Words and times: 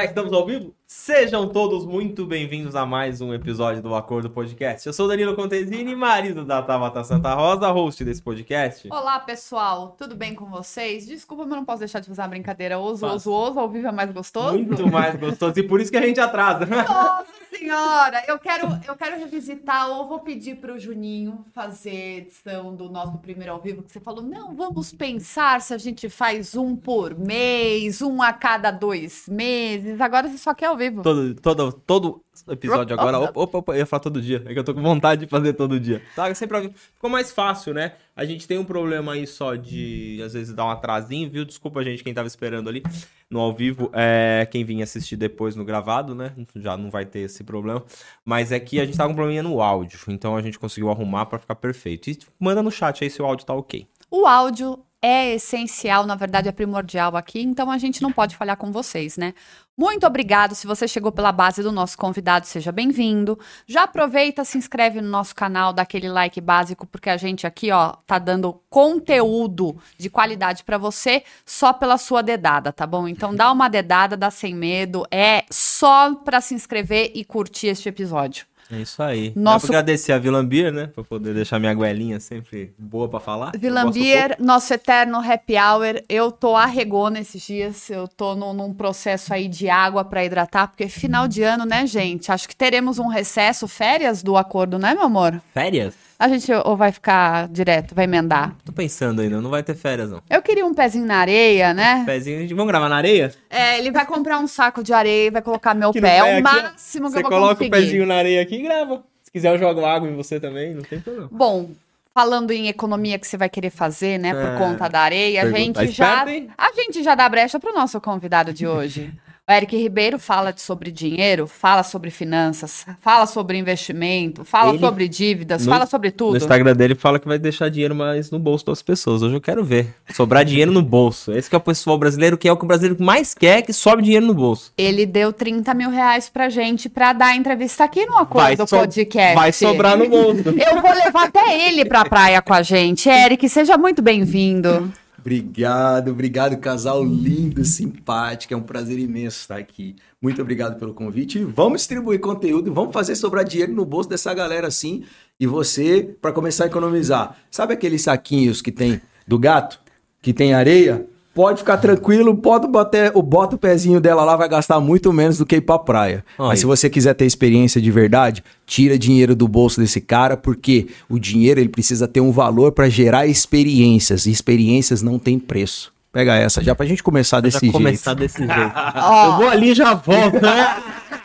Já 0.00 0.06
estamos 0.06 0.32
ao 0.32 0.46
vivo? 0.46 0.74
Sejam 0.86 1.46
todos 1.46 1.84
muito 1.84 2.24
bem-vindos 2.24 2.74
a 2.74 2.86
mais 2.86 3.20
um 3.20 3.34
episódio 3.34 3.82
do 3.82 3.94
Acordo 3.94 4.30
Podcast. 4.30 4.86
Eu 4.86 4.94
sou 4.94 5.06
Danilo 5.06 5.36
Contesini, 5.36 5.94
marido 5.94 6.42
da 6.42 6.62
Tabata 6.62 7.04
Santa 7.04 7.34
Rosa, 7.34 7.68
host 7.68 8.02
desse 8.02 8.22
podcast. 8.22 8.88
Olá, 8.90 9.20
pessoal, 9.20 9.94
tudo 9.98 10.16
bem 10.16 10.34
com 10.34 10.46
vocês? 10.46 11.06
Desculpa, 11.06 11.44
mas 11.44 11.54
não 11.54 11.66
posso 11.66 11.80
deixar 11.80 12.00
de 12.00 12.08
fazer 12.08 12.22
uma 12.22 12.28
brincadeira. 12.28 12.78
Oso, 12.78 13.04
oso, 13.06 13.30
oso, 13.30 13.60
ao 13.60 13.68
vivo 13.68 13.88
é 13.88 13.92
mais 13.92 14.10
gostoso? 14.10 14.54
Muito 14.54 14.90
mais 14.90 15.16
gostoso 15.16 15.60
e 15.60 15.62
por 15.64 15.82
isso 15.82 15.90
que 15.90 15.98
a 15.98 16.06
gente 16.06 16.18
atrasa. 16.18 16.64
Nossa 16.64 17.49
senhora, 17.60 18.24
eu 18.26 18.38
quero, 18.38 18.66
eu 18.86 18.96
quero 18.96 19.18
revisitar 19.18 19.90
ou 19.90 20.08
vou 20.08 20.20
pedir 20.20 20.56
para 20.56 20.72
o 20.72 20.78
Juninho 20.78 21.44
fazer 21.52 22.18
edição 22.18 22.74
do 22.74 22.88
nosso 22.88 23.18
primeiro 23.18 23.52
ao 23.52 23.60
vivo, 23.60 23.82
que 23.82 23.92
você 23.92 24.00
falou, 24.00 24.22
não, 24.22 24.54
vamos 24.54 24.92
pensar 24.92 25.60
se 25.60 25.74
a 25.74 25.78
gente 25.78 26.08
faz 26.08 26.56
um 26.56 26.74
por 26.74 27.14
mês, 27.18 28.00
um 28.00 28.22
a 28.22 28.32
cada 28.32 28.70
dois 28.70 29.28
meses, 29.28 30.00
agora 30.00 30.28
você 30.28 30.38
só 30.38 30.54
quer 30.54 30.66
ao 30.66 30.76
vivo. 30.76 31.02
Todo, 31.02 31.34
todo, 31.34 31.72
todo 31.72 32.24
episódio 32.48 32.98
agora. 32.98 33.18
Opa, 33.18 33.40
opa, 33.40 33.58
opa, 33.58 33.72
eu 33.72 33.78
ia 33.78 33.86
falar 33.86 34.00
todo 34.00 34.22
dia. 34.22 34.42
É 34.46 34.52
que 34.52 34.58
eu 34.58 34.64
tô 34.64 34.74
com 34.74 34.82
vontade 34.82 35.26
de 35.26 35.30
fazer 35.30 35.52
todo 35.52 35.78
dia. 35.78 36.02
Tá? 36.16 36.32
Sempre 36.34 36.56
ao 36.56 36.62
vivo. 36.62 36.74
ficou 36.76 37.10
mais 37.10 37.30
fácil, 37.30 37.74
né? 37.74 37.92
A 38.20 38.24
gente 38.26 38.46
tem 38.46 38.58
um 38.58 38.64
problema 38.64 39.14
aí 39.14 39.26
só 39.26 39.54
de, 39.54 40.20
às 40.22 40.34
vezes, 40.34 40.52
dar 40.52 40.66
um 40.66 40.68
atrasinho, 40.68 41.30
viu? 41.30 41.42
Desculpa, 41.42 41.82
gente, 41.82 42.04
quem 42.04 42.12
tava 42.12 42.28
esperando 42.28 42.68
ali 42.68 42.82
no 43.30 43.40
ao 43.40 43.50
vivo. 43.50 43.90
É, 43.94 44.46
quem 44.50 44.62
vinha 44.62 44.84
assistir 44.84 45.16
depois 45.16 45.56
no 45.56 45.64
gravado, 45.64 46.14
né? 46.14 46.34
Já 46.56 46.76
não 46.76 46.90
vai 46.90 47.06
ter 47.06 47.20
esse 47.20 47.42
problema. 47.42 47.82
Mas 48.22 48.52
é 48.52 48.60
que 48.60 48.78
a 48.78 48.84
gente 48.84 48.94
tava 48.94 49.08
com 49.08 49.14
um 49.14 49.16
probleminha 49.16 49.42
no 49.42 49.62
áudio. 49.62 49.98
Então 50.08 50.36
a 50.36 50.42
gente 50.42 50.58
conseguiu 50.58 50.90
arrumar 50.90 51.24
pra 51.24 51.38
ficar 51.38 51.54
perfeito. 51.54 52.10
E 52.10 52.18
manda 52.38 52.62
no 52.62 52.70
chat 52.70 53.02
aí 53.02 53.08
se 53.08 53.22
o 53.22 53.24
áudio 53.24 53.46
tá 53.46 53.54
ok. 53.54 53.88
O 54.10 54.26
áudio 54.26 54.84
é 55.02 55.34
essencial, 55.34 56.04
na 56.06 56.14
verdade 56.14 56.48
é 56.48 56.52
primordial 56.52 57.16
aqui, 57.16 57.40
então 57.40 57.70
a 57.70 57.78
gente 57.78 58.02
não 58.02 58.12
pode 58.12 58.36
falhar 58.36 58.56
com 58.56 58.70
vocês, 58.70 59.16
né? 59.16 59.32
Muito 59.76 60.06
obrigado. 60.06 60.54
Se 60.54 60.66
você 60.66 60.86
chegou 60.86 61.10
pela 61.10 61.32
base 61.32 61.62
do 61.62 61.72
nosso 61.72 61.96
convidado, 61.96 62.46
seja 62.46 62.70
bem-vindo. 62.70 63.38
Já 63.66 63.84
aproveita, 63.84 64.44
se 64.44 64.58
inscreve 64.58 65.00
no 65.00 65.08
nosso 65.08 65.34
canal, 65.34 65.72
dá 65.72 65.82
aquele 65.82 66.06
like 66.06 66.38
básico, 66.38 66.86
porque 66.86 67.08
a 67.08 67.16
gente 67.16 67.46
aqui, 67.46 67.70
ó, 67.72 67.94
tá 68.06 68.18
dando 68.18 68.60
conteúdo 68.68 69.80
de 69.96 70.10
qualidade 70.10 70.64
pra 70.64 70.76
você 70.76 71.24
só 71.46 71.72
pela 71.72 71.96
sua 71.96 72.22
dedada, 72.22 72.70
tá 72.70 72.86
bom? 72.86 73.08
Então 73.08 73.34
dá 73.34 73.50
uma 73.50 73.70
dedada, 73.70 74.18
dá 74.18 74.30
sem 74.30 74.54
medo, 74.54 75.06
é 75.10 75.44
só 75.50 76.14
pra 76.14 76.42
se 76.42 76.54
inscrever 76.54 77.12
e 77.14 77.24
curtir 77.24 77.68
este 77.68 77.88
episódio. 77.88 78.49
É 78.72 78.76
isso 78.80 79.02
aí. 79.02 79.32
Nosso- 79.34 79.66
agradecer 79.66 80.12
a 80.12 80.18
Vilambir, 80.18 80.72
né? 80.72 80.86
Pra 80.94 81.02
poder 81.02 81.34
deixar 81.34 81.58
minha 81.58 81.74
goelinha 81.74 82.20
sempre 82.20 82.72
boa 82.78 83.08
pra 83.08 83.18
falar. 83.18 83.52
Vilambier, 83.58 84.36
nosso 84.38 84.72
eterno 84.72 85.18
happy 85.18 85.54
hour. 85.56 86.02
Eu 86.08 86.30
tô 86.30 86.54
arregona 86.54 87.18
esses 87.18 87.42
dias. 87.42 87.90
Eu 87.90 88.06
tô 88.06 88.34
num, 88.34 88.52
num 88.52 88.72
processo 88.72 89.34
aí 89.34 89.48
de 89.48 89.68
água 89.68 90.04
pra 90.04 90.24
hidratar, 90.24 90.68
porque 90.68 90.88
final 90.88 91.26
de 91.26 91.42
ano, 91.42 91.64
né, 91.64 91.86
gente? 91.86 92.30
Acho 92.30 92.48
que 92.48 92.54
teremos 92.56 92.98
um 92.98 93.08
recesso, 93.08 93.66
férias 93.66 94.22
do 94.22 94.36
acordo, 94.36 94.78
né, 94.78 94.94
meu 94.94 95.04
amor? 95.04 95.40
Férias? 95.52 95.94
A 96.20 96.28
gente 96.28 96.52
ou 96.52 96.76
vai 96.76 96.92
ficar 96.92 97.48
direto, 97.48 97.94
vai 97.94 98.04
emendar. 98.04 98.54
Tô 98.62 98.72
pensando 98.72 99.22
ainda, 99.22 99.40
não 99.40 99.48
vai 99.48 99.62
ter 99.62 99.74
férias, 99.74 100.10
não. 100.10 100.20
Eu 100.28 100.42
queria 100.42 100.66
um 100.66 100.74
pezinho 100.74 101.06
na 101.06 101.16
areia, 101.16 101.72
né? 101.72 102.02
Pezinho, 102.04 102.46
vamos 102.50 102.66
gravar 102.66 102.90
na 102.90 102.96
areia? 102.96 103.32
É, 103.48 103.78
ele 103.78 103.90
vai 103.90 104.04
comprar 104.04 104.38
um 104.38 104.46
saco 104.46 104.82
de 104.84 104.92
areia 104.92 105.28
e 105.28 105.30
vai 105.30 105.40
colocar 105.40 105.72
meu 105.72 105.92
pé. 105.92 106.18
É 106.18 106.22
o 106.22 106.26
aqui, 106.34 106.42
máximo 106.42 107.06
que 107.06 107.12
Você 107.12 107.18
eu 107.18 107.22
vou 107.22 107.30
coloca 107.30 107.54
conseguir. 107.54 107.68
o 107.68 107.80
pezinho 107.80 108.06
na 108.06 108.16
areia 108.16 108.42
aqui 108.42 108.56
e 108.56 108.62
grava. 108.62 109.02
Se 109.22 109.30
quiser, 109.32 109.54
eu 109.54 109.58
jogo 109.58 109.82
água 109.82 110.06
em 110.10 110.14
você 110.14 110.38
também, 110.38 110.74
não 110.74 110.82
tem 110.82 111.00
problema. 111.00 111.30
Bom, 111.32 111.70
falando 112.14 112.50
em 112.50 112.68
economia 112.68 113.18
que 113.18 113.26
você 113.26 113.38
vai 113.38 113.48
querer 113.48 113.70
fazer, 113.70 114.18
né, 114.18 114.34
por 114.34 114.44
É. 114.54 114.58
conta 114.58 114.88
da 114.88 115.00
areia, 115.00 115.42
a 115.42 115.50
gente 115.50 115.86
já 115.88 116.22
a 116.58 116.72
gente 116.74 117.02
já 117.02 117.14
dá 117.14 117.26
brecha 117.30 117.58
para 117.58 117.70
o 117.70 117.74
nosso 117.74 117.98
convidado 117.98 118.52
de 118.52 118.66
hoje. 118.66 119.10
O 119.50 119.52
Eric 119.52 119.76
Ribeiro 119.76 120.16
fala 120.16 120.54
sobre 120.56 120.92
dinheiro, 120.92 121.44
fala 121.48 121.82
sobre 121.82 122.08
finanças, 122.08 122.86
fala 123.00 123.26
sobre 123.26 123.58
investimento, 123.58 124.44
fala 124.44 124.70
Ele- 124.70 124.78
sobre 124.78 125.08
dívidas, 125.08 125.66
No- 125.66 125.72
fala 125.72 125.86
sobre 125.86 126.10
No 126.10 126.14
tudo. 126.16 126.36
Instagram 126.36 126.72
dele 126.76 126.94
fala 126.94 127.18
que 127.18 127.26
vai 127.26 127.36
deixar 127.36 127.68
dinheiro 127.68 127.92
mais 127.92 128.30
no 128.30 128.38
bolso 128.38 128.64
das 128.66 128.80
pessoas. 128.80 129.22
Hoje 129.22 129.34
eu 129.34 129.40
quero 129.40 129.64
ver. 129.64 129.92
Sobrar 130.14 130.44
dinheiro 130.44 130.70
no 130.70 130.80
bolso. 130.80 131.32
Esse 131.32 131.50
que 131.50 131.56
é 131.56 131.58
o 131.58 131.60
pessoal 131.60 131.98
brasileiro, 131.98 132.38
que 132.38 132.46
é 132.46 132.52
o 132.52 132.56
que 132.56 132.62
o 132.64 132.68
brasileiro 132.68 133.02
mais 133.02 133.34
quer, 133.34 133.62
que 133.62 133.72
sobe 133.72 134.04
dinheiro 134.04 134.24
no 134.24 134.34
bolso. 134.34 134.72
Ele 134.78 135.04
deu 135.04 135.32
30 135.32 135.74
mil 135.74 135.90
reais 135.90 136.28
pra 136.28 136.48
gente 136.48 136.88
pra 136.88 137.12
dar 137.12 137.34
entrevista 137.34 137.82
aqui 137.82 138.06
no 138.06 138.18
Acordo 138.18 138.68
so- 138.68 138.76
Podcast. 138.78 139.34
vai 139.34 139.50
sobrar 139.52 139.96
no 139.98 140.08
bolso. 140.08 140.44
Eu 140.48 140.80
vou 140.80 140.92
levar 140.94 141.24
até 141.24 141.66
ele 141.68 141.84
pra 141.84 142.04
praia 142.04 142.40
com 142.40 142.54
a 142.54 142.62
gente. 142.62 143.08
Eric, 143.08 143.48
seja 143.48 143.76
muito 143.76 144.00
bem-vindo. 144.00 144.92
Obrigado, 145.20 146.10
obrigado, 146.10 146.56
casal 146.56 147.04
lindo, 147.04 147.62
simpático. 147.62 148.54
É 148.54 148.56
um 148.56 148.62
prazer 148.62 148.98
imenso 148.98 149.40
estar 149.40 149.58
aqui. 149.58 149.94
Muito 150.20 150.40
obrigado 150.40 150.78
pelo 150.78 150.94
convite. 150.94 151.44
Vamos 151.44 151.82
distribuir 151.82 152.20
conteúdo, 152.20 152.72
vamos 152.72 152.92
fazer 152.92 153.14
sobrar 153.14 153.44
dinheiro 153.44 153.72
no 153.74 153.84
bolso 153.84 154.08
dessa 154.08 154.32
galera 154.32 154.66
assim. 154.66 155.04
E 155.38 155.46
você, 155.46 156.16
para 156.20 156.32
começar 156.32 156.64
a 156.64 156.66
economizar, 156.68 157.36
sabe 157.50 157.74
aqueles 157.74 158.02
saquinhos 158.02 158.62
que 158.62 158.72
tem 158.72 159.00
do 159.26 159.38
gato, 159.38 159.78
que 160.22 160.32
tem 160.32 160.54
areia? 160.54 161.06
Pode 161.32 161.60
ficar 161.60 161.76
tranquilo, 161.76 162.36
pode 162.36 162.66
botar, 162.66 163.12
o 163.14 163.22
bota 163.22 163.54
o 163.54 163.58
pezinho 163.58 164.00
dela 164.00 164.24
lá, 164.24 164.36
vai 164.36 164.48
gastar 164.48 164.80
muito 164.80 165.12
menos 165.12 165.38
do 165.38 165.46
que 165.46 165.56
ir 165.56 165.60
pra 165.60 165.78
praia. 165.78 166.24
Olha. 166.36 166.48
Mas 166.48 166.60
se 166.60 166.66
você 166.66 166.90
quiser 166.90 167.14
ter 167.14 167.24
experiência 167.24 167.80
de 167.80 167.90
verdade, 167.90 168.42
tira 168.66 168.98
dinheiro 168.98 169.34
do 169.36 169.46
bolso 169.46 169.80
desse 169.80 170.00
cara, 170.00 170.36
porque 170.36 170.88
o 171.08 171.18
dinheiro 171.20 171.60
ele 171.60 171.68
precisa 171.68 172.08
ter 172.08 172.20
um 172.20 172.32
valor 172.32 172.72
para 172.72 172.88
gerar 172.88 173.26
experiências, 173.28 174.26
e 174.26 174.30
experiências 174.32 175.02
não 175.02 175.18
tem 175.20 175.38
preço. 175.38 175.92
Pega 176.12 176.34
essa 176.34 176.60
já 176.64 176.74
pra 176.74 176.84
gente 176.84 177.02
começar 177.04 177.40
desse 177.40 177.54
Já 177.54 177.60
jeito. 177.60 177.72
começar 177.72 178.14
desse 178.14 178.38
jeito. 178.44 178.72
Ó, 178.96 179.26
Eu 179.26 179.36
vou 179.36 179.48
ali 179.48 179.70
e 179.70 179.74
já 179.74 179.94
volto, 179.94 180.42
né? 180.42 180.76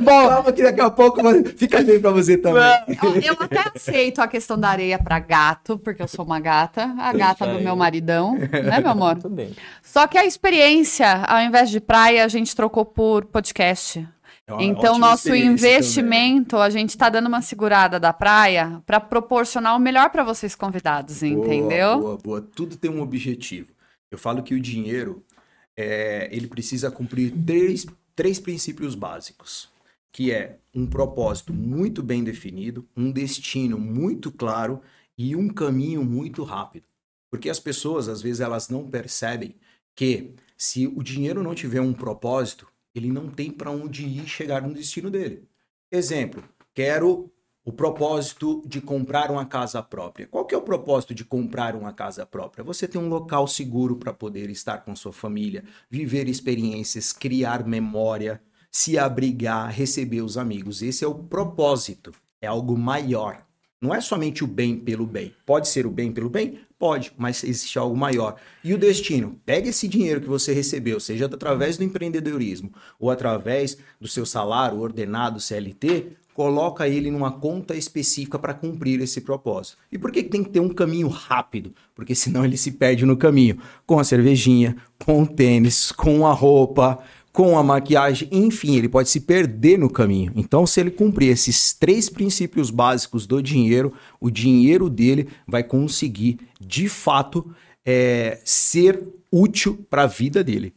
bom, 0.00 0.28
Calma 0.28 0.52
que 0.52 0.62
daqui 0.62 0.80
a 0.80 0.90
pouco 0.90 1.20
fica 1.56 1.82
bem 1.82 2.00
pra 2.00 2.10
você 2.10 2.36
também. 2.36 2.62
Eu 3.24 3.36
até 3.38 3.70
aceito 3.74 4.20
a 4.20 4.26
questão 4.26 4.58
da 4.58 4.68
areia 4.68 4.98
pra 4.98 5.18
gato, 5.18 5.78
porque 5.78 6.02
eu 6.02 6.08
sou 6.08 6.24
uma 6.24 6.40
gata, 6.40 6.94
a 6.98 7.12
gata 7.12 7.46
do 7.46 7.60
meu 7.60 7.76
maridão, 7.76 8.36
né, 8.36 8.80
meu 8.80 8.90
amor? 8.90 9.16
Tudo 9.20 9.34
bem. 9.34 9.54
Só 9.82 10.06
que 10.06 10.18
a 10.18 10.24
experiência, 10.24 11.24
ao 11.24 11.40
invés 11.40 11.70
de 11.70 11.80
praia, 11.80 12.24
a 12.24 12.28
gente 12.28 12.54
trocou 12.56 12.84
por 12.84 13.24
podcast. 13.26 14.06
Então, 14.58 14.98
nosso 14.98 15.34
investimento, 15.34 16.56
a 16.56 16.70
gente 16.70 16.96
tá 16.96 17.08
dando 17.08 17.28
uma 17.28 17.42
segurada 17.42 18.00
da 18.00 18.12
praia 18.12 18.82
pra 18.84 18.98
proporcionar 18.98 19.76
o 19.76 19.78
melhor 19.78 20.10
pra 20.10 20.24
vocês 20.24 20.54
convidados, 20.54 21.20
Boa, 21.20 21.32
entendeu? 21.32 22.00
Boa, 22.00 22.16
boa. 22.16 22.40
Tudo 22.40 22.76
tem 22.76 22.90
um 22.90 23.00
objetivo. 23.00 23.68
Eu 24.10 24.18
falo 24.18 24.42
que 24.42 24.54
o 24.54 24.60
dinheiro, 24.60 25.22
é, 25.76 26.28
ele 26.32 26.48
precisa 26.48 26.90
cumprir 26.90 27.32
três, 27.46 27.86
três 28.16 28.40
princípios 28.40 28.94
básicos, 28.94 29.68
que 30.12 30.32
é 30.32 30.58
um 30.74 30.86
propósito 30.86 31.52
muito 31.52 32.02
bem 32.02 32.24
definido, 32.24 32.88
um 32.96 33.10
destino 33.10 33.78
muito 33.78 34.30
claro 34.30 34.80
e 35.16 35.36
um 35.36 35.48
caminho 35.48 36.04
muito 36.04 36.42
rápido. 36.42 36.86
Porque 37.30 37.48
as 37.48 37.60
pessoas, 37.60 38.08
às 38.08 38.20
vezes, 38.20 38.40
elas 38.40 38.68
não 38.68 38.88
percebem 38.88 39.54
que 39.94 40.34
se 40.56 40.86
o 40.86 41.02
dinheiro 41.02 41.42
não 41.42 41.54
tiver 41.54 41.80
um 41.80 41.92
propósito, 41.92 42.66
ele 42.94 43.12
não 43.12 43.28
tem 43.28 43.50
para 43.50 43.70
onde 43.70 44.04
ir 44.04 44.26
chegar 44.26 44.62
no 44.62 44.74
destino 44.74 45.10
dele. 45.10 45.48
Exemplo, 45.92 46.42
quero 46.74 47.30
o 47.64 47.72
propósito 47.72 48.62
de 48.66 48.80
comprar 48.80 49.30
uma 49.30 49.44
casa 49.44 49.82
própria. 49.82 50.26
Qual 50.26 50.44
que 50.44 50.54
é 50.54 50.58
o 50.58 50.62
propósito 50.62 51.14
de 51.14 51.24
comprar 51.24 51.76
uma 51.76 51.92
casa 51.92 52.24
própria? 52.24 52.64
Você 52.64 52.88
ter 52.88 52.98
um 52.98 53.08
local 53.08 53.46
seguro 53.46 53.96
para 53.96 54.12
poder 54.12 54.50
estar 54.50 54.78
com 54.78 54.96
sua 54.96 55.12
família, 55.12 55.64
viver 55.88 56.28
experiências, 56.28 57.12
criar 57.12 57.66
memória, 57.66 58.42
se 58.70 58.98
abrigar, 58.98 59.70
receber 59.70 60.22
os 60.22 60.38
amigos. 60.38 60.82
Esse 60.82 61.04
é 61.04 61.08
o 61.08 61.14
propósito. 61.14 62.12
É 62.40 62.46
algo 62.46 62.76
maior. 62.78 63.44
Não 63.82 63.94
é 63.94 64.00
somente 64.00 64.44
o 64.44 64.46
bem 64.46 64.76
pelo 64.76 65.06
bem. 65.06 65.32
Pode 65.46 65.66
ser 65.68 65.86
o 65.86 65.90
bem 65.90 66.12
pelo 66.12 66.28
bem? 66.28 66.60
Pode, 66.78 67.12
mas 67.16 67.42
existe 67.42 67.78
algo 67.78 67.96
maior. 67.96 68.36
E 68.62 68.74
o 68.74 68.78
destino? 68.78 69.40
Pega 69.44 69.70
esse 69.70 69.88
dinheiro 69.88 70.20
que 70.20 70.28
você 70.28 70.52
recebeu, 70.52 71.00
seja 71.00 71.24
através 71.26 71.78
do 71.78 71.84
empreendedorismo 71.84 72.72
ou 72.98 73.10
através 73.10 73.78
do 73.98 74.06
seu 74.06 74.26
salário 74.26 74.78
ordenado 74.78 75.40
CLT, 75.40 76.16
coloca 76.34 76.88
ele 76.88 77.10
numa 77.10 77.32
conta 77.32 77.74
específica 77.74 78.38
para 78.38 78.54
cumprir 78.54 79.00
esse 79.00 79.20
propósito. 79.20 79.78
E 79.90 79.98
por 79.98 80.10
que 80.10 80.22
tem 80.22 80.42
que 80.42 80.50
ter 80.50 80.60
um 80.60 80.70
caminho 80.70 81.08
rápido? 81.08 81.74
Porque 81.94 82.14
senão 82.14 82.44
ele 82.44 82.56
se 82.56 82.72
perde 82.72 83.04
no 83.04 83.16
caminho, 83.16 83.58
com 83.86 83.98
a 83.98 84.04
cervejinha, 84.04 84.76
com 85.04 85.22
o 85.22 85.26
tênis, 85.26 85.92
com 85.92 86.26
a 86.26 86.32
roupa, 86.32 86.98
com 87.32 87.56
a 87.56 87.62
maquiagem, 87.62 88.28
enfim, 88.32 88.76
ele 88.76 88.88
pode 88.88 89.08
se 89.08 89.20
perder 89.20 89.78
no 89.78 89.88
caminho. 89.88 90.32
Então, 90.34 90.66
se 90.66 90.80
ele 90.80 90.90
cumprir 90.90 91.28
esses 91.28 91.72
três 91.72 92.08
princípios 92.08 92.70
básicos 92.70 93.26
do 93.26 93.42
dinheiro, 93.42 93.94
o 94.20 94.30
dinheiro 94.30 94.90
dele 94.90 95.28
vai 95.46 95.62
conseguir, 95.62 96.40
de 96.60 96.88
fato, 96.88 97.54
é, 97.84 98.40
ser 98.44 99.02
útil 99.30 99.86
para 99.88 100.02
a 100.02 100.06
vida 100.06 100.42
dele. 100.42 100.74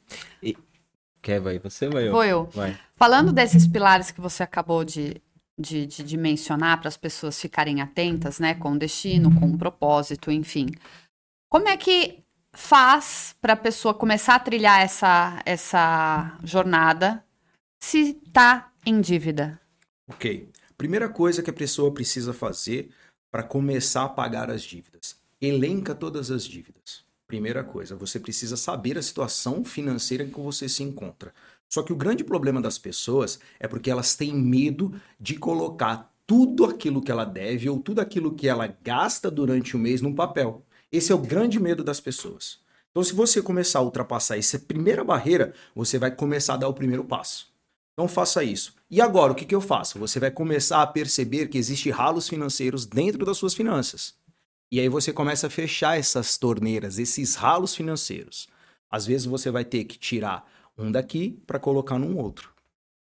Quer, 1.21 1.39
vai? 1.39 1.57
Você 1.59 1.87
vai? 1.87 2.07
eu? 2.07 2.11
Vou 2.11 2.23
eu. 2.23 2.49
Vai. 2.53 2.77
Falando 2.95 3.31
desses 3.31 3.65
pilares 3.65 4.11
que 4.11 4.21
você 4.21 4.43
acabou 4.43 4.83
de 4.83 5.21
de, 5.57 5.85
de, 5.85 6.03
de 6.03 6.17
mencionar 6.17 6.79
para 6.79 6.87
as 6.87 6.97
pessoas 6.97 7.39
ficarem 7.39 7.81
atentas, 7.81 8.39
né? 8.39 8.53
Com 8.55 8.77
destino, 8.77 9.33
com 9.39 9.45
um 9.45 9.57
propósito, 9.57 10.31
enfim. 10.31 10.67
Como 11.49 11.67
é 11.67 11.77
que 11.77 12.22
faz 12.53 13.35
para 13.41 13.53
a 13.53 13.57
pessoa 13.57 13.93
começar 13.93 14.35
a 14.35 14.39
trilhar 14.39 14.81
essa, 14.81 15.41
essa 15.45 16.37
jornada 16.43 17.23
se 17.79 18.21
está 18.25 18.71
em 18.85 19.01
dívida? 19.01 19.59
Ok. 20.07 20.49
Primeira 20.77 21.09
coisa 21.09 21.41
que 21.41 21.49
a 21.49 21.53
pessoa 21.53 21.93
precisa 21.93 22.33
fazer 22.33 22.89
para 23.31 23.43
começar 23.43 24.03
a 24.03 24.09
pagar 24.09 24.49
as 24.49 24.61
dívidas: 24.61 25.17
elenca 25.41 25.95
todas 25.95 26.31
as 26.31 26.43
dívidas. 26.43 27.03
Primeira 27.25 27.63
coisa, 27.63 27.95
você 27.95 28.19
precisa 28.19 28.55
saber 28.55 28.97
a 28.97 29.01
situação 29.01 29.65
financeira 29.65 30.23
em 30.23 30.29
que 30.29 30.39
você 30.39 30.69
se 30.69 30.83
encontra. 30.83 31.33
Só 31.67 31.81
que 31.81 31.91
o 31.91 31.95
grande 31.95 32.23
problema 32.23 32.61
das 32.61 32.77
pessoas 32.77 33.39
é 33.59 33.67
porque 33.67 33.89
elas 33.89 34.15
têm 34.15 34.35
medo 34.35 34.93
de 35.19 35.35
colocar 35.35 36.13
tudo 36.27 36.65
aquilo 36.65 37.01
que 37.01 37.11
ela 37.11 37.25
deve 37.25 37.67
ou 37.69 37.79
tudo 37.79 37.99
aquilo 37.99 38.35
que 38.35 38.47
ela 38.47 38.67
gasta 38.83 39.31
durante 39.31 39.75
o 39.75 39.79
mês 39.79 40.01
num 40.01 40.13
papel. 40.13 40.63
Esse 40.93 41.11
é 41.11 41.15
o 41.15 41.17
grande 41.17 41.59
medo 41.59 41.83
das 41.83 41.99
pessoas. 41.99 42.59
Então, 42.91 43.03
se 43.03 43.15
você 43.15 43.41
começar 43.41 43.79
a 43.79 43.81
ultrapassar 43.81 44.37
essa 44.37 44.59
primeira 44.59 45.03
barreira, 45.03 45.51
você 45.73 45.97
vai 45.97 46.11
começar 46.11 46.53
a 46.53 46.57
dar 46.57 46.67
o 46.67 46.73
primeiro 46.73 47.03
passo. 47.03 47.51
Então, 47.93 48.07
faça 48.07 48.43
isso. 48.43 48.75
E 48.91 49.01
agora, 49.01 49.31
o 49.31 49.35
que, 49.35 49.43
que 49.43 49.55
eu 49.55 49.59
faço? 49.59 49.97
Você 49.97 50.19
vai 50.19 50.29
começar 50.29 50.83
a 50.83 50.87
perceber 50.87 51.47
que 51.47 51.57
existem 51.57 51.91
ralos 51.91 52.29
financeiros 52.29 52.85
dentro 52.85 53.25
das 53.25 53.37
suas 53.37 53.55
finanças. 53.55 54.13
E 54.71 54.79
aí 54.79 54.87
você 54.87 55.11
começa 55.11 55.47
a 55.47 55.49
fechar 55.49 55.97
essas 55.97 56.37
torneiras, 56.37 56.99
esses 56.99 57.33
ralos 57.33 57.73
financeiros. 57.73 58.47
Às 58.87 59.07
vezes 59.07 59.25
você 59.25 59.49
vai 59.49 59.65
ter 59.65 59.85
que 59.85 59.97
tirar 59.97 60.47
um 60.77 60.91
daqui 60.91 61.41
para 61.47 61.57
colocar 61.57 61.97
num 61.97 62.15
outro. 62.19 62.51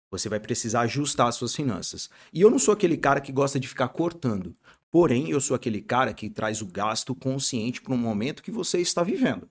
Você 0.08 0.28
vai 0.28 0.38
precisar 0.38 0.82
ajustar 0.82 1.26
as 1.26 1.35
suas 1.35 1.52
finanças. 1.52 2.08
E 2.32 2.43
eu 2.43 2.50
não 2.50 2.61
sou 2.61 2.75
aquele 2.75 2.96
cara 2.96 3.20
que 3.20 3.32
gosta 3.32 3.58
de 3.58 3.67
ficar 3.67 3.88
cortando. 3.88 4.55
Porém, 4.93 5.31
eu 5.31 5.41
sou 5.41 5.56
aquele 5.56 5.81
cara 5.81 6.12
que 6.12 6.29
traz 6.29 6.61
o 6.61 6.67
gasto 6.67 7.15
consciente 7.15 7.81
para 7.81 7.94
um 7.94 7.99
momento 7.99 8.43
que 8.43 8.50
você 8.50 8.79
está 8.79 9.03
vivendo. 9.03 9.49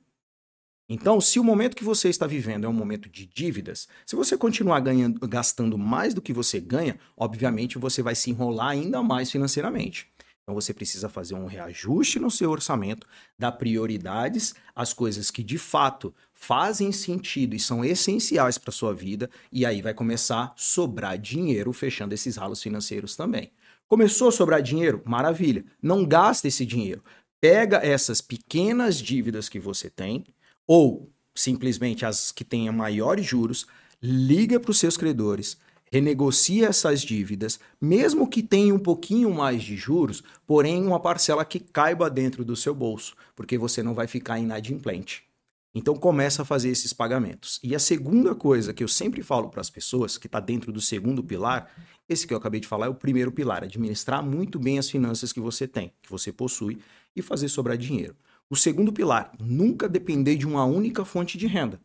Então, 0.87 1.19
se 1.19 1.39
o 1.39 1.43
momento 1.43 1.75
que 1.75 1.83
você 1.83 2.09
está 2.09 2.27
vivendo 2.27 2.65
é 2.65 2.69
um 2.69 2.73
momento 2.73 3.09
de 3.09 3.25
dívidas, 3.25 3.87
se 4.05 4.15
você 4.15 4.37
continuar 4.37 4.81
ganhando, 4.81 5.27
gastando 5.27 5.77
mais 5.79 6.13
do 6.13 6.21
que 6.21 6.31
você 6.31 6.59
ganha, 6.59 6.99
obviamente 7.17 7.79
você 7.79 8.03
vai 8.03 8.13
se 8.13 8.29
enrolar 8.29 8.69
ainda 8.69 9.01
mais 9.01 9.31
financeiramente. 9.31 10.07
Então 10.43 10.53
você 10.53 10.73
precisa 10.73 11.07
fazer 11.07 11.33
um 11.33 11.45
reajuste 11.45 12.19
no 12.19 12.29
seu 12.29 12.51
orçamento, 12.51 13.07
dar 13.39 13.53
prioridades 13.53 14.53
às 14.75 14.91
coisas 14.91 15.31
que 15.31 15.43
de 15.43 15.57
fato 15.57 16.13
fazem 16.33 16.91
sentido 16.91 17.55
e 17.55 17.59
são 17.59 17.85
essenciais 17.85 18.57
para 18.57 18.71
sua 18.71 18.93
vida, 18.93 19.29
e 19.51 19.65
aí 19.65 19.81
vai 19.81 19.93
começar 19.93 20.43
a 20.43 20.53
sobrar 20.55 21.17
dinheiro 21.17 21.71
fechando 21.71 22.13
esses 22.13 22.35
ralos 22.35 22.61
financeiros 22.61 23.15
também. 23.15 23.51
Começou 23.91 24.29
a 24.29 24.31
sobrar 24.31 24.61
dinheiro? 24.61 25.01
Maravilha. 25.03 25.65
Não 25.81 26.05
gasta 26.05 26.47
esse 26.47 26.65
dinheiro. 26.65 27.03
Pega 27.41 27.85
essas 27.85 28.21
pequenas 28.21 28.95
dívidas 28.95 29.49
que 29.49 29.59
você 29.59 29.89
tem, 29.89 30.23
ou 30.65 31.11
simplesmente 31.35 32.05
as 32.05 32.31
que 32.31 32.45
tenham 32.45 32.73
maiores 32.73 33.25
juros, 33.25 33.67
liga 34.01 34.61
para 34.61 34.71
os 34.71 34.79
seus 34.79 34.95
credores, 34.95 35.57
renegocia 35.91 36.69
essas 36.69 37.01
dívidas, 37.01 37.59
mesmo 37.81 38.29
que 38.29 38.41
tenha 38.41 38.73
um 38.73 38.79
pouquinho 38.79 39.29
mais 39.33 39.61
de 39.61 39.75
juros, 39.75 40.23
porém 40.47 40.87
uma 40.87 41.01
parcela 41.01 41.43
que 41.43 41.59
caiba 41.59 42.09
dentro 42.09 42.45
do 42.45 42.55
seu 42.55 42.73
bolso, 42.73 43.13
porque 43.35 43.57
você 43.57 43.83
não 43.83 43.93
vai 43.93 44.07
ficar 44.07 44.39
inadimplente. 44.39 45.25
Então 45.73 45.95
começa 45.95 46.41
a 46.41 46.45
fazer 46.45 46.69
esses 46.69 46.91
pagamentos. 46.91 47.59
E 47.63 47.73
a 47.73 47.79
segunda 47.79 48.35
coisa 48.35 48.73
que 48.73 48.83
eu 48.83 48.87
sempre 48.87 49.23
falo 49.23 49.49
para 49.49 49.61
as 49.61 49.69
pessoas, 49.69 50.17
que 50.17 50.27
está 50.27 50.39
dentro 50.39 50.71
do 50.71 50.81
segundo 50.81 51.23
pilar, 51.23 51.71
esse 52.09 52.27
que 52.27 52.33
eu 52.33 52.37
acabei 52.37 52.59
de 52.59 52.67
falar 52.67 52.87
é 52.87 52.89
o 52.89 52.95
primeiro 52.95 53.31
pilar, 53.31 53.63
administrar 53.63 54.21
muito 54.21 54.59
bem 54.59 54.77
as 54.77 54.89
finanças 54.89 55.31
que 55.31 55.39
você 55.39 55.65
tem, 55.65 55.93
que 56.01 56.09
você 56.09 56.31
possui, 56.31 56.79
e 57.15 57.21
fazer 57.21 57.47
sobrar 57.47 57.77
dinheiro. 57.77 58.15
O 58.49 58.55
segundo 58.55 58.91
pilar, 58.91 59.31
nunca 59.39 59.87
depender 59.87 60.35
de 60.35 60.45
uma 60.45 60.65
única 60.65 61.05
fonte 61.05 61.37
de 61.37 61.47
renda. 61.47 61.79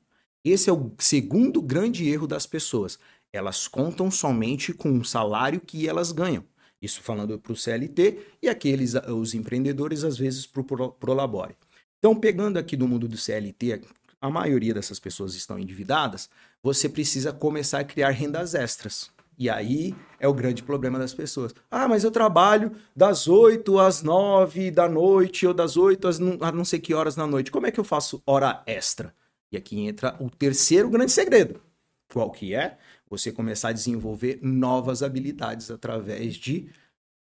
Esse 0.44 0.68
é 0.68 0.72
o 0.72 0.92
segundo 0.98 1.62
grande 1.62 2.08
erro 2.08 2.26
das 2.26 2.44
pessoas. 2.44 2.98
Elas 3.32 3.68
contam 3.68 4.10
somente 4.10 4.72
com 4.72 4.98
o 4.98 5.04
salário 5.04 5.60
que 5.60 5.88
elas 5.88 6.10
ganham. 6.10 6.44
Isso 6.82 7.02
falando 7.02 7.38
para 7.38 7.52
o 7.52 7.56
CLT 7.56 8.18
e 8.42 8.48
aqueles, 8.48 8.94
os 8.94 9.34
empreendedores, 9.34 10.04
às 10.04 10.18
vezes, 10.18 10.46
para 10.46 10.60
o 10.60 10.90
Prolabore. 10.92 11.56
Então, 11.98 12.14
pegando 12.14 12.58
aqui 12.58 12.76
do 12.76 12.86
mundo 12.86 13.08
do 13.08 13.16
CLT, 13.16 13.82
a 14.20 14.30
maioria 14.30 14.74
dessas 14.74 14.98
pessoas 14.98 15.34
estão 15.34 15.58
endividadas, 15.58 16.28
você 16.62 16.88
precisa 16.88 17.32
começar 17.32 17.80
a 17.80 17.84
criar 17.84 18.10
rendas 18.10 18.54
extras. 18.54 19.10
E 19.38 19.50
aí 19.50 19.94
é 20.18 20.26
o 20.26 20.32
grande 20.32 20.62
problema 20.62 20.98
das 20.98 21.12
pessoas. 21.12 21.54
Ah, 21.70 21.86
mas 21.86 22.04
eu 22.04 22.10
trabalho 22.10 22.72
das 22.94 23.28
8 23.28 23.78
às 23.78 24.02
9 24.02 24.70
da 24.70 24.88
noite 24.88 25.46
ou 25.46 25.52
das 25.52 25.76
8 25.76 26.08
às 26.08 26.18
não, 26.18 26.38
não 26.54 26.64
sei 26.64 26.78
que 26.78 26.94
horas 26.94 27.14
da 27.14 27.26
noite. 27.26 27.50
Como 27.50 27.66
é 27.66 27.70
que 27.70 27.78
eu 27.78 27.84
faço 27.84 28.22
hora 28.26 28.62
extra? 28.66 29.14
E 29.52 29.56
aqui 29.56 29.80
entra 29.80 30.16
o 30.20 30.30
terceiro 30.30 30.88
grande 30.88 31.12
segredo. 31.12 31.60
Qual 32.08 32.30
que 32.30 32.54
é? 32.54 32.78
você 33.08 33.30
começar 33.30 33.68
a 33.68 33.72
desenvolver 33.72 34.38
novas 34.42 35.02
habilidades 35.02 35.70
através 35.70 36.34
de 36.34 36.68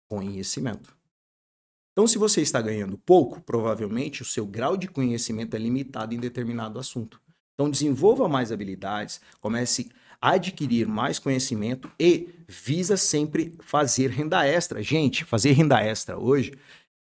conhecimento. 0.07 0.94
Então, 1.95 2.05
se 2.05 2.17
você 2.17 2.41
está 2.41 2.61
ganhando 2.61 2.97
pouco, 2.97 3.39
provavelmente 3.39 4.21
o 4.21 4.25
seu 4.25 4.45
grau 4.45 4.75
de 4.75 4.85
conhecimento 4.85 5.55
é 5.55 5.59
limitado 5.59 6.13
em 6.13 6.19
determinado 6.19 6.77
assunto. 6.77 7.21
Então, 7.53 7.71
desenvolva 7.71 8.27
mais 8.27 8.51
habilidades, 8.51 9.21
comece 9.39 9.89
a 10.21 10.31
adquirir 10.31 10.89
mais 10.89 11.19
conhecimento 11.19 11.89
e 11.97 12.27
visa 12.49 12.97
sempre 12.97 13.55
fazer 13.61 14.09
renda 14.09 14.45
extra. 14.45 14.83
Gente, 14.83 15.23
fazer 15.23 15.53
renda 15.53 15.81
extra 15.81 16.19
hoje 16.19 16.51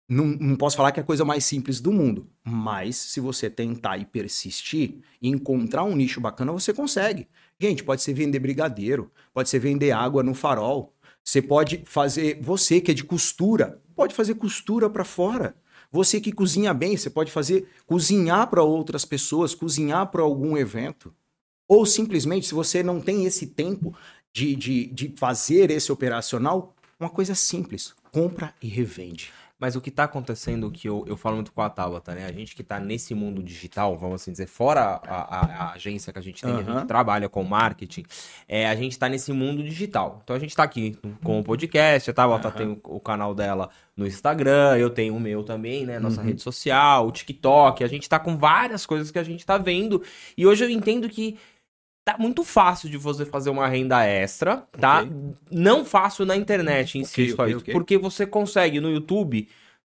não, 0.09 0.27
não, 0.27 0.57
posso 0.57 0.77
falar 0.77 0.93
que 0.93 1.01
é 1.01 1.03
a 1.03 1.07
coisa 1.07 1.25
mais 1.25 1.45
simples 1.45 1.81
do 1.81 1.91
mundo, 1.91 2.29
mas 2.45 2.97
se 2.97 3.21
você 3.21 3.49
tentar 3.49 3.97
e 3.97 4.05
persistir 4.05 5.01
e 5.21 5.29
encontrar 5.29 5.85
um 5.85 5.97
nicho 5.97 6.21
bacana, 6.21 6.53
você 6.53 6.75
consegue. 6.75 7.27
Gente, 7.59 7.83
pode 7.83 8.03
ser 8.03 8.13
vender 8.13 8.39
brigadeiro, 8.39 9.11
pode 9.33 9.49
ser 9.49 9.59
vender 9.59 9.93
água 9.93 10.23
no 10.23 10.35
farol. 10.35 10.95
Você 11.25 11.41
pode 11.41 11.83
fazer, 11.87 12.39
você 12.43 12.83
que 12.83 12.91
é 12.91 12.95
de 12.95 13.03
costura, 13.03 13.83
pode 13.95 14.15
fazer 14.15 14.35
costura 14.35 14.89
para 14.89 15.05
fora. 15.05 15.57
Você 15.91 16.21
que 16.21 16.33
cozinha 16.33 16.75
bem, 16.75 16.97
você 16.97 17.09
pode 17.09 17.31
fazer 17.31 17.69
cozinhar 17.87 18.49
para 18.49 18.63
outras 18.63 19.05
pessoas, 19.05 19.55
cozinhar 19.55 20.11
para 20.11 20.23
algum 20.23 20.57
evento. 20.57 21.15
Ou 21.69 21.87
simplesmente, 21.87 22.47
se 22.47 22.55
você 22.55 22.83
não 22.83 23.01
tem 23.01 23.25
esse 23.25 23.47
tempo 23.47 23.95
de, 24.33 24.55
de, 24.57 24.87
de 24.87 25.15
fazer 25.17 25.71
esse 25.71 25.93
operacional, 25.93 26.75
uma 26.99 27.09
coisa 27.09 27.35
simples: 27.35 27.95
compra 28.11 28.55
e 28.61 28.67
revende. 28.67 29.33
Mas 29.59 29.77
o 29.77 29.81
que 29.81 29.89
está 29.89 30.05
acontecendo, 30.05 30.71
que 30.71 30.89
eu, 30.89 31.05
eu 31.07 31.17
falo 31.17 31.37
muito 31.37 31.53
com 31.53 31.63
a 31.63 31.71
Tabata, 31.71 32.13
né? 32.13 32.27
A 32.27 32.33
gente 32.33 32.57
que 32.57 32.63
está 32.63 32.81
nesse 32.81 33.15
mundo 33.15 33.41
digital, 33.41 33.97
vamos 33.97 34.21
assim 34.21 34.33
dizer, 34.33 34.49
fora 34.49 34.81
a, 34.81 34.99
a, 35.07 35.41
a 35.45 35.73
agência 35.75 36.13
que 36.13 36.19
a 36.19 36.23
gente 36.23 36.43
tem, 36.43 36.53
uhum. 36.53 36.59
a 36.59 36.63
gente 36.63 36.87
trabalha 36.87 37.29
com 37.29 37.45
marketing, 37.45 38.05
é, 38.49 38.69
a 38.69 38.75
gente 38.75 38.93
está 38.93 39.09
nesse 39.09 39.33
mundo 39.33 39.63
digital. 39.63 40.21
Então 40.25 40.35
a 40.35 40.39
gente 40.41 40.51
está 40.51 40.65
aqui 40.65 40.99
com 41.23 41.39
o 41.39 41.45
podcast, 41.45 42.11
a 42.11 42.13
Tabata 42.13 42.49
uhum. 42.49 42.55
tem 42.55 42.69
o, 42.69 42.81
o, 42.97 43.01
canal 43.01 43.33
dela 43.33 43.71
no 43.97 44.05
Instagram, 44.07 44.77
eu 44.77 44.91
tenho 44.91 45.15
o 45.15 45.21
meu 45.21 45.45
também, 45.45 45.87
né? 45.87 46.01
Nossa 46.01 46.21
uhum. 46.21 46.27
rede 46.27 46.43
social, 46.43 47.07
o 47.07 47.13
TikTok, 47.13 47.85
a 47.85 47.89
gente 47.89 48.03
está 48.03 48.19
com 48.19 48.37
várias 48.37 48.85
coisas 48.85 49.13
que 49.13 49.21
a 49.21 49.25
gente 49.25 49.41
está 49.41 49.57
vendo. 49.57 50.03
E 50.37 50.45
hoje 50.45 50.65
eu 50.65 50.69
entendo 50.69 51.09
que 51.09 51.39
tá 52.05 52.17
muito 52.19 52.45
fácil 52.45 52.89
de 52.91 52.99
você 52.99 53.25
fazer 53.25 53.51
uma 53.51 53.67
renda 53.67 54.05
extra, 54.05 54.59
tá? 54.79 55.03
Okay. 55.03 55.13
Não 55.51 55.85
fácil 55.85 56.27
na 56.27 56.37
internet 56.37 56.99
em 56.99 57.05
si, 57.05 57.33
okay, 57.33 57.55
okay, 57.55 57.73
porque 57.73 57.97
você 57.97 58.27
consegue 58.27 58.81
no 58.81 58.91
YouTube 58.91 59.49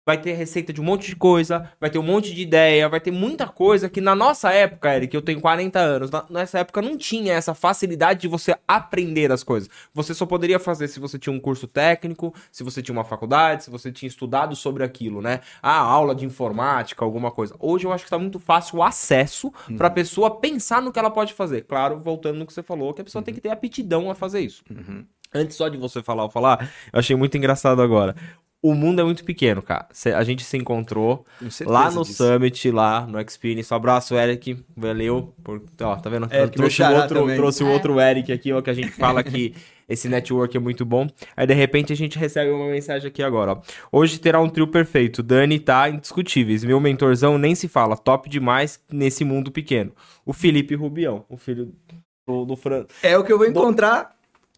vai 0.06 0.22
ter 0.22 0.34
receita 0.34 0.72
de 0.72 0.80
um 0.80 0.84
monte 0.84 1.08
de 1.08 1.16
coisa, 1.16 1.72
vai 1.80 1.90
ter 1.90 1.98
um 1.98 2.04
monte 2.04 2.34
de 2.34 2.42
ideia, 2.42 2.88
vai 2.88 3.00
ter 3.00 3.12
muita 3.12 3.48
coisa 3.48 3.90
que 3.90 4.00
na 4.00 4.14
nossa 4.14 4.52
época, 4.52 4.96
Eric, 4.96 5.16
eu 5.16 5.22
tenho 5.22 5.42
40 5.42 5.80
anos, 5.80 6.12
na, 6.12 6.26
nessa 6.30 6.60
época 6.60 6.82
não 6.82 6.96
tinha 6.96 7.34
essa 7.34 7.56
facilidade 7.56 8.22
de 8.22 8.28
você 8.28 8.56
aprender 8.68 9.32
as 9.32 9.44
coisas. 9.44 9.70
Você 9.94 10.14
só 10.14 10.26
poderia 10.26 10.60
fazer 10.60 10.88
se 10.88 11.00
você 11.00 11.18
tinha 11.18 11.34
um 11.34 11.40
curso 11.40 11.68
técnico, 11.68 12.34
se 12.52 12.64
você 12.64 12.82
tinha 12.82 12.94
uma 12.94 13.04
faculdade, 13.04 13.64
se 13.64 13.72
você 13.72 13.92
tinha 13.92 14.08
estudado 14.08 14.56
sobre 14.56 14.84
aquilo, 14.84 15.22
né? 15.22 15.40
Ah, 15.62 15.80
aula 15.80 16.14
de 16.14 16.26
informática, 16.26 17.04
alguma 17.04 17.32
coisa. 17.32 17.56
Hoje 17.60 17.86
eu 17.86 17.92
acho 17.92 18.04
que 18.04 18.10
tá 18.10 18.20
muito 18.20 18.38
fácil 18.38 18.78
o 18.78 18.84
acesso 18.84 19.52
uhum. 19.70 19.78
pra 19.78 19.90
pessoa 19.90 20.40
pensar 20.40 20.82
no 20.82 20.92
que 20.92 21.00
ela 21.00 21.10
pode 21.10 21.34
fazer. 21.34 21.62
Claro, 21.62 21.98
voltando 21.98 22.38
no 22.38 22.46
que 22.46 22.54
você 22.54 22.62
falou, 22.62 22.94
que 22.94 23.02
a 23.02 23.04
pessoa 23.04 23.22
uhum. 23.22 23.26
tem 23.26 23.34
que 23.34 23.42
ter 23.42 23.50
aptidão 23.50 24.12
a 24.12 24.16
fazer 24.16 24.42
isso. 24.42 24.64
Uhum. 24.70 25.04
Antes 25.34 25.58
só 25.58 25.68
de 25.68 25.78
você 25.78 26.02
falar, 26.02 26.30
falar, 26.30 26.70
eu 26.94 27.00
achei 27.00 27.16
muito 27.16 27.36
engraçado 27.36 27.82
agora 27.82 28.16
o 28.62 28.74
mundo 28.74 29.00
é 29.00 29.04
muito 29.04 29.24
pequeno, 29.24 29.62
cara. 29.62 29.88
A 30.16 30.24
gente 30.24 30.44
se 30.44 30.58
encontrou 30.58 31.24
lá 31.66 31.92
no 31.92 32.04
disso. 32.04 32.14
Summit, 32.16 32.72
lá 32.72 33.06
no 33.06 33.20
Experience. 33.22 33.72
Um 33.72 33.78
abraço, 33.78 34.16
Eric. 34.16 34.58
Valeu. 34.76 35.36
Por, 35.44 35.62
ó, 35.82 35.96
tá 35.96 36.10
vendo? 36.10 36.28
É, 36.32 36.48
trouxe 36.48 36.82
o 36.82 36.92
outro, 36.92 37.36
trouxe 37.36 37.64
o 37.64 37.68
é. 37.68 37.72
outro 37.72 38.02
Eric 38.02 38.32
aqui, 38.32 38.52
ó, 38.52 38.62
que 38.62 38.70
a 38.72 38.74
gente 38.74 38.90
fala 38.90 39.24
que 39.24 39.54
esse 39.88 40.10
network 40.10 40.58
é 40.58 40.60
muito 40.60 40.84
bom. 40.84 41.08
Aí, 41.38 41.46
de 41.46 41.54
repente, 41.54 41.94
a 41.94 41.96
gente 41.96 42.18
recebe 42.18 42.50
uma 42.50 42.68
mensagem 42.68 43.08
aqui 43.08 43.22
agora, 43.22 43.54
ó. 43.54 43.62
Hoje 43.92 44.20
terá 44.20 44.42
um 44.42 44.50
trio 44.50 44.68
perfeito. 44.68 45.22
Dani 45.22 45.60
tá 45.60 45.88
indiscutíveis. 45.88 46.64
Meu 46.64 46.80
mentorzão 46.80 47.38
nem 47.38 47.54
se 47.54 47.68
fala. 47.68 47.96
Top 47.96 48.28
demais 48.28 48.82
nesse 48.92 49.24
mundo 49.24 49.52
pequeno. 49.52 49.92
O 50.26 50.34
Felipe 50.34 50.74
Rubião, 50.74 51.24
o 51.30 51.38
filho 51.38 51.72
do, 52.28 52.46
do 52.46 52.56
Fran... 52.56 52.86
É 53.04 53.16
o 53.16 53.24
que 53.24 53.32
eu 53.32 53.38
vou 53.38 53.46
encontrar 53.46 54.15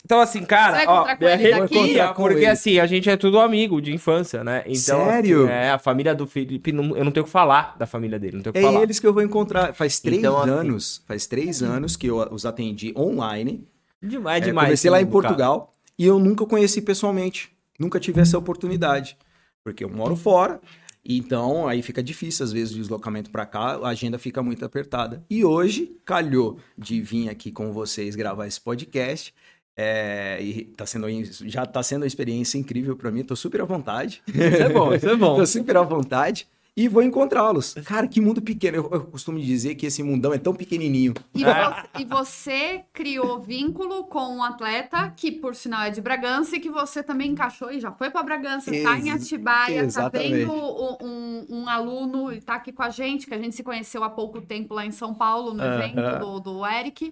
Então, 0.08 0.22
assim, 0.22 0.42
cara, 0.46 0.80
Você 0.80 0.86
vai 0.86 0.96
ó, 0.96 1.04
rede- 1.36 1.60
daqui? 1.60 2.14
porque, 2.16 2.38
ele. 2.38 2.46
assim, 2.46 2.80
a 2.80 2.86
gente 2.88 3.10
é 3.10 3.18
tudo 3.18 3.42
amigo 3.42 3.82
de 3.82 3.94
infância, 3.94 4.42
né? 4.42 4.60
Então, 4.66 5.06
Sério? 5.06 5.44
assim, 5.44 5.52
é, 5.52 5.70
a 5.72 5.78
família 5.78 6.16
do 6.16 6.26
Felipe, 6.26 6.72
não- 6.72 6.96
eu 6.96 7.04
não 7.04 7.12
tenho 7.12 7.26
o 7.26 7.26
que 7.26 7.32
falar 7.32 7.76
da 7.78 7.86
família 7.86 8.18
dele, 8.18 8.38
não 8.38 8.42
tenho 8.42 8.52
o 8.52 8.54
que 8.54 8.60
É 8.60 8.62
falar. 8.62 8.84
eles 8.84 9.02
que 9.02 9.06
eu 9.06 9.12
vou 9.14 9.22
encontrar. 9.22 9.74
Faz 9.74 10.00
três 10.00 10.20
Então, 10.20 10.38
assim- 10.40 10.50
anos, 10.50 11.04
faz 11.06 11.28
três 11.28 11.62
anos 11.62 11.98
que 11.98 12.08
eu 12.08 12.20
os 12.32 12.46
atendi 12.46 12.94
online. 12.96 13.68
Demais, 14.02 14.42
É, 14.44 14.46
demais. 14.46 14.68
comecei 14.68 14.90
lá 14.90 15.02
em 15.02 15.04
mundo, 15.04 15.12
cara. 15.14 15.24
Portugal 15.28 15.74
e 16.00 16.06
eu 16.06 16.18
nunca 16.20 16.46
conheci 16.46 16.82
pessoalmente. 16.82 17.52
Nunca 17.78 18.00
tive 18.00 18.22
essa 18.22 18.38
oportunidade. 18.38 19.18
Porque 19.62 19.84
eu 19.84 19.90
moro 19.90 20.16
fora, 20.16 20.62
então 21.06 21.68
aí 21.68 21.82
fica 21.82 22.02
difícil 22.02 22.44
às 22.46 22.54
vezes 22.54 22.74
o 22.74 22.78
deslocamento 22.78 23.30
para 23.30 23.46
cá, 23.46 23.78
a 23.84 23.90
agenda 23.90 24.18
fica 24.18 24.42
muito 24.42 24.64
apertada. 24.64 25.22
E 25.30 25.44
hoje 25.44 25.98
calhou 26.06 26.58
de 26.78 27.02
vir 27.02 27.28
aqui 27.30 27.52
com 27.52 27.74
vocês 27.74 28.16
gravar 28.16 28.48
esse 28.48 28.62
podcast. 28.62 29.34
É, 29.80 30.40
e 30.42 30.66
tá 30.66 30.88
sendo, 30.88 31.08
já 31.48 31.64
tá 31.66 31.84
sendo 31.84 32.02
uma 32.02 32.08
experiência 32.08 32.58
incrível 32.58 32.96
para 32.96 33.12
mim, 33.12 33.24
tô 33.24 33.36
super 33.36 33.62
à 33.62 33.66
vontade. 33.66 34.24
Isso 34.28 34.38
é 34.64 34.70
bom, 34.70 34.92
isso 34.94 35.08
é 35.08 35.16
bom. 35.16 35.36
Tô 35.38 35.46
super 35.46 35.78
à 35.78 35.84
vontade. 35.84 36.48
E 36.76 36.88
vou 36.88 37.02
encontrá-los. 37.02 37.74
Cara, 37.86 38.08
que 38.08 38.22
mundo 38.22 38.40
pequeno. 38.40 38.78
Eu, 38.78 38.90
eu 38.92 39.02
costumo 39.06 39.40
dizer 39.40 39.74
que 39.74 39.88
esse 39.88 40.04
mundão 40.04 40.32
é 40.32 40.38
tão 40.38 40.54
pequenininho. 40.54 41.16
E, 41.34 41.44
vo- 41.44 41.52
e 42.00 42.06
você 42.06 42.84
criou 42.94 43.40
vínculo 43.42 44.04
com 44.04 44.20
um 44.38 44.44
atleta 44.44 45.12
que, 45.16 45.32
por 45.32 45.56
sinal, 45.56 45.82
é 45.86 45.90
de 45.90 46.00
Bragança 46.02 46.56
e 46.56 46.60
que 46.60 46.70
você 46.70 47.02
também 47.02 47.32
encaixou 47.32 47.72
e 47.72 47.80
já 47.80 47.92
foi 47.92 48.12
para 48.12 48.22
Bragança, 48.22 48.70
tá 48.84 48.96
em 49.00 49.10
Atibaia, 49.10 49.80
tá 49.82 49.86
exatamente. 49.86 50.34
vendo 50.36 50.54
um, 50.54 51.46
um- 51.50 51.70
aluno 51.70 52.32
e 52.32 52.42
tá 52.42 52.54
aqui 52.56 52.72
com 52.72 52.84
a 52.84 52.92
gente, 52.92 53.26
que 53.26 53.34
a 53.34 53.40
gente 53.40 53.56
se 53.56 53.64
conheceu 53.64 54.04
há 54.04 54.10
pouco 54.12 54.40
tempo 54.40 54.76
lá 54.76 54.86
em 54.86 54.92
São 54.92 55.16
Paulo, 55.16 55.56
no 55.56 55.64
Aham. 55.64 55.84
evento 55.84 56.20
do, 56.20 56.40
do 56.40 56.66
Eric. 56.66 57.12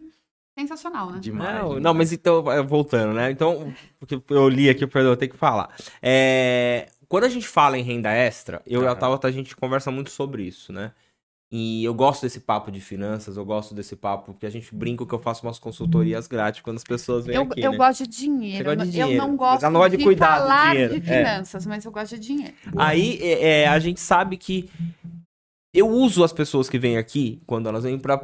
Sensacional, 0.58 1.12
né? 1.12 1.20
Demais. 1.20 1.54
Não, 1.56 1.64
demais. 1.68 1.84
não, 1.84 1.94
mas 1.94 2.14
então, 2.14 2.50
é, 2.52 2.62
voltando, 2.64 3.14
né? 3.14 3.30
Então, 3.32 3.74
porque 4.00 4.22
eu 4.30 4.48
li 4.48 4.70
aqui, 4.70 4.88
perdão, 4.88 5.12
eu 5.12 5.18
tenho 5.18 5.32
que 5.32 5.38
falar. 5.38 5.70
É, 6.02 6.88
quando 7.10 7.26
a 7.26 7.30
gente 7.30 7.48
fala 7.48 7.78
em 7.78 7.84
renda 7.84 8.12
extra, 8.12 8.62
eu 8.66 8.84
e 8.84 8.88
a. 8.88 8.96
Tabata, 8.96 9.28
a 9.28 9.32
gente 9.32 9.56
conversa 9.56 9.92
muito 9.92 10.10
sobre 10.12 10.44
isso, 10.44 10.72
né? 10.72 10.92
E 11.52 11.84
eu 11.86 11.94
gosto 11.94 12.24
desse 12.24 12.40
papo 12.40 12.72
de 12.72 12.82
finanças, 12.82 13.38
eu 13.38 13.46
gosto 13.46 13.76
desse 13.76 13.96
papo, 13.96 14.34
porque 14.34 14.46
a 14.46 14.50
gente 14.50 14.74
brinca 14.74 15.06
que 15.06 15.14
eu 15.14 15.20
faço 15.20 15.46
umas 15.46 15.60
consultorias 15.60 16.28
grátis 16.28 16.62
quando 16.62 16.78
as 16.78 16.84
pessoas 16.84 17.26
vêm 17.26 17.36
Eu, 17.36 17.44
aqui, 17.44 17.62
eu 17.62 17.72
né? 17.72 17.78
gosto 17.78 18.04
de 18.08 18.10
dinheiro. 18.18 18.66
Gosta 18.66 18.86
de 18.92 19.00
eu 19.00 19.06
dinheiro. 19.08 19.22
não 19.24 19.30
Mas 19.30 19.38
gosto 19.38 19.70
não 19.72 19.90
de 19.90 19.98
de 19.98 20.04
cuidar 20.04 20.40
do 20.40 20.48
falar 20.48 20.72
dinheiro. 20.72 21.00
de 21.00 21.12
É. 21.12 21.18
finanças, 21.20 21.66
mas 21.66 21.86
eu 21.86 21.92
gosto 21.92 22.18
de 22.18 22.28
dinheiro. 22.28 22.54
Aí 22.76 23.20
é, 23.22 23.62
é, 23.62 23.68
a 23.68 23.78
gente 23.80 24.00
sabe 24.00 24.38
que 24.38 24.70
eu 25.74 25.88
uso 25.88 26.24
as 26.24 26.34
pessoas 26.34 26.68
que 26.68 26.80
vêm 26.80 26.98
aqui, 26.98 27.42
quando 27.46 27.70
elas 27.70 27.84
vêm 27.84 28.00
pra, 28.00 28.18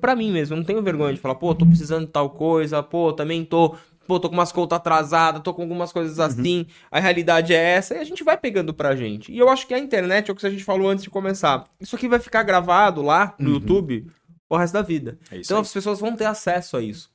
pra 0.00 0.14
mim 0.16 0.30
mesmo. 0.32 0.54
Eu 0.54 0.58
não 0.58 0.64
tenho 0.64 0.82
vergonha 0.82 1.14
de 1.14 1.20
falar, 1.20 1.34
pô, 1.36 1.54
tô 1.54 1.64
precisando 1.66 2.06
de 2.06 2.12
tal 2.12 2.30
coisa, 2.30 2.82
pô, 2.82 3.12
também 3.12 3.44
tô. 3.44 3.74
Pô, 4.06 4.18
tô 4.18 4.28
com 4.28 4.34
umas 4.34 4.50
contas 4.50 4.76
atrasadas, 4.76 5.40
tô 5.40 5.54
com 5.54 5.62
algumas 5.62 5.92
coisas 5.92 6.18
assim. 6.18 6.66
A 6.90 6.98
realidade 6.98 7.54
é 7.54 7.56
essa 7.76 7.94
e 7.94 7.98
a 7.98 8.04
gente 8.04 8.24
vai 8.24 8.36
pegando 8.36 8.74
pra 8.74 8.96
gente. 8.96 9.30
E 9.32 9.38
eu 9.38 9.48
acho 9.48 9.68
que 9.68 9.74
a 9.74 9.78
internet 9.78 10.28
é 10.28 10.32
o 10.32 10.34
que 10.34 10.44
a 10.44 10.50
gente 10.50 10.64
falou 10.64 10.88
antes 10.88 11.04
de 11.04 11.10
começar. 11.10 11.64
Isso 11.80 11.94
aqui 11.94 12.08
vai 12.08 12.18
ficar 12.18 12.42
gravado 12.42 13.02
lá 13.02 13.34
no 13.38 13.48
Uhum. 13.50 13.54
YouTube 13.54 14.06
o 14.48 14.56
resto 14.56 14.72
da 14.72 14.82
vida. 14.82 15.16
É 15.30 15.36
Então 15.38 15.58
aí. 15.58 15.62
as 15.62 15.72
pessoas 15.72 16.00
vão 16.00 16.16
ter 16.16 16.24
acesso 16.24 16.76
a 16.76 16.82
isso. 16.82 17.08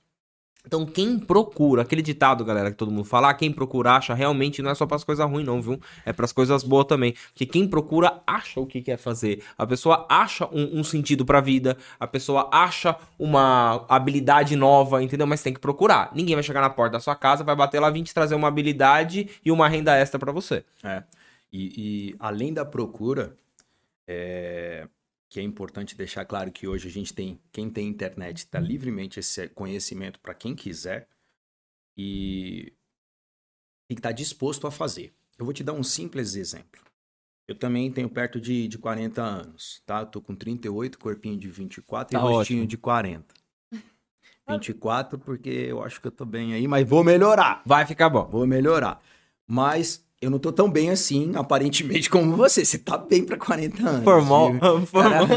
Então 0.66 0.86
quem 0.86 1.20
procura, 1.20 1.82
aquele 1.82 2.02
ditado, 2.02 2.44
galera, 2.44 2.72
que 2.72 2.78
todo 2.78 2.92
mundo 2.92 3.06
fala, 3.06 3.30
ah, 3.30 3.34
quem 3.34 3.52
procura 3.52 3.94
acha, 3.94 4.14
realmente 4.14 4.62
não 4.62 4.72
é 4.72 4.76
só 4.76 4.86
pras 4.86 5.04
coisas 5.04 5.30
ruins 5.30 5.46
não, 5.46 5.62
viu? 5.62 5.80
É 6.06 6.12
pras 6.12 6.32
coisas 6.32 6.64
boas 6.64 6.86
também. 6.86 7.14
Porque 7.30 7.46
quem 7.46 7.68
procura 7.68 8.22
acha 8.26 8.60
o 8.60 8.66
que 8.66 8.82
quer 8.82 8.98
fazer. 8.98 9.44
A 9.58 9.66
pessoa 9.66 10.06
acha 10.10 10.46
um, 10.52 10.80
um 10.80 10.84
sentido 10.84 11.26
pra 11.26 11.42
vida, 11.42 11.78
a 12.00 12.08
pessoa 12.08 12.50
acha 12.52 12.96
uma 13.18 13.86
habilidade 13.90 14.56
nova, 14.56 15.04
entendeu? 15.04 15.28
Mas 15.28 15.44
tem 15.44 15.54
que 15.54 15.60
procurar. 15.60 16.12
Ninguém 16.14 16.36
vai 16.36 16.44
chegar 16.44 16.62
na 16.62 16.70
porta 16.70 16.94
da 16.94 17.00
sua 17.00 17.16
casa, 17.16 17.44
vai 17.44 17.56
bater 17.56 17.80
lá, 17.80 17.90
vir 17.90 18.04
te 18.04 18.14
trazer 18.14 18.36
uma 18.36 18.48
habilidade 18.48 19.30
e 19.44 19.52
uma 19.52 19.68
renda 19.68 19.96
extra 19.96 20.20
pra 20.20 20.32
você. 20.32 20.64
É. 20.84 21.04
E, 21.52 22.10
e 22.12 22.16
além 22.20 22.54
da 22.54 22.66
procura, 22.66 23.36
é, 24.08 24.88
que 25.30 25.40
é 25.40 25.44
importante 25.44 25.96
deixar 25.98 26.26
claro 26.26 26.52
que 26.52 26.68
hoje 26.68 26.88
a 26.88 26.92
gente 26.92 27.14
tem, 27.14 27.40
quem 27.52 27.70
tem 27.70 27.88
internet 27.88 28.38
está 28.38 28.60
livremente 28.60 29.20
esse 29.20 29.48
conhecimento 29.50 30.20
para 30.20 30.34
quem 30.34 30.56
quiser 30.56 31.08
e 31.98 32.74
tem 33.88 33.96
que 33.96 34.00
estar 34.00 34.12
disposto 34.12 34.68
a 34.68 34.72
fazer. 34.72 35.14
Eu 35.38 35.46
vou 35.46 35.54
te 35.54 35.64
dar 35.64 35.74
um 35.74 35.84
simples 35.84 36.36
exemplo. 36.36 36.82
Eu 37.48 37.56
também 37.56 37.92
tenho 37.92 38.10
perto 38.10 38.40
de, 38.40 38.68
de 38.68 38.78
40 38.78 39.22
anos, 39.22 39.82
tá? 39.86 40.00
Eu 40.02 40.06
tô 40.08 40.22
com 40.22 40.36
38, 40.36 40.98
corpinho 40.98 41.38
de 41.38 41.50
24 41.50 42.12
Tá 42.12 42.18
e 42.18 42.22
rostinho 42.22 42.60
ótimo. 42.62 42.68
de 42.68 42.78
40. 42.78 43.36
24 44.48 45.20
porque 45.20 45.50
eu 45.50 45.84
acho 45.84 46.00
que 46.00 46.08
eu 46.08 46.12
tô 46.12 46.26
bem 46.26 46.54
aí, 46.54 46.68
mas 46.68 46.88
vou 46.88 47.04
melhorar. 47.04 47.62
Vai 47.66 47.86
ficar 47.86 48.10
bom. 48.10 48.26
Vou 48.28 48.48
melhorar. 48.48 49.02
Mas 49.48 50.05
eu 50.26 50.32
não 50.32 50.40
tô 50.40 50.52
tão 50.52 50.70
bem 50.70 50.90
assim, 50.90 51.34
aparentemente, 51.36 52.10
como 52.10 52.36
você. 52.36 52.66
Você 52.66 52.80
tá 52.80 52.98
bem 52.98 53.24
pra 53.24 53.38
40 53.38 53.88
anos. 53.88 54.04
Formal. 54.04 54.54
viu? 54.54 54.86
formal. 54.88 55.28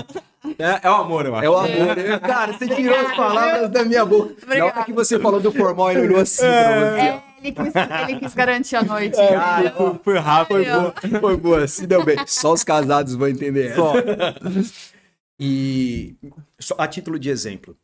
É, 0.59 0.81
é 0.87 0.91
o 0.91 0.95
amor, 0.95 1.27
eu 1.27 1.35
acho. 1.35 1.45
É 1.45 1.51
o 1.51 1.57
amor. 1.57 1.97
né? 1.97 2.19
Cara, 2.21 2.53
você 2.55 2.67
tirou 2.69 2.97
as 2.97 3.15
palavras 3.15 3.71
da 3.71 3.85
minha 3.85 4.05
boca. 4.07 4.35
Na 4.47 4.65
hora 4.65 4.85
que 4.85 4.93
você 4.93 5.19
falou 5.19 5.41
do 5.41 5.53
formal, 5.53 5.91
ele 5.91 6.01
olhou 6.01 6.21
assim 6.21 6.43
pra 6.43 6.97
você. 6.97 7.01
É, 7.01 7.23
ele 7.43 7.53
quis, 7.53 7.75
ele 8.09 8.21
quis 8.21 8.35
garantir 8.35 8.77
a 8.77 8.83
noite. 8.83 9.17
Cara, 9.29 9.61
entendeu? 9.67 9.77
Foi, 9.77 9.99
foi 10.15 10.19
rápido. 10.19 10.65
Foi 10.65 10.65
boa, 10.65 11.21
foi 11.21 11.37
boa. 11.37 11.69
Se 11.69 11.87
deu 11.87 12.03
bem. 12.03 12.17
Só 12.27 12.55
os 12.55 12.65
casados 12.65 13.15
vão 13.15 13.29
entender 13.29 13.73
essa. 13.73 13.77
Só. 13.77 13.93
E 15.39 16.17
só 16.59 16.75
a 16.79 16.89
título 16.89 17.19
de 17.19 17.29
exemplo, 17.29 17.77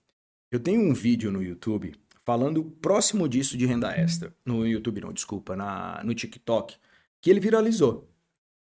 eu 0.50 0.58
tenho 0.58 0.80
um 0.80 0.94
vídeo 0.94 1.30
no 1.30 1.42
YouTube 1.42 1.94
falando 2.24 2.64
próximo 2.64 3.28
disso 3.28 3.56
de 3.56 3.66
renda 3.66 3.92
extra. 3.92 4.34
No 4.44 4.66
YouTube 4.66 5.00
não, 5.02 5.12
desculpa, 5.12 5.54
na, 5.54 6.02
no 6.02 6.14
TikTok, 6.14 6.76
que 7.24 7.30
ele 7.30 7.40
viralizou. 7.40 8.06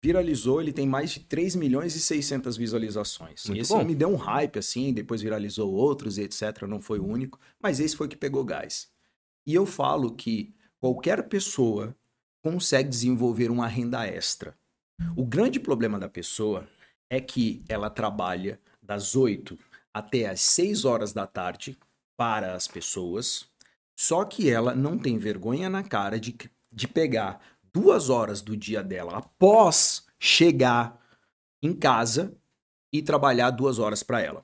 Viralizou, 0.04 0.60
ele 0.60 0.74
tem 0.74 0.88
mais 0.88 1.12
de 1.12 1.20
3 1.20 1.56
milhões 1.56 1.96
e 1.96 2.00
600 2.00 2.58
visualizações. 2.58 3.46
Muito 3.46 3.60
e 3.60 3.62
esse 3.62 3.72
bom. 3.72 3.84
me 3.86 3.94
deu 3.94 4.10
um 4.10 4.16
hype 4.16 4.58
assim, 4.58 4.92
depois 4.92 5.22
viralizou 5.22 5.72
outros 5.72 6.18
e 6.18 6.24
etc, 6.24 6.64
não 6.64 6.82
foi 6.82 6.98
o 6.98 7.06
único, 7.06 7.40
mas 7.62 7.80
esse 7.80 7.96
foi 7.96 8.08
o 8.08 8.10
que 8.10 8.18
pegou 8.18 8.44
gás. 8.44 8.90
E 9.46 9.54
eu 9.54 9.64
falo 9.68 10.16
que 10.16 10.56
qualquer 10.80 11.30
pessoa 11.30 11.96
consegue 12.42 12.90
desenvolver 12.90 13.52
uma 13.52 13.68
renda 13.68 14.08
extra. 14.08 14.58
O 15.16 15.24
grande 15.24 15.60
problema 15.60 16.00
da 16.00 16.10
pessoa 16.10 16.68
é 17.12 17.22
que 17.22 17.64
ela 17.70 17.92
trabalha 17.92 18.60
das 18.82 19.16
8 19.16 19.56
até 19.94 20.30
as 20.30 20.42
6 20.42 20.84
horas 20.84 21.14
da 21.14 21.28
tarde 21.28 21.78
para 22.18 22.56
as 22.56 22.68
pessoas, 22.68 23.48
só 23.96 24.26
que 24.26 24.50
ela 24.50 24.74
não 24.74 24.98
tem 24.98 25.20
vergonha 25.20 25.70
na 25.70 25.84
cara 25.84 26.20
de, 26.20 26.36
de 26.74 26.88
pegar 26.88 27.40
duas 27.78 28.10
horas 28.10 28.42
do 28.42 28.58
dia 28.58 28.82
dela 28.82 29.18
após 29.18 30.04
chegar 30.20 31.00
em 31.62 31.74
casa 31.74 32.34
e 32.92 33.04
trabalhar 33.04 33.52
duas 33.52 33.78
horas 33.78 34.02
para 34.02 34.20
ela. 34.20 34.44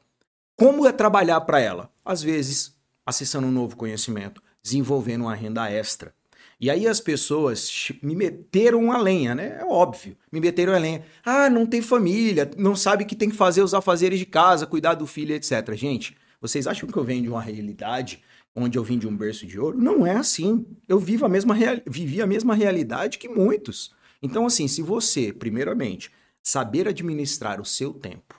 Como 0.56 0.86
é 0.86 0.92
trabalhar 0.92 1.42
para 1.42 1.60
ela? 1.60 1.92
Às 2.06 2.22
vezes, 2.22 2.75
acessando 3.04 3.48
um 3.48 3.52
novo 3.52 3.75
conhecimento, 3.75 4.42
desenvolvendo 4.62 5.22
uma 5.22 5.34
renda 5.34 5.68
extra. 5.70 6.13
E 6.60 6.70
aí 6.70 6.88
as 6.88 7.00
pessoas 7.00 7.92
me 8.04 8.16
meteram 8.16 8.92
a 8.92 8.98
lenha, 9.00 9.34
né? 9.34 9.58
É 9.60 9.66
óbvio. 9.66 10.16
Me 10.32 10.40
meteram 10.40 10.74
a 10.74 10.78
lenha. 10.78 11.04
Ah, 11.25 11.50
não 11.50 11.66
tem 11.66 11.82
família, 11.82 12.50
não 12.56 12.75
sabe 12.75 13.04
que 13.04 13.16
tem 13.16 13.32
que 13.32 13.36
fazer 13.36 13.63
os 13.63 13.74
afazeres 13.74 14.20
de 14.20 14.28
casa, 14.28 14.68
cuidar 14.68 14.94
do 14.94 15.08
filho, 15.08 15.34
etc. 15.34 15.74
Gente, 15.74 16.16
vocês 16.40 16.68
acham 16.68 16.88
que 16.88 16.96
eu 16.96 17.04
venho 17.04 17.24
de 17.24 17.30
uma 17.30 17.42
realidade 17.42 18.22
onde 18.55 18.77
eu 18.77 18.83
vim 18.83 18.98
de 18.98 19.07
um 19.07 19.15
berço 19.15 19.45
de 19.45 19.60
ouro? 19.60 19.77
Não 19.77 20.05
é 20.05 20.15
assim. 20.15 20.65
Eu 20.88 21.00
vivo 21.00 21.25
a 21.25 21.29
mesma 21.29 21.53
real... 21.53 21.77
vivi 21.86 22.22
a 22.22 22.27
mesma 22.27 22.55
realidade 22.55 23.17
que 23.17 23.27
muitos. 23.27 23.93
Então, 24.22 24.45
assim, 24.45 24.67
se 24.67 24.81
você, 24.81 25.33
primeiramente, 25.33 26.12
saber 26.41 26.88
administrar 26.88 27.60
o 27.60 27.65
seu 27.65 27.93
tempo, 27.93 28.36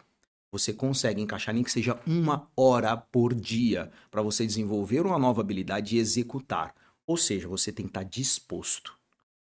você 0.51 0.73
consegue 0.73 1.21
encaixar 1.21 1.55
nem 1.55 1.65
que 1.65 1.71
seja 1.71 1.99
uma 2.07 2.49
hora 2.57 2.97
por 2.97 3.35
dia 3.35 3.91
para 4.11 4.23
você 4.23 4.47
desenvolver 4.47 5.05
uma 5.05 5.19
nova 5.19 5.41
habilidade 5.41 5.97
e 5.97 5.99
executar. 5.99 6.75
Ou 7.07 7.17
seja, 7.17 7.49
você 7.49 7.73
tem 7.73 7.87
que 7.87 7.91
estar 7.91 8.05
disposto. 8.05 8.95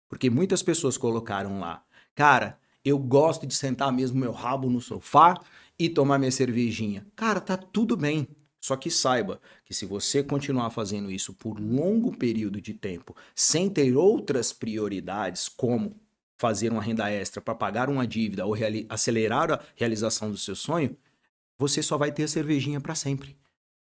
Porque 0.10 0.30
muitas 0.30 0.64
pessoas 0.64 0.98
colocaram 0.98 1.60
lá, 1.60 1.84
cara, 2.16 2.60
eu 2.84 2.98
gosto 2.98 3.48
de 3.48 3.54
sentar 3.54 3.92
mesmo 3.92 4.20
meu 4.20 4.32
rabo 4.32 4.70
no 4.70 4.82
sofá 4.82 5.40
e 5.78 5.88
tomar 5.88 6.18
minha 6.18 6.32
cervejinha. 6.32 7.06
Cara, 7.16 7.40
tá 7.40 7.56
tudo 7.58 7.96
bem. 7.96 8.28
Só 8.64 8.78
que 8.78 8.90
saiba 8.90 9.42
que 9.66 9.74
se 9.74 9.86
você 9.86 10.24
continuar 10.24 10.70
fazendo 10.70 11.12
isso 11.12 11.34
por 11.34 11.60
longo 11.60 12.16
período 12.16 12.62
de 12.62 12.74
tempo, 12.74 13.14
sem 13.36 13.70
ter 13.70 13.94
outras 13.98 14.54
prioridades, 14.54 15.50
como 15.50 16.00
fazer 16.38 16.72
uma 16.72 16.82
renda 16.82 17.12
extra 17.12 17.42
para 17.42 17.54
pagar 17.54 17.90
uma 17.90 18.08
dívida 18.08 18.46
ou 18.46 18.56
acelerar 18.88 19.52
a 19.52 19.60
realização 19.76 20.32
do 20.32 20.38
seu 20.38 20.56
sonho, 20.56 20.96
você 21.58 21.84
só 21.84 21.98
vai 21.98 22.10
ter 22.10 22.24
a 22.24 22.28
cervejinha 22.30 22.80
para 22.80 22.96
sempre. 22.96 23.38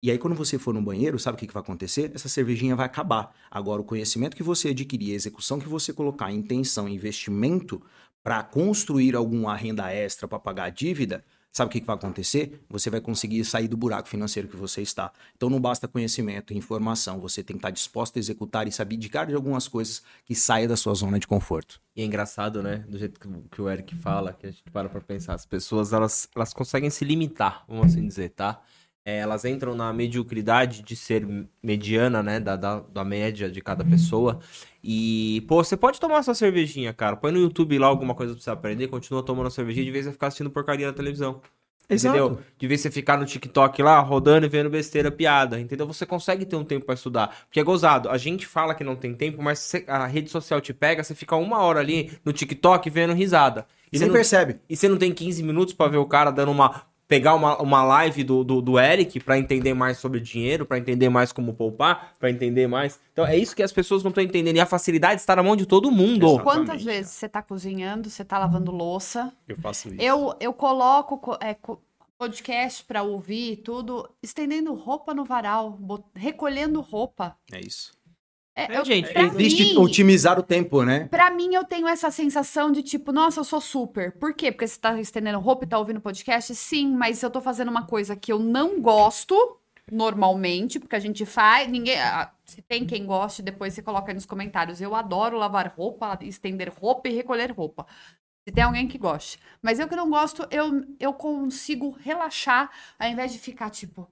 E 0.02 0.10
aí, 0.10 0.18
quando 0.18 0.36
você 0.36 0.58
for 0.58 0.74
no 0.74 0.82
banheiro, 0.82 1.20
sabe 1.20 1.36
o 1.36 1.40
que, 1.40 1.46
que 1.46 1.54
vai 1.54 1.62
acontecer? 1.62 2.12
Essa 2.16 2.28
cervejinha 2.28 2.76
vai 2.76 2.88
acabar. 2.88 3.36
Agora, 3.52 3.84
o 3.84 3.86
conhecimento 3.86 4.36
que 4.36 4.42
você 4.42 4.70
adquirir, 4.70 5.12
a 5.12 5.16
execução 5.16 5.60
que 5.60 5.70
você 5.70 5.94
colocar, 5.94 6.32
intenção, 6.32 6.90
investimento 6.90 7.80
para 8.24 8.42
construir 8.42 9.16
alguma 9.16 9.56
renda 9.56 9.94
extra 9.94 10.28
para 10.28 10.40
pagar 10.40 10.64
a 10.64 10.70
dívida, 10.72 11.24
sabe 11.56 11.70
o 11.70 11.72
que, 11.72 11.80
que 11.80 11.88
vai 11.88 11.96
acontecer? 11.96 12.60
Você 12.70 12.90
vai 12.90 13.00
conseguir 13.00 13.46
sair 13.46 13.70
do 13.70 13.78
buraco 13.78 14.10
financeiro 14.10 14.50
que 14.50 14.58
você 14.58 14.82
está. 14.82 15.10
Então 15.38 15.50
não 15.50 15.60
basta 15.60 15.88
conhecimento 15.88 16.52
e 16.52 16.58
informação, 16.58 17.18
você 17.22 17.42
tem 17.42 17.56
que 17.56 17.60
estar 17.60 17.70
disposto 17.70 18.18
a 18.18 18.20
executar 18.20 18.68
e 18.68 18.72
se 18.74 18.82
abdicar 18.82 19.26
de 19.26 19.34
algumas 19.34 19.66
coisas 19.66 20.04
que 20.26 20.36
saia 20.36 20.68
da 20.68 20.76
sua 20.76 20.94
zona 20.94 21.18
de 21.18 21.26
conforto. 21.26 21.82
E 21.96 22.02
é 22.02 22.06
engraçado, 22.06 22.62
né? 22.62 22.84
Do 22.90 22.98
jeito 22.98 23.18
que 23.50 23.62
o 23.62 23.70
Eric 23.70 23.96
fala, 23.96 24.34
que 24.34 24.48
a 24.48 24.52
gente 24.52 24.70
para 24.70 24.90
pra 24.90 25.00
pensar, 25.00 25.34
as 25.34 25.46
pessoas 25.46 25.94
elas, 25.94 26.28
elas 26.36 26.54
conseguem 26.54 26.90
se 26.90 27.06
limitar, 27.06 27.64
vamos 27.70 27.86
assim 27.86 28.06
dizer, 28.06 28.32
tá? 28.32 28.62
É, 29.06 29.20
elas 29.20 29.46
entram 29.46 29.76
na 29.76 29.94
mediocridade 29.94 30.82
de 30.82 30.96
ser 30.96 31.26
mediana, 31.64 32.24
né? 32.24 32.40
Da, 32.40 32.56
da, 32.56 32.80
da, 32.80 33.06
média 33.06 33.50
de 33.50 33.62
cada 33.62 33.86
pessoa. 33.86 34.40
E, 34.88 35.42
pô, 35.48 35.64
você 35.64 35.76
pode 35.76 36.00
tomar 36.00 36.22
sua 36.22 36.36
cervejinha, 36.36 36.94
cara. 36.94 37.16
Põe 37.16 37.32
no 37.32 37.40
YouTube 37.40 37.76
lá 37.80 37.88
alguma 37.88 38.14
coisa 38.14 38.34
pra 38.34 38.44
você 38.44 38.52
aprender, 38.52 38.88
continua 38.88 39.24
tomando 39.24 39.48
a 39.48 39.50
cervejinha, 39.50 39.84
de 39.84 39.92
vez 39.92 40.06
em 40.06 40.12
ficar 40.12 40.28
assistindo 40.28 40.52
porcaria 40.52 40.86
na 40.86 40.94
televisão. 40.94 41.42
Exato. 41.90 42.16
Entendeu? 42.16 42.40
De 42.56 42.68
vez 42.68 42.82
você 42.82 42.92
ficar 42.92 43.18
no 43.18 43.26
TikTok 43.26 43.82
lá, 43.82 44.00
rodando 44.00 44.46
e 44.46 44.50
vendo 44.50 44.70
besteira, 44.70 45.10
piada, 45.10 45.60
entendeu? 45.60 45.88
Você 45.88 46.06
consegue 46.06 46.46
ter 46.46 46.56
um 46.56 46.64
tempo 46.64 46.86
para 46.86 46.94
estudar. 46.94 47.36
Porque 47.48 47.60
é 47.60 47.64
gozado. 47.64 48.10
A 48.10 48.18
gente 48.20 48.46
fala 48.46 48.76
que 48.76 48.84
não 48.84 48.96
tem 48.96 49.16
tempo, 49.16 49.42
mas 49.42 49.72
a 49.88 50.06
rede 50.06 50.30
social 50.30 50.62
te 50.62 50.72
pega, 50.72 51.04
você 51.04 51.16
fica 51.16 51.36
uma 51.36 51.64
hora 51.64 51.80
ali 51.80 52.12
no 52.24 52.32
TikTok 52.32 52.88
vendo 52.88 53.14
risada. 53.14 53.66
E, 53.92 53.98
você 53.98 54.06
não 54.06 54.14
percebe. 54.14 54.58
E 54.70 54.76
você 54.76 54.88
não 54.88 54.98
tem 54.98 55.12
15 55.12 55.42
minutos 55.42 55.74
para 55.74 55.90
ver 55.90 55.98
o 55.98 56.06
cara 56.06 56.30
dando 56.30 56.52
uma 56.52 56.84
pegar 57.08 57.36
uma, 57.36 57.62
uma 57.62 57.84
live 57.84 58.24
do, 58.24 58.44
do, 58.44 58.62
do 58.62 58.80
Eric 58.80 59.20
para 59.20 59.38
entender 59.38 59.74
mais 59.74 59.98
sobre 59.98 60.20
dinheiro, 60.20 60.66
para 60.66 60.78
entender 60.78 61.10
mais 61.10 61.32
como 61.32 61.54
poupar, 61.54 62.14
para 62.20 62.30
entender 62.30 62.68
mais. 62.68 63.00
Então 63.14 63.26
é 63.26 63.38
isso 63.38 63.56
que 63.56 63.64
as 63.64 63.72
pessoas 63.72 64.04
não 64.04 64.10
estão 64.10 64.24
entendendo. 64.24 64.56
E 64.56 64.60
a 64.60 64.66
facilidade 64.66 65.22
está 65.22 65.36
na 65.36 65.44
mão 65.44 65.56
de 65.56 65.66
todo 65.66 65.92
mundo. 65.92 66.26
Exatamente. 66.26 66.44
Quantas 66.44 66.84
vezes 66.84 67.12
você 67.12 67.26
está 67.26 67.42
cozinhando, 67.42 68.10
você 68.10 68.22
está 68.22 68.38
lavando 68.38 68.72
louça? 68.72 69.32
Eu 69.48 69.58
faço 69.58 69.90
isso. 69.90 70.02
Eu, 70.02 70.36
eu 70.40 70.54
coloco 70.54 71.38
é, 71.42 71.56
podcast 72.18 72.84
para 72.84 73.04
ouvir 73.04 73.58
tudo, 73.58 74.10
estendendo 74.22 74.74
roupa 74.74 75.14
no 75.14 75.26
varal, 75.26 75.78
recolhendo 76.16 76.82
roupa. 76.82 77.38
É 77.52 77.60
isso. 77.60 77.95
É, 78.56 78.74
é, 78.74 78.80
eu, 78.80 78.86
gente, 78.86 79.12
existe 79.18 79.64
mim, 79.64 79.78
otimizar 79.78 80.40
o 80.40 80.44
tempo, 80.44 80.84
né? 80.84 81.10
Pra 81.10 81.30
mim, 81.30 81.54
eu 81.54 81.66
tenho 81.66 81.88
essa 81.88 82.10
sensação 82.10 82.72
de 82.72 82.82
tipo, 82.82 83.12
nossa, 83.12 83.42
eu 83.42 83.44
sou 83.44 83.60
super. 83.60 84.14
Por 84.14 84.34
quê? 84.34 84.50
Porque 84.50 84.66
você 84.66 84.80
tá 84.80 84.98
estendendo 85.00 85.40
roupa 85.40 85.66
e 85.66 85.68
tá 85.68 85.78
ouvindo 85.78 86.00
podcast? 86.00 86.56
Sim, 86.56 86.96
mas 86.96 87.22
eu 87.22 87.30
tô 87.30 87.42
fazendo 87.42 87.70
uma 87.70 87.86
coisa 87.86 88.16
que 88.16 88.32
eu 88.32 88.40
não 88.40 88.80
gosto 88.80 89.36
normalmente, 89.92 90.80
porque 90.80 90.96
a 90.96 91.00
gente 91.00 91.26
faz. 91.26 91.70
Ninguém. 91.70 91.98
Se 92.46 92.62
tem 92.62 92.86
quem 92.86 93.06
goste, 93.06 93.42
depois 93.42 93.74
você 93.74 93.82
coloca 93.82 94.12
aí 94.12 94.16
nos 94.16 94.26
comentários. 94.26 94.80
Eu 94.80 94.96
adoro 94.96 95.38
lavar 95.38 95.74
roupa, 95.76 96.18
estender 96.22 96.72
roupa 96.74 97.10
e 97.10 97.14
recolher 97.14 97.52
roupa. 97.52 97.86
Se 98.48 98.54
tem 98.54 98.64
alguém 98.64 98.88
que 98.88 98.98
goste. 98.98 99.38
Mas 99.62 99.80
eu 99.80 99.88
que 99.88 99.96
não 99.96 100.10
gosto, 100.10 100.48
eu, 100.52 100.86
eu 101.00 101.14
consigo 101.14 101.90
relaxar 102.00 102.72
ao 102.98 103.10
invés 103.10 103.34
de 103.34 103.40
ficar 103.40 103.70
tipo. 103.70 104.08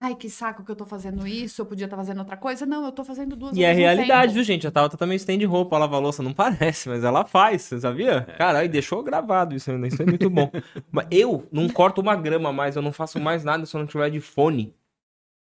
Ai, 0.00 0.14
que 0.14 0.30
saco 0.30 0.64
que 0.64 0.70
eu 0.70 0.76
tô 0.76 0.86
fazendo 0.86 1.26
isso, 1.26 1.60
eu 1.60 1.66
podia 1.66 1.86
estar 1.86 1.96
tá 1.96 2.02
fazendo 2.02 2.18
outra 2.18 2.36
coisa. 2.36 2.64
Não, 2.64 2.84
eu 2.84 2.92
tô 2.92 3.02
fazendo 3.02 3.34
duas 3.34 3.56
E 3.56 3.64
é 3.64 3.72
realidade, 3.72 4.32
viu, 4.32 4.44
gente? 4.44 4.64
A 4.64 4.70
Tauta 4.70 4.96
também 4.96 5.16
estende 5.16 5.44
roupa, 5.44 5.76
lava 5.76 5.98
louça, 5.98 6.22
não 6.22 6.32
parece, 6.34 6.88
mas 6.88 7.02
ela 7.02 7.24
faz, 7.24 7.62
você 7.62 7.80
sabia? 7.80 8.24
É. 8.28 8.32
Caralho, 8.36 8.68
deixou 8.68 9.02
gravado 9.02 9.56
isso 9.56 9.70
ainda, 9.72 9.88
isso 9.88 10.00
é 10.00 10.06
muito 10.06 10.30
bom. 10.30 10.52
mas 10.92 11.08
eu 11.10 11.48
não 11.50 11.68
corto 11.68 12.00
uma 12.00 12.14
grama 12.14 12.52
mais, 12.52 12.76
eu 12.76 12.82
não 12.82 12.92
faço 12.92 13.18
mais 13.18 13.42
nada 13.42 13.66
se 13.66 13.74
eu 13.74 13.80
não 13.80 13.88
tiver 13.88 14.08
de 14.10 14.20
fone, 14.20 14.66
Boa. 14.66 14.74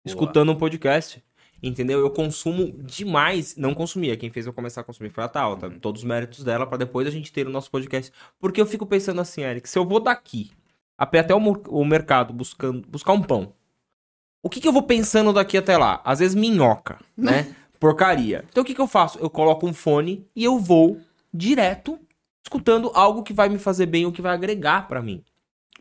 escutando 0.05 0.51
um 0.51 0.55
podcast. 0.55 1.23
Entendeu? 1.61 1.99
Eu 1.99 2.09
consumo 2.09 2.71
demais. 2.71 3.57
Não 3.57 3.73
consumia. 3.73 4.15
Quem 4.15 4.29
fez 4.29 4.45
eu 4.45 4.53
começar 4.53 4.79
a 4.79 4.83
consumir 4.83 5.09
foi 5.09 5.25
a 5.25 5.27
Tauta. 5.27 5.67
Uhum. 5.67 5.77
Todos 5.77 6.03
os 6.03 6.07
méritos 6.07 6.41
dela 6.41 6.65
para 6.65 6.77
depois 6.77 7.05
a 7.05 7.11
gente 7.11 7.33
ter 7.33 7.45
o 7.45 7.49
nosso 7.49 7.69
podcast. 7.69 8.13
Porque 8.39 8.61
eu 8.61 8.65
fico 8.65 8.85
pensando 8.85 9.19
assim, 9.19 9.41
Eric, 9.41 9.67
se 9.67 9.77
eu 9.77 9.85
vou 9.85 9.99
daqui 9.99 10.51
até 10.97 11.35
o, 11.35 11.37
o 11.37 11.83
mercado 11.83 12.33
buscando 12.33 12.87
buscar 12.87 13.11
um 13.11 13.21
pão 13.21 13.53
o 14.41 14.49
que, 14.49 14.59
que 14.59 14.67
eu 14.67 14.73
vou 14.73 14.83
pensando 14.83 15.33
daqui 15.33 15.57
até 15.57 15.77
lá? 15.77 16.01
Às 16.03 16.19
vezes 16.19 16.35
minhoca, 16.35 16.99
né? 17.15 17.55
Porcaria. 17.79 18.45
Então 18.49 18.63
o 18.63 18.65
que, 18.65 18.75
que 18.75 18.81
eu 18.81 18.87
faço? 18.87 19.19
Eu 19.19 19.29
coloco 19.29 19.67
um 19.67 19.73
fone 19.73 20.25
e 20.35 20.43
eu 20.43 20.59
vou 20.59 20.99
direto 21.33 21.99
escutando 22.43 22.91
algo 22.93 23.23
que 23.23 23.33
vai 23.33 23.47
me 23.47 23.59
fazer 23.59 23.85
bem 23.85 24.05
ou 24.05 24.11
que 24.11 24.21
vai 24.21 24.33
agregar 24.33 24.87
para 24.87 25.01
mim. 25.01 25.23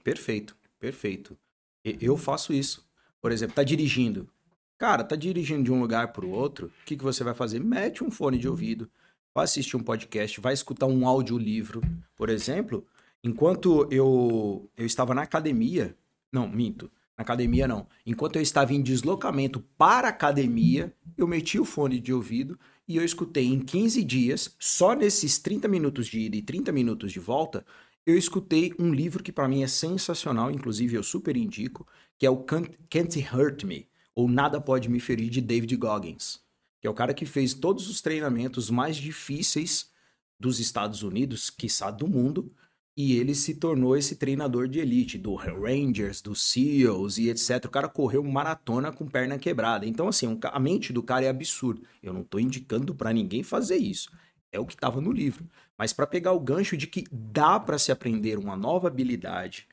Perfeito, 0.05 0.57
perfeito. 0.79 1.37
Eu 1.85 2.17
faço 2.17 2.53
isso. 2.53 2.87
Por 3.21 3.33
exemplo, 3.33 3.55
tá 3.55 3.63
dirigindo. 3.63 4.29
Cara, 4.77 5.03
tá 5.03 5.17
dirigindo 5.17 5.65
de 5.65 5.73
um 5.73 5.81
lugar 5.81 6.13
para 6.13 6.25
o 6.25 6.31
outro. 6.31 6.67
O 6.67 6.85
que, 6.85 6.97
que 6.97 7.03
você 7.03 7.25
vai 7.25 7.35
fazer? 7.35 7.59
Mete 7.59 8.05
um 8.05 8.11
fone 8.11 8.39
de 8.39 8.49
ouvido, 8.49 8.89
vai 9.35 9.45
assistir 9.45 9.77
um 9.77 9.83
podcast, 9.83 10.41
vai 10.41 10.53
escutar 10.53 10.87
um 10.87 11.07
audiolivro. 11.09 11.81
Por 12.15 12.29
exemplo, 12.31 12.87
enquanto 13.25 13.89
eu, 13.91 14.71
eu 14.77 14.87
estava 14.87 15.15
na 15.15 15.23
academia, 15.23 15.97
não, 16.31 16.49
minto. 16.49 16.91
Na 17.19 17.23
academia, 17.23 17.67
não. 17.67 17.89
Enquanto 18.07 18.37
eu 18.37 18.43
estava 18.43 18.73
em 18.73 18.81
deslocamento 18.81 19.59
para 19.77 20.07
a 20.07 20.11
academia, 20.11 20.95
eu 21.17 21.27
meti 21.27 21.59
o 21.59 21.65
fone 21.65 21.99
de 21.99 22.13
ouvido 22.13 22.57
e 22.87 22.97
eu 22.97 23.05
escutei 23.05 23.45
em 23.45 23.59
15 23.59 24.05
dias, 24.05 24.55
só 24.57 24.95
nesses 24.95 25.37
30 25.37 25.67
minutos 25.67 26.07
de 26.07 26.21
ida 26.21 26.37
e 26.37 26.43
30 26.43 26.71
minutos 26.71 27.11
de 27.13 27.19
volta, 27.19 27.67
eu 28.07 28.17
escutei 28.17 28.73
um 28.79 28.95
livro 28.95 29.21
que 29.21 29.33
para 29.33 29.49
mim 29.49 29.65
é 29.65 29.67
sensacional, 29.67 30.49
inclusive 30.49 30.95
eu 30.95 31.03
super 31.03 31.37
indico, 31.37 31.85
que 32.17 32.25
é 32.25 32.31
o 32.31 32.39
Can't, 32.39 32.71
Can't 32.89 33.19
Hurt 33.35 33.65
Me, 33.65 33.89
ou 34.15 34.29
Nada 34.29 34.61
Pode 34.61 34.89
Me 34.89 35.01
Ferir, 35.01 35.29
de 35.29 35.41
David 35.41 35.77
Goggins, 35.77 36.41
que 36.81 36.87
é 36.87 36.91
o 36.91 36.95
cara 36.95 37.13
que 37.13 37.27
fez 37.27 37.53
todos 37.53 37.91
os 37.91 38.01
treinamentos 38.01 38.71
mais 38.71 38.97
difíceis 38.97 39.91
dos 40.39 40.61
Estados 40.61 41.03
Unidos, 41.03 41.51
quiçá 41.51 41.91
do 41.91 42.07
mundo, 42.07 42.55
e 42.99 43.13
ele 43.13 43.33
se 43.33 43.55
tornou 43.55 43.97
esse 43.97 44.17
treinador 44.17 44.67
de 44.67 44.81
elite 44.81 45.17
do 45.17 45.37
Rangers, 45.37 46.21
do 46.21 46.35
SEALs 46.35 47.17
e 47.17 47.31
etc. 47.31 47.65
O 47.67 47.71
cara 47.71 47.89
correu 47.89 48.25
maratona 48.25 48.91
com 48.91 49.07
perna 49.07 49.39
quebrada. 49.39 49.87
Então, 49.87 50.09
assim, 50.09 50.27
a 50.43 50.59
mente 50.59 50.93
do 50.93 51.01
cara 51.01 51.25
é 51.25 51.29
absurda. 51.29 51.81
Eu 52.03 52.13
não 52.13 52.23
estou 52.23 52.41
indicando 52.41 52.93
para 52.93 53.13
ninguém 53.13 53.45
fazer 53.45 53.77
isso. 53.77 54.11
É 54.51 54.59
o 54.59 54.67
que 54.67 54.75
estava 54.75 55.01
no 55.01 55.13
livro. 55.13 55.49
Mas 55.79 55.93
para 55.93 56.09
pegar 56.09 56.33
o 56.33 56.41
gancho 56.41 56.77
de 56.77 56.89
que 56.89 57.05
dá 57.13 57.61
para 57.61 57.79
se 57.79 57.93
aprender 57.93 58.37
uma 58.37 58.57
nova 58.57 58.89
habilidade, 58.89 59.69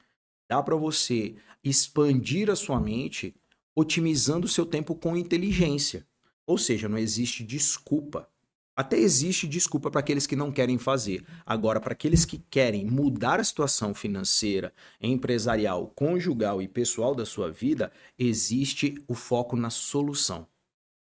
dá 0.48 0.62
para 0.62 0.76
você 0.76 1.34
expandir 1.64 2.52
a 2.52 2.56
sua 2.56 2.80
mente 2.80 3.36
otimizando 3.76 4.46
o 4.46 4.50
seu 4.50 4.68
tempo 4.68 4.94
com 4.94 5.18
inteligência. 5.18 6.06
Ou 6.46 6.60
seja, 6.60 6.88
não 6.88 7.00
existe 7.00 7.44
desculpa 7.44 8.30
até 8.76 8.98
existe 8.98 9.48
desculpa 9.48 9.90
para 9.90 10.02
aqueles 10.02 10.28
que 10.28 10.36
não 10.36 10.52
querem 10.52 10.78
fazer. 10.78 11.26
Agora, 11.46 11.80
para 11.80 11.94
aqueles 11.94 12.26
que 12.26 12.40
querem 12.50 12.86
mudar 12.86 13.40
a 13.40 13.44
situação 13.44 13.94
financeira, 13.94 14.74
empresarial, 15.02 15.88
conjugal 15.96 16.62
e 16.62 16.68
pessoal 16.68 17.16
da 17.16 17.26
sua 17.26 17.50
vida, 17.50 17.92
existe 18.20 19.02
o 19.08 19.16
foco 19.16 19.56
na 19.56 19.70
solução. 19.70 20.46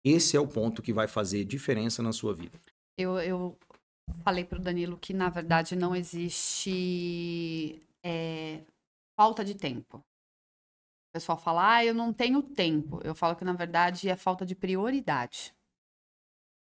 Esse 0.05 0.37
é 0.37 0.41
o 0.41 0.47
ponto 0.47 0.81
que 0.81 0.93
vai 0.93 1.09
fazer 1.09 1.45
diferença 1.45 2.01
na 2.01 2.13
sua 2.13 2.33
vida. 2.33 2.57
Eu, 2.97 3.19
eu 3.19 3.59
falei 4.23 4.45
para 4.45 4.59
o 4.59 4.63
Danilo 4.63 4.97
que, 4.97 5.13
na 5.13 5.29
verdade, 5.29 5.75
não 5.75 5.97
existe 5.97 7.83
é, 8.05 8.61
falta 9.17 9.45
de 9.45 9.57
tempo. 9.57 9.99
O 9.99 11.13
pessoal 11.13 11.37
fala, 11.37 11.75
ah, 11.77 11.85
eu 11.85 11.95
não 11.95 12.13
tenho 12.13 12.41
tempo. 12.41 13.01
Eu 13.03 13.15
falo 13.15 13.35
que, 13.35 13.45
na 13.45 13.53
verdade, 13.53 14.09
é 14.09 14.17
falta 14.17 14.47
de 14.47 14.55
prioridade. 14.55 15.53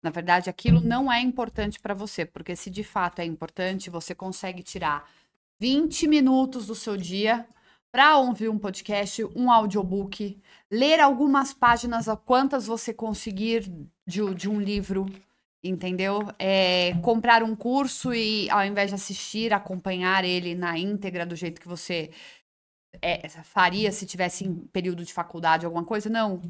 Na 0.04 0.10
verdade, 0.10 0.50
aquilo 0.50 0.82
não 0.82 1.10
é 1.10 1.18
importante 1.18 1.80
para 1.80 1.94
você, 1.94 2.26
porque 2.26 2.54
se 2.54 2.68
de 2.68 2.84
fato 2.84 3.20
é 3.20 3.24
importante, 3.24 3.88
você 3.88 4.14
consegue 4.14 4.62
tirar 4.62 5.10
20 5.58 6.06
minutos 6.06 6.66
do 6.66 6.74
seu 6.74 6.94
dia 6.94 7.46
para 7.90 8.18
ouvir 8.18 8.50
um 8.50 8.58
podcast, 8.58 9.24
um 9.34 9.50
audiobook, 9.50 10.38
ler 10.70 11.00
algumas 11.00 11.54
páginas, 11.54 12.06
a 12.06 12.14
quantas 12.14 12.66
você 12.66 12.92
conseguir 12.92 13.72
de, 14.06 14.34
de 14.34 14.46
um 14.46 14.60
livro, 14.60 15.06
entendeu? 15.62 16.28
É, 16.38 16.92
comprar 17.00 17.42
um 17.42 17.56
curso 17.56 18.12
e, 18.12 18.50
ao 18.50 18.62
invés 18.62 18.90
de 18.90 18.96
assistir, 18.96 19.54
acompanhar 19.54 20.22
ele 20.22 20.54
na 20.54 20.78
íntegra 20.78 21.24
do 21.24 21.34
jeito 21.34 21.62
que 21.62 21.68
você 21.68 22.10
é, 23.00 23.26
faria 23.26 23.90
se 23.90 24.04
tivesse 24.04 24.44
em 24.44 24.54
período 24.66 25.02
de 25.02 25.14
faculdade, 25.14 25.64
alguma 25.64 25.84
coisa. 25.84 26.10
Não. 26.10 26.42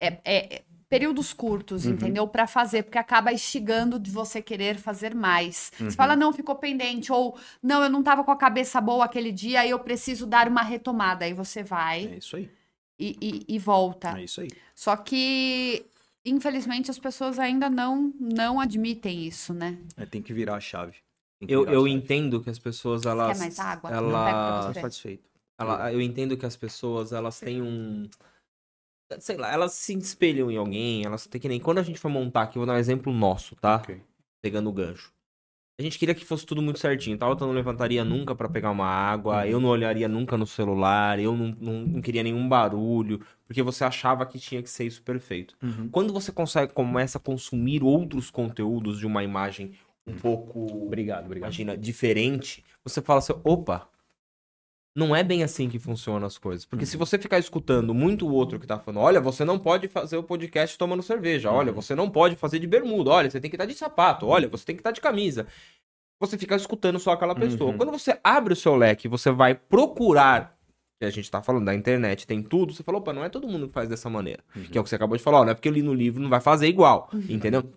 É, 0.00 0.20
é, 0.24 0.62
períodos 0.88 1.32
curtos, 1.32 1.84
uhum. 1.84 1.92
entendeu? 1.92 2.26
Para 2.26 2.46
fazer, 2.46 2.82
porque 2.82 2.98
acaba 2.98 3.32
instigando 3.32 3.98
de 3.98 4.10
você 4.10 4.40
querer 4.40 4.76
fazer 4.76 5.14
mais. 5.14 5.70
Uhum. 5.78 5.90
Você 5.90 5.96
fala, 5.96 6.16
não, 6.16 6.32
ficou 6.32 6.54
pendente, 6.56 7.12
ou 7.12 7.38
não, 7.62 7.82
eu 7.82 7.90
não 7.90 8.02
tava 8.02 8.24
com 8.24 8.30
a 8.30 8.36
cabeça 8.36 8.80
boa 8.80 9.04
aquele 9.04 9.30
dia, 9.30 9.60
aí 9.60 9.70
eu 9.70 9.78
preciso 9.78 10.26
dar 10.26 10.48
uma 10.48 10.62
retomada. 10.62 11.24
Aí 11.24 11.34
você 11.34 11.62
vai. 11.62 12.06
É 12.06 12.16
isso 12.16 12.36
aí. 12.36 12.50
E, 12.98 13.16
e, 13.20 13.54
e 13.54 13.58
volta. 13.58 14.18
É 14.18 14.24
isso 14.24 14.40
aí. 14.40 14.48
Só 14.74 14.96
que, 14.96 15.84
infelizmente, 16.24 16.90
as 16.90 16.98
pessoas 16.98 17.38
ainda 17.38 17.68
não, 17.68 18.12
não 18.18 18.58
admitem 18.58 19.26
isso, 19.26 19.52
né? 19.52 19.78
É, 19.96 20.06
tem 20.06 20.22
que 20.22 20.32
virar 20.32 20.56
a 20.56 20.60
chave. 20.60 20.96
Eu, 21.40 21.66
eu 21.66 21.86
entendo 21.86 22.40
que 22.42 22.50
as 22.50 22.58
pessoas, 22.58 23.04
elas... 23.04 23.38
Quer 23.38 23.44
mais 23.44 23.58
água? 23.60 23.90
Ela... 23.92 24.72
Satisfeito. 24.74 25.28
Ela, 25.56 25.92
eu 25.92 26.00
entendo 26.00 26.36
que 26.36 26.46
as 26.46 26.56
pessoas, 26.56 27.12
elas 27.12 27.38
têm 27.38 27.60
um 27.60 28.08
sei 29.18 29.36
lá, 29.36 29.52
elas 29.52 29.72
se 29.72 29.96
espelham 29.96 30.50
em 30.50 30.56
alguém, 30.56 31.04
elas 31.04 31.26
têm 31.26 31.40
que 31.40 31.48
nem. 31.48 31.60
Quando 31.60 31.78
a 31.78 31.82
gente 31.82 31.98
for 31.98 32.08
montar 32.08 32.42
aqui, 32.42 32.58
vou 32.58 32.66
dar 32.66 32.74
um 32.74 32.78
exemplo 32.78 33.12
nosso, 33.12 33.56
tá? 33.56 33.76
Okay. 33.76 34.02
Pegando 34.42 34.68
o 34.68 34.72
gancho. 34.72 35.12
A 35.78 35.82
gente 35.82 35.96
queria 35.96 36.14
que 36.14 36.24
fosse 36.24 36.44
tudo 36.44 36.60
muito 36.60 36.80
certinho. 36.80 37.16
Tal, 37.16 37.30
eu 37.30 37.36
não 37.36 37.52
levantaria 37.52 38.04
nunca 38.04 38.34
para 38.34 38.48
pegar 38.48 38.72
uma 38.72 38.86
água, 38.86 39.46
eu 39.46 39.60
não 39.60 39.68
olharia 39.68 40.08
nunca 40.08 40.36
no 40.36 40.44
celular, 40.44 41.20
eu 41.20 41.36
não, 41.36 41.56
não, 41.60 41.72
não, 41.86 42.00
queria 42.00 42.24
nenhum 42.24 42.48
barulho, 42.48 43.24
porque 43.46 43.62
você 43.62 43.84
achava 43.84 44.26
que 44.26 44.40
tinha 44.40 44.60
que 44.60 44.68
ser 44.68 44.86
isso 44.86 45.00
perfeito. 45.02 45.56
Uhum. 45.62 45.88
Quando 45.88 46.12
você 46.12 46.32
consegue, 46.32 46.72
começa 46.72 47.18
a 47.18 47.20
consumir 47.20 47.84
outros 47.84 48.28
conteúdos 48.28 48.98
de 48.98 49.06
uma 49.06 49.22
imagem 49.22 49.72
um 50.04 50.14
pouco. 50.14 50.66
Obrigado, 50.84 51.26
obrigado. 51.26 51.48
Imagina, 51.48 51.76
diferente, 51.76 52.64
você 52.82 53.00
fala 53.00 53.20
assim: 53.20 53.34
opa, 53.44 53.88
não 54.98 55.14
é 55.14 55.22
bem 55.22 55.44
assim 55.44 55.68
que 55.68 55.78
funcionam 55.78 56.26
as 56.26 56.36
coisas. 56.36 56.66
Porque 56.66 56.84
uhum. 56.84 56.90
se 56.90 56.96
você 56.96 57.16
ficar 57.16 57.38
escutando 57.38 57.94
muito 57.94 58.26
o 58.26 58.32
outro 58.32 58.58
que 58.58 58.66
tá 58.66 58.78
falando, 58.78 59.00
olha, 59.00 59.20
você 59.20 59.44
não 59.44 59.58
pode 59.58 59.86
fazer 59.86 60.16
o 60.16 60.22
podcast 60.22 60.76
tomando 60.76 61.02
cerveja, 61.02 61.50
olha, 61.50 61.70
uhum. 61.70 61.76
você 61.76 61.94
não 61.94 62.10
pode 62.10 62.34
fazer 62.34 62.58
de 62.58 62.66
bermuda, 62.66 63.10
olha, 63.10 63.30
você 63.30 63.40
tem 63.40 63.48
que 63.48 63.56
estar 63.56 63.66
de 63.66 63.74
sapato, 63.74 64.26
olha, 64.26 64.48
você 64.48 64.64
tem 64.64 64.74
que 64.74 64.80
estar 64.80 64.90
de 64.90 65.00
camisa. 65.00 65.46
Você 66.20 66.36
fica 66.36 66.56
escutando 66.56 66.98
só 66.98 67.12
aquela 67.12 67.34
pessoa. 67.34 67.70
Uhum. 67.70 67.78
Quando 67.78 67.92
você 67.92 68.18
abre 68.24 68.52
o 68.52 68.56
seu 68.56 68.74
leque, 68.74 69.06
você 69.06 69.30
vai 69.30 69.54
procurar 69.54 70.58
que 70.98 71.04
a 71.04 71.10
gente 71.10 71.30
tá 71.30 71.40
falando 71.40 71.66
da 71.66 71.74
internet, 71.74 72.26
tem 72.26 72.42
tudo, 72.42 72.74
você 72.74 72.82
falou, 72.82 73.00
opa, 73.00 73.12
não 73.12 73.22
é 73.22 73.28
todo 73.28 73.46
mundo 73.46 73.68
que 73.68 73.72
faz 73.72 73.88
dessa 73.88 74.10
maneira. 74.10 74.42
Uhum. 74.56 74.64
Que 74.64 74.76
é 74.76 74.80
o 74.80 74.84
que 74.84 74.90
você 74.90 74.96
acabou 74.96 75.16
de 75.16 75.22
falar, 75.22 75.40
ó, 75.40 75.44
não 75.44 75.52
é 75.52 75.54
porque 75.54 75.68
eu 75.68 75.72
li 75.72 75.80
no 75.80 75.94
livro, 75.94 76.20
não 76.20 76.28
vai 76.28 76.40
fazer 76.40 76.66
igual, 76.66 77.08
uhum. 77.12 77.24
entendeu? 77.28 77.72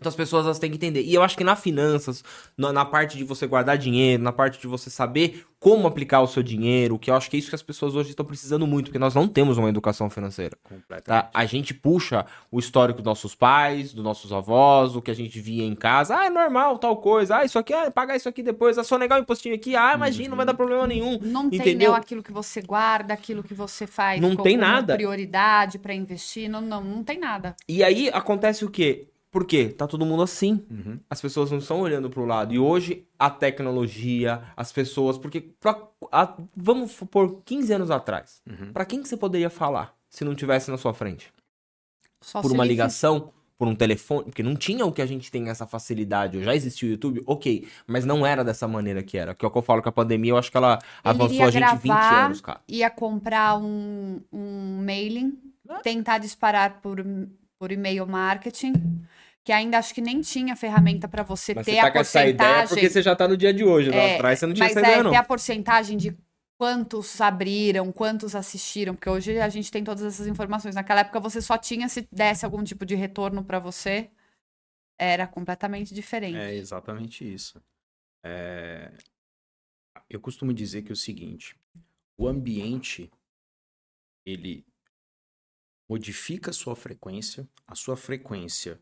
Então 0.00 0.08
as 0.08 0.16
pessoas 0.16 0.46
elas 0.46 0.58
têm 0.58 0.70
que 0.70 0.76
entender. 0.76 1.02
E 1.02 1.14
eu 1.14 1.22
acho 1.22 1.36
que 1.36 1.44
na 1.44 1.54
finanças, 1.54 2.24
na, 2.56 2.72
na, 2.72 2.84
parte 2.86 3.18
de 3.18 3.24
você 3.24 3.46
guardar 3.46 3.76
dinheiro, 3.76 4.22
na 4.22 4.32
parte 4.32 4.58
de 4.58 4.66
você 4.66 4.88
saber 4.88 5.44
como 5.58 5.86
aplicar 5.86 6.22
o 6.22 6.26
seu 6.26 6.42
dinheiro, 6.42 6.98
que 6.98 7.10
eu 7.10 7.14
acho 7.14 7.28
que 7.28 7.36
é 7.36 7.38
isso 7.38 7.50
que 7.50 7.54
as 7.54 7.62
pessoas 7.62 7.94
hoje 7.94 8.08
estão 8.08 8.24
precisando 8.24 8.66
muito, 8.66 8.86
porque 8.86 8.98
nós 8.98 9.14
não 9.14 9.28
temos 9.28 9.58
uma 9.58 9.68
educação 9.68 10.08
financeira. 10.08 10.56
Tá? 11.04 11.28
A 11.34 11.44
gente 11.44 11.74
puxa 11.74 12.24
o 12.50 12.58
histórico 12.58 13.02
dos 13.02 13.04
nossos 13.04 13.34
pais, 13.34 13.92
dos 13.92 14.02
nossos 14.02 14.32
avós, 14.32 14.96
o 14.96 15.02
que 15.02 15.10
a 15.10 15.14
gente 15.14 15.38
via 15.38 15.62
em 15.62 15.74
casa. 15.74 16.16
Ah, 16.16 16.26
é 16.26 16.30
normal, 16.30 16.78
tal 16.78 16.96
coisa. 16.96 17.36
Ah, 17.36 17.44
isso 17.44 17.58
aqui 17.58 17.74
é 17.74 17.90
pagar 17.90 18.16
isso 18.16 18.28
aqui 18.28 18.42
depois. 18.42 18.78
Ah, 18.78 18.84
só 18.84 18.96
negar 18.96 19.20
o 19.20 19.22
impostinho 19.22 19.54
aqui. 19.54 19.76
Ah, 19.76 19.92
imagina, 19.94 20.24
uhum. 20.24 20.30
não 20.30 20.36
vai 20.38 20.46
dar 20.46 20.54
problema 20.54 20.86
nenhum. 20.86 21.18
Não 21.20 21.44
entendeu? 21.44 21.64
tem 21.64 21.76
não, 21.76 21.94
aquilo 21.94 22.22
que 22.22 22.32
você 22.32 22.62
guarda, 22.62 23.12
aquilo 23.12 23.42
que 23.42 23.52
você 23.52 23.86
faz. 23.86 24.18
Não 24.18 24.34
tem 24.36 24.56
nada. 24.56 24.94
Prioridade 24.94 25.78
para 25.78 25.92
investir. 25.92 26.48
Não, 26.48 26.62
não, 26.62 26.82
não 26.82 27.04
tem 27.04 27.18
nada. 27.18 27.54
E 27.68 27.84
aí 27.84 28.08
acontece 28.08 28.64
o 28.64 28.70
quê? 28.70 29.09
Por 29.30 29.46
quê? 29.46 29.68
Tá 29.68 29.86
todo 29.86 30.04
mundo 30.04 30.22
assim. 30.22 30.64
Uhum. 30.68 30.98
As 31.08 31.20
pessoas 31.20 31.50
não 31.50 31.58
estão 31.58 31.80
olhando 31.80 32.10
para 32.10 32.20
o 32.20 32.26
lado. 32.26 32.52
E 32.52 32.58
hoje, 32.58 33.06
a 33.16 33.30
tecnologia, 33.30 34.42
as 34.56 34.72
pessoas. 34.72 35.16
Porque, 35.16 35.40
pra, 35.40 35.80
a, 36.10 36.36
vamos 36.56 36.92
por 37.10 37.40
15 37.44 37.72
anos 37.72 37.90
atrás. 37.90 38.42
Uhum. 38.48 38.72
Para 38.72 38.84
quem 38.84 39.00
que 39.00 39.08
você 39.08 39.16
poderia 39.16 39.48
falar 39.48 39.94
se 40.08 40.24
não 40.24 40.34
tivesse 40.34 40.70
na 40.70 40.76
sua 40.76 40.92
frente? 40.92 41.32
Só 42.20 42.42
por 42.42 42.50
uma 42.50 42.64
ligação? 42.64 43.32
Por 43.56 43.68
um 43.68 43.74
telefone? 43.74 44.24
Porque 44.24 44.42
não 44.42 44.56
tinha 44.56 44.84
o 44.84 44.90
que 44.90 45.02
a 45.02 45.06
gente 45.06 45.30
tem 45.30 45.48
essa 45.48 45.66
facilidade. 45.66 46.42
Já 46.42 46.54
existia 46.54 46.88
o 46.88 46.92
YouTube? 46.92 47.22
Ok. 47.24 47.68
Mas 47.86 48.04
não 48.04 48.26
era 48.26 48.42
dessa 48.42 48.66
maneira 48.66 49.02
que 49.02 49.16
era. 49.16 49.34
Que 49.34 49.44
é 49.44 49.48
o 49.48 49.50
que 49.50 49.58
eu 49.58 49.62
falo 49.62 49.82
que 49.82 49.88
a 49.88 49.92
pandemia, 49.92 50.32
eu 50.32 50.38
acho 50.38 50.50
que 50.50 50.56
ela 50.56 50.78
Ele 50.82 50.82
avançou 51.04 51.44
a 51.44 51.50
gente 51.50 51.76
20 51.76 51.92
anos, 51.92 52.40
cara. 52.40 52.60
Ia 52.66 52.90
comprar 52.90 53.58
um, 53.58 54.20
um 54.32 54.82
mailing, 54.82 55.38
tentar 55.82 56.18
disparar 56.18 56.80
por, 56.80 57.04
por 57.60 57.70
e-mail 57.70 58.06
marketing 58.06 58.72
que 59.44 59.52
ainda 59.52 59.78
acho 59.78 59.94
que 59.94 60.00
nem 60.00 60.20
tinha 60.22 60.56
ferramenta 60.56 61.06
para 61.06 61.22
você 61.22 61.54
mas 61.54 61.66
ter 61.66 61.72
você 61.72 61.80
tá 61.80 61.86
a 61.86 61.92
porcentagem. 61.92 62.30
Essa 62.30 62.30
ideia 62.30 62.68
porque 62.68 62.90
você 62.90 63.02
já 63.02 63.14
tá 63.14 63.28
no 63.28 63.36
dia 63.36 63.52
de 63.52 63.64
hoje, 63.64 63.90
lá 63.90 63.96
é, 63.96 64.14
atrás 64.14 64.38
você 64.38 64.46
não 64.46 64.54
tinha 64.54 64.64
mas 64.64 64.76
essa 64.76 64.80
ideia, 64.80 65.00
é, 65.00 65.02
não. 65.02 65.10
ter 65.10 65.16
a 65.16 65.22
porcentagem 65.22 65.96
de 65.98 66.16
quantos 66.58 67.20
abriram, 67.20 67.90
quantos 67.92 68.34
assistiram, 68.34 68.94
porque 68.94 69.08
hoje 69.08 69.38
a 69.38 69.48
gente 69.48 69.70
tem 69.70 69.84
todas 69.84 70.02
essas 70.04 70.26
informações. 70.26 70.74
Naquela 70.74 71.00
época 71.00 71.20
você 71.20 71.40
só 71.40 71.56
tinha 71.56 71.88
se 71.88 72.06
desse 72.12 72.44
algum 72.44 72.62
tipo 72.64 72.84
de 72.84 72.94
retorno 72.94 73.44
para 73.44 73.58
você, 73.58 74.10
era 74.98 75.26
completamente 75.26 75.94
diferente. 75.94 76.36
É 76.36 76.54
exatamente 76.54 77.30
isso. 77.30 77.62
É... 78.22 78.92
Eu 80.08 80.20
costumo 80.20 80.52
dizer 80.52 80.82
que 80.82 80.90
é 80.90 80.94
o 80.94 80.96
seguinte, 80.96 81.56
o 82.18 82.28
ambiente 82.28 83.10
ele 84.26 84.66
modifica 85.90 86.52
a 86.52 86.54
sua 86.54 86.76
frequência, 86.76 87.48
a 87.66 87.74
sua 87.74 87.96
frequência 87.96 88.80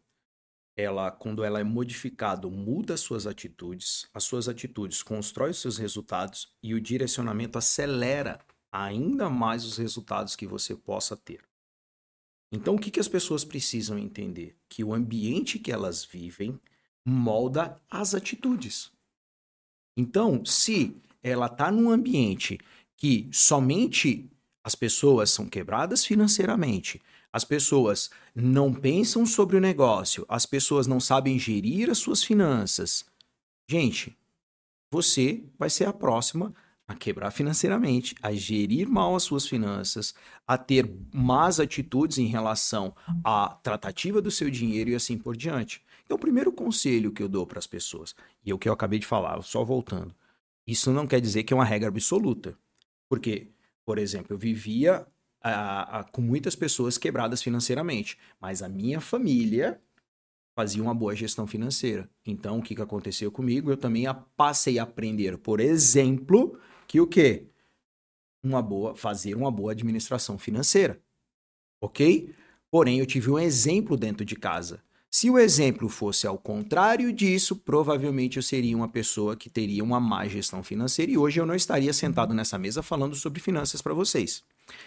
ela, 0.76 1.10
quando 1.10 1.42
ela 1.42 1.58
é 1.58 1.64
modificada, 1.64 2.46
muda 2.48 2.92
as 2.94 3.00
suas 3.00 3.26
atitudes, 3.26 4.06
as 4.12 4.24
suas 4.24 4.46
atitudes 4.46 5.02
constrói 5.02 5.50
os 5.50 5.58
seus 5.58 5.78
resultados 5.78 6.54
e 6.62 6.74
o 6.74 6.80
direcionamento 6.80 7.56
acelera 7.56 8.38
ainda 8.70 9.30
mais 9.30 9.64
os 9.64 9.78
resultados 9.78 10.36
que 10.36 10.46
você 10.46 10.76
possa 10.76 11.16
ter. 11.16 11.40
Então, 12.52 12.74
o 12.74 12.78
que, 12.78 12.90
que 12.90 13.00
as 13.00 13.08
pessoas 13.08 13.42
precisam 13.42 13.98
entender? 13.98 14.54
Que 14.68 14.84
o 14.84 14.92
ambiente 14.92 15.58
que 15.58 15.72
elas 15.72 16.04
vivem 16.04 16.60
molda 17.04 17.80
as 17.90 18.14
atitudes. 18.14 18.92
Então, 19.96 20.44
se 20.44 20.94
ela 21.22 21.46
está 21.46 21.72
num 21.72 21.90
ambiente 21.90 22.58
que 22.98 23.30
somente 23.32 24.30
as 24.68 24.74
pessoas 24.74 25.30
são 25.30 25.46
quebradas 25.46 26.04
financeiramente, 26.04 27.00
as 27.32 27.42
pessoas 27.42 28.10
não 28.34 28.70
pensam 28.70 29.24
sobre 29.24 29.56
o 29.56 29.60
negócio, 29.60 30.26
as 30.28 30.44
pessoas 30.44 30.86
não 30.86 31.00
sabem 31.00 31.38
gerir 31.38 31.88
as 31.88 31.96
suas 31.96 32.22
finanças. 32.22 33.06
Gente, 33.66 34.14
você 34.92 35.42
vai 35.58 35.70
ser 35.70 35.86
a 35.86 35.92
próxima 35.94 36.54
a 36.86 36.94
quebrar 36.94 37.30
financeiramente, 37.30 38.14
a 38.20 38.30
gerir 38.34 38.86
mal 38.86 39.16
as 39.16 39.22
suas 39.22 39.46
finanças, 39.46 40.14
a 40.46 40.58
ter 40.58 40.94
más 41.10 41.58
atitudes 41.58 42.18
em 42.18 42.26
relação 42.26 42.94
à 43.24 43.58
tratativa 43.62 44.20
do 44.20 44.30
seu 44.30 44.50
dinheiro 44.50 44.90
e 44.90 44.94
assim 44.94 45.16
por 45.16 45.34
diante. 45.34 45.82
Então, 46.04 46.18
o 46.18 46.20
primeiro 46.20 46.52
conselho 46.52 47.10
que 47.10 47.22
eu 47.22 47.28
dou 47.28 47.46
para 47.46 47.58
as 47.58 47.66
pessoas, 47.66 48.14
e 48.44 48.50
é 48.50 48.54
o 48.54 48.58
que 48.58 48.68
eu 48.68 48.74
acabei 48.74 48.98
de 48.98 49.06
falar, 49.06 49.40
só 49.40 49.64
voltando, 49.64 50.14
isso 50.66 50.92
não 50.92 51.06
quer 51.06 51.22
dizer 51.22 51.44
que 51.44 51.54
é 51.54 51.56
uma 51.56 51.64
regra 51.64 51.88
absoluta. 51.88 52.54
Porque, 53.08 53.48
por 53.88 53.96
exemplo, 53.96 54.34
eu 54.34 54.38
vivia 54.38 55.06
a, 55.40 56.00
a, 56.00 56.04
com 56.04 56.20
muitas 56.20 56.54
pessoas 56.54 56.98
quebradas 56.98 57.42
financeiramente, 57.42 58.18
mas 58.38 58.62
a 58.62 58.68
minha 58.68 59.00
família 59.00 59.80
fazia 60.54 60.82
uma 60.82 60.94
boa 60.94 61.16
gestão 61.16 61.46
financeira. 61.46 62.06
Então, 62.26 62.58
o 62.58 62.62
que, 62.62 62.74
que 62.74 62.82
aconteceu 62.82 63.32
comigo? 63.32 63.70
Eu 63.70 63.78
também 63.78 64.04
passei 64.36 64.78
a 64.78 64.82
aprender, 64.82 65.38
por 65.38 65.58
exemplo, 65.58 66.60
que 66.86 67.00
o 67.00 67.06
quê? 67.06 67.46
Uma 68.42 68.60
boa, 68.60 68.94
fazer 68.94 69.34
uma 69.34 69.50
boa 69.50 69.72
administração 69.72 70.36
financeira. 70.36 71.00
Ok? 71.80 72.34
Porém, 72.70 72.98
eu 72.98 73.06
tive 73.06 73.30
um 73.30 73.38
exemplo 73.38 73.96
dentro 73.96 74.22
de 74.22 74.36
casa. 74.36 74.84
Se 75.10 75.30
o 75.30 75.38
exemplo 75.38 75.88
fosse 75.88 76.26
ao 76.26 76.36
contrário 76.36 77.10
disso, 77.12 77.56
provavelmente 77.56 78.36
eu 78.36 78.42
seria 78.42 78.76
uma 78.76 78.88
pessoa 78.88 79.34
que 79.34 79.48
teria 79.48 79.82
uma 79.82 79.98
má 79.98 80.28
gestão 80.28 80.62
financeira 80.62 81.10
e 81.10 81.16
hoje 81.16 81.40
eu 81.40 81.46
não 81.46 81.54
estaria 81.54 81.92
sentado 81.94 82.34
nessa 82.34 82.58
mesa 82.58 82.82
falando 82.82 83.16
sobre 83.16 83.40
finanças 83.40 83.80
para 83.80 83.94
vocês. 83.94 84.44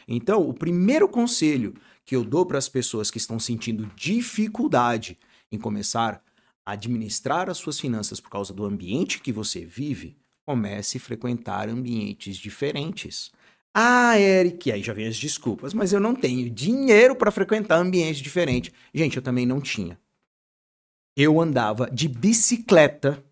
Então, 0.08 0.48
o 0.48 0.54
primeiro 0.54 1.10
conselho 1.10 1.74
que 2.06 2.16
eu 2.16 2.24
dou 2.24 2.46
para 2.46 2.60
as 2.60 2.70
pessoas 2.70 3.10
que 3.10 3.18
estão 3.18 3.40
sentindo 3.40 3.90
dificuldade 3.96 5.18
em 5.52 5.58
começar 5.58 6.24
a 6.64 6.74
administrar 6.74 7.50
as 7.50 7.58
suas 7.58 7.80
finanças 7.80 8.20
por 8.20 8.30
causa 8.30 8.54
do 8.54 8.64
ambiente 8.64 9.20
que 9.20 9.32
você 9.32 9.66
vive, 9.66 10.16
comece 10.46 10.98
a 10.98 11.02
frequentar 11.02 11.68
ambientes 11.68 12.38
diferentes. 12.38 13.32
Ah, 13.74 14.20
Eric, 14.20 14.72
aí 14.72 14.84
já 14.84 14.94
vem 14.94 15.08
as 15.08 15.18
desculpas, 15.18 15.74
mas 15.74 15.92
eu 15.92 16.00
não 16.00 16.14
tenho 16.14 16.48
dinheiro 16.48 17.16
para 17.16 17.32
frequentar 17.32 17.78
ambientes 17.78 18.22
diferentes. 18.22 18.72
Gente, 18.94 19.18
eu 19.18 19.24
também 19.24 19.48
não 19.48 19.60
tinha. 19.60 19.98
Eu 21.16 21.42
andava 21.42 21.90
de 21.92 22.08
bicicleta 22.08 23.24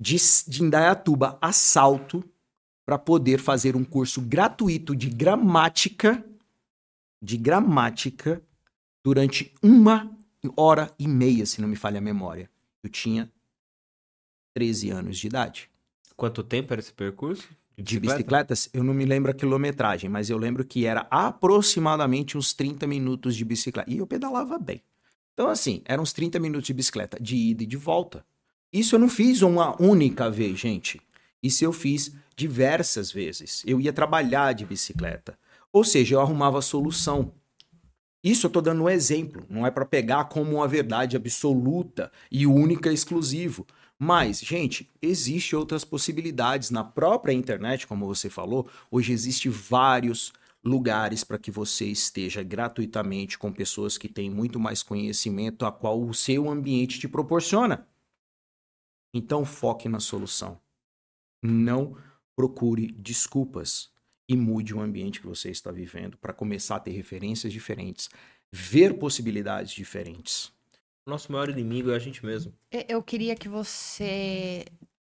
de, 0.00 0.16
de 0.48 0.62
Indaiatuba 0.62 1.38
a 1.40 1.52
Salto 1.52 2.24
para 2.86 2.98
poder 2.98 3.38
fazer 3.38 3.76
um 3.76 3.84
curso 3.84 4.20
gratuito 4.20 4.96
de 4.96 5.10
gramática, 5.10 6.24
de 7.22 7.36
gramática, 7.36 8.42
durante 9.04 9.54
uma 9.62 10.10
hora 10.56 10.92
e 10.98 11.06
meia, 11.06 11.44
se 11.46 11.60
não 11.60 11.68
me 11.68 11.76
falha 11.76 11.98
a 11.98 12.00
memória. 12.00 12.50
Eu 12.82 12.90
tinha 12.90 13.30
13 14.54 14.90
anos 14.90 15.18
de 15.18 15.26
idade. 15.26 15.70
Quanto 16.16 16.42
tempo 16.42 16.72
era 16.72 16.80
esse 16.80 16.92
percurso? 16.92 17.48
De, 17.76 17.82
de 17.82 18.00
bicicletas, 18.00 18.68
eu 18.72 18.82
não 18.82 18.92
me 18.92 19.04
lembro 19.04 19.30
a 19.30 19.34
quilometragem, 19.34 20.10
mas 20.10 20.28
eu 20.28 20.36
lembro 20.36 20.64
que 20.64 20.84
era 20.84 21.06
aproximadamente 21.10 22.36
uns 22.36 22.52
30 22.52 22.86
minutos 22.86 23.36
de 23.36 23.44
bicicleta. 23.44 23.90
E 23.90 23.98
eu 23.98 24.06
pedalava 24.06 24.58
bem. 24.58 24.82
Então, 25.34 25.48
assim, 25.48 25.82
eram 25.84 26.02
uns 26.02 26.12
30 26.12 26.38
minutos 26.38 26.66
de 26.66 26.74
bicicleta, 26.74 27.18
de 27.20 27.36
ida 27.36 27.62
e 27.62 27.66
de 27.66 27.76
volta. 27.76 28.24
Isso 28.72 28.94
eu 28.94 29.00
não 29.00 29.08
fiz 29.08 29.42
uma 29.42 29.80
única 29.80 30.30
vez, 30.30 30.58
gente. 30.58 31.00
Isso 31.42 31.64
eu 31.64 31.72
fiz 31.72 32.14
diversas 32.36 33.10
vezes. 33.10 33.62
Eu 33.66 33.80
ia 33.80 33.92
trabalhar 33.92 34.52
de 34.52 34.64
bicicleta. 34.64 35.38
Ou 35.72 35.84
seja, 35.84 36.14
eu 36.14 36.20
arrumava 36.20 36.60
solução. 36.60 37.32
Isso 38.22 38.46
eu 38.46 38.48
estou 38.48 38.60
dando 38.60 38.82
um 38.82 38.88
exemplo, 38.88 39.46
não 39.48 39.66
é 39.66 39.70
para 39.70 39.86
pegar 39.86 40.24
como 40.24 40.56
uma 40.56 40.68
verdade 40.68 41.16
absoluta 41.16 42.12
e 42.30 42.46
única 42.46 42.90
e 42.90 42.94
exclusivo. 42.94 43.66
Mas, 43.98 44.40
gente, 44.40 44.90
existe 45.00 45.56
outras 45.56 45.84
possibilidades 45.84 46.70
na 46.70 46.84
própria 46.84 47.32
internet, 47.32 47.86
como 47.86 48.06
você 48.06 48.28
falou. 48.28 48.68
Hoje 48.90 49.12
existe 49.12 49.48
vários 49.48 50.32
lugares 50.62 51.24
para 51.24 51.38
que 51.38 51.50
você 51.50 51.86
esteja 51.86 52.42
gratuitamente 52.42 53.38
com 53.38 53.52
pessoas 53.52 53.96
que 53.96 54.08
têm 54.08 54.30
muito 54.30 54.60
mais 54.60 54.82
conhecimento 54.82 55.64
a 55.64 55.72
qual 55.72 56.00
o 56.00 56.12
seu 56.12 56.50
ambiente 56.50 56.98
te 56.98 57.08
proporciona. 57.08 57.86
Então 59.12 59.44
foque 59.44 59.88
na 59.88 60.00
solução. 60.00 60.60
Não 61.42 61.96
procure 62.36 62.92
desculpas 62.92 63.90
e 64.28 64.36
mude 64.36 64.74
o 64.74 64.80
ambiente 64.80 65.20
que 65.20 65.26
você 65.26 65.50
está 65.50 65.72
vivendo 65.72 66.16
para 66.18 66.32
começar 66.32 66.76
a 66.76 66.80
ter 66.80 66.92
referências 66.92 67.52
diferentes, 67.52 68.08
ver 68.52 68.98
possibilidades 68.98 69.72
diferentes. 69.72 70.52
Nosso 71.06 71.32
maior 71.32 71.48
inimigo 71.48 71.90
é 71.90 71.96
a 71.96 71.98
gente 71.98 72.24
mesmo. 72.24 72.52
Eu 72.70 73.02
queria 73.02 73.34
que 73.34 73.48
você 73.48 74.64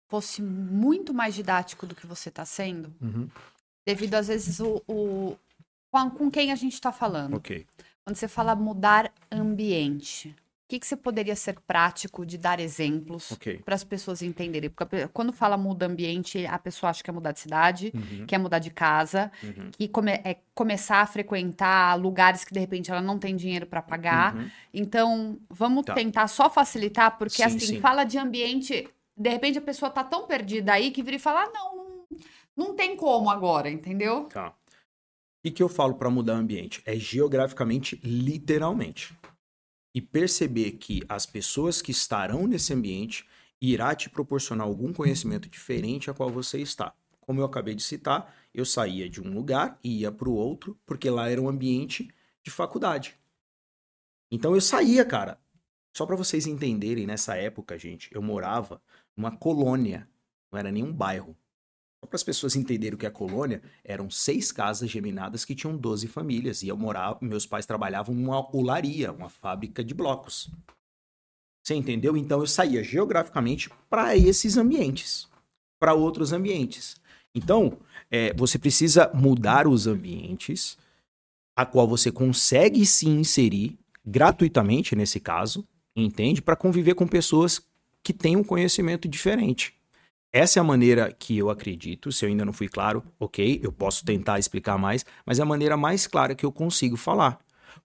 fosse 0.10 0.42
muito 0.42 1.14
mais 1.14 1.34
didático 1.34 1.88
do 1.88 1.96
que 1.96 2.06
você 2.06 2.30
está 2.30 2.44
sendo, 2.44 2.94
uhum. 3.02 3.30
Devido 3.86 4.16
às 4.16 4.28
vezes 4.28 4.60
o, 4.60 4.82
o 4.88 5.38
com, 5.92 6.10
com, 6.10 6.32
quem 6.32 6.52
a 6.52 6.56
gente 6.56 6.74
está 6.74 6.92
falando. 6.92 7.36
Ok. 7.36 7.66
Quando 8.04 8.16
você 8.16 8.28
fala 8.28 8.56
mudar 8.56 9.12
ambiente, 9.32 10.36
que, 10.74 10.80
que 10.80 10.88
você 10.88 10.96
poderia 10.96 11.36
ser 11.36 11.60
prático 11.68 12.26
de 12.26 12.38
dar 12.38 12.60
exemplos 12.60 13.32
okay. 13.32 13.60
para 13.60 13.76
as 13.76 13.84
pessoas 13.84 14.22
entenderem? 14.22 14.70
Porque 14.70 15.08
quando 15.10 15.32
fala 15.32 15.56
muda 15.56 15.86
ambiente, 15.86 16.46
a 16.48 16.58
pessoa 16.58 16.90
acha 16.90 17.04
que 17.04 17.10
é 17.10 17.14
mudar 17.14 17.32
de 17.32 17.40
cidade, 17.40 17.92
uhum. 17.94 18.26
quer 18.26 18.40
mudar 18.40 18.60
de 18.60 18.72
casa, 18.72 19.32
uhum. 19.44 19.70
que 19.72 19.88
come, 19.88 20.12
é 20.12 20.38
começar 20.56 21.02
a 21.02 21.06
frequentar 21.06 21.96
lugares 21.96 22.44
que 22.44 22.54
de 22.54 22.60
repente 22.60 22.90
ela 22.90 23.02
não 23.02 23.20
tem 23.20 23.36
dinheiro 23.36 23.68
para 23.68 23.82
pagar. 23.82 24.36
Uhum. 24.36 24.50
Então, 24.74 25.38
vamos 25.50 25.86
tá. 25.86 25.94
tentar 25.94 26.28
só 26.28 26.50
facilitar, 26.50 27.18
porque 27.18 27.36
sim, 27.36 27.44
assim, 27.44 27.60
sim. 27.60 27.80
fala 27.80 28.04
de 28.04 28.18
ambiente, 28.18 28.90
de 29.16 29.30
repente 29.30 29.60
a 29.60 29.62
pessoa 29.62 29.92
tá 29.92 30.04
tão 30.04 30.26
perdida 30.26 30.74
aí 30.74 30.90
que 30.90 31.04
vira 31.04 31.18
e 31.18 31.20
fala: 31.20 31.44
ah, 31.44 31.52
não, 31.54 31.73
não 32.56 32.76
tem 32.76 32.96
como 32.96 33.30
agora, 33.30 33.70
entendeu? 33.70 34.26
Tá. 34.26 34.56
E 35.44 35.52
que 35.52 35.62
eu 35.62 35.70
falo 35.70 35.96
para 35.96 36.10
mudar 36.10 36.36
ambiente? 36.36 36.82
É 36.86 36.96
geograficamente, 36.96 38.00
literalmente 38.04 39.18
e 39.94 40.02
perceber 40.02 40.72
que 40.74 41.04
as 41.08 41.26
pessoas 41.26 41.82
que 41.82 41.92
estarão 41.92 42.48
nesse 42.48 42.74
ambiente 42.74 43.28
irá 43.62 43.94
te 43.96 44.10
proporcionar 44.10 44.66
algum 44.66 44.92
conhecimento 44.92 45.48
diferente 45.48 46.10
a 46.10 46.14
qual 46.14 46.30
você 46.30 46.60
está. 46.60 46.94
Como 47.22 47.40
eu 47.40 47.46
acabei 47.46 47.76
de 47.76 47.84
citar, 47.84 48.36
eu 48.54 48.66
saía 48.66 49.10
de 49.10 49.22
um 49.22 49.34
lugar 49.34 49.80
e 49.84 50.02
ia 50.02 50.12
para 50.12 50.28
o 50.28 50.34
outro, 50.34 50.78
porque 50.86 51.10
lá 51.10 51.30
era 51.30 51.42
um 51.42 51.48
ambiente 51.48 52.14
de 52.44 52.52
faculdade. 52.52 53.18
Então 54.32 54.56
eu 54.56 54.62
saía, 54.62 55.06
cara. 55.06 55.40
Só 55.96 56.08
para 56.08 56.16
vocês 56.16 56.48
entenderem, 56.48 57.06
nessa 57.06 57.36
época, 57.36 57.78
gente, 57.78 58.10
eu 58.14 58.22
morava 58.22 58.82
numa 59.16 59.32
colônia, 59.32 60.10
não 60.52 60.60
era 60.60 60.72
nem 60.72 60.84
um 60.84 60.92
bairro. 60.92 61.38
Para 62.08 62.16
as 62.16 62.24
pessoas 62.24 62.56
entenderem 62.56 62.96
o 62.96 62.98
que 62.98 63.06
é 63.06 63.10
colônia, 63.10 63.62
eram 63.84 64.10
seis 64.10 64.52
casas 64.52 64.90
geminadas 64.90 65.46
que 65.46 65.56
tinham 65.56 65.76
12 65.76 66.08
famílias. 66.08 66.64
E 66.64 66.68
eu 66.68 66.78
morava, 66.78 67.18
meus 67.22 67.46
pais 67.46 67.66
trabalhavam 67.66 68.14
numa 68.14 68.56
olaria, 68.56 69.12
uma 69.12 69.30
fábrica 69.30 69.84
de 69.84 69.94
blocos. 69.94 70.50
Você 71.64 71.76
entendeu? 71.76 72.18
Então 72.18 72.42
eu 72.42 72.48
saía 72.48 72.84
geograficamente 72.84 73.70
para 73.90 74.18
esses 74.18 74.58
ambientes, 74.58 75.28
para 75.80 75.94
outros 75.94 76.34
ambientes. 76.34 76.96
Então, 77.34 77.78
é, 78.12 78.34
você 78.34 78.60
precisa 78.60 79.10
mudar 79.14 79.68
os 79.68 79.88
ambientes 79.88 80.78
a 81.56 81.66
qual 81.66 81.88
você 81.88 82.12
consegue 82.12 82.86
se 82.86 83.08
inserir 83.08 83.78
gratuitamente, 84.06 84.96
nesse 84.96 85.20
caso, 85.20 85.66
entende? 85.96 86.42
Para 86.42 86.56
conviver 86.56 86.96
com 86.96 87.08
pessoas 87.08 87.62
que 88.04 88.12
têm 88.12 88.36
um 88.36 88.44
conhecimento 88.44 89.08
diferente. 89.08 89.74
Essa 90.36 90.60
é 90.60 90.62
a 90.62 90.64
maneira 90.64 91.14
que 91.14 91.38
eu 91.38 91.52
acredito. 91.52 92.12
Se 92.12 92.26
eu 92.26 92.30
ainda 92.30 92.44
não 92.44 92.52
fui 92.52 92.68
claro, 92.68 93.04
ok, 93.20 93.62
eu 93.62 93.72
posso 93.72 94.04
tentar 94.04 94.40
explicar 94.40 94.80
mais, 94.80 95.06
mas 95.24 95.38
é 95.38 95.44
a 95.44 95.46
maneira 95.46 95.78
mais 95.78 96.08
clara 96.08 96.34
que 96.34 96.44
eu 96.44 96.52
consigo 96.52 96.98
falar. 96.98 97.38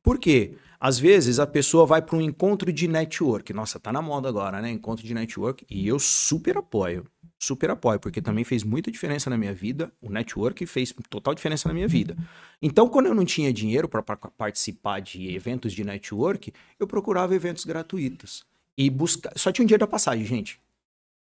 Por 0.03 0.19
quê? 0.19 0.57
Às 0.81 0.99
vezes 0.99 1.39
a 1.39 1.47
pessoa 1.47 1.85
vai 1.85 2.01
para 2.01 2.17
um 2.17 2.23
encontro 2.23 2.73
de 2.73 2.89
network. 2.89 3.53
Nossa, 3.53 3.79
tá 3.79 3.93
na 3.93 4.01
moda 4.01 4.31
agora, 4.31 4.63
né? 4.63 4.71
Encontro 4.71 5.05
de 5.05 5.13
network. 5.13 5.67
E 5.69 5.87
eu 5.87 5.99
super 5.99 6.57
apoio. 6.57 7.05
Super 7.39 7.71
apoio, 7.71 8.01
porque 8.01 8.23
também 8.23 8.45
fez 8.45 8.65
muita 8.65 8.91
diferença 8.91 9.29
na 9.29 9.37
minha 9.37 9.53
vida. 9.53 9.93
O 10.03 10.11
network 10.11 10.65
fez 10.65 10.95
total 11.11 11.35
diferença 11.35 11.69
na 11.69 11.75
minha 11.75 11.87
vida. 11.87 12.17
Então, 12.63 12.89
quando 12.89 13.07
eu 13.07 13.15
não 13.15 13.27
tinha 13.27 13.53
dinheiro 13.53 13.87
para 13.91 14.03
participar 14.03 15.01
de 15.01 15.35
eventos 15.35 15.75
de 15.75 15.85
network, 15.85 16.51
eu 16.81 16.87
procurava 16.87 17.35
eventos 17.35 17.67
gratuitos. 17.67 18.47
E 18.75 18.89
buscar. 18.89 19.33
Só 19.37 19.53
tinha 19.53 19.65
um 19.65 19.69
dia 19.69 19.77
da 19.77 19.87
passagem, 19.87 20.25
gente 20.25 20.59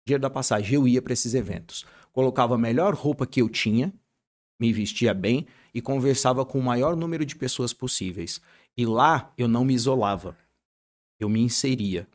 dia 0.07 0.19
da 0.19 0.31
passagem, 0.31 0.75
eu 0.75 0.87
ia 0.87 1.03
para 1.03 1.12
esses 1.12 1.35
eventos. 1.35 1.85
Colocava 2.12 2.55
a 2.55 2.59
melhor 2.59 2.95
roupa 2.95 3.27
que 3.27 3.42
eu 3.42 3.49
tinha, 3.49 3.92
me 4.59 4.73
vestia 4.73 5.12
bem 5.12 5.47
e 5.75 5.83
conversava 5.83 6.47
com 6.47 6.59
o 6.59 6.62
maior 6.62 6.97
número 6.97 7.27
de 7.27 7.35
pessoas 7.35 7.73
possíveis. 7.73 8.40
E 8.77 8.87
lá 8.87 9.33
eu 9.37 9.49
não 9.49 9.64
me 9.64 9.75
isolava, 9.75 10.37
eu 11.19 11.29
me 11.29 11.40
inseria. 11.40 12.09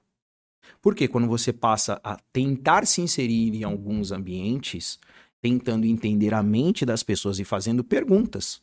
Porque 0.82 1.08
quando 1.08 1.28
você 1.28 1.52
passa 1.52 2.00
a 2.04 2.16
tentar 2.32 2.88
se 2.88 3.02
inserir 3.02 3.54
em 3.54 3.64
alguns 3.64 4.12
ambientes, 4.12 4.98
tentando 5.42 5.86
entender 5.86 6.34
a 6.34 6.42
mente 6.42 6.86
das 6.86 7.04
pessoas 7.04 7.40
e 7.40 7.44
fazendo 7.44 7.84
perguntas. 7.84 8.62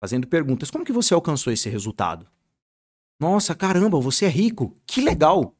Fazendo 0.00 0.28
perguntas, 0.28 0.70
como 0.70 0.84
que 0.84 0.92
você 0.92 1.12
alcançou 1.12 1.52
esse 1.52 1.68
resultado? 1.68 2.26
Nossa, 3.18 3.54
caramba, 3.54 3.98
você 4.00 4.26
é 4.26 4.28
rico, 4.28 4.76
que 4.86 5.00
legal! 5.00 5.57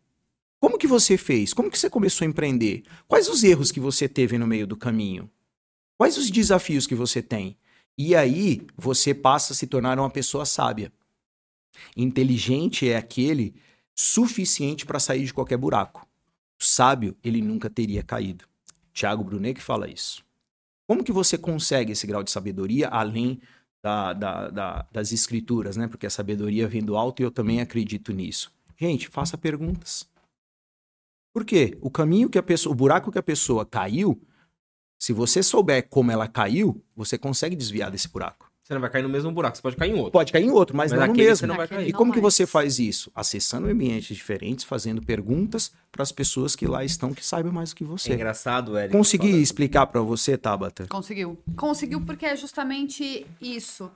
Como 0.61 0.79
que 0.79 0.87
você 0.87 1.17
fez? 1.17 1.55
Como 1.55 1.71
que 1.71 1.79
você 1.79 1.89
começou 1.89 2.25
a 2.25 2.29
empreender? 2.29 2.83
Quais 3.07 3.29
os 3.29 3.45
erros 3.45 3.71
que 3.71 3.79
você 3.79 4.09
teve 4.09 4.39
no 4.39 4.47
meio 4.47 4.67
do 4.67 4.77
caminho? 4.77 5.31
Quais 5.97 6.17
os 6.17 6.31
desafios 6.31 6.87
que 6.87 6.95
você 6.95 7.23
tem? 7.23 7.57
E 7.97 8.15
aí 8.15 8.67
você 8.77 9.15
passa 9.15 9.53
a 9.53 9.57
se 9.57 9.67
tornar 9.67 9.99
uma 9.99 10.11
pessoa 10.11 10.45
sábia. 10.45 10.93
Inteligente 11.97 12.89
é 12.89 12.97
aquele 12.97 13.55
suficiente 13.95 14.87
para 14.87 15.01
sair 15.01 15.25
de 15.25 15.35
qualquer 15.35 15.57
buraco. 15.57 16.07
O 16.61 16.65
sábio, 16.65 17.17
ele 17.23 17.41
nunca 17.41 17.71
teria 17.71 18.03
caído. 18.03 18.45
Tiago 18.93 19.23
Brunet 19.23 19.55
que 19.55 19.63
fala 19.63 19.89
isso. 19.89 20.25
Como 20.87 21.05
que 21.05 21.13
você 21.13 21.37
consegue 21.37 21.93
esse 21.93 22.07
grau 22.07 22.23
de 22.23 22.31
sabedoria 22.31 22.89
além 22.89 23.41
da, 23.83 24.13
da, 24.13 24.49
da, 24.49 24.87
das 24.91 25.13
escrituras, 25.13 25.77
né? 25.77 25.87
Porque 25.87 26.07
a 26.07 26.11
sabedoria 26.11 26.67
vem 26.67 26.83
do 26.83 26.97
alto 26.97 27.21
e 27.21 27.25
eu 27.25 27.31
também 27.31 27.61
acredito 27.61 28.13
nisso. 28.13 28.51
Gente, 28.77 29.09
faça 29.09 29.37
perguntas. 29.37 30.08
Por 31.39 31.45
quê? 31.45 31.79
O 31.81 31.89
caminho 31.89 32.29
que 32.29 32.37
a 32.37 32.43
pessoa, 32.43 32.73
o 32.73 32.75
buraco 32.75 33.13
que 33.13 33.19
a 33.19 33.23
pessoa 33.23 33.65
caiu, 33.65 34.21
se 35.01 35.13
você 35.13 35.41
souber 35.41 35.89
como 35.89 36.11
ela 36.11 36.27
caiu, 36.27 36.85
você 36.97 37.17
consegue 37.17 37.55
desviar 37.55 37.93
desse 37.93 38.09
buraco. 38.09 38.51
Você 38.61 38.75
não 38.75 38.81
vai 38.81 38.91
cair 38.91 39.03
no 39.05 39.09
mesmo 39.09 39.31
buraco, 39.31 39.57
você 39.57 39.63
pode 39.63 39.77
cair 39.77 39.93
em 39.93 39.95
outro. 39.95 40.11
Pode 40.11 40.33
cair 40.33 40.45
em 40.47 40.51
outro, 40.51 40.77
mas, 40.77 40.91
mas 40.91 41.01
não 41.01 41.07
no 41.07 41.15
mesmo. 41.15 41.37
Você 41.37 41.47
não 41.47 41.57
vai 41.57 41.69
cair. 41.69 41.87
E 41.87 41.93
como 41.93 42.13
que 42.13 42.19
você 42.19 42.45
faz 42.45 42.81
isso? 42.81 43.09
Acessando 43.15 43.69
ambientes 43.69 44.17
diferentes, 44.17 44.65
fazendo 44.65 45.01
perguntas 45.01 45.71
para 45.93 46.03
as 46.03 46.11
pessoas 46.11 46.57
que 46.57 46.67
lá 46.67 46.85
estão 46.85 47.15
que 47.15 47.25
saibam 47.25 47.53
mais 47.53 47.71
do 47.71 47.77
que 47.77 47.85
você. 47.85 48.11
É 48.11 48.15
engraçado, 48.17 48.77
Eric. 48.77 48.91
Consegui 48.91 49.41
explicar 49.41 49.87
para 49.87 50.01
você, 50.01 50.37
Tabata? 50.37 50.89
Conseguiu. 50.89 51.39
Conseguiu 51.57 52.05
porque 52.05 52.27
é 52.27 52.35
justamente 52.35 53.25
isso. 53.41 53.89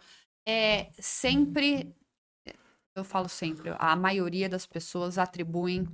É 0.47 0.87
sempre 0.97 1.93
eu 2.95 3.05
falo 3.05 3.29
sempre, 3.29 3.73
a 3.79 3.97
maioria 3.97 4.49
das 4.49 4.67
pessoas 4.67 5.17
atribuem 5.17 5.89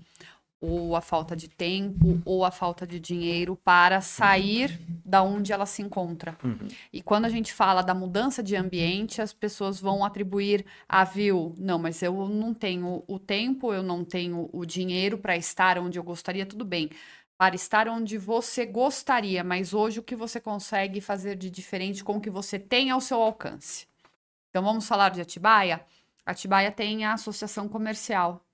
ou 0.61 0.97
a 0.97 1.01
falta 1.01 1.37
de 1.37 1.49
tempo 1.49 2.21
ou 2.25 2.44
a 2.44 2.51
falta 2.51 2.87
de 2.87 2.99
dinheiro 2.99 3.57
para 3.57 4.01
sair 4.01 4.81
da 5.05 5.23
onde 5.23 5.53
ela 5.53 5.66
se 5.66 5.83
encontra. 5.83 6.37
Uhum. 6.42 6.68
E 6.92 7.01
quando 7.01 7.27
a 7.27 7.29
gente 7.29 7.53
fala 7.53 7.83
da 7.83 7.94
mudança 7.94 8.42
de 8.42 8.57
ambiente, 8.57 9.23
as 9.23 9.33
pessoas 9.33 9.81
vão 9.81 10.05
atribuir 10.05 10.64
a 10.88 11.05
viu, 11.05 11.55
não, 11.59 11.79
mas 11.79 12.03
eu 12.03 12.29
não 12.29 12.53
tenho 12.53 13.05
o 13.07 13.18
tempo, 13.18 13.73
eu 13.73 13.83
não 13.83 14.05
tenho 14.05 14.51
o 14.53 14.66
dinheiro 14.66 15.18
para 15.18 15.37
estar 15.37 15.79
onde 15.79 15.99
eu 15.99 16.03
gostaria, 16.03 16.44
tudo 16.44 16.64
bem. 16.64 16.90
Para 17.37 17.55
estar 17.55 17.87
onde 17.87 18.18
você 18.18 18.66
gostaria, 18.66 19.44
mas 19.44 19.73
hoje 19.73 20.01
o 20.01 20.03
que 20.03 20.16
você 20.16 20.40
consegue 20.40 21.01
fazer 21.01 21.37
de 21.37 21.49
diferente 21.49 22.03
com 22.03 22.16
o 22.16 22.21
que 22.21 22.31
você 22.31 22.59
tem 22.59 22.90
ao 22.90 23.01
seu 23.01 23.23
alcance. 23.23 23.87
Então 24.51 24.62
vamos 24.62 24.88
falar 24.88 25.11
de 25.11 25.21
Atibaia? 25.21 25.81
Atibaia 26.27 26.73
tem 26.73 27.05
a 27.05 27.12
associação 27.12 27.68
comercial 27.68 28.44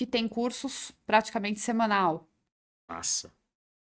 que 0.00 0.06
tem 0.06 0.26
cursos 0.26 0.92
praticamente 1.04 1.60
semanal. 1.60 2.26
Massa. 2.88 3.30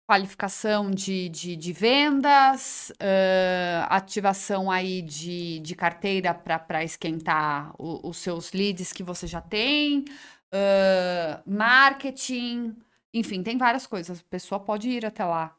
Qualificação 0.08 0.90
de, 0.90 1.28
de, 1.28 1.54
de 1.54 1.70
vendas, 1.70 2.90
uh, 2.92 3.84
ativação 3.90 4.70
aí 4.70 5.02
de, 5.02 5.58
de 5.58 5.76
carteira 5.76 6.32
para 6.32 6.82
esquentar 6.82 7.74
o, 7.78 8.08
os 8.08 8.16
seus 8.16 8.52
leads 8.52 8.90
que 8.90 9.02
você 9.02 9.26
já 9.26 9.42
tem, 9.42 10.06
uh, 10.50 11.42
marketing, 11.44 12.74
enfim, 13.12 13.42
tem 13.42 13.58
várias 13.58 13.86
coisas. 13.86 14.20
A 14.20 14.30
pessoa 14.30 14.58
pode 14.58 14.88
ir 14.88 15.04
até 15.04 15.26
lá. 15.26 15.54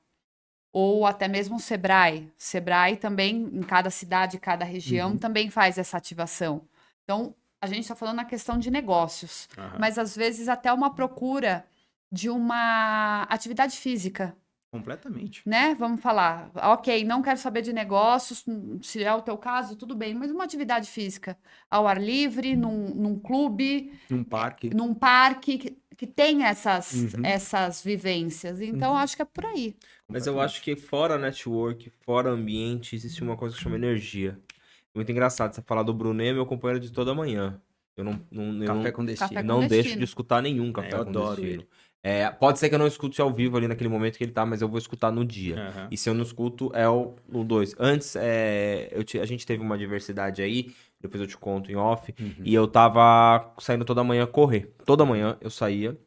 Ou 0.74 1.06
até 1.06 1.28
mesmo 1.28 1.58
o 1.58 1.60
Sebrae. 1.60 2.34
Sebrae 2.40 2.98
também, 2.98 3.36
em 3.54 3.62
cada 3.62 3.92
cidade, 3.92 4.40
cada 4.40 4.66
região, 4.66 5.12
uhum. 5.12 5.18
também 5.20 5.52
faz 5.52 5.78
essa 5.78 5.96
ativação. 5.96 6.68
Então, 7.04 7.36
a 7.62 7.68
gente 7.68 7.82
está 7.82 7.96
falando 7.96 8.18
na 8.18 8.26
questão 8.26 8.58
de 8.58 8.72
negócios, 8.72 9.48
uhum. 9.58 9.80
mas 9.80 9.98
às 9.98 10.16
vezes 10.16 10.48
até 10.48 10.72
uma 10.72 10.94
procura 10.94 11.66
de 12.12 12.30
uma 12.30 13.24
atividade 13.24 13.78
física. 13.78 14.36
Completamente. 14.72 15.42
Né? 15.48 15.76
Vamos 15.80 16.00
falar, 16.00 16.52
ok, 16.56 17.04
não 17.04 17.24
quero 17.24 17.40
saber 17.40 17.64
de 17.64 17.74
negócios, 17.74 18.46
se 18.84 19.04
é 19.04 19.14
o 19.14 19.22
teu 19.22 19.36
caso, 19.36 19.76
tudo 19.76 19.96
bem, 19.96 20.14
mas 20.14 20.30
uma 20.30 20.44
atividade 20.44 20.88
física 20.90 21.36
ao 21.70 21.88
ar 21.88 22.00
livre, 22.00 22.56
num, 22.56 22.94
num 22.94 23.20
clube, 23.20 23.92
num 24.10 24.24
parque, 24.24 24.70
num 24.70 24.94
parque 24.94 25.58
que, 25.58 25.78
que 25.98 26.06
tem 26.06 26.44
essas, 26.44 26.94
uhum. 26.94 27.26
essas 27.26 27.84
vivências. 27.84 28.62
Então, 28.62 28.92
uhum. 28.92 28.98
acho 28.98 29.16
que 29.16 29.24
é 29.24 29.26
por 29.26 29.46
aí. 29.48 29.76
Mas 30.08 30.28
eu 30.28 30.40
acho 30.40 30.62
que 30.62 30.76
fora 30.76 31.18
network, 31.18 31.90
fora 32.06 32.30
ambiente, 32.30 32.96
existe 32.96 33.24
uma 33.24 33.36
coisa 33.36 33.56
que 33.56 33.62
chama 33.62 33.76
energia. 33.76 34.40
Muito 35.00 35.14
engraçado 35.14 35.56
você 35.56 35.62
falar 35.62 35.82
do 35.82 35.94
Brunet, 35.94 36.34
meu 36.34 36.46
companheiro 36.46 36.78
de 36.78 36.92
toda 36.92 37.16
manhã. 37.16 37.58
Eu 37.96 38.04
não, 38.04 38.20
não, 38.30 38.66
café 38.66 38.84
não, 38.84 38.92
com 38.92 39.06
destino. 39.06 39.30
Café 39.30 39.44
não 39.44 39.66
deixo 39.66 39.98
de 39.98 40.04
escutar 40.04 40.42
nenhum 40.42 40.74
café 40.74 40.90
é, 40.90 40.94
eu 40.96 41.04
com 41.06 41.10
adoro 41.10 41.42
destino. 41.42 41.62
Ele. 41.62 41.68
É, 42.04 42.30
pode 42.30 42.60
ser 42.60 42.68
que 42.68 42.76
eu 42.76 42.80
não 42.80 42.86
escute 42.86 43.22
ao 43.22 43.32
vivo 43.32 43.56
ali 43.56 43.66
naquele 43.66 43.88
momento 43.88 44.18
que 44.18 44.26
ele 44.26 44.34
tá, 44.34 44.46
mas 44.46 44.62
eu 44.62 44.68
vou 44.68 44.78
escutar 44.78 45.10
no 45.10 45.24
dia. 45.24 45.56
Uhum. 45.56 45.88
E 45.90 45.96
se 45.96 46.10
eu 46.10 46.14
não 46.14 46.22
escuto, 46.22 46.70
é 46.76 46.88
o 46.90 47.16
2. 47.30 47.76
Antes, 47.80 48.18
é, 48.18 48.90
eu 48.92 49.06
te, 49.06 49.18
a 49.22 49.26
gente 49.26 49.46
teve 49.46 49.64
uma 49.64 49.78
diversidade 49.78 50.42
aí, 50.42 50.76
depois 51.00 51.22
eu 51.22 51.28
te 51.28 51.38
conto 51.38 51.72
em 51.72 51.78
off, 51.78 52.14
uhum. 52.20 52.44
e 52.44 52.54
eu 52.54 52.68
tava 52.68 53.54
saindo 53.58 53.86
toda 53.86 54.04
manhã 54.04 54.28
correr. 54.28 54.74
Toda 54.86 55.06
manhã 55.06 55.38
eu 55.40 55.50
saía, 55.50 55.98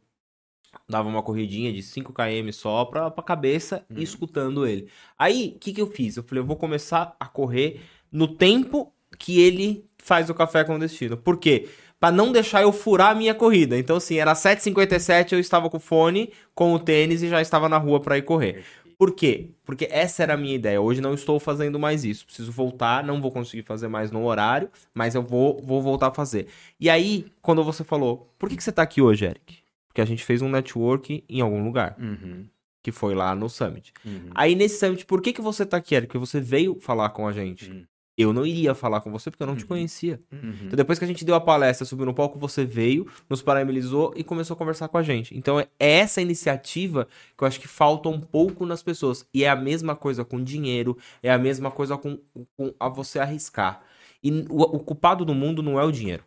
dava 0.86 1.08
uma 1.08 1.22
corridinha 1.22 1.72
de 1.72 1.82
5 1.82 2.12
km 2.12 2.52
só 2.52 2.84
pra, 2.84 3.10
pra 3.10 3.24
cabeça 3.24 3.86
uhum. 3.88 3.98
e 3.98 4.02
escutando 4.02 4.66
ele. 4.66 4.86
Aí, 5.18 5.54
o 5.56 5.58
que, 5.58 5.72
que 5.72 5.80
eu 5.80 5.86
fiz? 5.86 6.18
Eu 6.18 6.22
falei, 6.22 6.42
eu 6.42 6.46
vou 6.46 6.56
começar 6.56 7.16
a 7.18 7.26
correr 7.26 7.80
no 8.12 8.28
tempo 8.28 8.92
que 9.18 9.40
ele 9.40 9.84
faz 9.98 10.28
o 10.28 10.34
café 10.34 10.64
com 10.64 10.78
destino. 10.78 11.16
Por 11.16 11.38
quê? 11.38 11.68
para 12.02 12.10
não 12.10 12.32
deixar 12.32 12.62
eu 12.62 12.72
furar 12.72 13.12
a 13.12 13.14
minha 13.14 13.32
corrida. 13.32 13.78
Então, 13.78 13.94
assim, 13.94 14.16
era 14.16 14.32
7h57, 14.32 15.34
eu 15.34 15.38
estava 15.38 15.70
com 15.70 15.76
o 15.76 15.80
fone, 15.80 16.32
com 16.52 16.74
o 16.74 16.78
tênis 16.80 17.22
e 17.22 17.28
já 17.28 17.40
estava 17.40 17.68
na 17.68 17.78
rua 17.78 18.00
para 18.00 18.18
ir 18.18 18.22
correr. 18.22 18.64
Por 18.98 19.14
quê? 19.14 19.50
Porque 19.64 19.86
essa 19.88 20.24
era 20.24 20.34
a 20.34 20.36
minha 20.36 20.56
ideia. 20.56 20.80
Hoje 20.80 21.00
não 21.00 21.14
estou 21.14 21.38
fazendo 21.38 21.78
mais 21.78 22.04
isso. 22.04 22.26
Preciso 22.26 22.50
voltar, 22.50 23.04
não 23.04 23.20
vou 23.20 23.30
conseguir 23.30 23.62
fazer 23.62 23.86
mais 23.86 24.10
no 24.10 24.24
horário, 24.24 24.68
mas 24.92 25.14
eu 25.14 25.22
vou, 25.22 25.62
vou 25.62 25.80
voltar 25.80 26.08
a 26.08 26.12
fazer. 26.12 26.48
E 26.80 26.90
aí, 26.90 27.26
quando 27.40 27.62
você 27.62 27.84
falou, 27.84 28.34
por 28.36 28.48
que, 28.48 28.56
que 28.56 28.64
você 28.64 28.70
está 28.70 28.82
aqui 28.82 29.00
hoje, 29.00 29.24
Eric? 29.24 29.58
Porque 29.86 30.00
a 30.00 30.04
gente 30.04 30.24
fez 30.24 30.42
um 30.42 30.48
network 30.48 31.24
em 31.28 31.40
algum 31.40 31.64
lugar. 31.64 31.94
Uhum. 32.00 32.48
Que 32.82 32.90
foi 32.90 33.14
lá 33.14 33.32
no 33.32 33.48
Summit. 33.48 33.92
Uhum. 34.04 34.30
Aí 34.34 34.56
nesse 34.56 34.80
Summit, 34.80 35.06
por 35.06 35.22
que, 35.22 35.32
que 35.32 35.40
você 35.40 35.62
está 35.62 35.76
aqui, 35.76 35.94
Eric? 35.94 36.08
Porque 36.08 36.18
você 36.18 36.40
veio 36.40 36.80
falar 36.80 37.10
com 37.10 37.28
a 37.28 37.32
gente. 37.32 37.70
Uhum 37.70 37.84
eu 38.16 38.32
não 38.32 38.44
iria 38.44 38.74
falar 38.74 39.00
com 39.00 39.10
você 39.10 39.30
porque 39.30 39.42
eu 39.42 39.46
não 39.46 39.56
te 39.56 39.62
uhum. 39.62 39.68
conhecia. 39.68 40.20
Uhum. 40.30 40.54
Então, 40.64 40.76
depois 40.76 40.98
que 40.98 41.04
a 41.04 41.08
gente 41.08 41.24
deu 41.24 41.34
a 41.34 41.40
palestra, 41.40 41.86
subiu 41.86 42.04
no 42.04 42.12
palco, 42.12 42.38
você 42.38 42.64
veio, 42.64 43.06
nos 43.28 43.40
parabenizou 43.40 44.12
e 44.14 44.22
começou 44.22 44.54
a 44.54 44.56
conversar 44.56 44.88
com 44.88 44.98
a 44.98 45.02
gente. 45.02 45.36
Então, 45.36 45.58
é 45.58 45.68
essa 45.78 46.20
iniciativa 46.20 47.08
que 47.36 47.42
eu 47.42 47.48
acho 47.48 47.58
que 47.58 47.68
falta 47.68 48.08
um 48.08 48.20
pouco 48.20 48.66
nas 48.66 48.82
pessoas. 48.82 49.26
E 49.32 49.44
é 49.44 49.48
a 49.48 49.56
mesma 49.56 49.96
coisa 49.96 50.24
com 50.24 50.42
dinheiro, 50.42 50.96
é 51.22 51.32
a 51.32 51.38
mesma 51.38 51.70
coisa 51.70 51.96
com, 51.96 52.18
com 52.56 52.74
a 52.78 52.88
você 52.88 53.18
arriscar. 53.18 53.82
E 54.22 54.30
o, 54.48 54.62
o 54.62 54.78
culpado 54.78 55.24
do 55.24 55.34
mundo 55.34 55.62
não 55.62 55.80
é 55.80 55.84
o 55.84 55.90
dinheiro, 55.90 56.22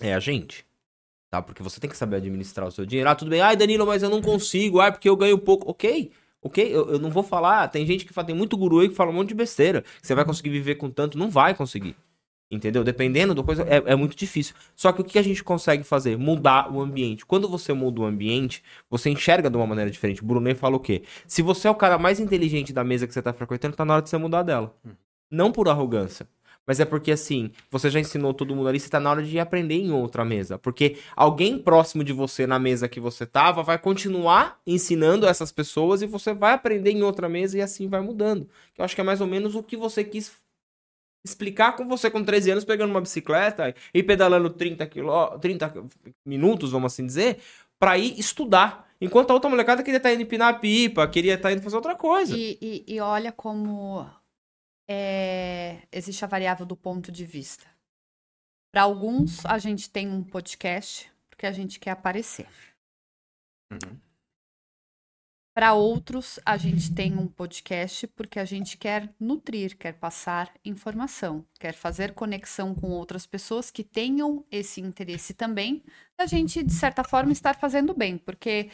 é 0.00 0.14
a 0.14 0.20
gente. 0.20 0.66
Tá? 1.30 1.42
Porque 1.42 1.62
você 1.62 1.80
tem 1.80 1.90
que 1.90 1.96
saber 1.96 2.16
administrar 2.16 2.66
o 2.66 2.70
seu 2.70 2.86
dinheiro. 2.86 3.10
Ah, 3.10 3.14
tudo 3.14 3.28
bem. 3.28 3.40
Ai, 3.40 3.56
Danilo, 3.56 3.84
mas 3.84 4.02
eu 4.02 4.08
não 4.08 4.22
consigo. 4.22 4.80
Ah, 4.80 4.90
porque 4.90 5.08
eu 5.08 5.16
ganho 5.16 5.36
pouco. 5.36 5.68
Ok. 5.68 6.12
Ok? 6.44 6.62
Eu, 6.64 6.92
eu 6.92 6.98
não 6.98 7.10
vou 7.10 7.22
falar. 7.22 7.66
Tem 7.68 7.86
gente 7.86 8.04
que 8.04 8.12
fala, 8.12 8.26
tem 8.26 8.36
muito 8.36 8.56
guru 8.56 8.80
aí 8.80 8.88
que 8.90 8.94
fala 8.94 9.10
um 9.10 9.14
monte 9.14 9.30
de 9.30 9.34
besteira. 9.34 9.82
Você 10.02 10.14
vai 10.14 10.26
conseguir 10.26 10.50
viver 10.50 10.74
com 10.74 10.90
tanto? 10.90 11.18
Não 11.18 11.30
vai 11.30 11.54
conseguir. 11.54 11.96
Entendeu? 12.50 12.84
Dependendo 12.84 13.34
da 13.34 13.42
coisa, 13.42 13.62
é, 13.64 13.82
é, 13.86 13.96
muito 13.96 14.14
difícil. 14.14 14.54
Só 14.76 14.92
que 14.92 15.00
o 15.00 15.04
que 15.04 15.18
a 15.18 15.22
gente 15.22 15.42
consegue 15.42 15.82
fazer? 15.82 16.18
Mudar 16.18 16.70
o 16.70 16.80
ambiente. 16.80 17.24
Quando 17.24 17.48
você 17.48 17.72
muda 17.72 18.02
o 18.02 18.04
ambiente, 18.04 18.62
você 18.90 19.08
enxerga 19.08 19.48
de 19.48 19.56
uma 19.56 19.66
maneira 19.66 19.90
diferente. 19.90 20.22
O 20.22 20.26
Brunet 20.26 20.54
fala 20.58 20.76
o 20.76 20.80
quê? 20.80 21.02
Se 21.26 21.40
você 21.40 21.66
é 21.66 21.70
o 21.70 21.74
cara 21.74 21.98
mais 21.98 22.20
inteligente 22.20 22.72
da 22.72 22.84
mesa 22.84 23.06
que 23.06 23.14
você 23.14 23.22
tá 23.22 23.32
frequentando, 23.32 23.74
tá 23.74 23.84
na 23.84 23.94
hora 23.94 24.02
de 24.02 24.10
você 24.10 24.18
mudar 24.18 24.42
dela. 24.42 24.76
Hum. 24.86 24.90
Não 25.30 25.50
por 25.50 25.68
arrogância. 25.68 26.28
Mas 26.66 26.80
é 26.80 26.84
porque, 26.84 27.12
assim, 27.12 27.50
você 27.70 27.90
já 27.90 28.00
ensinou 28.00 28.32
todo 28.32 28.54
mundo 28.54 28.68
ali, 28.68 28.80
você 28.80 28.88
tá 28.88 28.98
na 28.98 29.10
hora 29.10 29.22
de 29.22 29.38
aprender 29.38 29.74
em 29.74 29.92
outra 29.92 30.24
mesa. 30.24 30.58
Porque 30.58 30.96
alguém 31.14 31.58
próximo 31.58 32.02
de 32.02 32.12
você 32.12 32.46
na 32.46 32.58
mesa 32.58 32.88
que 32.88 33.00
você 33.00 33.26
tava 33.26 33.62
vai 33.62 33.78
continuar 33.78 34.58
ensinando 34.66 35.26
essas 35.26 35.52
pessoas 35.52 36.02
e 36.02 36.06
você 36.06 36.32
vai 36.32 36.54
aprender 36.54 36.90
em 36.90 37.02
outra 37.02 37.28
mesa 37.28 37.58
e 37.58 37.60
assim 37.60 37.88
vai 37.88 38.00
mudando. 38.00 38.48
Eu 38.78 38.84
acho 38.84 38.94
que 38.94 39.00
é 39.00 39.04
mais 39.04 39.20
ou 39.20 39.26
menos 39.26 39.54
o 39.54 39.62
que 39.62 39.76
você 39.76 40.02
quis 40.02 40.32
explicar 41.24 41.74
com 41.74 41.88
você 41.88 42.10
com 42.10 42.22
13 42.22 42.50
anos 42.50 42.64
pegando 42.64 42.90
uma 42.90 43.00
bicicleta 43.00 43.74
e 43.92 44.02
pedalando 44.02 44.50
30, 44.50 44.86
quilô, 44.86 45.38
30 45.38 45.72
minutos, 46.24 46.70
vamos 46.70 46.92
assim 46.92 47.06
dizer, 47.06 47.38
para 47.78 47.96
ir 47.96 48.18
estudar. 48.18 48.90
Enquanto 49.00 49.30
a 49.30 49.34
outra 49.34 49.50
molecada 49.50 49.82
queria 49.82 49.96
estar 49.96 50.10
tá 50.10 50.14
indo 50.14 50.22
empinar 50.22 50.48
a 50.54 50.58
pipa, 50.58 51.06
queria 51.08 51.34
estar 51.34 51.48
tá 51.48 51.52
indo 51.52 51.62
fazer 51.62 51.76
outra 51.76 51.94
coisa. 51.94 52.36
E, 52.36 52.58
e, 52.60 52.84
e 52.94 53.00
olha 53.00 53.32
como 53.32 54.06
é, 54.88 55.86
existe 55.92 56.24
a 56.24 56.28
variável 56.28 56.66
do 56.66 56.76
ponto 56.76 57.10
de 57.10 57.24
vista. 57.24 57.66
Para 58.72 58.82
alguns, 58.82 59.44
a 59.46 59.58
gente 59.58 59.88
tem 59.88 60.08
um 60.08 60.22
podcast 60.22 61.10
porque 61.30 61.46
a 61.46 61.52
gente 61.52 61.78
quer 61.78 61.90
aparecer. 61.90 62.48
Uhum. 63.70 63.98
Para 65.54 65.72
outros, 65.72 66.40
a 66.44 66.56
gente 66.56 66.92
tem 66.92 67.16
um 67.16 67.28
podcast 67.28 68.08
porque 68.08 68.40
a 68.40 68.44
gente 68.44 68.76
quer 68.76 69.14
nutrir, 69.20 69.76
quer 69.78 69.92
passar 69.92 70.52
informação, 70.64 71.46
quer 71.60 71.74
fazer 71.74 72.12
conexão 72.12 72.74
com 72.74 72.90
outras 72.90 73.24
pessoas 73.24 73.70
que 73.70 73.84
tenham 73.84 74.44
esse 74.50 74.80
interesse 74.80 75.32
também, 75.32 75.84
a 76.18 76.26
gente, 76.26 76.60
de 76.60 76.72
certa 76.72 77.04
forma, 77.04 77.30
estar 77.30 77.54
fazendo 77.54 77.94
bem. 77.94 78.18
Porque 78.18 78.68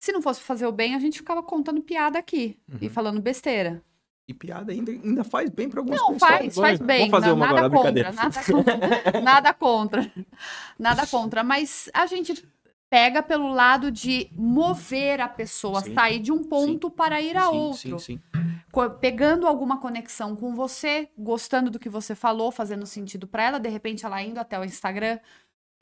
se 0.00 0.10
não 0.10 0.20
fosse 0.20 0.40
fazer 0.40 0.66
o 0.66 0.72
bem, 0.72 0.96
a 0.96 0.98
gente 0.98 1.18
ficava 1.18 1.44
contando 1.44 1.80
piada 1.80 2.18
aqui 2.18 2.58
uhum. 2.68 2.78
e 2.80 2.88
falando 2.88 3.22
besteira. 3.22 3.80
E 4.28 4.34
piada 4.34 4.72
ainda, 4.72 4.90
ainda 4.90 5.22
faz 5.22 5.50
bem 5.50 5.68
para 5.68 5.80
algumas 5.80 6.00
não, 6.00 6.14
pessoas. 6.14 6.30
Não, 6.30 6.38
faz, 6.38 6.54
faz 6.56 6.80
bem. 6.80 7.08
Vamos 7.08 7.10
fazer 7.10 7.32
uma 7.32 7.46
nada, 7.46 7.66
agora, 7.66 7.92
contra, 7.92 8.12
nada 8.12 8.42
contra. 8.42 9.20
Nada 9.22 9.54
contra. 9.54 10.12
Nada 10.78 11.06
contra. 11.06 11.44
Mas 11.44 11.88
a 11.94 12.06
gente 12.06 12.44
pega 12.90 13.22
pelo 13.22 13.52
lado 13.52 13.90
de 13.90 14.28
mover 14.32 15.20
a 15.20 15.28
pessoa, 15.28 15.80
sim, 15.82 15.94
sair 15.94 16.18
de 16.18 16.32
um 16.32 16.42
ponto 16.42 16.88
sim, 16.88 16.94
para 16.94 17.20
ir 17.20 17.36
a 17.36 17.48
sim, 17.48 17.56
outro. 17.56 17.98
Sim, 18.00 18.20
Pegando 19.00 19.46
alguma 19.46 19.80
conexão 19.80 20.36
com 20.36 20.54
você, 20.54 21.08
gostando 21.16 21.70
do 21.70 21.78
que 21.78 21.88
você 21.88 22.14
falou, 22.14 22.50
fazendo 22.50 22.84
sentido 22.84 23.26
para 23.26 23.44
ela, 23.44 23.60
de 23.60 23.68
repente 23.68 24.04
ela 24.04 24.20
indo 24.20 24.38
até 24.38 24.58
o 24.58 24.64
Instagram. 24.64 25.18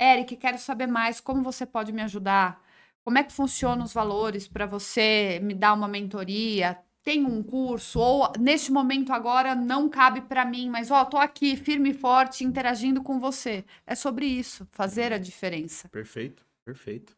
Eric, 0.01 0.37
quero 0.37 0.59
saber 0.59 0.87
mais 0.87 1.19
como 1.19 1.43
você 1.43 1.67
pode 1.67 1.93
me 1.93 2.03
ajudar. 2.03 2.63
Como 3.03 3.19
é 3.19 3.25
que 3.25 3.33
funcionam 3.33 3.85
os 3.85 3.93
valores 3.93 4.47
para 4.47 4.65
você 4.65 5.41
me 5.43 5.55
dar 5.55 5.75
uma 5.75 5.89
mentoria? 5.89 6.79
Tem 7.05 7.23
um 7.25 7.43
curso 7.43 8.01
ou 8.01 8.33
neste 8.41 8.73
momento 8.73 9.13
agora 9.13 9.55
não 9.55 9.91
cabe 9.91 10.23
para 10.23 10.45
mim, 10.45 10.71
mas 10.71 10.91
ó, 10.91 11.05
tô 11.05 11.19
aqui 11.19 11.55
firme 11.55 11.91
e 11.91 11.95
forte 11.95 12.45
interagindo 12.45 13.03
com 13.03 13.21
você. 13.21 13.63
É 13.87 13.95
sobre 13.95 14.25
isso, 14.25 14.67
fazer 14.73 15.13
a 15.13 15.19
diferença. 15.19 15.87
Perfeito, 15.91 16.47
perfeito. 16.65 17.15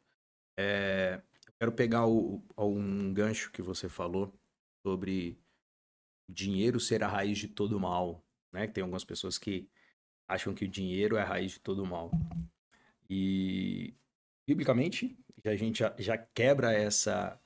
É, 0.58 1.22
quero 1.58 1.70
pegar 1.70 2.06
o, 2.06 2.42
um 2.58 3.14
gancho 3.14 3.52
que 3.52 3.62
você 3.62 3.88
falou 3.88 4.34
sobre 4.84 5.38
dinheiro 6.28 6.80
ser 6.80 7.04
a 7.04 7.08
raiz 7.08 7.38
de 7.38 7.46
todo 7.46 7.78
mal, 7.78 8.24
né? 8.52 8.66
Tem 8.66 8.82
algumas 8.82 9.04
pessoas 9.04 9.38
que 9.38 9.68
acham 10.28 10.52
que 10.52 10.64
o 10.64 10.68
dinheiro 10.68 11.16
é 11.16 11.22
a 11.22 11.26
raiz 11.26 11.52
de 11.52 11.60
todo 11.60 11.86
mal. 11.86 12.10
E 13.08 13.94
biblicamente 14.48 15.16
a 15.44 15.54
gente 15.54 15.78
já, 15.78 15.94
já 15.96 16.18
quebra 16.18 16.72
essa 16.72 17.40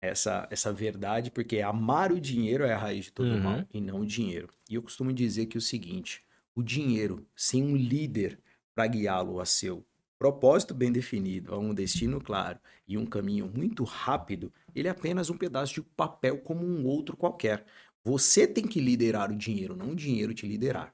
essa, 0.00 0.46
essa 0.50 0.72
verdade, 0.72 1.30
porque 1.30 1.60
amar 1.60 2.12
o 2.12 2.20
dinheiro 2.20 2.64
é 2.64 2.72
a 2.72 2.78
raiz 2.78 3.06
de 3.06 3.12
todo 3.12 3.30
uhum. 3.30 3.40
mal 3.40 3.66
e 3.72 3.80
não 3.80 4.00
o 4.00 4.06
dinheiro. 4.06 4.48
E 4.68 4.74
eu 4.74 4.82
costumo 4.82 5.12
dizer 5.12 5.46
que 5.46 5.56
é 5.56 5.60
o 5.60 5.62
seguinte: 5.62 6.22
o 6.54 6.62
dinheiro, 6.62 7.26
sem 7.34 7.62
um 7.62 7.76
líder 7.76 8.38
para 8.74 8.86
guiá-lo 8.86 9.40
a 9.40 9.44
seu 9.44 9.84
propósito 10.18 10.74
bem 10.74 10.90
definido, 10.90 11.54
a 11.54 11.58
um 11.58 11.72
destino 11.72 12.20
claro 12.20 12.58
e 12.86 12.98
um 12.98 13.06
caminho 13.06 13.50
muito 13.54 13.84
rápido, 13.84 14.52
ele 14.74 14.88
é 14.88 14.90
apenas 14.90 15.30
um 15.30 15.38
pedaço 15.38 15.74
de 15.74 15.82
papel 15.82 16.38
como 16.38 16.66
um 16.66 16.84
outro 16.84 17.16
qualquer. 17.16 17.64
Você 18.04 18.46
tem 18.46 18.66
que 18.66 18.80
liderar 18.80 19.30
o 19.30 19.36
dinheiro, 19.36 19.76
não 19.76 19.90
o 19.90 19.96
dinheiro 19.96 20.34
te 20.34 20.46
liderar. 20.46 20.92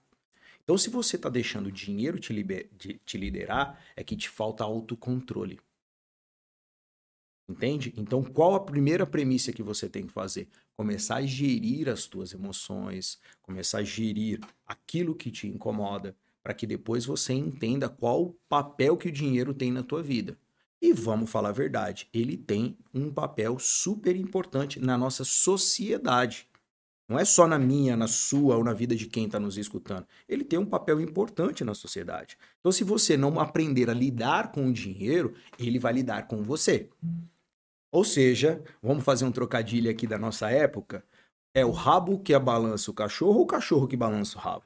Então, 0.63 0.79
se 0.79 0.89
você 0.89 1.17
está 1.17 1.29
deixando 1.29 1.67
o 1.67 1.73
dinheiro 1.73 2.19
te, 2.19 2.33
liber... 2.33 2.71
te 3.05 3.19
liderar, 3.19 3.79
é 3.95 4.03
que 4.03 4.17
te 4.17 4.29
falta 4.29 4.65
autocontrole. 4.65 5.61
Entende? 7.49 7.93
Então, 7.97 8.23
qual 8.23 8.55
a 8.55 8.61
primeira 8.61 9.07
premissa 9.07 9.53
que 9.53 9.63
você 9.63 9.89
tem 9.89 10.07
que 10.07 10.13
fazer? 10.13 10.49
Começar 10.77 11.17
a 11.17 11.27
gerir 11.27 11.89
as 11.89 12.07
tuas 12.07 12.33
emoções, 12.33 13.19
começar 13.43 13.79
a 13.79 13.85
gerir 13.85 14.41
aquilo 14.67 15.15
que 15.15 15.31
te 15.31 15.47
incomoda, 15.47 16.17
para 16.43 16.55
que 16.55 16.67
depois 16.67 17.05
você 17.05 17.35
entenda 17.35 17.89
qual 17.89 18.23
o 18.23 18.37
papel 18.49 18.97
que 18.97 19.09
o 19.09 19.13
dinheiro 19.13 19.53
tem 19.53 19.71
na 19.71 19.83
tua 19.83 20.03
vida. 20.03 20.39
E 20.81 20.93
vamos 20.93 21.31
falar 21.31 21.51
a 21.51 21.53
verdade, 21.53 22.09
ele 22.13 22.37
tem 22.37 22.77
um 22.93 23.11
papel 23.11 23.59
super 23.59 24.17
importante 24.17 24.81
na 24.81 24.97
nossa 24.99 25.25
sociedade. 25.25 26.49
Não 27.07 27.19
é 27.19 27.25
só 27.25 27.47
na 27.47 27.59
minha, 27.59 27.97
na 27.97 28.07
sua 28.07 28.57
ou 28.57 28.65
na 28.65 28.73
vida 28.73 28.97
de 28.97 29.07
quem 29.07 29.27
está 29.27 29.39
nos 29.39 29.59
escutando. 29.59 30.07
Ele 30.27 30.43
tem 30.45 30.59
um 30.59 30.65
papel 30.65 31.01
importante 31.01 31.63
na 31.63 31.75
sociedade. 31.75 32.39
Então, 32.61 32.73
se 32.73 32.83
você 32.83 33.17
não 33.17 33.39
aprender 33.39 33.91
a 33.91 33.95
lidar 33.95 34.53
com 34.53 34.67
o 34.67 34.73
dinheiro, 34.73 35.35
ele 35.59 35.79
vai 35.79 35.93
lidar 35.93 36.27
com 36.27 36.43
você. 36.43 36.89
Ou 37.95 38.03
seja, 38.03 38.61
vamos 38.83 39.05
fazer 39.05 39.25
um 39.25 39.31
trocadilho 39.31 39.89
aqui 39.89 40.05
da 40.05 40.19
nossa 40.19 40.51
época. 40.51 41.05
É 41.55 41.65
o 41.65 41.71
rabo 41.71 42.19
que 42.19 42.37
balança 42.37 42.91
o 42.91 42.95
cachorro 42.95 43.39
ou 43.39 43.45
o 43.45 43.47
cachorro 43.47 43.87
que 43.87 43.97
balança 43.97 44.37
o 44.37 44.41
rabo? 44.41 44.65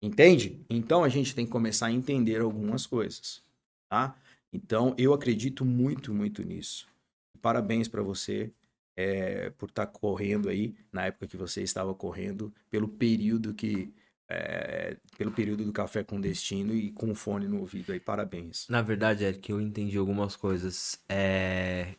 Entende? 0.00 0.64
Então 0.70 1.04
a 1.04 1.10
gente 1.10 1.34
tem 1.34 1.44
que 1.44 1.52
começar 1.52 1.88
a 1.88 1.92
entender 1.92 2.40
algumas 2.40 2.86
coisas, 2.86 3.42
tá? 3.90 4.16
Então 4.50 4.94
eu 4.96 5.12
acredito 5.12 5.66
muito, 5.66 6.14
muito 6.14 6.42
nisso. 6.42 6.88
Parabéns 7.42 7.88
para 7.88 8.00
você 8.00 8.50
é, 8.96 9.50
por 9.50 9.68
estar 9.68 9.84
tá 9.84 9.92
correndo 9.92 10.48
aí 10.48 10.74
na 10.90 11.04
época 11.04 11.26
que 11.26 11.36
você 11.36 11.62
estava 11.62 11.94
correndo, 11.94 12.50
pelo 12.70 12.88
período 12.88 13.52
que 13.52 13.92
é, 14.28 14.96
pelo 15.16 15.30
período 15.30 15.64
do 15.64 15.72
café 15.72 16.04
com 16.04 16.20
destino 16.20 16.74
e 16.74 16.90
com 16.90 17.10
o 17.10 17.14
fone 17.14 17.48
no 17.48 17.60
ouvido 17.60 17.92
aí. 17.92 18.00
Parabéns. 18.00 18.66
Na 18.68 18.82
verdade, 18.82 19.24
é 19.24 19.32
que 19.32 19.52
eu 19.52 19.60
entendi 19.60 19.96
algumas 19.96 20.36
coisas. 20.36 21.00
É... 21.08 21.94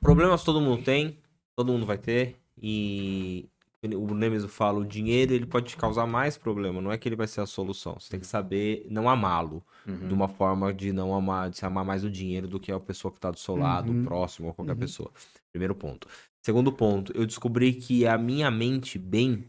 Problemas 0.00 0.44
todo 0.44 0.60
mundo 0.60 0.82
tem, 0.84 1.18
todo 1.56 1.72
mundo 1.72 1.86
vai 1.86 1.96
ter 1.96 2.36
e 2.60 3.48
o 3.82 4.14
Nemesis 4.14 4.52
fala, 4.52 4.78
o 4.78 4.84
dinheiro 4.84 5.32
ele 5.32 5.46
pode 5.46 5.68
te 5.68 5.76
causar 5.76 6.06
mais 6.06 6.36
problema, 6.36 6.82
não 6.82 6.92
é 6.92 6.98
que 6.98 7.08
ele 7.08 7.16
vai 7.16 7.26
ser 7.26 7.40
a 7.40 7.46
solução. 7.46 7.96
Você 7.98 8.10
tem 8.10 8.20
que 8.20 8.26
saber 8.26 8.86
não 8.90 9.08
amá-lo 9.08 9.64
uhum. 9.86 10.06
de 10.06 10.12
uma 10.12 10.28
forma 10.28 10.72
de 10.74 10.92
não 10.92 11.14
amar, 11.14 11.48
de 11.48 11.56
se 11.56 11.64
amar 11.64 11.82
mais 11.82 12.04
o 12.04 12.10
dinheiro 12.10 12.46
do 12.46 12.60
que 12.60 12.70
a 12.70 12.78
pessoa 12.78 13.10
que 13.10 13.16
está 13.16 13.30
do 13.30 13.38
seu 13.38 13.56
lado, 13.56 13.90
uhum. 13.90 14.04
próximo 14.04 14.48
ou 14.48 14.54
qualquer 14.54 14.74
uhum. 14.74 14.78
pessoa. 14.78 15.10
Primeiro 15.50 15.74
ponto. 15.74 16.06
Segundo 16.42 16.70
ponto, 16.70 17.10
eu 17.16 17.24
descobri 17.24 17.72
que 17.72 18.06
a 18.06 18.18
minha 18.18 18.50
mente 18.50 18.98
bem 18.98 19.48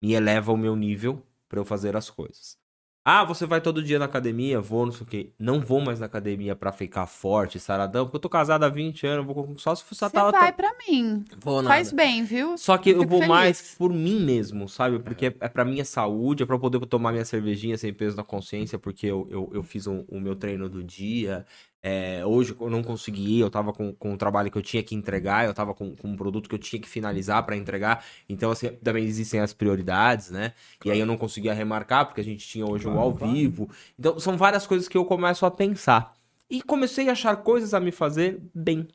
me 0.00 0.12
eleva 0.12 0.52
o 0.52 0.56
meu 0.56 0.74
nível 0.76 1.22
para 1.48 1.58
eu 1.58 1.64
fazer 1.64 1.96
as 1.96 2.08
coisas. 2.08 2.60
Ah, 3.02 3.24
você 3.24 3.46
vai 3.46 3.62
todo 3.62 3.82
dia 3.82 3.98
na 3.98 4.04
academia? 4.04 4.60
Vou, 4.60 4.84
não 4.84 4.92
sei 4.92 5.02
o 5.02 5.06
quê. 5.06 5.32
Não 5.38 5.58
vou 5.58 5.80
mais 5.80 5.98
na 5.98 6.06
academia 6.06 6.54
pra 6.54 6.70
ficar 6.70 7.06
forte, 7.06 7.58
saradão, 7.58 8.04
porque 8.04 8.16
eu 8.16 8.20
tô 8.20 8.28
casado 8.28 8.62
há 8.62 8.68
20 8.68 9.06
anos, 9.06 9.26
vou 9.26 9.54
só 9.56 9.74
se 9.74 9.82
você 9.88 10.10
tá... 10.10 10.30
vai 10.30 10.52
pra 10.52 10.70
mim. 10.86 11.24
Vou 11.38 11.62
nada. 11.62 11.74
Faz 11.74 11.92
bem, 11.92 12.24
viu? 12.24 12.58
Só 12.58 12.76
que 12.76 12.90
eu, 12.90 13.02
eu 13.02 13.08
vou 13.08 13.20
feliz. 13.20 13.28
mais 13.28 13.74
por 13.74 13.90
mim 13.90 14.20
mesmo, 14.20 14.68
sabe? 14.68 14.98
Porque 14.98 15.26
é, 15.26 15.34
é 15.40 15.48
pra 15.48 15.64
minha 15.64 15.84
saúde, 15.84 16.42
é 16.42 16.46
pra 16.46 16.56
eu 16.56 16.60
poder 16.60 16.78
tomar 16.86 17.10
minha 17.10 17.24
cervejinha 17.24 17.78
sem 17.78 17.92
peso 17.92 18.18
na 18.18 18.22
consciência, 18.22 18.78
porque 18.78 19.06
eu, 19.06 19.26
eu, 19.30 19.50
eu 19.54 19.62
fiz 19.62 19.86
o 19.86 19.92
um, 19.92 20.04
um 20.12 20.20
meu 20.20 20.36
treino 20.36 20.68
do 20.68 20.84
dia, 20.84 21.46
é, 21.82 22.24
hoje 22.26 22.54
eu 22.60 22.68
não 22.68 22.82
consegui, 22.82 23.40
eu 23.40 23.50
tava 23.50 23.72
com, 23.72 23.94
com 23.94 24.12
o 24.12 24.16
trabalho 24.16 24.50
que 24.50 24.58
eu 24.58 24.62
tinha 24.62 24.82
que 24.82 24.94
entregar, 24.94 25.46
eu 25.46 25.54
tava 25.54 25.72
com, 25.72 25.96
com 25.96 26.08
um 26.08 26.16
produto 26.16 26.48
que 26.48 26.54
eu 26.54 26.58
tinha 26.58 26.80
que 26.80 26.88
finalizar 26.88 27.44
para 27.44 27.56
entregar. 27.56 28.04
Então, 28.28 28.50
assim, 28.50 28.68
também 28.82 29.04
existem 29.04 29.40
as 29.40 29.54
prioridades, 29.54 30.30
né? 30.30 30.52
Claro. 30.78 30.84
E 30.84 30.90
aí 30.90 31.00
eu 31.00 31.06
não 31.06 31.16
conseguia 31.16 31.54
remarcar, 31.54 32.06
porque 32.06 32.20
a 32.20 32.24
gente 32.24 32.46
tinha 32.46 32.66
hoje 32.66 32.84
claro, 32.84 32.98
o 32.98 33.02
ao 33.02 33.14
claro. 33.14 33.32
vivo. 33.32 33.70
Então, 33.98 34.18
são 34.20 34.36
várias 34.36 34.66
coisas 34.66 34.88
que 34.88 34.96
eu 34.96 35.04
começo 35.04 35.46
a 35.46 35.50
pensar. 35.50 36.14
E 36.50 36.60
comecei 36.62 37.08
a 37.08 37.12
achar 37.12 37.36
coisas 37.36 37.72
a 37.72 37.80
me 37.80 37.92
fazer 37.92 38.42
bem. 38.54 38.86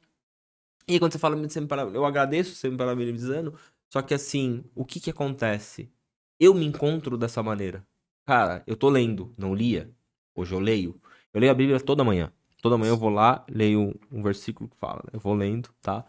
E 0.88 0.94
aí, 0.94 1.00
quando 1.00 1.14
você 1.14 1.20
fala, 1.20 1.36
eu 1.92 2.06
agradeço 2.06 2.54
você 2.54 2.70
me 2.70 2.78
parabenizando, 2.78 3.56
só 3.90 4.02
que 4.02 4.14
assim, 4.14 4.64
o 4.76 4.86
que 4.86 5.00
que 5.00 5.10
acontece? 5.10 5.90
Eu 6.40 6.54
me 6.54 6.66
encontro 6.66 7.18
dessa 7.18 7.42
maneira. 7.42 7.84
Cara, 8.28 8.62
eu 8.68 8.76
tô 8.76 8.90
lendo, 8.90 9.34
não 9.38 9.56
lia. 9.56 9.90
Hoje 10.36 10.54
eu 10.54 10.60
leio. 10.60 11.00
Eu 11.34 11.40
leio 11.40 11.52
a 11.52 11.56
Bíblia 11.56 11.80
toda 11.80 12.04
manhã. 12.04 12.32
Toda 12.66 12.80
manhã 12.80 12.94
eu 12.94 12.98
vou 12.98 13.12
lá, 13.12 13.46
leio 13.48 13.94
um, 14.12 14.24
versículo 14.24 14.68
que 14.68 14.76
fala, 14.78 15.00
né? 15.04 15.12
Eu 15.14 15.20
vou 15.20 15.36
lendo, 15.36 15.70
tá? 15.84 16.04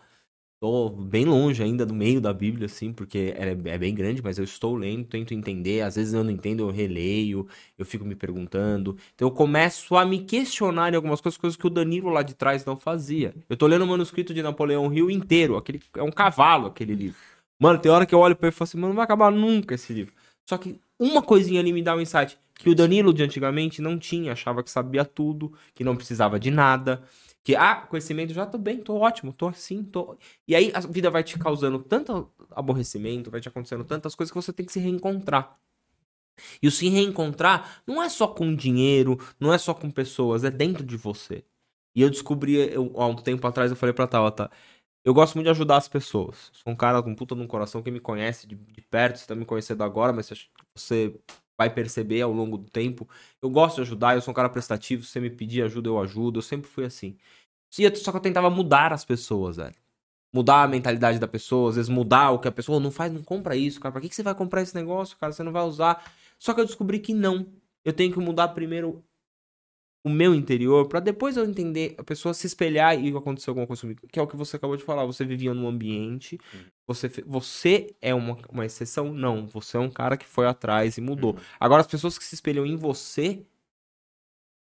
Tô 0.59 0.89
bem 0.89 1.27
longe 1.27 1.63
ainda 1.63 1.85
do 1.85 1.93
meio 1.93 2.19
da 2.19 2.33
Bíblia, 2.33 2.65
assim, 2.65 2.95
porque 2.95 3.35
é, 3.37 3.51
é 3.51 3.77
bem 3.77 3.95
grande, 3.95 4.23
mas 4.23 4.39
eu 4.39 4.45
estou 4.45 4.75
lendo, 4.75 5.05
tento 5.05 5.35
entender. 5.35 5.83
Às 5.83 5.97
vezes 5.97 6.15
eu 6.15 6.25
não 6.25 6.31
entendo, 6.31 6.61
eu 6.63 6.71
releio, 6.71 7.47
eu 7.77 7.85
fico 7.85 8.07
me 8.07 8.15
perguntando. 8.15 8.97
Então 9.15 9.29
eu 9.29 9.33
começo 9.33 9.97
a 9.97 10.07
me 10.07 10.25
questionar 10.25 10.91
em 10.95 10.97
algumas 10.97 11.21
coisas, 11.21 11.37
coisas 11.37 11.59
que 11.59 11.67
o 11.67 11.71
Danilo 11.71 12.09
lá 12.09 12.23
de 12.23 12.33
trás 12.33 12.65
não 12.65 12.79
fazia. 12.79 13.35
Eu 13.51 13.57
tô 13.59 13.67
lendo 13.67 13.85
o 13.85 13.87
manuscrito 13.87 14.33
de 14.33 14.43
Napoleão 14.43 14.91
Hill 14.91 15.11
inteiro, 15.11 15.59
aquele, 15.59 15.83
é 15.95 16.03
um 16.03 16.11
cavalo 16.11 16.69
aquele 16.69 16.95
livro. 16.95 17.19
Mano, 17.61 17.79
tem 17.79 17.93
hora 17.93 18.07
que 18.07 18.15
eu 18.15 18.19
olho 18.19 18.35
pra 18.35 18.49
ele 18.49 18.55
e 18.55 18.57
falo 18.57 18.67
assim, 18.67 18.79
mano, 18.79 18.89
não 18.89 18.97
vai 18.97 19.05
acabar 19.05 19.31
nunca 19.31 19.75
esse 19.75 19.93
livro. 19.93 20.15
Só 20.49 20.57
que 20.57 20.81
uma 20.99 21.23
coisinha 21.23 21.61
ali 21.61 21.73
me 21.73 21.83
dá 21.83 21.95
um 21.95 22.01
insight 22.01 22.39
que 22.55 22.71
o 22.71 22.75
Danilo 22.75 23.13
de 23.13 23.23
antigamente 23.23 23.83
não 23.83 23.99
tinha, 23.99 24.33
achava 24.33 24.63
que 24.63 24.71
sabia 24.71 25.05
tudo, 25.05 25.53
que 25.75 25.85
não 25.85 25.95
precisava 25.95 26.41
de 26.41 26.51
nada, 26.51 27.03
que 27.45 27.55
ah, 27.55 27.77
conhecimento 27.77 28.33
já 28.33 28.47
tô 28.47 28.59
bem, 28.59 28.79
tô 28.79 28.97
ótimo, 28.97 29.33
tô 29.33 29.49
assim, 29.49 29.85
tô. 29.85 30.17
E 30.49 30.57
aí 30.57 30.73
a 30.75 30.81
vida 30.81 31.11
vai 31.11 31.23
te 31.23 31.39
causando 31.39 31.79
tanto 31.79 32.31
aborrecimento, 32.51 33.31
vai 33.31 33.41
te 33.41 33.49
acontecendo 33.49 33.85
tantas 33.85 34.15
coisas 34.15 34.33
que 34.33 34.37
você 34.37 34.53
tem 34.53 34.67
que 34.67 34.73
se 34.73 34.81
reencontrar. 34.81 35.59
E 36.63 36.67
o 36.67 36.71
se 36.71 36.89
reencontrar 36.89 37.83
não 37.87 38.03
é 38.03 38.09
só 38.09 38.27
com 38.27 38.55
dinheiro, 38.55 39.19
não 39.39 39.53
é 39.53 39.59
só 39.59 39.73
com 39.75 39.91
pessoas, 39.91 40.45
é 40.45 40.51
dentro 40.51 40.85
de 40.85 40.97
você. 40.97 41.45
E 41.95 42.03
eu 42.03 42.11
descobri, 42.11 42.57
eu, 42.57 42.93
há 42.97 43.07
um 43.07 43.17
tempo 43.17 43.47
atrás, 43.47 43.71
eu 43.71 43.77
falei 43.77 43.93
pra 43.93 44.07
Tabata, 44.07 44.51
eu 45.07 45.15
gosto 45.15 45.37
muito 45.37 45.47
de 45.47 45.51
ajudar 45.53 45.77
as 45.77 45.87
pessoas. 45.87 46.51
Sou 46.53 46.73
um 46.73 46.77
cara 46.77 47.01
com 47.01 47.15
puta 47.15 47.37
no 47.37 47.47
coração 47.47 47.81
que 47.81 47.93
me 47.93 48.01
conhece 48.01 48.45
de, 48.45 48.57
de 48.57 48.81
perto, 48.83 49.19
você 49.19 49.27
tá 49.27 49.37
me 49.37 49.45
conhecendo 49.45 49.85
agora, 49.85 50.13
mas 50.13 50.29
você 50.75 51.15
vai 51.57 51.71
perceber 51.73 52.23
ao 52.23 52.33
longo 52.33 52.59
do 52.59 52.69
tempo. 52.69 53.09
Eu 53.41 53.49
gosto 53.49 53.77
de 53.77 53.83
ajudar, 53.83 54.17
eu 54.17 54.21
sou 54.21 54.33
um 54.33 54.35
cara 54.35 54.49
prestativo, 54.49 55.05
se 55.05 55.11
você 55.13 55.21
me 55.21 55.31
pedir 55.31 55.63
ajuda, 55.63 55.89
eu 55.89 56.01
ajudo, 56.01 56.41
eu 56.41 56.43
sempre 56.43 56.69
fui 56.69 56.85
assim. 56.85 57.17
Só 57.71 58.11
que 58.11 58.17
eu 58.17 58.21
tentava 58.21 58.51
mudar 58.51 58.93
as 58.93 59.05
pessoas, 59.05 59.59
velho. 59.59 59.77
Mudar 60.35 60.65
a 60.65 60.69
mentalidade 60.69 61.21
da 61.21 61.29
pessoa, 61.29 61.71
às 61.71 61.77
vezes 61.77 61.89
mudar 61.89 62.33
o 62.33 62.41
que 62.41 62.49
a 62.49 62.53
pessoa 62.53 62.81
não 62.81 62.91
faz, 62.91 63.13
não 63.13 63.23
compra 63.23 63.55
isso, 63.55 63.81
cara. 63.81 63.93
Pra 63.93 64.01
que, 64.01 64.09
que 64.09 64.15
você 64.17 64.25
vai 64.25 64.35
comprar 64.35 64.63
esse 64.63 64.75
negócio, 64.75 65.17
cara? 65.19 65.33
Você 65.33 65.45
não 65.45 65.53
vai 65.53 65.63
usar. 65.63 66.05
Só 66.37 66.53
que 66.53 66.61
eu 66.61 66.67
descobri 66.67 66.99
que 66.99 67.15
não. 67.15 67.47
Eu 67.85 67.93
tenho 67.93 68.13
que 68.13 68.19
mudar 68.19 68.49
primeiro 68.49 69.05
o 70.07 70.09
meu 70.09 70.33
interior, 70.33 70.87
para 70.87 71.01
depois 71.01 71.37
eu 71.37 71.45
entender, 71.45 71.97
a 71.99 72.05
pessoa 72.05 72.33
se 72.33 72.47
espelhar 72.47 72.97
e 72.97 73.09
acontecer 73.09 73.51
alguma 73.51 73.67
coisa 73.67 73.83
comigo. 73.83 74.07
Que 74.07 74.21
é 74.21 74.23
o 74.23 74.27
que 74.29 74.37
você 74.37 74.55
acabou 74.55 74.77
de 74.77 74.85
falar. 74.85 75.05
Você 75.05 75.25
vivia 75.25 75.53
num 75.53 75.67
ambiente, 75.67 76.39
uhum. 76.55 76.61
você, 76.87 77.09
você 77.27 77.93
é 78.01 78.15
uma, 78.15 78.39
uma 78.49 78.65
exceção? 78.65 79.13
Não. 79.13 79.49
Você 79.49 79.77
é 79.77 79.81
um 79.81 79.91
cara 79.91 80.17
que 80.17 80.25
foi 80.25 80.47
atrás 80.47 80.97
e 80.97 81.01
mudou. 81.01 81.33
Uhum. 81.33 81.41
Agora, 81.59 81.81
as 81.81 81.89
pessoas 81.89 82.17
que 82.17 82.25
se 82.25 82.37
espelham 82.37 82.65
em 82.65 82.77
você 82.77 83.45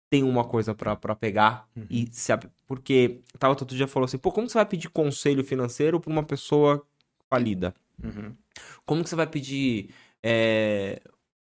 têm 0.09 0.23
uma 0.23 0.43
coisa 0.43 0.73
para 0.73 1.15
pegar 1.15 1.69
uhum. 1.75 1.85
e 1.87 2.07
se. 2.11 2.33
Porque 2.65 3.21
tava 3.37 3.53
outro 3.53 3.77
dia 3.77 3.87
falou 3.87 4.05
assim: 4.05 4.17
pô, 4.17 4.31
como 4.31 4.49
você 4.49 4.55
vai 4.55 4.65
pedir 4.65 4.89
conselho 4.89 5.43
financeiro 5.43 5.99
pra 5.99 6.11
uma 6.11 6.23
pessoa 6.23 6.83
falida? 7.29 7.75
Uhum. 8.03 8.35
Como 8.87 9.03
que 9.03 9.09
você 9.11 9.15
vai 9.15 9.27
pedir. 9.27 9.91
É, 10.23 10.99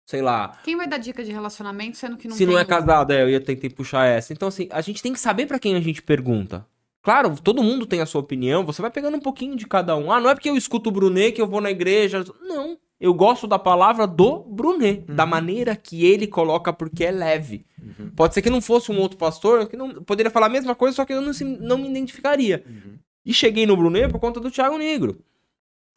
sei 0.06 0.22
lá. 0.22 0.60
Quem 0.64 0.76
vai 0.76 0.88
dar 0.88 0.98
dica 0.98 1.24
de 1.24 1.32
relacionamento 1.32 1.98
sendo 1.98 2.18
que 2.18 2.28
não 2.28 2.36
Se 2.36 2.46
não 2.46 2.58
é 2.58 2.66
casado, 2.66 3.12
é, 3.12 3.24
eu 3.24 3.30
ia 3.30 3.42
tentar 3.42 3.70
puxar 3.76 4.06
essa. 4.06 4.34
Então, 4.34 4.48
assim, 4.48 4.68
a 4.72 4.82
gente 4.82 5.02
tem 5.02 5.14
que 5.14 5.20
saber 5.20 5.46
para 5.46 5.60
quem 5.60 5.76
a 5.76 5.82
gente 5.82 6.02
pergunta. 6.02 6.66
Claro, 7.02 7.36
todo 7.42 7.62
mundo 7.62 7.86
tem 7.86 8.00
a 8.00 8.06
sua 8.06 8.22
opinião, 8.22 8.66
você 8.66 8.82
vai 8.82 8.90
pegando 8.90 9.18
um 9.18 9.22
pouquinho 9.22 9.58
de 9.58 9.68
cada 9.68 9.96
um. 9.96 10.10
Ah, 10.10 10.22
não 10.22 10.30
é 10.30 10.34
porque 10.34 10.50
eu 10.50 10.56
escuto 10.56 10.90
o 10.90 10.92
Brunet 10.92 11.34
que 11.34 11.42
eu 11.42 11.48
vou 11.48 11.60
na 11.60 11.70
igreja. 11.70 12.24
Não. 12.42 12.78
Eu 12.98 13.14
gosto 13.14 13.46
da 13.46 13.60
palavra 13.60 14.08
do 14.08 14.40
Brunet, 14.40 15.04
uhum. 15.10 15.16
da 15.16 15.26
maneira 15.26 15.76
que 15.76 16.06
ele 16.06 16.26
coloca, 16.26 16.72
porque 16.72 17.04
é 17.04 17.12
leve. 17.12 17.66
Uhum. 17.78 18.10
Pode 18.16 18.34
ser 18.34 18.42
que 18.42 18.50
não 18.50 18.62
fosse 18.62 18.90
um 18.94 18.98
outro 18.98 19.18
pastor, 19.18 19.68
que 19.68 19.76
não 19.76 19.96
poderia 20.04 20.32
falar 20.32 20.46
a 20.46 20.50
mesma 20.50 20.74
coisa, 20.74 20.96
só 20.96 21.04
que 21.04 21.12
eu 21.12 21.22
não, 21.22 21.34
não 21.60 21.78
me 21.78 21.90
identificaria. 21.90 22.64
Uhum. 22.66 22.98
E 23.26 23.34
cheguei 23.34 23.66
no 23.66 23.76
Brunet 23.76 24.10
por 24.10 24.20
conta 24.20 24.40
do 24.40 24.50
Thiago 24.50 24.78
Negro. 24.78 25.20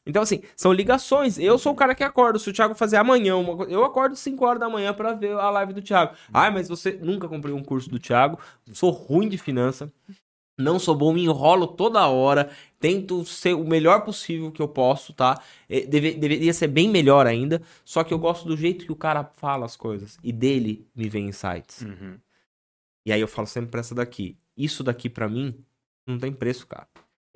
Então, 0.07 0.23
assim, 0.23 0.41
são 0.55 0.73
ligações. 0.73 1.37
Eu 1.37 1.59
sou 1.59 1.73
o 1.73 1.77
cara 1.77 1.95
que 1.95 2.05
acorda. 2.05 2.39
Se 2.39 2.49
o 2.49 2.53
Thiago 2.53 2.75
fazer 2.75 2.97
amanhã, 2.97 3.37
uma... 3.37 3.65
eu 3.65 3.85
acordo 3.85 4.15
5 4.15 4.45
horas 4.45 4.61
da 4.61 4.69
manhã 4.69 4.95
para 4.95 5.13
ver 5.13 5.33
a 5.33 5.51
live 5.51 5.73
do 5.73 5.83
Thiago. 5.83 6.15
Ai, 6.33 6.51
mas 6.53 6.69
você 6.69 6.93
nunca 6.93 7.29
comprei 7.29 7.53
um 7.53 7.63
curso 7.63 7.91
do 7.91 7.99
Thiago. 7.99 8.39
Sou 8.73 8.91
ruim 8.91 9.29
de 9.29 9.37
finança. 9.37 9.93
Não 10.59 10.79
sou 10.79 10.95
bom, 10.95 11.13
me 11.13 11.25
enrolo 11.25 11.67
toda 11.67 12.07
hora. 12.07 12.51
Tento 12.79 13.25
ser 13.27 13.55
o 13.55 13.65
melhor 13.65 14.05
possível 14.05 14.51
que 14.53 14.63
eu 14.63 14.69
posso, 14.69 15.13
tá? 15.13 15.43
É, 15.69 15.81
deve, 15.81 16.15
deveria 16.15 16.55
ser 16.55 16.69
bem 16.69 16.89
melhor 16.89 17.27
ainda. 17.27 17.61
Só 17.85 18.05
que 18.05 18.15
eu 18.15 18.19
gosto 18.19 18.47
do 18.47 18.57
jeito 18.57 18.87
que 18.87 18.93
o 18.93 18.97
cara 18.97 19.25
fala 19.25 19.67
as 19.67 19.77
coisas. 19.77 20.19
E 20.23 20.33
dele 20.33 20.87
me 20.95 21.09
vem 21.09 21.29
insights. 21.29 21.83
Uhum. 21.83 22.17
E 23.05 23.13
aí 23.13 23.21
eu 23.21 23.29
falo 23.29 23.47
sempre 23.47 23.71
pra 23.71 23.81
essa 23.81 23.95
daqui. 23.95 24.39
Isso 24.57 24.85
daqui 24.85 25.11
para 25.11 25.29
mim 25.29 25.55
não 26.07 26.19
tem 26.19 26.33
preço, 26.33 26.67
cara 26.67 26.87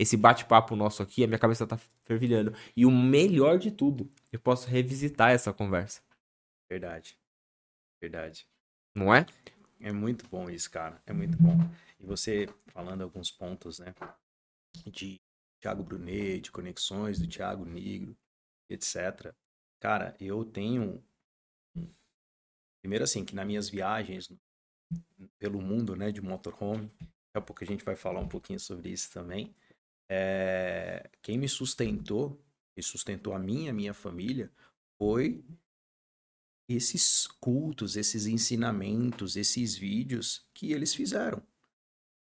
esse 0.00 0.16
bate-papo 0.16 0.74
nosso 0.74 1.02
aqui, 1.02 1.22
a 1.22 1.26
minha 1.26 1.38
cabeça 1.38 1.66
tá 1.66 1.76
fervilhando. 2.04 2.56
E 2.74 2.86
o 2.86 2.90
melhor 2.90 3.58
de 3.58 3.70
tudo, 3.70 4.10
eu 4.32 4.40
posso 4.40 4.66
revisitar 4.66 5.30
essa 5.30 5.52
conversa. 5.52 6.00
Verdade. 6.70 7.18
Verdade. 8.00 8.48
Não 8.96 9.14
é? 9.14 9.26
É 9.78 9.92
muito 9.92 10.26
bom 10.26 10.48
isso, 10.48 10.70
cara. 10.70 11.02
É 11.04 11.12
muito 11.12 11.36
bom. 11.36 11.52
E 11.98 12.06
você 12.06 12.48
falando 12.68 13.02
alguns 13.02 13.30
pontos, 13.30 13.78
né? 13.78 13.94
De 14.86 15.20
Thiago 15.60 15.84
Brunet, 15.84 16.40
de 16.40 16.50
conexões 16.50 17.18
do 17.18 17.28
Thiago 17.28 17.66
Negro, 17.66 18.16
etc. 18.70 19.34
Cara, 19.82 20.16
eu 20.18 20.46
tenho. 20.46 21.04
Primeiro, 22.80 23.04
assim, 23.04 23.22
que 23.22 23.34
nas 23.34 23.46
minhas 23.46 23.68
viagens 23.68 24.32
pelo 25.38 25.60
mundo, 25.60 25.94
né, 25.94 26.10
de 26.10 26.22
motorhome, 26.22 26.88
daqui 26.88 27.34
a 27.34 27.40
pouco 27.42 27.62
a 27.62 27.66
gente 27.66 27.84
vai 27.84 27.94
falar 27.94 28.20
um 28.20 28.28
pouquinho 28.28 28.58
sobre 28.58 28.88
isso 28.88 29.12
também 29.12 29.54
é, 30.12 31.08
quem 31.22 31.38
me 31.38 31.48
sustentou, 31.48 32.44
e 32.76 32.82
sustentou 32.82 33.32
a 33.32 33.38
mim, 33.38 33.68
a 33.68 33.72
minha 33.72 33.94
família, 33.94 34.50
foi 34.98 35.44
esses 36.68 37.28
cultos, 37.40 37.96
esses 37.96 38.26
ensinamentos, 38.26 39.36
esses 39.36 39.76
vídeos 39.76 40.44
que 40.52 40.72
eles 40.72 40.94
fizeram. 40.94 41.40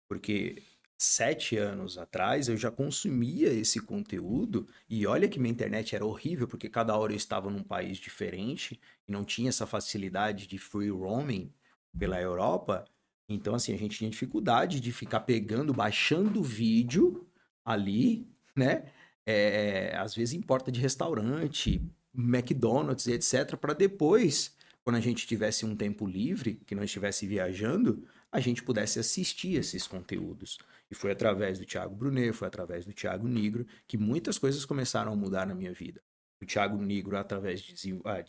Porque 0.07 0.63
sete 0.99 1.57
anos 1.57 1.97
atrás, 1.97 2.49
eu 2.49 2.57
já 2.57 2.71
consumia 2.71 3.49
esse 3.49 3.81
conteúdo 3.81 4.67
e 4.89 5.07
olha 5.07 5.29
que 5.29 5.39
minha 5.39 5.53
internet 5.53 5.95
era 5.95 6.05
horrível, 6.05 6.47
porque 6.47 6.69
cada 6.69 6.97
hora 6.97 7.13
eu 7.13 7.17
estava 7.17 7.51
num 7.51 7.63
país 7.63 7.99
diferente 7.99 8.79
e 9.07 9.13
não 9.13 9.25
tinha 9.25 9.49
essa 9.49 9.67
facilidade 9.67 10.47
de 10.47 10.59
free 10.59 10.91
roaming 10.91 11.53
pela 11.97 12.21
Europa. 12.21 12.85
Então, 13.29 13.55
assim, 13.55 13.73
a 13.73 13.79
gente 13.79 13.99
tinha 13.99 14.11
dificuldade 14.11 14.81
de 14.81 14.93
ficar 14.93 15.21
pegando, 15.21 15.73
baixando 15.73 16.43
vídeo 16.43 17.28
ali, 17.69 18.27
né? 18.57 18.85
É, 19.27 19.95
às 19.97 20.15
vezes 20.15 20.35
em 20.35 20.41
porta 20.41 20.73
de 20.73 20.81
restaurante, 20.81 21.83
McDonald's, 22.15 23.07
etc., 23.07 23.57
para 23.57 23.75
depois, 23.75 24.57
quando 24.83 24.97
a 24.97 25.01
gente 25.01 25.27
tivesse 25.27 25.67
um 25.67 25.77
tempo 25.77 26.07
livre, 26.07 26.55
que 26.67 26.75
não 26.75 26.83
estivesse 26.83 27.27
viajando, 27.27 28.07
a 28.33 28.41
gente 28.41 28.63
pudesse 28.63 28.99
assistir 28.99 29.57
esses 29.57 29.87
conteúdos. 29.87 30.59
E 30.91 30.95
foi 30.95 31.13
através 31.13 31.59
do 31.59 31.67
Thiago 31.67 31.95
Brunet, 31.95 32.33
foi 32.33 32.49
através 32.49 32.87
do 32.87 32.93
Thiago 32.95 33.29
Negro, 33.29 33.67
que 33.87 33.99
muitas 33.99 34.39
coisas 34.39 34.65
começaram 34.65 35.13
a 35.13 35.17
mudar 35.17 35.47
na 35.47 35.55
minha 35.55 35.75
vida. 35.75 36.01
O 36.41 36.47
Thiago 36.47 36.81
Negro, 36.81 37.19
através 37.19 37.61
de, 37.61 38.01
ah, 38.05 38.25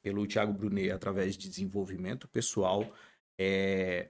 pelo 0.00 0.26
Thiago 0.26 0.52
Brunet, 0.54 0.90
através 0.90 1.36
de 1.36 1.48
desenvolvimento 1.48 2.26
pessoal, 2.28 2.90
é, 3.38 4.08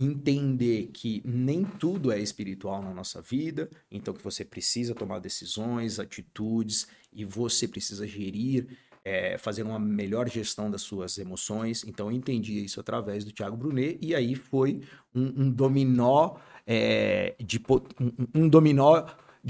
entender 0.00 0.88
que 0.94 1.20
nem 1.24 1.62
tudo 1.62 2.10
é 2.10 2.18
espiritual 2.18 2.82
na 2.82 2.94
nossa 2.94 3.20
vida, 3.20 3.68
então 3.90 4.14
que 4.14 4.24
você 4.24 4.44
precisa 4.44 4.94
tomar 4.94 5.18
decisões, 5.18 6.00
atitudes 6.00 6.88
e 7.12 7.22
você 7.22 7.68
precisa 7.68 8.06
gerir, 8.06 8.78
é, 9.04 9.36
fazer 9.36 9.62
uma 9.62 9.78
melhor 9.78 10.28
gestão 10.28 10.70
das 10.70 10.80
suas 10.80 11.18
emoções. 11.18 11.84
Então 11.84 12.06
eu 12.06 12.12
entendi 12.12 12.64
isso 12.64 12.80
através 12.80 13.24
do 13.24 13.32
Thiago 13.32 13.56
Brunet 13.56 13.98
e 14.00 14.14
aí 14.14 14.34
foi 14.34 14.80
um, 15.14 15.44
um 15.44 15.50
dominó 15.50 16.36
é, 16.66 17.34
de 17.38 17.60
um, 18.00 18.42
um 18.42 18.48
dominó 18.48 19.04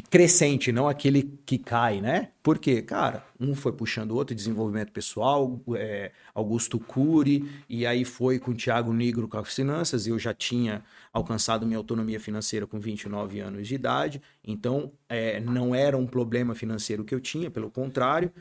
crescente, 0.09 0.71
não 0.71 0.89
aquele 0.89 1.39
que 1.45 1.59
cai, 1.59 2.01
né? 2.01 2.31
Porque, 2.43 2.81
cara, 2.81 3.27
um 3.39 3.55
foi 3.55 3.73
puxando 3.73 4.13
o 4.13 4.15
outro, 4.15 4.35
desenvolvimento 4.35 4.93
pessoal, 4.93 5.61
é, 5.75 6.13
Augusto 6.33 6.79
Cury, 6.79 7.49
e 7.69 7.85
aí 7.85 8.05
foi 8.05 8.39
com 8.39 8.53
o 8.53 8.55
Thiago 8.55 8.93
Negro 8.93 9.27
com 9.27 9.39
as 9.39 9.55
finanças, 9.55 10.07
eu 10.07 10.19
já 10.19 10.33
tinha 10.33 10.85
alcançado 11.13 11.67
minha 11.67 11.79
autonomia 11.79 12.21
financeira 12.21 12.67
com 12.67 12.79
29 12.79 13.41
anos 13.41 13.67
de 13.67 13.75
idade, 13.75 14.23
então 14.45 14.93
é, 15.09 15.41
não 15.41 15.75
era 15.75 15.99
um 15.99 16.07
problema 16.07 16.55
financeiro 16.55 17.05
que 17.05 17.15
eu 17.15 17.21
tinha, 17.21 17.51
pelo 17.51 17.71
contrário, 17.71 18.33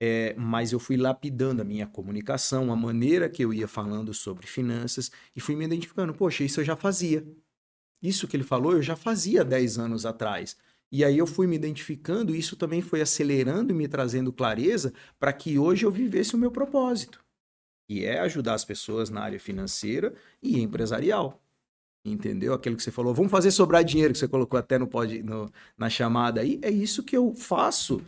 é, 0.00 0.34
mas 0.36 0.72
eu 0.72 0.78
fui 0.78 0.96
lapidando 0.96 1.62
a 1.62 1.64
minha 1.64 1.86
comunicação, 1.86 2.70
a 2.70 2.76
maneira 2.76 3.28
que 3.28 3.42
eu 3.44 3.52
ia 3.52 3.66
falando 3.66 4.12
sobre 4.12 4.46
finanças, 4.46 5.10
e 5.34 5.40
fui 5.40 5.56
me 5.56 5.64
identificando, 5.64 6.12
poxa, 6.14 6.44
isso 6.44 6.60
eu 6.60 6.64
já 6.64 6.76
fazia. 6.76 7.26
Isso 8.00 8.28
que 8.28 8.36
ele 8.36 8.44
falou, 8.44 8.72
eu 8.74 8.82
já 8.82 8.94
fazia 8.94 9.44
10 9.44 9.78
anos 9.78 10.06
atrás. 10.06 10.56
E 10.90 11.04
aí 11.04 11.18
eu 11.18 11.26
fui 11.26 11.46
me 11.46 11.56
identificando, 11.56 12.34
e 12.34 12.38
isso 12.38 12.56
também 12.56 12.80
foi 12.80 13.00
acelerando 13.00 13.72
e 13.72 13.76
me 13.76 13.86
trazendo 13.86 14.32
clareza 14.32 14.92
para 15.18 15.32
que 15.32 15.58
hoje 15.58 15.84
eu 15.84 15.90
vivesse 15.90 16.34
o 16.34 16.38
meu 16.38 16.50
propósito. 16.50 17.22
E 17.88 18.04
é 18.04 18.20
ajudar 18.20 18.54
as 18.54 18.64
pessoas 18.64 19.10
na 19.10 19.22
área 19.22 19.40
financeira 19.40 20.14
e 20.42 20.60
empresarial. 20.60 21.40
Entendeu? 22.04 22.54
Aquilo 22.54 22.76
que 22.76 22.82
você 22.82 22.90
falou, 22.90 23.14
vamos 23.14 23.30
fazer 23.30 23.50
sobrar 23.50 23.84
dinheiro, 23.84 24.12
que 24.12 24.18
você 24.18 24.28
colocou 24.28 24.58
até 24.58 24.78
no, 24.78 24.86
pod, 24.86 25.22
no 25.22 25.50
na 25.76 25.90
chamada 25.90 26.40
aí. 26.40 26.58
É 26.62 26.70
isso 26.70 27.02
que 27.02 27.16
eu 27.16 27.34
faço 27.34 28.02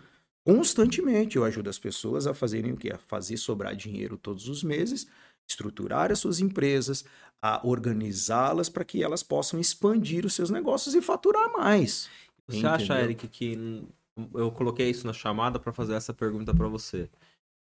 constantemente. 0.47 1.37
Eu 1.37 1.45
ajudo 1.45 1.69
as 1.69 1.79
pessoas 1.79 2.27
a 2.27 2.33
fazerem 2.33 2.73
o 2.73 2.77
quê? 2.77 2.93
A 2.93 2.99
fazer 2.99 3.37
sobrar 3.37 3.75
dinheiro 3.75 4.17
todos 4.17 4.49
os 4.49 4.63
meses, 4.63 5.07
estruturar 5.49 6.11
as 6.13 6.19
suas 6.19 6.41
empresas, 6.41 7.05
a 7.43 7.67
organizá-las 7.67 8.69
para 8.69 8.85
que 8.85 9.03
elas 9.03 9.23
possam 9.23 9.59
expandir 9.59 10.25
os 10.25 10.35
seus 10.35 10.51
negócios 10.51 10.95
e 10.95 11.03
faturar 11.03 11.51
mais. 11.53 12.09
Você 12.51 12.59
Entendeu? 12.59 12.71
acha, 12.71 13.01
Eric, 13.01 13.29
que 13.29 13.87
eu 14.35 14.51
coloquei 14.51 14.91
isso 14.91 15.07
na 15.07 15.13
chamada 15.13 15.59
para 15.59 15.73
fazer 15.73 15.95
essa 15.95 16.13
pergunta 16.13 16.55
para 16.55 16.69
você? 16.69 17.09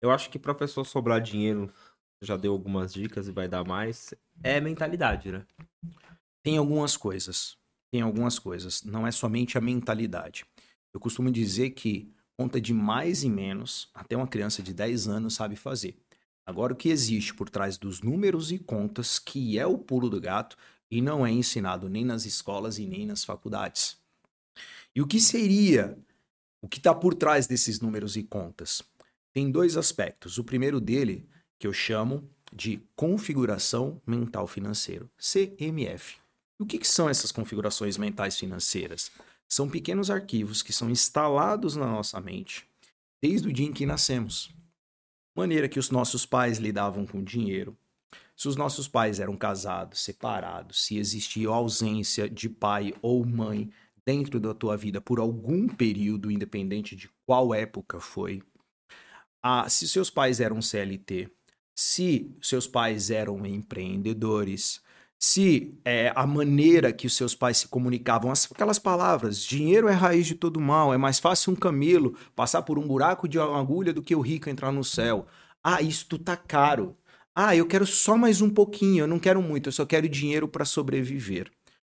Eu 0.02 0.10
acho 0.10 0.30
que 0.30 0.40
para 0.40 0.56
pessoa 0.56 0.86
sobrar 0.86 1.22
dinheiro, 1.22 1.72
já 2.22 2.38
deu 2.38 2.54
algumas 2.54 2.94
dicas 2.94 3.28
e 3.28 3.32
vai 3.32 3.48
dar 3.48 3.64
mais, 3.66 4.14
é 4.42 4.60
mentalidade, 4.60 5.32
né? 5.32 5.46
Tem 6.44 6.58
algumas 6.58 6.96
coisas. 6.96 7.58
Tem 7.92 8.02
algumas 8.02 8.40
coisas. 8.40 8.84
Não 8.84 9.06
é 9.06 9.12
somente 9.12 9.58
a 9.58 9.62
mentalidade. 9.62 10.46
Eu 10.94 11.00
costumo 11.00 11.32
dizer 11.32 11.72
que 11.72 12.12
conta 12.38 12.60
de 12.60 12.74
mais 12.74 13.24
e 13.24 13.30
menos, 13.30 13.90
até 13.94 14.16
uma 14.16 14.28
criança 14.28 14.64
de 14.64 14.74
10 14.74 15.08
anos 15.08 15.36
sabe 15.36 15.56
fazer. 15.56 15.96
Agora, 16.46 16.74
o 16.74 16.76
que 16.76 16.90
existe 16.90 17.34
por 17.34 17.50
trás 17.50 17.78
dos 17.78 18.02
números 18.02 18.52
e 18.52 18.58
contas, 18.58 19.20
que 19.20 19.60
é 19.60 19.66
o 19.66 19.78
pulo 19.78 20.10
do 20.10 20.20
gato, 20.20 20.58
e 20.90 21.02
não 21.02 21.26
é 21.26 21.32
ensinado 21.32 21.88
nem 21.88 22.04
nas 22.04 22.26
escolas 22.26 22.80
e 22.80 22.86
nem 22.86 23.06
nas 23.06 23.24
faculdades. 23.24 24.01
E 24.96 25.02
o 25.02 25.08
que 25.08 25.20
seria, 25.20 25.98
o 26.62 26.68
que 26.68 26.78
está 26.78 26.94
por 26.94 27.14
trás 27.14 27.48
desses 27.48 27.80
números 27.80 28.16
e 28.16 28.24
contas? 28.24 28.82
Tem 29.34 29.50
dois 29.50 29.78
aspectos. 29.78 30.38
O 30.38 30.44
primeiro 30.44 30.82
dele, 30.82 31.28
que 31.58 31.66
eu 31.66 31.74
chamo 31.74 32.30
de 32.52 32.82
configuração 32.96 34.02
mental 34.06 34.46
financeira, 34.48 35.10
CMF. 35.18 36.18
E 36.60 36.64
o 36.64 36.66
que, 36.66 36.78
que 36.78 36.88
são 36.88 37.10
essas 37.10 37.32
configurações 37.32 37.98
mentais 37.98 38.38
financeiras? 38.38 39.12
São 39.48 39.70
pequenos 39.70 40.12
arquivos 40.12 40.62
que 40.62 40.74
são 40.74 40.90
instalados 40.90 41.76
na 41.76 41.88
nossa 41.88 42.20
mente 42.20 42.70
desde 43.22 43.48
o 43.48 43.54
dia 43.54 43.68
em 43.68 43.74
que 43.74 43.86
nascemos. 43.86 44.50
Maneira 45.36 45.70
que 45.70 45.80
os 45.80 45.92
nossos 45.92 46.26
pais 46.26 46.58
lidavam 46.58 47.06
com 47.06 47.24
dinheiro, 47.24 47.78
se 48.36 48.48
os 48.48 48.56
nossos 48.56 48.88
pais 48.88 49.20
eram 49.20 49.38
casados, 49.38 50.02
separados, 50.02 50.84
se 50.84 50.98
existia 50.98 51.48
ausência 51.48 52.28
de 52.28 52.50
pai 52.50 52.94
ou 53.02 53.24
mãe 53.24 53.72
dentro 54.06 54.40
da 54.40 54.54
tua 54.54 54.76
vida 54.78 55.00
por 55.02 55.20
algum 55.20 55.68
período, 55.68 56.32
independente 56.32 56.96
de 56.96 57.10
qual 57.26 57.54
época 57.54 58.00
foi. 58.00 58.42
Ah, 59.42 59.68
se 59.70 59.88
seus 59.88 60.10
pais 60.10 60.40
eram 60.40 60.62
CLT, 60.62 61.30
se 61.76 62.36
seus 62.42 62.68
pais 62.68 63.10
eram 63.10 63.46
empreendedores, 63.46 64.82
se 65.24 65.80
é, 65.86 66.12
a 66.16 66.26
maneira 66.26 66.92
que 66.92 67.06
os 67.06 67.16
seus 67.16 67.36
pais 67.36 67.58
se 67.58 67.68
comunicavam, 67.68 68.32
aquelas 68.32 68.80
palavras, 68.80 69.44
dinheiro 69.44 69.88
é 69.88 69.94
raiz 69.94 70.26
de 70.26 70.36
todo 70.36 70.60
mal, 70.60 70.94
é 70.94 70.98
mais 70.98 71.20
fácil 71.20 71.54
um 71.54 71.56
camelo 71.56 72.18
passar 72.36 72.64
por 72.64 72.80
um 72.80 72.88
buraco 72.88 73.28
de 73.28 73.38
uma 73.38 73.60
agulha 73.60 73.94
do 73.94 74.02
que 74.02 74.16
o 74.16 74.22
rico 74.22 74.50
entrar 74.50 74.72
no 74.72 74.84
céu. 74.84 75.28
Ah, 75.64 75.82
isto 75.82 76.18
tá 76.18 76.36
caro. 76.36 76.98
Ah, 77.36 77.56
eu 77.56 77.68
quero 77.68 77.86
só 77.86 78.18
mais 78.18 78.42
um 78.42 78.50
pouquinho, 78.50 79.04
eu 79.04 79.08
não 79.08 79.20
quero 79.20 79.42
muito, 79.42 79.70
eu 79.70 79.74
só 79.74 79.86
quero 79.86 80.10
dinheiro 80.10 80.48
para 80.48 80.66
sobreviver. 80.66 81.52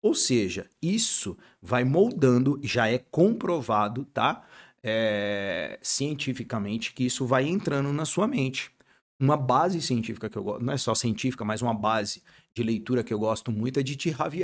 Ou 0.04 0.14
seja, 0.14 0.68
isso 0.82 1.34
vai 1.62 1.82
moldando, 1.82 2.60
já 2.62 2.86
é 2.86 2.98
comprovado, 2.98 4.04
tá? 4.12 4.44
É, 4.82 5.78
cientificamente, 5.80 6.92
que 6.92 7.06
isso 7.06 7.24
vai 7.26 7.48
entrando 7.48 7.90
na 7.90 8.04
sua 8.04 8.28
mente. 8.28 8.70
Uma 9.18 9.34
base 9.34 9.80
científica 9.80 10.28
que 10.28 10.36
eu 10.36 10.44
gosto, 10.44 10.62
não 10.62 10.74
é 10.74 10.76
só 10.76 10.94
científica, 10.94 11.42
mas 11.42 11.62
uma 11.62 11.72
base 11.72 12.22
de 12.52 12.62
leitura 12.62 13.02
que 13.02 13.14
eu 13.14 13.18
gosto 13.18 13.50
muito 13.50 13.80
é 13.80 13.82
de 13.82 13.96
T. 13.96 14.14
Harv 14.18 14.34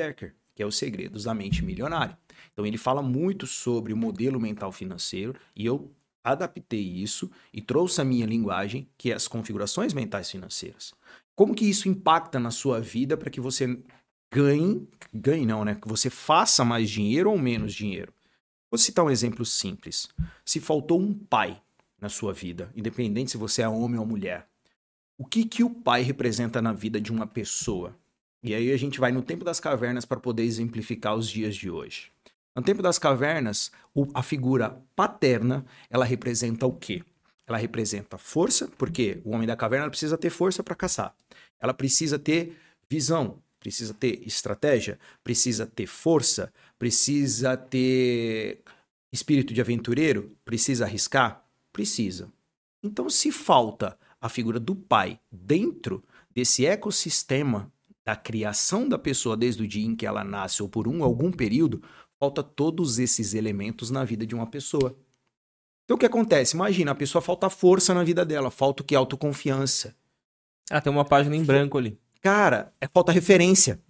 que 0.54 0.62
é 0.62 0.66
Os 0.66 0.78
Segredos 0.78 1.24
da 1.24 1.34
Mente 1.34 1.62
Milionária. 1.62 2.18
Então 2.54 2.64
ele 2.64 2.78
fala 2.78 3.02
muito 3.02 3.46
sobre 3.46 3.92
o 3.92 3.96
modelo 3.98 4.40
mental 4.40 4.72
financeiro 4.72 5.34
e 5.54 5.66
eu 5.66 5.92
adaptei 6.24 6.80
isso 6.80 7.30
e 7.52 7.60
trouxe 7.60 8.00
a 8.00 8.04
minha 8.04 8.24
linguagem, 8.24 8.88
que 8.96 9.12
é 9.12 9.14
as 9.14 9.28
configurações 9.28 9.92
mentais 9.92 10.30
financeiras. 10.30 10.94
Como 11.36 11.54
que 11.54 11.66
isso 11.66 11.86
impacta 11.86 12.40
na 12.40 12.50
sua 12.50 12.80
vida 12.80 13.14
para 13.14 13.30
que 13.30 13.40
você 13.40 13.78
ganhe, 14.30 14.88
ganhe 15.12 15.44
não, 15.44 15.64
né? 15.64 15.74
Que 15.74 15.88
você 15.88 16.08
faça 16.08 16.64
mais 16.64 16.88
dinheiro 16.88 17.30
ou 17.30 17.38
menos 17.38 17.74
dinheiro. 17.74 18.12
Vou 18.70 18.78
citar 18.78 19.04
um 19.04 19.10
exemplo 19.10 19.44
simples. 19.44 20.08
Se 20.44 20.60
faltou 20.60 21.00
um 21.00 21.12
pai 21.12 21.60
na 22.00 22.08
sua 22.08 22.32
vida, 22.32 22.70
independente 22.74 23.32
se 23.32 23.36
você 23.36 23.62
é 23.62 23.68
homem 23.68 23.98
ou 23.98 24.06
mulher, 24.06 24.46
o 25.18 25.24
que 25.26 25.44
que 25.44 25.64
o 25.64 25.70
pai 25.70 26.02
representa 26.02 26.62
na 26.62 26.72
vida 26.72 27.00
de 27.00 27.12
uma 27.12 27.26
pessoa? 27.26 27.94
E 28.42 28.54
aí 28.54 28.72
a 28.72 28.76
gente 28.76 28.98
vai 28.98 29.12
no 29.12 29.22
tempo 29.22 29.44
das 29.44 29.60
cavernas 29.60 30.04
para 30.04 30.18
poder 30.18 30.44
exemplificar 30.44 31.14
os 31.14 31.28
dias 31.28 31.54
de 31.54 31.70
hoje. 31.70 32.10
No 32.56 32.62
tempo 32.62 32.82
das 32.82 32.98
cavernas, 32.98 33.70
a 34.14 34.22
figura 34.22 34.82
paterna, 34.96 35.64
ela 35.90 36.04
representa 36.04 36.66
o 36.66 36.72
quê? 36.72 37.04
Ela 37.46 37.58
representa 37.58 38.16
força, 38.16 38.68
porque 38.78 39.20
o 39.24 39.32
homem 39.32 39.46
da 39.46 39.56
caverna 39.56 39.90
precisa 39.90 40.16
ter 40.16 40.30
força 40.30 40.62
para 40.62 40.74
caçar. 40.74 41.14
Ela 41.60 41.74
precisa 41.74 42.18
ter 42.18 42.56
visão, 42.88 43.38
precisa 43.60 43.94
ter 43.94 44.26
estratégia, 44.26 44.98
precisa 45.22 45.66
ter 45.66 45.86
força, 45.86 46.52
precisa 46.78 47.56
ter 47.56 48.62
espírito 49.12 49.52
de 49.52 49.60
aventureiro, 49.60 50.34
precisa 50.44 50.86
arriscar? 50.86 51.44
Precisa. 51.72 52.32
Então, 52.82 53.08
se 53.10 53.30
falta 53.30 53.98
a 54.20 54.28
figura 54.28 54.58
do 54.58 54.74
pai 54.74 55.20
dentro 55.30 56.02
desse 56.30 56.64
ecossistema 56.64 57.70
da 58.04 58.16
criação 58.16 58.88
da 58.88 58.98
pessoa 58.98 59.36
desde 59.36 59.62
o 59.62 59.68
dia 59.68 59.86
em 59.86 59.94
que 59.94 60.06
ela 60.06 60.24
nasce 60.24 60.62
ou 60.62 60.68
por 60.68 60.88
um 60.88 61.04
algum 61.04 61.30
período, 61.30 61.82
falta 62.18 62.42
todos 62.42 62.98
esses 62.98 63.34
elementos 63.34 63.90
na 63.90 64.04
vida 64.04 64.26
de 64.26 64.34
uma 64.34 64.46
pessoa. 64.46 64.96
Então 65.84 65.96
o 65.96 65.98
que 65.98 66.06
acontece? 66.06 66.54
Imagina, 66.54 66.92
a 66.92 66.94
pessoa 66.94 67.20
falta 67.20 67.50
força 67.50 67.92
na 67.92 68.02
vida 68.02 68.24
dela, 68.24 68.50
falta 68.50 68.82
o 68.82 68.86
que? 68.86 68.94
Autoconfiança. 68.94 69.94
Ah, 70.70 70.80
tem 70.80 70.92
uma 70.92 71.04
página 71.04 71.34
em 71.34 71.44
branco 71.44 71.76
ali. 71.76 71.98
Cara, 72.20 72.72
é 72.80 72.86
falta 72.86 73.12
referência. 73.12 73.80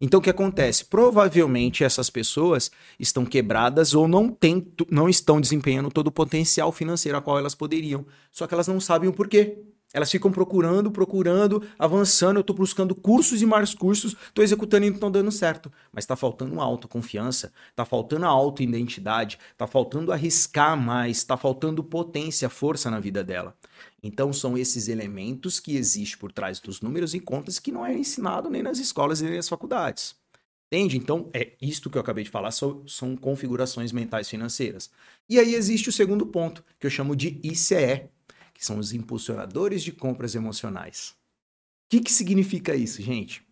Então 0.00 0.18
o 0.18 0.22
que 0.22 0.30
acontece? 0.30 0.84
Provavelmente 0.84 1.84
essas 1.84 2.10
pessoas 2.10 2.70
estão 2.98 3.24
quebradas 3.24 3.94
ou 3.94 4.08
não, 4.08 4.28
tem, 4.28 4.66
não 4.90 5.08
estão 5.08 5.40
desempenhando 5.40 5.90
todo 5.90 6.08
o 6.08 6.12
potencial 6.12 6.72
financeiro 6.72 7.16
a 7.16 7.22
qual 7.22 7.38
elas 7.38 7.54
poderiam. 7.54 8.04
Só 8.30 8.46
que 8.46 8.54
elas 8.54 8.68
não 8.68 8.80
sabem 8.80 9.08
o 9.08 9.12
porquê. 9.12 9.58
Elas 9.92 10.10
ficam 10.10 10.32
procurando, 10.32 10.90
procurando, 10.90 11.62
avançando. 11.78 12.38
Eu 12.38 12.40
estou 12.40 12.56
buscando 12.56 12.96
cursos 12.96 13.40
e 13.40 13.46
mais 13.46 13.74
cursos, 13.74 14.16
estou 14.26 14.42
executando 14.42 14.84
e 14.84 14.90
não 14.90 14.96
estão 14.96 15.10
dando 15.10 15.30
certo. 15.30 15.70
Mas 15.92 16.02
está 16.02 16.16
faltando 16.16 16.60
autoconfiança, 16.60 17.52
está 17.70 17.84
faltando 17.84 18.26
a 18.26 18.28
autoidentidade, 18.28 19.38
está 19.52 19.68
faltando 19.68 20.12
arriscar 20.12 20.76
mais, 20.76 21.18
está 21.18 21.36
faltando 21.36 21.84
potência, 21.84 22.48
força 22.48 22.90
na 22.90 22.98
vida 22.98 23.22
dela. 23.22 23.56
Então 24.06 24.34
são 24.34 24.58
esses 24.58 24.86
elementos 24.86 25.58
que 25.58 25.76
existem 25.76 26.18
por 26.18 26.30
trás 26.30 26.60
dos 26.60 26.82
números 26.82 27.14
e 27.14 27.20
contas 27.20 27.58
que 27.58 27.72
não 27.72 27.86
é 27.86 27.94
ensinado 27.94 28.50
nem 28.50 28.62
nas 28.62 28.78
escolas 28.78 29.22
nem 29.22 29.34
nas 29.34 29.48
faculdades. 29.48 30.14
Entende? 30.70 30.98
Então, 30.98 31.30
é 31.32 31.52
isto 31.62 31.88
que 31.88 31.96
eu 31.96 32.02
acabei 32.02 32.22
de 32.22 32.28
falar, 32.28 32.50
são, 32.50 32.86
são 32.86 33.16
configurações 33.16 33.92
mentais 33.92 34.28
financeiras. 34.28 34.90
E 35.26 35.38
aí 35.38 35.54
existe 35.54 35.88
o 35.88 35.92
segundo 35.92 36.26
ponto, 36.26 36.62
que 36.78 36.86
eu 36.86 36.90
chamo 36.90 37.16
de 37.16 37.40
ICE, 37.42 38.06
que 38.52 38.62
são 38.64 38.78
os 38.78 38.92
impulsionadores 38.92 39.82
de 39.82 39.92
compras 39.92 40.34
emocionais. 40.34 41.14
O 41.86 41.90
que, 41.90 42.00
que 42.00 42.12
significa 42.12 42.74
isso, 42.74 43.00
gente? 43.00 43.42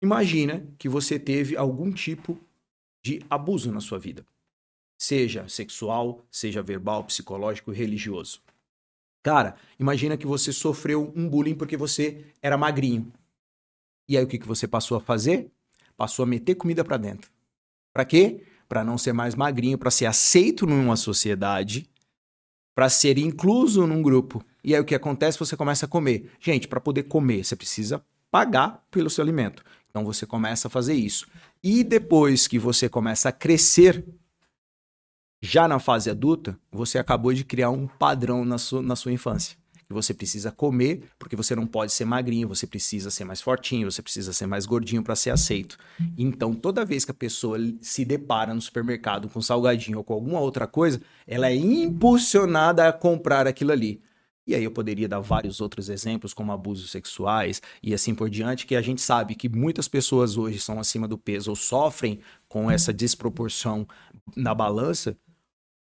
Imagina 0.00 0.66
que 0.78 0.88
você 0.88 1.18
teve 1.18 1.56
algum 1.56 1.92
tipo 1.92 2.38
de 3.02 3.20
abuso 3.28 3.70
na 3.70 3.80
sua 3.80 3.98
vida, 3.98 4.24
seja 4.96 5.46
sexual, 5.46 6.24
seja 6.30 6.62
verbal, 6.62 7.04
psicológico, 7.04 7.70
religioso. 7.70 8.40
Cara, 9.22 9.56
imagina 9.78 10.16
que 10.16 10.26
você 10.26 10.52
sofreu 10.52 11.12
um 11.14 11.28
bullying 11.28 11.54
porque 11.54 11.76
você 11.76 12.24
era 12.40 12.56
magrinho. 12.56 13.12
E 14.08 14.16
aí 14.16 14.24
o 14.24 14.26
que, 14.26 14.38
que 14.38 14.46
você 14.46 14.66
passou 14.66 14.96
a 14.96 15.00
fazer? 15.00 15.50
Passou 15.96 16.22
a 16.22 16.26
meter 16.26 16.54
comida 16.54 16.84
para 16.84 16.96
dentro. 16.96 17.30
Para 17.92 18.04
quê? 18.04 18.44
Para 18.68 18.84
não 18.84 18.96
ser 18.96 19.12
mais 19.12 19.34
magrinho, 19.34 19.76
para 19.76 19.90
ser 19.90 20.06
aceito 20.06 20.66
numa 20.66 20.96
sociedade 20.96 21.88
para 22.78 22.88
ser 22.88 23.18
incluso 23.18 23.88
num 23.88 24.00
grupo. 24.00 24.40
E 24.62 24.72
aí 24.72 24.80
o 24.80 24.84
que 24.84 24.94
acontece? 24.94 25.36
Você 25.40 25.56
começa 25.56 25.84
a 25.84 25.88
comer. 25.88 26.30
Gente, 26.38 26.68
para 26.68 26.80
poder 26.80 27.02
comer, 27.02 27.44
você 27.44 27.56
precisa 27.56 28.00
pagar 28.30 28.84
pelo 28.88 29.10
seu 29.10 29.24
alimento. 29.24 29.64
Então 29.90 30.04
você 30.04 30.24
começa 30.24 30.68
a 30.68 30.70
fazer 30.70 30.94
isso. 30.94 31.26
E 31.60 31.82
depois 31.82 32.46
que 32.46 32.56
você 32.56 32.88
começa 32.88 33.30
a 33.30 33.32
crescer, 33.32 34.04
já 35.40 35.68
na 35.68 35.78
fase 35.78 36.10
adulta, 36.10 36.58
você 36.70 36.98
acabou 36.98 37.32
de 37.32 37.44
criar 37.44 37.70
um 37.70 37.86
padrão 37.86 38.44
na 38.44 38.58
sua, 38.58 38.82
na 38.82 38.96
sua 38.96 39.12
infância 39.12 39.56
que 39.88 39.94
você 39.94 40.12
precisa 40.12 40.52
comer, 40.52 41.04
porque 41.18 41.34
você 41.34 41.56
não 41.56 41.66
pode 41.66 41.92
ser 41.92 42.04
magrinho, 42.04 42.46
você 42.46 42.66
precisa 42.66 43.10
ser 43.10 43.24
mais 43.24 43.40
fortinho, 43.40 43.90
você 43.90 44.02
precisa 44.02 44.34
ser 44.34 44.46
mais 44.46 44.66
gordinho 44.66 45.02
para 45.02 45.16
ser 45.16 45.30
aceito. 45.30 45.78
Então, 46.16 46.54
toda 46.54 46.84
vez 46.84 47.06
que 47.06 47.10
a 47.10 47.14
pessoa 47.14 47.56
se 47.80 48.04
depara 48.04 48.52
no 48.52 48.60
supermercado 48.60 49.30
com 49.30 49.40
salgadinho 49.40 49.96
ou 49.96 50.04
com 50.04 50.12
alguma 50.12 50.40
outra 50.40 50.66
coisa, 50.66 51.00
ela 51.26 51.48
é 51.48 51.56
impulsionada 51.56 52.86
a 52.86 52.92
comprar 52.92 53.46
aquilo 53.46 53.72
ali. 53.72 54.02
E 54.46 54.54
aí 54.54 54.64
eu 54.64 54.70
poderia 54.70 55.08
dar 55.08 55.20
vários 55.20 55.58
outros 55.58 55.88
exemplos, 55.88 56.34
como 56.34 56.52
abusos 56.52 56.90
sexuais 56.90 57.62
e 57.82 57.94
assim 57.94 58.14
por 58.14 58.28
diante, 58.28 58.66
que 58.66 58.76
a 58.76 58.82
gente 58.82 59.00
sabe 59.00 59.34
que 59.34 59.48
muitas 59.48 59.88
pessoas 59.88 60.36
hoje 60.36 60.58
são 60.58 60.78
acima 60.78 61.08
do 61.08 61.16
peso 61.16 61.50
ou 61.50 61.56
sofrem 61.56 62.20
com 62.46 62.70
essa 62.70 62.92
desproporção 62.92 63.86
na 64.36 64.54
balança, 64.54 65.16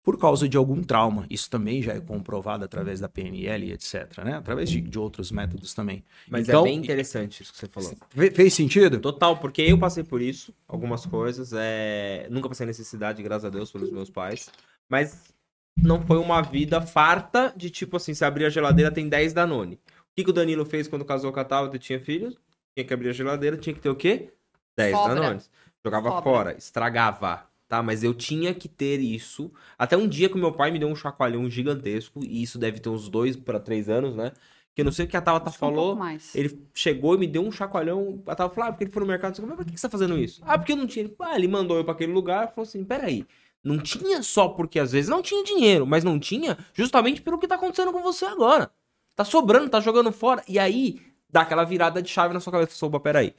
por 0.06 0.20
causa 0.20 0.48
de 0.48 0.56
algum 0.56 0.84
trauma. 0.84 1.26
Isso 1.32 1.50
também 1.50 1.82
já 1.82 1.94
é 1.94 2.00
comprovado 2.00 2.64
através 2.64 3.00
da 3.00 3.10
PNL, 3.10 3.72
etc. 3.72 4.20
Né? 4.24 4.36
Através 4.36 4.70
de, 4.70 4.80
de 4.80 5.00
outros 5.00 5.32
métodos 5.32 5.74
também. 5.74 6.06
Mas 6.30 6.48
é 6.48 6.52
então, 6.52 6.62
é 6.62 6.70
bem 6.70 6.78
interessante 6.78 7.42
isso 7.42 7.52
que 7.52 7.58
você 7.58 7.68
falou. 7.68 7.92
Fez 8.32 8.54
sentido? 8.54 9.00
Total, 9.00 9.36
porque 9.36 9.64
eu 9.64 9.80
passei 9.80 10.04
por 10.04 10.22
isso, 10.22 10.54
algumas 10.68 11.08
coisas. 11.08 11.52
É... 11.56 12.28
Nunca 12.30 12.48
passei 12.48 12.68
necessidade, 12.68 13.24
graças 13.24 13.46
a 13.46 13.50
Deus, 13.50 13.72
pelos 13.72 13.90
meus 13.92 14.12
pais. 14.12 14.52
Mas 14.88 15.34
não 15.76 16.06
foi 16.06 16.20
uma 16.20 16.40
vida 16.44 16.80
farta 16.82 17.52
de 17.58 17.72
tipo 17.72 17.98
assim, 17.98 18.14
se 18.14 18.24
abrir 18.24 18.46
a 18.46 18.50
geladeira 18.52 18.92
tem 18.92 19.10
10 19.10 19.34
Danone. 19.34 19.74
O 19.74 20.16
que, 20.16 20.24
que 20.24 20.30
o 20.30 20.34
Danilo 20.34 20.66
fez 20.66 20.88
quando 20.88 21.04
casou 21.04 21.34
com 21.34 21.40
a 21.40 21.44
Tava 21.44 21.76
e 21.76 21.80
tinha 21.80 22.00
filhos? 22.00 22.38
Tinha 22.76 22.86
que 22.86 22.94
abrir 22.94 23.10
a 23.10 23.14
geladeira, 23.14 23.58
tinha 23.58 23.74
que 23.74 23.82
ter 23.82 23.90
o 23.90 23.96
quê? 23.96 24.32
10 24.78 24.94
Danones. 24.94 25.50
Jogava 25.84 26.10
Sobra. 26.10 26.24
fora, 26.24 26.58
estragava 26.58 27.48
tá? 27.68 27.82
Mas 27.82 28.04
eu 28.04 28.14
tinha 28.14 28.54
que 28.54 28.68
ter 28.68 29.00
isso. 29.00 29.52
Até 29.78 29.98
um 29.98 30.08
dia 30.08 30.30
que 30.30 30.36
o 30.36 30.40
meu 30.40 30.52
pai 30.52 30.72
me 30.72 30.80
deu 30.80 30.88
um 30.88 30.96
chacoalhão 30.96 31.50
gigantesco, 31.50 32.24
e 32.24 32.42
isso 32.42 32.58
deve 32.58 32.80
ter 32.80 32.90
uns 32.90 33.10
dois 33.10 33.36
para 33.36 33.60
três 33.60 33.90
anos, 33.90 34.16
né? 34.16 34.32
Que 34.74 34.82
eu 34.82 34.86
não 34.86 34.92
sei 34.92 35.06
o 35.06 35.08
que 35.08 35.16
a 35.16 35.22
Tabata 35.22 35.52
falou. 35.52 35.96
Um 35.96 36.18
ele 36.36 36.68
chegou 36.74 37.16
e 37.16 37.18
me 37.18 37.28
deu 37.28 37.42
um 37.42 37.52
chacoalhão. 37.52 38.22
A 38.28 38.36
Tabata 38.36 38.56
falou, 38.56 38.70
ah, 38.70 38.72
porque 38.74 38.84
ele 38.84 38.92
foi 38.92 39.02
no 39.02 39.08
mercado. 39.08 39.42
Mas 39.42 39.56
por 39.56 39.66
que 39.66 39.78
você 39.78 39.88
tá 39.88 39.90
fazendo 39.90 40.18
isso? 40.18 40.42
Ah, 40.46 40.58
porque 40.58 40.74
eu 40.74 40.76
não 40.76 40.86
tinha. 40.86 41.10
Ah, 41.22 41.36
ele 41.38 41.48
mandou 41.48 41.78
eu 41.78 41.86
para 41.86 41.94
aquele 41.94 42.12
lugar 42.12 42.46
e 42.46 42.48
falou 42.50 42.68
assim: 42.68 42.84
peraí. 42.84 43.26
Não 43.64 43.80
tinha 43.80 44.22
só 44.22 44.50
porque 44.50 44.78
às 44.78 44.92
vezes 44.92 45.10
não 45.10 45.24
tinha 45.24 45.44
dinheiro, 45.44 45.88
mas 45.88 46.04
não 46.04 46.20
tinha 46.20 46.56
justamente 46.72 47.20
pelo 47.20 47.40
que 47.40 47.48
tá 47.48 47.56
acontecendo 47.56 47.92
com 47.92 48.04
você 48.04 48.24
agora. 48.26 48.70
Tá 49.16 49.26
sobrando, 49.26 49.70
tá 49.70 49.80
jogando 49.80 50.12
fora. 50.12 50.44
E 50.48 50.60
aí 50.60 51.02
dá 51.28 51.42
aquela 51.42 51.64
virada 51.64 52.00
de 52.00 52.10
chave 52.10 52.34
na 52.34 52.40
sua 52.40 52.52
cabeça. 52.52 52.76
Soba, 52.76 53.00
peraí. 53.00 53.34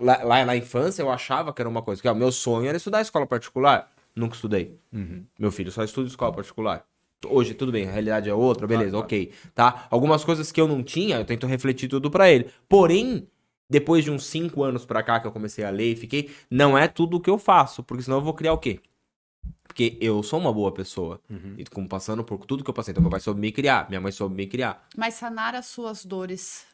Lá, 0.00 0.22
lá, 0.22 0.44
na 0.44 0.56
infância 0.56 1.02
eu 1.02 1.10
achava 1.10 1.52
que 1.52 1.60
era 1.60 1.68
uma 1.68 1.82
coisa, 1.82 2.00
que 2.00 2.08
o 2.08 2.14
meu 2.14 2.32
sonho 2.32 2.68
era 2.68 2.76
estudar 2.76 3.00
escola 3.00 3.26
particular. 3.26 3.90
Nunca 4.14 4.34
estudei. 4.34 4.78
Uhum. 4.92 5.24
Meu 5.38 5.50
filho 5.50 5.70
só 5.70 5.82
estuda 5.82 6.08
escola 6.08 6.32
particular. 6.32 6.86
Hoje, 7.26 7.54
tudo 7.54 7.72
bem, 7.72 7.88
a 7.88 7.90
realidade 7.90 8.28
é 8.28 8.34
outra, 8.34 8.66
beleza, 8.66 8.90
claro, 8.90 9.06
ok. 9.06 9.32
Tá? 9.54 9.86
Algumas 9.90 10.24
coisas 10.24 10.52
que 10.52 10.60
eu 10.60 10.68
não 10.68 10.82
tinha, 10.82 11.16
eu 11.16 11.24
tento 11.24 11.46
refletir 11.46 11.88
tudo 11.88 12.10
para 12.10 12.30
ele. 12.30 12.50
Porém, 12.68 13.26
depois 13.68 14.04
de 14.04 14.10
uns 14.10 14.26
5 14.26 14.62
anos 14.62 14.84
pra 14.84 15.02
cá 15.02 15.18
que 15.18 15.26
eu 15.26 15.32
comecei 15.32 15.64
a 15.64 15.70
ler 15.70 15.92
e 15.92 15.96
fiquei, 15.96 16.30
não 16.50 16.76
é 16.76 16.86
tudo 16.86 17.16
o 17.16 17.20
que 17.20 17.30
eu 17.30 17.38
faço, 17.38 17.82
porque 17.82 18.02
senão 18.02 18.18
eu 18.18 18.22
vou 18.22 18.34
criar 18.34 18.52
o 18.52 18.58
quê? 18.58 18.78
Porque 19.66 19.96
eu 20.00 20.22
sou 20.22 20.38
uma 20.38 20.52
boa 20.52 20.70
pessoa. 20.70 21.20
Uhum. 21.28 21.54
E 21.58 21.64
como 21.64 21.88
passando 21.88 22.22
por 22.22 22.44
tudo 22.46 22.62
que 22.62 22.70
eu 22.70 22.74
passei. 22.74 22.92
Então, 22.92 23.02
meu 23.02 23.10
pai 23.10 23.20
soube 23.20 23.40
me 23.40 23.50
criar, 23.50 23.88
minha 23.88 24.00
mãe 24.00 24.12
soube 24.12 24.34
me 24.34 24.46
criar. 24.46 24.86
Mas 24.96 25.14
sanar 25.14 25.54
as 25.54 25.66
suas 25.66 26.04
dores 26.04 26.66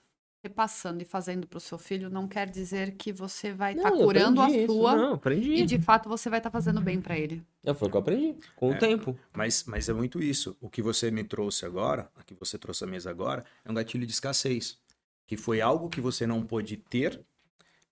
repassando 0.43 1.03
e 1.03 1.05
fazendo 1.05 1.47
para 1.47 1.59
o 1.59 1.61
seu 1.61 1.77
filho 1.77 2.09
não 2.09 2.27
quer 2.27 2.49
dizer 2.49 2.93
que 2.93 3.13
você 3.13 3.53
vai 3.53 3.75
estar 3.75 3.91
tá 3.91 3.97
curando 3.97 4.41
a 4.41 4.49
sua 4.67 4.97
não, 4.97 5.15
aprendi. 5.15 5.53
e 5.53 5.67
de 5.67 5.79
fato 5.79 6.09
você 6.09 6.31
vai 6.31 6.39
estar 6.39 6.49
tá 6.49 6.53
fazendo 6.53 6.81
bem 6.81 7.01
para 7.01 7.19
ele. 7.19 7.43
É, 7.63 7.75
foi 7.75 7.89
o 7.89 7.91
que 7.91 7.97
eu 7.97 8.01
aprendi 8.01 8.35
com 8.57 8.73
é, 8.73 8.77
o 8.77 8.79
tempo. 8.79 9.19
Mas, 9.35 9.65
mas 9.65 9.89
é 9.89 9.93
muito 9.93 10.23
isso. 10.23 10.57
O 10.61 10.71
que 10.71 10.81
você 10.81 11.11
me 11.11 11.23
trouxe 11.25 11.67
agora, 11.67 12.11
o 12.19 12.25
que 12.25 12.35
você 12.35 12.57
trouxe 12.57 12.85
à 12.85 12.87
mesa 12.87 13.11
agora, 13.11 13.45
é 13.65 13.71
um 13.71 13.75
gatilho 13.75 14.07
de 14.07 14.13
escassez, 14.13 14.79
que 15.27 15.37
foi 15.37 15.61
algo 15.61 15.91
que 15.91 16.01
você 16.01 16.27
não 16.27 16.43
pôde 16.43 16.79
ter 16.79 17.21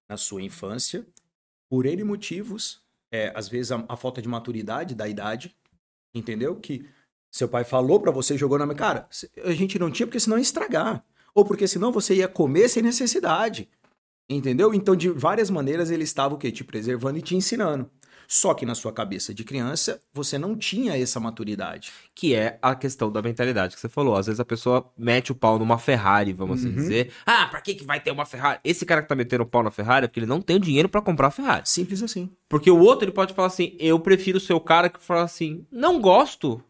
na 0.08 0.16
sua 0.16 0.42
infância 0.42 1.06
por 1.68 1.84
N 1.84 2.02
motivos, 2.02 2.80
é, 3.12 3.30
às 3.36 3.46
vezes 3.46 3.72
a, 3.72 3.84
a 3.88 3.96
falta 3.96 4.22
de 4.22 4.28
maturidade 4.28 4.94
da 4.94 5.06
idade, 5.06 5.54
entendeu? 6.14 6.56
Que 6.56 6.88
seu 7.30 7.46
pai 7.46 7.62
falou 7.62 8.00
para 8.00 8.10
você, 8.10 8.38
jogou 8.38 8.58
na 8.58 8.64
minha 8.64 8.74
cara, 8.74 9.06
a 9.44 9.52
gente 9.52 9.78
não 9.78 9.90
tinha 9.90 10.06
porque 10.06 10.18
senão 10.18 10.38
ia 10.38 10.42
estragar 10.42 11.04
ou 11.38 11.44
porque 11.44 11.68
senão 11.68 11.92
você 11.92 12.16
ia 12.16 12.26
comer 12.26 12.68
sem 12.68 12.82
necessidade. 12.82 13.68
Entendeu? 14.28 14.74
Então, 14.74 14.96
de 14.96 15.08
várias 15.08 15.48
maneiras, 15.48 15.88
ele 15.88 16.02
estava 16.02 16.34
o 16.34 16.38
quê? 16.38 16.50
Te 16.50 16.64
preservando 16.64 17.16
e 17.16 17.22
te 17.22 17.36
ensinando. 17.36 17.88
Só 18.26 18.52
que 18.54 18.66
na 18.66 18.74
sua 18.74 18.92
cabeça 18.92 19.32
de 19.32 19.44
criança, 19.44 20.00
você 20.12 20.36
não 20.36 20.56
tinha 20.56 20.98
essa 20.98 21.20
maturidade. 21.20 21.92
Que 22.12 22.34
é 22.34 22.58
a 22.60 22.74
questão 22.74 23.10
da 23.10 23.22
mentalidade 23.22 23.76
que 23.76 23.80
você 23.80 23.88
falou. 23.88 24.16
Às 24.16 24.26
vezes 24.26 24.40
a 24.40 24.44
pessoa 24.44 24.92
mete 24.98 25.30
o 25.30 25.34
pau 25.34 25.60
numa 25.60 25.78
Ferrari, 25.78 26.32
vamos 26.32 26.58
assim 26.58 26.68
uhum. 26.68 26.74
assim 26.74 26.82
dizer. 26.82 27.12
Ah, 27.24 27.46
pra 27.46 27.60
que, 27.60 27.76
que 27.76 27.84
vai 27.84 28.00
ter 28.00 28.10
uma 28.10 28.26
Ferrari? 28.26 28.58
Esse 28.64 28.84
cara 28.84 29.00
que 29.00 29.08
tá 29.08 29.14
metendo 29.14 29.44
o 29.44 29.46
pau 29.46 29.62
na 29.62 29.70
Ferrari 29.70 30.04
é 30.04 30.08
porque 30.08 30.18
ele 30.18 30.26
não 30.26 30.42
tem 30.42 30.56
o 30.56 30.60
dinheiro 30.60 30.88
para 30.88 31.00
comprar 31.00 31.28
a 31.28 31.30
Ferrari. 31.30 31.62
Simples 31.66 32.02
assim. 32.02 32.28
Porque 32.48 32.70
o 32.70 32.80
outro, 32.80 33.04
ele 33.04 33.12
pode 33.12 33.32
falar 33.32 33.48
assim, 33.48 33.76
eu 33.78 34.00
prefiro 34.00 34.40
ser 34.40 34.54
o 34.54 34.60
cara 34.60 34.90
que 34.90 35.00
fala 35.00 35.22
assim, 35.22 35.64
não 35.70 36.00
gosto, 36.00 36.60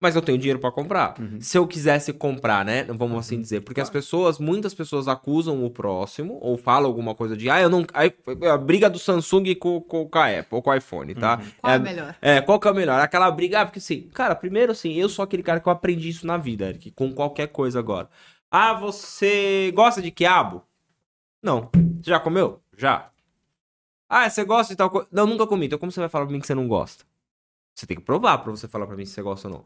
mas 0.00 0.14
eu 0.14 0.22
tenho 0.22 0.38
dinheiro 0.38 0.60
para 0.60 0.70
comprar. 0.70 1.14
Uhum. 1.18 1.40
Se 1.40 1.58
eu 1.58 1.66
quisesse 1.66 2.12
comprar, 2.12 2.64
né? 2.64 2.84
Vamos 2.84 3.18
assim 3.18 3.36
uhum. 3.36 3.42
dizer. 3.42 3.60
Porque 3.62 3.80
claro. 3.80 3.88
as 3.88 3.90
pessoas, 3.90 4.38
muitas 4.38 4.72
pessoas 4.72 5.08
acusam 5.08 5.64
o 5.64 5.70
próximo, 5.70 6.38
ou 6.40 6.56
falam 6.56 6.88
alguma 6.88 7.14
coisa 7.14 7.36
de, 7.36 7.50
ah, 7.50 7.60
eu 7.60 7.68
não. 7.68 7.84
A 8.52 8.56
briga 8.56 8.88
do 8.88 8.98
Samsung 8.98 9.54
com, 9.56 9.80
com, 9.80 10.08
com 10.08 10.18
a 10.18 10.26
Apple, 10.26 10.56
ou 10.56 10.62
com 10.62 10.70
o 10.70 10.74
iPhone, 10.74 11.14
tá? 11.14 11.38
Uhum. 11.38 11.50
Qual 11.60 11.72
é, 11.72 11.76
é 11.76 11.78
melhor? 11.78 12.16
É, 12.22 12.40
qual 12.40 12.60
que 12.60 12.68
é 12.68 12.70
o 12.70 12.74
melhor? 12.74 13.00
Aquela 13.00 13.30
briga, 13.30 13.60
ah, 13.60 13.66
porque 13.66 13.80
assim, 13.80 14.02
cara, 14.14 14.34
primeiro 14.36 14.72
assim, 14.72 14.92
eu 14.94 15.08
sou 15.08 15.22
aquele 15.22 15.42
cara 15.42 15.58
que 15.58 15.68
eu 15.68 15.72
aprendi 15.72 16.08
isso 16.08 16.26
na 16.26 16.36
vida, 16.36 16.68
Eric, 16.68 16.92
com 16.92 17.12
qualquer 17.12 17.48
coisa 17.48 17.78
agora. 17.78 18.08
Ah, 18.50 18.74
você 18.74 19.72
gosta 19.74 20.00
de 20.00 20.10
quiabo? 20.10 20.62
Não. 21.42 21.70
Você 22.02 22.10
já 22.10 22.20
comeu? 22.20 22.62
Já. 22.76 23.10
Ah, 24.08 24.28
você 24.28 24.44
gosta 24.44 24.72
de 24.72 24.76
tal 24.78 24.88
coisa? 24.88 25.08
Não, 25.12 25.26
nunca 25.26 25.46
comi. 25.46 25.66
Então 25.66 25.78
como 25.78 25.92
você 25.92 26.00
vai 26.00 26.08
falar 26.08 26.24
pra 26.24 26.32
mim 26.32 26.40
que 26.40 26.46
você 26.46 26.54
não 26.54 26.66
gosta? 26.66 27.04
Você 27.78 27.86
tem 27.86 27.96
que 27.96 28.02
provar 28.02 28.38
pra 28.38 28.50
você 28.50 28.66
falar 28.66 28.88
pra 28.88 28.96
mim 28.96 29.06
se 29.06 29.12
você 29.12 29.22
gosta 29.22 29.46
ou 29.46 29.54
não. 29.54 29.64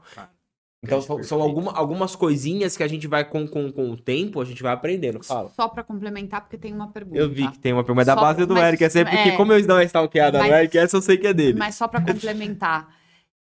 Então, 0.84 1.00
são, 1.00 1.22
são 1.22 1.40
alguma, 1.40 1.72
algumas 1.72 2.14
coisinhas 2.14 2.76
que 2.76 2.82
a 2.82 2.88
gente 2.88 3.06
vai, 3.06 3.24
com, 3.24 3.48
com, 3.48 3.72
com 3.72 3.90
o 3.90 3.96
tempo, 3.96 4.38
a 4.38 4.44
gente 4.44 4.62
vai 4.62 4.72
aprendendo. 4.72 5.24
Fala. 5.24 5.48
Só 5.48 5.66
pra 5.66 5.82
complementar, 5.82 6.42
porque 6.42 6.58
tem 6.58 6.74
uma 6.74 6.88
pergunta. 6.88 7.16
Eu 7.16 7.30
vi 7.30 7.50
que 7.50 7.58
tem 7.58 7.72
uma 7.72 7.82
pergunta, 7.82 8.04
mas 8.04 8.06
da 8.06 8.16
base 8.16 8.44
do 8.44 8.52
mas, 8.52 8.64
Eric. 8.64 8.84
É 8.84 8.90
sempre 8.90 9.16
é, 9.16 9.22
que, 9.22 9.36
como 9.36 9.52
eu 9.54 9.66
não 9.66 9.78
é 9.78 9.84
stalkeada 9.84 10.40
no 10.40 10.44
Eric, 10.44 10.76
essa 10.76 10.98
eu 10.98 11.00
sei 11.00 11.16
que 11.16 11.26
é 11.26 11.32
dele. 11.32 11.58
Mas 11.58 11.74
só 11.76 11.88
pra 11.88 12.02
complementar. 12.02 12.94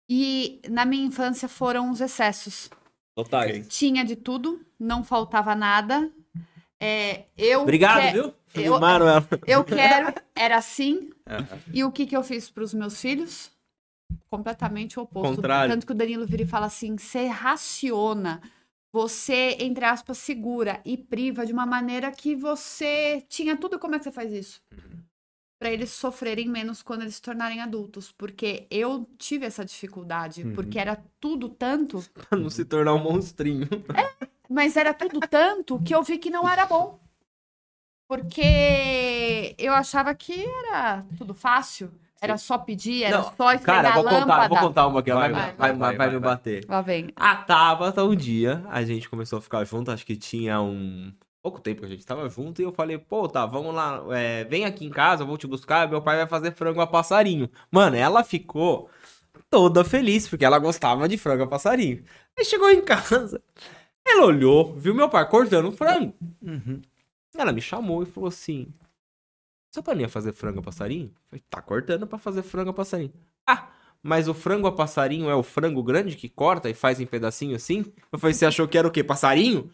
E 0.08 0.62
na 0.70 0.86
minha 0.86 1.04
infância 1.04 1.48
foram 1.48 1.90
os 1.90 2.00
excessos. 2.00 2.70
Totais. 3.14 3.66
Tinha 3.68 4.04
de 4.06 4.16
tudo, 4.16 4.64
não 4.80 5.04
faltava 5.04 5.54
nada. 5.54 6.10
É, 6.80 7.24
eu 7.36 7.60
Obrigado, 7.60 8.06
que... 8.06 8.12
viu? 8.12 8.34
Eu, 8.54 8.80
eu 9.46 9.64
quero, 9.64 10.14
era 10.34 10.56
assim. 10.56 11.10
E 11.72 11.84
o 11.84 11.92
que, 11.92 12.06
que 12.06 12.16
eu 12.16 12.22
fiz 12.22 12.48
para 12.48 12.62
os 12.62 12.72
meus 12.72 13.00
filhos? 13.00 13.52
Completamente 14.30 14.98
oposto. 14.98 15.36
Contrário. 15.36 15.72
Tanto 15.72 15.86
que 15.86 15.92
o 15.92 15.94
Danilo 15.94 16.26
vira 16.26 16.42
e 16.42 16.46
fala 16.46 16.66
assim: 16.66 16.96
você 16.96 17.26
raciona, 17.26 18.40
você, 18.92 19.56
entre 19.60 19.84
aspas, 19.84 20.18
segura 20.18 20.80
e 20.84 20.96
priva 20.96 21.46
de 21.46 21.52
uma 21.52 21.64
maneira 21.64 22.10
que 22.10 22.36
você 22.36 23.24
tinha 23.28 23.56
tudo. 23.56 23.78
Como 23.78 23.94
é 23.94 23.98
que 23.98 24.04
você 24.04 24.12
faz 24.12 24.32
isso? 24.32 24.60
Para 25.58 25.70
eles 25.70 25.90
sofrerem 25.90 26.48
menos 26.48 26.82
quando 26.82 27.02
eles 27.02 27.14
se 27.14 27.22
tornarem 27.22 27.60
adultos. 27.60 28.12
Porque 28.12 28.66
eu 28.70 29.08
tive 29.16 29.46
essa 29.46 29.64
dificuldade, 29.64 30.44
porque 30.54 30.78
era 30.78 31.02
tudo 31.20 31.48
tanto 31.48 32.02
Pra 32.28 32.38
não 32.38 32.50
se 32.50 32.64
tornar 32.64 32.94
um 32.94 33.02
monstrinho. 33.02 33.68
mas 34.50 34.76
era 34.76 34.92
tudo 34.92 35.20
tanto 35.20 35.80
que 35.82 35.94
eu 35.94 36.02
vi 36.02 36.18
que 36.18 36.30
não 36.30 36.48
era 36.48 36.66
bom. 36.66 37.00
Porque 38.08 39.54
eu 39.56 39.72
achava 39.72 40.14
que 40.14 40.44
era 40.44 41.02
tudo 41.16 41.32
fácil. 41.32 41.90
Era 42.22 42.38
só 42.38 42.56
pedir, 42.56 43.02
era 43.02 43.18
Não, 43.18 43.32
só 43.36 43.52
esfregar 43.52 43.82
Cara, 43.82 43.88
a 43.88 43.94
vou 43.94 44.04
contar, 44.04 44.18
lâmpada. 44.20 44.48
vou 44.48 44.58
contar 44.58 44.86
uma 44.86 45.00
aqui. 45.00 45.10
Ela 45.10 45.20
vai, 45.22 45.32
Vai, 45.32 45.42
vai, 45.42 45.52
vai, 45.52 45.56
vai, 45.56 45.76
vai, 45.76 45.96
vai 45.96 46.06
vai, 46.06 46.14
me 46.16 46.20
bater. 46.20 46.64
Lá 46.68 46.80
vem. 46.80 47.08
A 47.16 47.34
Tabata, 47.34 48.04
um 48.04 48.14
dia, 48.14 48.64
a 48.70 48.84
gente 48.84 49.08
começou 49.08 49.40
a 49.40 49.42
ficar 49.42 49.64
junto, 49.64 49.90
acho 49.90 50.06
que 50.06 50.14
tinha 50.14 50.60
um 50.60 51.12
pouco 51.42 51.60
tempo 51.60 51.80
que 51.80 51.86
a 51.86 51.90
gente 51.90 52.06
tava 52.06 52.28
junto, 52.28 52.62
e 52.62 52.64
eu 52.64 52.70
falei, 52.72 52.96
pô, 52.96 53.28
tá, 53.28 53.44
vamos 53.44 53.74
lá, 53.74 54.00
é, 54.12 54.44
vem 54.44 54.64
aqui 54.64 54.86
em 54.86 54.90
casa, 54.90 55.24
eu 55.24 55.26
vou 55.26 55.36
te 55.36 55.48
buscar, 55.48 55.88
meu 55.88 56.00
pai 56.00 56.16
vai 56.18 56.28
fazer 56.28 56.52
frango 56.52 56.80
a 56.80 56.86
passarinho. 56.86 57.50
Mano, 57.68 57.96
ela 57.96 58.22
ficou 58.22 58.88
toda 59.50 59.82
feliz, 59.82 60.28
porque 60.28 60.44
ela 60.44 60.60
gostava 60.60 61.08
de 61.08 61.18
frango 61.18 61.42
a 61.42 61.46
passarinho. 61.48 62.04
Aí 62.38 62.44
chegou 62.44 62.70
em 62.70 62.82
casa, 62.82 63.42
ela 64.06 64.26
olhou, 64.26 64.72
viu 64.76 64.94
meu 64.94 65.08
pai 65.08 65.28
cortando 65.28 65.72
frango. 65.72 66.14
Ela 67.36 67.52
me 67.52 67.60
chamou 67.60 68.02
e 68.04 68.06
falou 68.06 68.28
assim, 68.28 68.68
seu 69.72 69.82
pai 69.82 69.94
não 69.94 70.02
ia 70.02 70.08
fazer 70.08 70.32
frango 70.32 70.60
a 70.60 70.62
passarinho? 70.62 71.06
Eu 71.06 71.28
falei, 71.30 71.44
tá 71.48 71.62
cortando 71.62 72.06
pra 72.06 72.18
fazer 72.18 72.42
frango 72.42 72.70
a 72.70 72.74
passarinho. 72.74 73.12
Ah, 73.46 73.68
mas 74.02 74.28
o 74.28 74.34
frango 74.34 74.66
a 74.66 74.72
passarinho 74.72 75.30
é 75.30 75.34
o 75.34 75.42
frango 75.42 75.82
grande 75.82 76.14
que 76.14 76.28
corta 76.28 76.68
e 76.68 76.74
faz 76.74 77.00
em 77.00 77.06
pedacinho 77.06 77.56
assim? 77.56 77.84
Eu 78.12 78.18
falei, 78.18 78.34
você 78.34 78.44
achou 78.44 78.68
que 78.68 78.76
era 78.76 78.86
o 78.86 78.90
quê? 78.90 79.02
Passarinho? 79.02 79.70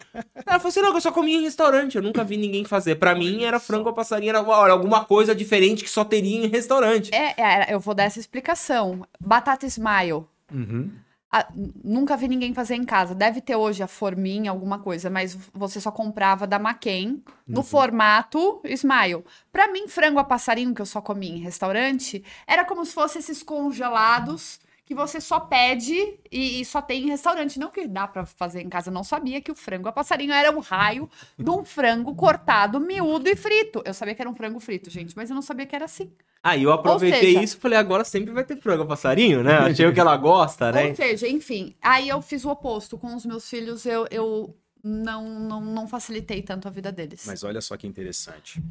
Ela 0.47 0.61
falou 0.61 0.69
assim, 0.69 0.81
não, 0.81 0.91
que 0.91 0.99
eu 0.99 1.01
só 1.01 1.11
comia 1.11 1.37
em 1.37 1.43
restaurante, 1.43 1.97
eu 1.97 2.03
nunca 2.03 2.23
vi 2.23 2.37
ninguém 2.37 2.65
fazer. 2.65 2.95
Pra 2.95 3.15
mim 3.15 3.43
era 3.43 3.59
frango 3.59 3.89
a 3.89 3.93
passarinho, 3.93 4.31
era 4.31 4.43
olha, 4.43 4.73
alguma 4.73 5.05
coisa 5.05 5.35
diferente 5.35 5.83
que 5.83 5.91
só 5.91 6.05
teria 6.05 6.45
em 6.45 6.47
restaurante. 6.47 7.11
É, 7.13 7.35
é, 7.37 7.75
eu 7.75 7.81
vou 7.81 7.95
dar 7.95 8.05
essa 8.05 8.21
explicação. 8.21 9.05
Batata 9.19 9.67
Smile. 9.67 10.27
Uhum. 10.53 10.93
Ah, 11.31 11.47
n- 11.55 11.73
nunca 11.85 12.17
vi 12.17 12.27
ninguém 12.29 12.55
fazer 12.55 12.75
em 12.75 12.85
casa. 12.85 13.15
Deve 13.15 13.41
ter 13.41 13.55
hoje 13.57 13.83
a 13.83 13.87
forminha, 13.87 14.51
alguma 14.51 14.79
coisa, 14.79 15.11
mas 15.11 15.37
você 15.53 15.81
só 15.81 15.91
comprava 15.91 16.47
da 16.47 16.57
McCain 16.57 17.23
no 17.47 17.63
formato 17.63 18.61
Smile. 18.65 19.25
Pra 19.53 19.71
mim, 19.71 19.89
frango 19.89 20.19
a 20.19 20.25
passarinho, 20.25 20.75
que 20.75 20.81
eu 20.83 20.87
só 20.87 21.01
comia 21.03 21.31
em 21.31 21.39
restaurante, 21.41 22.25
era 22.47 22.65
como 22.65 22.85
se 22.85 22.95
fosse 22.95 23.19
esses 23.19 23.43
congelados 23.43 24.59
que 24.89 24.95
você 24.95 25.21
só 25.21 25.39
pede 25.39 25.93
e, 26.33 26.63
e 26.63 26.65
só 26.65 26.81
tem 26.81 27.03
em 27.05 27.09
restaurante. 27.11 27.59
Não 27.59 27.69
que 27.71 27.87
dá 27.87 28.09
pra 28.09 28.25
fazer 28.25 28.63
em 28.63 28.71
casa. 28.71 28.89
Eu 28.89 28.95
não 28.95 29.05
sabia 29.05 29.39
que 29.39 29.53
o 29.53 29.55
frango 29.55 29.87
a 29.87 29.93
passarinho 29.93 30.33
era 30.33 30.51
um 30.51 30.61
raio 30.61 31.11
de 31.39 31.51
um 31.51 31.63
frango 31.63 32.15
cortado, 32.15 32.81
miúdo 32.81 33.29
e 33.29 33.37
frito. 33.37 33.83
Eu 33.85 33.93
sabia 33.93 34.15
que 34.15 34.23
era 34.23 34.31
um 34.31 34.35
frango 34.35 34.59
frito, 34.59 34.89
gente, 34.89 35.15
mas 35.15 35.29
eu 35.29 35.35
não 35.35 35.43
sabia 35.43 35.67
que 35.67 35.77
era 35.77 35.85
assim. 35.85 36.11
Aí 36.43 36.63
eu 36.63 36.73
aproveitei 36.73 37.21
seja- 37.35 37.43
isso 37.43 37.59
e 37.59 37.61
falei, 37.61 37.77
agora 37.79 38.03
sempre 38.03 38.33
vai 38.33 38.45
ter 38.45 38.57
frango 38.57 38.85
a 38.85 38.87
passarinho, 38.87 39.43
né? 39.45 39.59
Achei 39.59 39.85
o 39.87 39.93
que 39.93 40.01
ela 40.01 40.17
gosta, 40.17 40.73
né? 40.73 40.87
Ou 40.87 40.95
seja, 40.97 41.29
enfim, 41.29 41.77
aí 41.83 42.09
eu 42.09 42.23
fiz 42.23 42.47
o 42.47 42.49
oposto. 42.51 42.97
Com 42.97 43.15
os 43.15 43.27
meus 43.27 43.47
filhos, 43.47 43.85
eu, 43.85 44.07
eu 44.11 44.57
não, 44.83 45.29
não, 45.29 45.61
não 45.61 45.87
facilitei 45.87 46.41
tanto 46.41 46.67
a 46.67 46.71
vida 46.71 46.91
deles. 46.91 47.25
Mas 47.27 47.45
olha 47.45 47.61
só 47.61 47.77
que 47.77 47.87
interessante. 47.87 48.63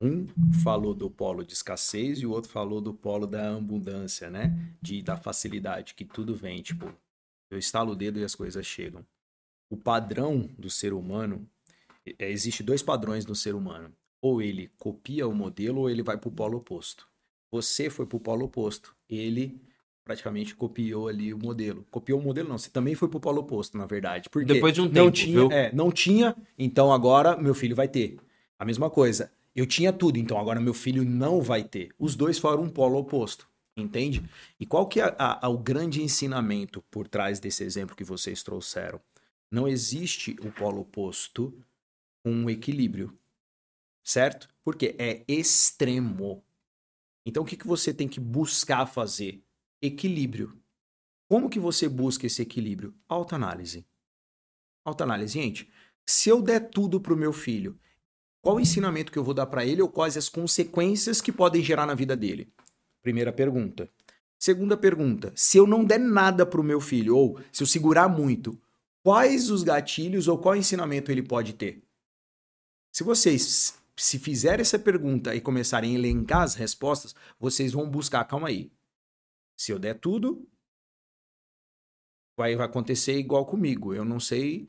Um 0.00 0.26
falou 0.62 0.94
do 0.94 1.10
polo 1.10 1.44
de 1.44 1.52
escassez 1.52 2.20
e 2.20 2.26
o 2.26 2.30
outro 2.30 2.50
falou 2.50 2.80
do 2.80 2.94
polo 2.94 3.26
da 3.26 3.56
abundância, 3.56 4.30
né? 4.30 4.56
De, 4.80 5.02
da 5.02 5.16
facilidade, 5.16 5.94
que 5.94 6.04
tudo 6.04 6.36
vem, 6.36 6.62
tipo, 6.62 6.92
eu 7.50 7.58
estalo 7.58 7.92
o 7.92 7.96
dedo 7.96 8.20
e 8.20 8.24
as 8.24 8.34
coisas 8.34 8.64
chegam. 8.64 9.04
O 9.70 9.76
padrão 9.76 10.48
do 10.58 10.70
ser 10.70 10.92
humano, 10.92 11.48
é, 12.18 12.30
existe 12.30 12.62
dois 12.62 12.82
padrões 12.82 13.26
no 13.26 13.34
ser 13.34 13.54
humano. 13.54 13.92
Ou 14.20 14.40
ele 14.40 14.70
copia 14.78 15.26
o 15.26 15.34
modelo 15.34 15.82
ou 15.82 15.90
ele 15.90 16.02
vai 16.02 16.16
pro 16.16 16.30
polo 16.30 16.58
oposto. 16.58 17.08
Você 17.50 17.88
foi 17.88 18.06
pro 18.06 18.20
polo 18.20 18.44
oposto. 18.44 18.94
Ele 19.08 19.60
praticamente 20.04 20.54
copiou 20.54 21.08
ali 21.08 21.34
o 21.34 21.38
modelo. 21.38 21.86
Copiou 21.90 22.18
o 22.18 22.22
modelo 22.22 22.48
não, 22.48 22.56
você 22.56 22.70
também 22.70 22.94
foi 22.94 23.08
pro 23.08 23.20
polo 23.20 23.40
oposto, 23.40 23.76
na 23.76 23.84
verdade. 23.84 24.28
Porque 24.30 24.54
Depois 24.54 24.72
de 24.72 24.80
um 24.80 24.84
não 24.84 24.92
tempo, 24.92 25.10
tinha, 25.12 25.40
é, 25.52 25.72
não 25.72 25.92
tinha, 25.92 26.34
então 26.58 26.92
agora 26.92 27.36
meu 27.36 27.54
filho 27.54 27.76
vai 27.76 27.88
ter. 27.88 28.16
A 28.58 28.64
mesma 28.64 28.88
coisa. 28.88 29.30
Eu 29.58 29.66
tinha 29.66 29.92
tudo, 29.92 30.18
então 30.20 30.38
agora 30.38 30.60
meu 30.60 30.72
filho 30.72 31.04
não 31.04 31.42
vai 31.42 31.64
ter. 31.64 31.92
Os 31.98 32.14
dois 32.14 32.38
foram 32.38 32.62
um 32.62 32.70
polo 32.70 32.96
oposto, 32.96 33.50
entende? 33.76 34.22
E 34.60 34.64
qual 34.64 34.86
que 34.86 35.00
é 35.00 35.04
a- 35.18 35.40
a- 35.44 35.48
o 35.48 35.58
grande 35.58 36.00
ensinamento 36.00 36.80
por 36.82 37.08
trás 37.08 37.40
desse 37.40 37.64
exemplo 37.64 37.96
que 37.96 38.04
vocês 38.04 38.40
trouxeram? 38.44 39.00
Não 39.50 39.66
existe 39.66 40.36
o 40.42 40.52
polo 40.52 40.82
oposto 40.82 41.60
um 42.24 42.48
equilíbrio, 42.48 43.18
certo? 44.04 44.48
Porque 44.62 44.94
é 44.96 45.24
extremo. 45.26 46.44
Então 47.26 47.42
o 47.42 47.46
que, 47.46 47.56
que 47.56 47.66
você 47.66 47.92
tem 47.92 48.06
que 48.06 48.20
buscar 48.20 48.86
fazer? 48.86 49.42
Equilíbrio. 49.82 50.56
Como 51.28 51.50
que 51.50 51.58
você 51.58 51.88
busca 51.88 52.28
esse 52.28 52.42
equilíbrio? 52.42 52.94
Autoanálise. 53.08 53.84
Autoanálise, 54.84 55.32
gente. 55.34 55.68
Se 56.06 56.28
eu 56.28 56.40
der 56.40 56.70
tudo 56.70 57.00
pro 57.00 57.16
meu 57.16 57.32
filho, 57.32 57.76
qual 58.40 58.56
o 58.56 58.60
ensinamento 58.60 59.10
que 59.10 59.18
eu 59.18 59.24
vou 59.24 59.34
dar 59.34 59.46
para 59.46 59.64
ele 59.64 59.82
ou 59.82 59.88
quais 59.88 60.16
as 60.16 60.28
consequências 60.28 61.20
que 61.20 61.32
podem 61.32 61.62
gerar 61.62 61.86
na 61.86 61.94
vida 61.94 62.16
dele? 62.16 62.52
Primeira 63.02 63.32
pergunta. 63.32 63.90
Segunda 64.38 64.76
pergunta: 64.76 65.32
se 65.34 65.58
eu 65.58 65.66
não 65.66 65.84
der 65.84 65.98
nada 65.98 66.46
pro 66.46 66.62
meu 66.62 66.80
filho 66.80 67.16
ou 67.16 67.40
se 67.52 67.62
eu 67.62 67.66
segurar 67.66 68.08
muito, 68.08 68.60
quais 69.02 69.50
os 69.50 69.62
gatilhos 69.62 70.28
ou 70.28 70.38
qual 70.38 70.54
ensinamento 70.54 71.10
ele 71.10 71.22
pode 71.22 71.54
ter? 71.54 71.82
Se 72.92 73.02
vocês 73.02 73.78
se 73.96 74.18
fizerem 74.18 74.60
essa 74.60 74.78
pergunta 74.78 75.34
e 75.34 75.40
começarem 75.40 75.94
a 75.94 75.98
elencar 75.98 76.42
as 76.42 76.54
respostas, 76.54 77.14
vocês 77.38 77.72
vão 77.72 77.90
buscar, 77.90 78.24
calma 78.24 78.48
aí. 78.48 78.70
Se 79.56 79.72
eu 79.72 79.78
der 79.78 79.94
tudo, 79.98 80.48
vai 82.36 82.54
vai 82.54 82.66
acontecer 82.66 83.18
igual 83.18 83.44
comigo. 83.44 83.92
Eu 83.92 84.04
não 84.04 84.20
sei 84.20 84.68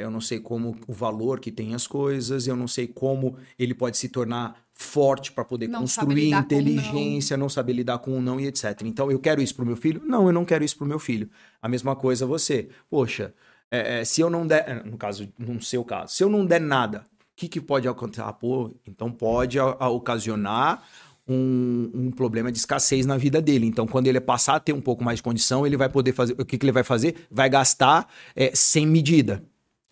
Eu 0.00 0.10
não 0.10 0.20
sei 0.20 0.38
como 0.40 0.76
o 0.86 0.92
valor 0.92 1.40
que 1.40 1.50
tem 1.52 1.74
as 1.74 1.86
coisas, 1.86 2.46
eu 2.46 2.56
não 2.56 2.66
sei 2.68 2.86
como 2.86 3.36
ele 3.58 3.74
pode 3.74 3.96
se 3.96 4.08
tornar 4.08 4.56
forte 4.72 5.30
para 5.32 5.44
poder 5.44 5.68
Não 5.68 5.80
construir 5.80 6.28
o 6.28 6.30
não. 6.30 6.40
inteligência, 6.40 7.36
não 7.36 7.48
saber 7.48 7.72
lidar 7.74 7.98
com 7.98 8.16
o 8.18 8.20
não 8.20 8.40
e 8.40 8.46
etc. 8.46 8.82
Então, 8.84 9.10
eu 9.10 9.18
quero 9.18 9.40
isso 9.40 9.54
pro 9.54 9.64
meu 9.64 9.76
filho? 9.76 10.02
Não, 10.04 10.26
eu 10.26 10.32
não 10.32 10.44
quero 10.44 10.64
isso 10.64 10.76
pro 10.76 10.86
meu 10.86 10.98
filho. 10.98 11.30
A 11.62 11.68
mesma 11.68 11.94
coisa 11.94 12.26
você. 12.26 12.68
Poxa, 12.90 13.32
é, 13.70 14.00
é, 14.00 14.04
se 14.04 14.20
eu 14.20 14.28
não 14.28 14.46
der, 14.46 14.68
é, 14.68 14.82
no 14.88 14.96
caso, 14.96 15.28
no 15.38 15.60
seu 15.62 15.84
caso, 15.84 16.14
se 16.14 16.24
eu 16.24 16.28
não 16.28 16.44
der 16.44 16.60
nada, 16.60 17.06
o 17.20 17.36
que, 17.36 17.48
que 17.48 17.60
pode 17.60 17.86
acontecer? 17.88 18.22
Ah, 18.22 18.32
pô, 18.32 18.72
então 18.86 19.10
pode 19.12 19.58
a- 19.58 19.76
a 19.78 19.88
ocasionar 19.88 20.82
um, 21.26 21.90
um 21.94 22.10
problema 22.10 22.52
de 22.52 22.58
escassez 22.58 23.06
na 23.06 23.16
vida 23.16 23.40
dele. 23.40 23.66
Então, 23.66 23.86
quando 23.86 24.06
ele 24.08 24.20
passar 24.20 24.56
a 24.56 24.60
ter 24.60 24.72
um 24.72 24.80
pouco 24.80 25.02
mais 25.02 25.18
de 25.18 25.22
condição, 25.22 25.66
ele 25.66 25.76
vai 25.76 25.88
poder 25.88 26.12
fazer. 26.12 26.34
O 26.38 26.44
que, 26.44 26.58
que 26.58 26.64
ele 26.66 26.72
vai 26.72 26.84
fazer? 26.84 27.26
Vai 27.30 27.48
gastar 27.48 28.08
é, 28.36 28.50
sem 28.54 28.86
medida. 28.86 29.42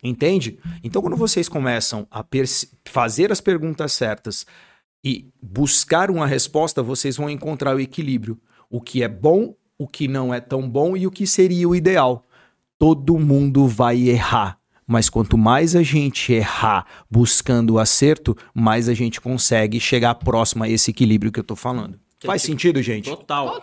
Entende? 0.03 0.59
Então, 0.83 1.01
quando 1.01 1.15
vocês 1.15 1.47
começam 1.47 2.05
a 2.11 2.25
fazer 2.85 3.31
as 3.31 3.39
perguntas 3.39 3.93
certas 3.93 4.45
e 5.03 5.29
buscar 5.41 6.11
uma 6.11 6.27
resposta, 6.27 6.83
vocês 6.83 7.15
vão 7.15 7.29
encontrar 7.29 7.75
o 7.75 7.79
equilíbrio. 7.79 8.37
O 8.69 8.81
que 8.81 9.01
é 9.01 9.07
bom, 9.07 9.55
o 9.77 9.87
que 9.87 10.07
não 10.07 10.33
é 10.33 10.41
tão 10.41 10.69
bom 10.69 10.97
e 10.97 11.07
o 11.07 11.11
que 11.11 11.25
seria 11.25 11.69
o 11.69 11.75
ideal. 11.75 12.25
Todo 12.77 13.17
mundo 13.17 13.65
vai 13.65 14.09
errar. 14.09 14.57
Mas 14.85 15.09
quanto 15.09 15.37
mais 15.37 15.75
a 15.75 15.81
gente 15.81 16.33
errar 16.33 16.85
buscando 17.09 17.75
o 17.75 17.79
acerto, 17.79 18.35
mais 18.53 18.89
a 18.89 18.93
gente 18.93 19.21
consegue 19.21 19.79
chegar 19.79 20.15
próximo 20.15 20.65
a 20.65 20.69
esse 20.69 20.91
equilíbrio 20.91 21.31
que 21.31 21.39
eu 21.39 21.43
tô 21.43 21.55
falando. 21.55 22.02
Faz 22.25 22.41
sentido, 22.41 22.81
gente? 22.81 23.09
Total. 23.09 23.61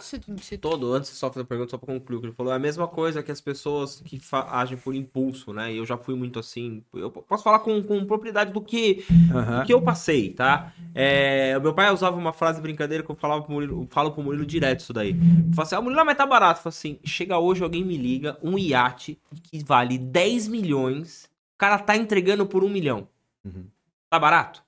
Todo 0.60 0.92
antes 0.92 1.10
só 1.10 1.28
fazer 1.28 1.42
a 1.42 1.44
pergunta, 1.44 1.70
só 1.70 1.78
pra 1.78 1.92
concluir 1.92 2.18
o 2.18 2.20
que 2.20 2.26
ele 2.26 2.34
falou, 2.34 2.52
é 2.52 2.56
a 2.56 2.58
mesma 2.58 2.86
coisa 2.86 3.22
que 3.22 3.30
as 3.30 3.40
pessoas 3.40 4.00
que 4.04 4.20
agem 4.48 4.76
por 4.76 4.94
impulso, 4.94 5.52
né? 5.52 5.72
E 5.72 5.78
eu 5.78 5.86
já 5.86 5.96
fui 5.96 6.14
muito 6.14 6.38
assim. 6.38 6.82
Eu 6.94 7.10
posso 7.10 7.42
falar 7.42 7.60
com, 7.60 7.82
com 7.82 8.04
propriedade 8.04 8.52
do 8.52 8.60
que, 8.60 9.04
Aham. 9.34 9.60
do 9.60 9.66
que 9.66 9.72
eu 9.72 9.82
passei, 9.82 10.30
tá? 10.30 10.72
É, 10.94 11.56
o 11.58 11.60
meu 11.60 11.74
pai 11.74 11.92
usava 11.92 12.16
uma 12.16 12.32
frase 12.32 12.58
de 12.58 12.62
brincadeira 12.62 13.02
que 13.02 13.10
eu 13.10 13.14
falava 13.14 13.42
pro 13.42 13.52
Murilo, 13.52 13.86
falo 13.90 14.12
pro 14.12 14.22
Murilo 14.22 14.44
direto 14.44 14.80
isso 14.80 14.92
daí. 14.92 15.10
Eu 15.10 15.54
falo 15.54 15.66
assim, 15.66 15.74
ah, 15.74 15.80
Murilo, 15.80 16.04
mas 16.04 16.16
tá 16.16 16.26
barato. 16.26 16.58
Eu 16.58 16.62
falo 16.64 16.70
assim, 16.70 16.98
chega 17.04 17.38
hoje, 17.38 17.62
alguém 17.62 17.84
me 17.84 17.96
liga, 17.96 18.38
um 18.42 18.58
iate 18.58 19.18
que 19.42 19.62
vale 19.64 19.98
10 19.98 20.48
milhões, 20.48 21.24
o 21.54 21.58
cara 21.58 21.78
tá 21.78 21.96
entregando 21.96 22.46
por 22.46 22.64
um 22.64 22.68
milhão. 22.68 23.08
Uhum. 23.44 23.66
Tá 24.08 24.18
barato? 24.18 24.62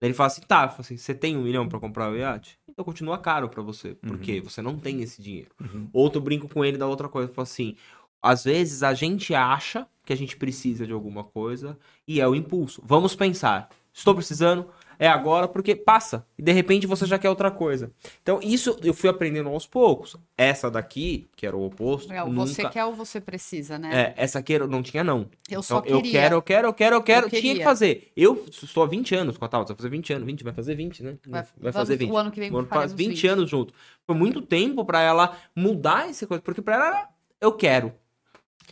Daí 0.00 0.08
ele 0.08 0.14
fala 0.14 0.26
assim, 0.26 0.42
tá, 0.42 0.64
eu 0.64 0.68
falo 0.68 0.80
assim, 0.80 0.96
você 0.96 1.14
tem 1.14 1.36
um 1.36 1.42
milhão 1.42 1.68
pra 1.68 1.80
comprar 1.80 2.10
o 2.10 2.16
iate? 2.16 2.58
Então 2.76 2.84
continua 2.84 3.16
caro 3.16 3.48
pra 3.48 3.62
você, 3.62 3.94
porque 3.94 4.38
você 4.38 4.60
não 4.60 4.76
tem 4.76 5.00
esse 5.00 5.22
dinheiro. 5.22 5.48
Uhum. 5.58 5.88
Outro 5.94 6.20
brinco 6.20 6.46
com 6.46 6.62
ele 6.62 6.76
da 6.76 6.86
outra 6.86 7.08
coisa, 7.08 7.32
falo 7.32 7.44
assim, 7.44 7.74
às 8.20 8.44
vezes 8.44 8.82
a 8.82 8.92
gente 8.92 9.34
acha 9.34 9.86
que 10.04 10.12
a 10.12 10.16
gente 10.16 10.36
precisa 10.36 10.86
de 10.86 10.92
alguma 10.92 11.24
coisa 11.24 11.78
e 12.06 12.20
é 12.20 12.28
o 12.28 12.34
impulso. 12.34 12.82
Vamos 12.84 13.16
pensar, 13.16 13.70
estou 13.94 14.14
precisando? 14.14 14.68
É 14.98 15.06
agora, 15.08 15.46
porque 15.48 15.74
passa. 15.74 16.26
E 16.38 16.42
de 16.42 16.52
repente 16.52 16.86
você 16.86 17.06
já 17.06 17.18
quer 17.18 17.28
outra 17.30 17.50
coisa. 17.50 17.90
Então, 18.22 18.40
isso 18.42 18.78
eu 18.82 18.92
fui 18.94 19.08
aprendendo 19.10 19.48
aos 19.48 19.66
poucos. 19.66 20.16
Essa 20.36 20.70
daqui, 20.70 21.28
que 21.36 21.46
era 21.46 21.56
o 21.56 21.64
oposto. 21.66 22.12
É, 22.12 22.22
o 22.22 22.28
nunca... 22.28 22.46
você 22.46 22.68
quer 22.68 22.84
ou 22.84 22.94
você 22.94 23.20
precisa, 23.20 23.78
né? 23.78 24.14
É, 24.16 24.22
essa 24.22 24.38
aqui 24.38 24.54
eu 24.54 24.66
não 24.68 24.82
tinha, 24.82 25.02
não. 25.04 25.20
Eu 25.48 25.60
Então, 25.60 25.62
só 25.62 25.78
eu 25.86 25.96
queria. 26.02 26.12
quero, 26.20 26.34
eu 26.36 26.42
quero, 26.42 26.68
eu 26.68 26.72
quero, 26.74 26.96
eu 26.96 27.02
quero. 27.02 27.26
Eu 27.26 27.30
tinha 27.30 27.54
que 27.54 27.64
fazer. 27.64 28.12
Eu 28.16 28.44
estou 28.50 28.82
há 28.82 28.86
20 28.86 29.14
anos 29.14 29.36
com 29.38 29.44
a 29.44 29.48
Tauta, 29.48 29.72
vai 29.72 29.76
fazer 29.76 29.88
20 29.90 30.12
anos. 30.12 30.26
20, 30.26 30.44
vai 30.44 30.52
fazer 30.52 30.74
20, 30.74 31.02
né? 31.02 31.16
Vai- 31.26 31.44
Vai, 31.58 31.72
fazer 31.72 31.96
vamos- 31.96 32.06
20. 32.06 32.10
o 32.12 32.16
ano 32.16 32.30
que 32.30 32.40
vem 32.40 32.50
O 32.52 32.58
ano 32.58 32.68
faz 32.68 32.92
20, 32.92 33.08
20. 33.10 33.26
anos 33.28 33.50
junto. 33.50 33.72
Foi 34.06 34.14
muito 34.14 34.40
tempo 34.42 34.84
pra 34.84 35.00
ela 35.00 35.36
mudar 35.54 36.08
essa 36.08 36.26
coisa, 36.26 36.42
porque 36.42 36.62
pra 36.62 36.74
ela 36.74 36.86
era, 36.88 37.08
eu 37.40 37.52
quero. 37.52 37.92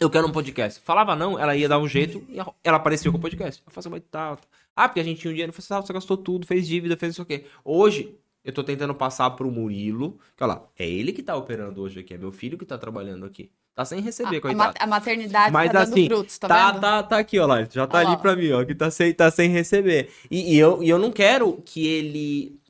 Eu 0.01 0.11
quero 0.11 0.27
um 0.27 0.33
podcast. 0.33 0.81
Falava 0.81 1.15
não, 1.15 1.39
ela 1.39 1.55
ia 1.57 1.69
dar 1.69 1.79
um 1.79 1.87
jeito 1.87 2.25
e 2.29 2.39
ela 2.65 2.77
aparecia 2.79 3.11
com 3.13 3.17
o 3.17 3.21
podcast. 3.21 3.63
Eu 3.65 3.71
faço 3.73 3.89
uma 3.89 4.01
tal. 4.01 4.39
Ah, 4.77 4.89
porque 4.89 5.01
a 5.01 5.05
gente 5.05 5.21
tinha 5.21 5.31
um 5.31 5.35
dinheiro. 5.35 5.51
Eu 5.51 5.63
falei, 5.63 5.81
ah, 5.83 5.87
você 5.87 5.93
gastou 5.93 6.17
tudo, 6.17 6.47
fez 6.47 6.67
dívida, 6.67 6.97
fez 6.97 7.13
isso 7.13 7.23
aqui. 7.23 7.45
Hoje, 7.65 8.15
eu 8.45 8.53
tô 8.53 8.63
tentando 8.65 8.95
passar 8.95 9.31
pro 9.31 9.51
Murilo. 9.51 10.19
Que 10.37 10.43
olha 10.45 10.55
lá, 10.55 10.67
é 10.79 10.89
ele 10.89 11.13
que 11.13 11.23
tá 11.23 11.37
operando 11.37 11.81
hoje 11.81 12.01
aqui, 12.01 12.15
é 12.15 12.19
meu 12.19 12.33
filho 12.33 12.59
que 12.59 12.65
tá 12.67 12.77
trabalhando 12.77 13.25
aqui. 13.25 13.51
Tá 13.75 13.85
sem 13.85 14.01
receber, 14.01 14.37
a, 14.37 14.39
a, 14.39 14.41
coitado. 14.41 14.75
a 14.79 14.87
maternidade 14.87 15.53
Mas 15.53 15.67
tá 15.73 15.81
dando 15.85 15.93
assim, 15.93 16.07
frutos, 16.07 16.39
tá, 16.39 16.47
tá, 16.49 16.73
tá, 16.79 17.03
tá 17.03 17.19
aqui, 17.19 17.39
ó 17.41 17.47
lá. 17.47 17.65
Já 17.65 17.87
tá 17.89 17.99
Olha 17.99 18.07
ali 18.07 18.17
lá. 18.17 18.23
pra 18.23 18.37
mim, 18.37 18.53
ó. 18.53 18.65
Que 18.65 18.75
tá 18.75 18.89
sem, 18.91 19.13
tá 19.13 19.31
sem 19.33 19.51
receber. 19.51 20.11
E, 20.31 20.55
e 20.55 20.59
eu, 20.59 20.81
e 20.83 20.89
eu 20.89 20.99
não 20.99 21.11
quero 21.11 21.61
que 21.65 21.85
ele 21.85 22.61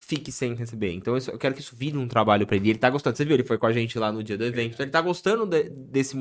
fique 0.00 0.32
sem 0.32 0.54
receber. 0.54 0.92
Então 0.92 1.18
isso- 1.18 1.30
eu 1.30 1.36
quero 1.38 1.54
que 1.54 1.60
isso 1.60 1.76
vire 1.76 1.98
um 1.98 2.08
trabalho 2.08 2.46
pra 2.46 2.56
ele. 2.56 2.70
Ele 2.70 2.78
tá 2.78 2.88
gostando. 2.88 3.14
Você 3.14 3.26
viu? 3.26 3.34
Ele 3.34 3.44
foi 3.44 3.58
com 3.58 3.66
a 3.66 3.72
gente 3.72 3.98
lá 3.98 4.10
no 4.10 4.22
dia 4.24 4.38
do 4.38 4.44
evento. 4.44 4.72
Então 4.72 4.84
ele 4.84 4.90
tá 4.90 5.02
gostando 5.02 5.44
de- 5.44 5.68
desse. 5.68 6.16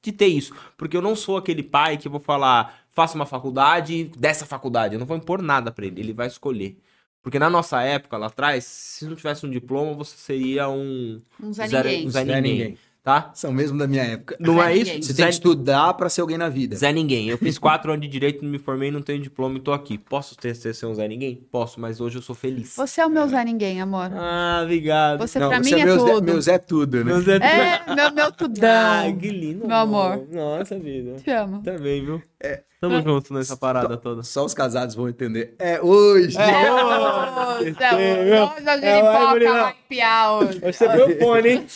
De 0.00 0.12
ter 0.12 0.26
isso. 0.26 0.54
Porque 0.76 0.96
eu 0.96 1.02
não 1.02 1.16
sou 1.16 1.36
aquele 1.36 1.62
pai 1.62 1.96
que 1.96 2.06
eu 2.06 2.12
vou 2.12 2.20
falar, 2.20 2.83
faça 2.94 3.14
uma 3.16 3.26
faculdade 3.26 4.10
dessa 4.16 4.46
faculdade. 4.46 4.94
Eu 4.94 4.98
não 5.00 5.06
vou 5.06 5.16
impor 5.16 5.42
nada 5.42 5.70
pra 5.70 5.84
ele. 5.86 6.00
Ele 6.00 6.12
vai 6.12 6.26
escolher. 6.26 6.76
Porque 7.22 7.38
na 7.38 7.48
nossa 7.48 7.80
época, 7.82 8.16
lá 8.18 8.26
atrás, 8.26 8.64
se 8.64 9.06
não 9.06 9.14
tivesse 9.16 9.46
um 9.46 9.50
diploma, 9.50 9.94
você 9.94 10.14
seria 10.16 10.68
um. 10.68 11.20
Um 11.42 11.52
Zé 11.52 11.66
Zero- 11.68 11.88
Ninguém. 11.88 12.06
um 12.06 12.10
Zé 12.10 12.24
Zé 12.24 12.40
ninguém. 12.40 12.52
ninguém. 12.52 12.78
Tá? 13.02 13.30
São 13.34 13.52
mesmo 13.52 13.76
da 13.78 13.86
minha 13.86 14.02
época. 14.02 14.34
Não 14.40 14.54
Zé 14.56 14.60
é 14.60 14.74
ninguém. 14.76 14.98
isso? 14.98 15.08
Você 15.08 15.14
tem 15.14 15.24
Zé- 15.24 15.28
que 15.28 15.34
estudar 15.34 15.92
pra 15.92 16.08
ser 16.08 16.22
alguém 16.22 16.38
na 16.38 16.48
vida. 16.48 16.74
Zé 16.74 16.90
Ninguém. 16.90 17.28
Eu 17.28 17.36
fiz 17.36 17.58
quatro 17.58 17.92
anos 17.92 18.02
de 18.06 18.10
direito, 18.10 18.42
não 18.42 18.50
me 18.50 18.58
formei, 18.58 18.90
não 18.90 19.02
tenho 19.02 19.20
diploma 19.22 19.58
e 19.58 19.60
tô 19.60 19.72
aqui. 19.74 19.98
Posso 19.98 20.34
ter 20.36 20.54
ser 20.56 20.74
ser 20.74 20.86
um 20.86 20.94
Zé 20.94 21.06
Ninguém? 21.06 21.36
Posso, 21.50 21.78
mas 21.80 22.00
hoje 22.00 22.16
eu 22.16 22.22
sou 22.22 22.34
feliz. 22.34 22.74
Você 22.76 23.02
é 23.02 23.06
o 23.06 23.10
meu 23.10 23.28
Zé 23.28 23.44
Ninguém, 23.44 23.78
amor. 23.80 24.10
Ah, 24.14 24.60
obrigado. 24.62 25.18
Você 25.18 25.38
Não, 25.38 25.48
pra 25.50 25.62
você 25.62 25.74
mim 25.74 25.80
é 25.82 25.84
meu 25.84 25.98
Zé, 26.00 26.12
tudo. 26.12 26.24
meu 26.24 26.40
Zé 26.40 26.58
tudo, 26.58 26.96
né? 26.98 27.04
Meu 27.04 27.20
Zé 27.20 27.36
É, 27.36 27.94
meu, 27.94 28.10
meu 28.12 28.24
Ah, 28.26 28.32
tudão. 28.32 29.16
que 29.18 29.28
lindo. 29.28 29.66
Meu 29.66 29.76
amor. 29.76 30.26
Nossa 30.32 30.78
vida. 30.78 31.16
Te 31.22 31.30
amo. 31.30 31.62
Também, 31.62 32.02
viu? 32.04 32.22
É. 32.44 32.62
Tamo 32.80 33.00
junto 33.00 33.32
nessa 33.32 33.56
parada 33.56 33.96
toda. 33.96 34.22
Só 34.22 34.44
os 34.44 34.52
casados 34.52 34.94
vão 34.94 35.08
entender. 35.08 35.54
É 35.58 35.80
hoje! 35.80 36.36
É, 36.38 36.70
hoje, 36.70 37.76
é 37.80 37.84
é, 37.84 38.42
hoje, 38.42 38.52
hoje 38.58 38.68
a 38.68 38.72
é, 38.74 38.76
vai, 38.76 38.80
giripoca 38.80 39.30
Murilo. 39.30 39.54
vai 39.54 39.74
piar 39.88 40.32
hoje. 40.32 40.58
Você 40.60 40.88
viu 40.88 41.06
o 41.06 41.18
fone, 41.18 41.48
hein? 41.48 41.66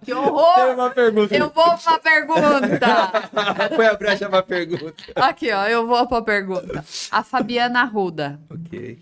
Que 0.00 0.06
Tem 0.06 0.14
horror! 0.14 0.74
uma 0.74 0.90
pergunta. 0.90 1.34
Eu 1.36 1.50
vou 1.50 1.76
pra 1.76 1.98
pergunta. 1.98 3.12
Foi 3.74 3.86
a 3.86 3.94
brecha 3.94 4.28
pra 4.28 4.42
pergunta. 4.42 4.94
Aqui, 5.16 5.50
ó, 5.50 5.66
eu 5.66 5.86
vou 5.86 6.06
pra 6.06 6.22
pergunta. 6.22 6.84
A 7.10 7.22
Fabiana 7.24 7.80
Arruda. 7.80 8.38
Ok. 8.48 8.98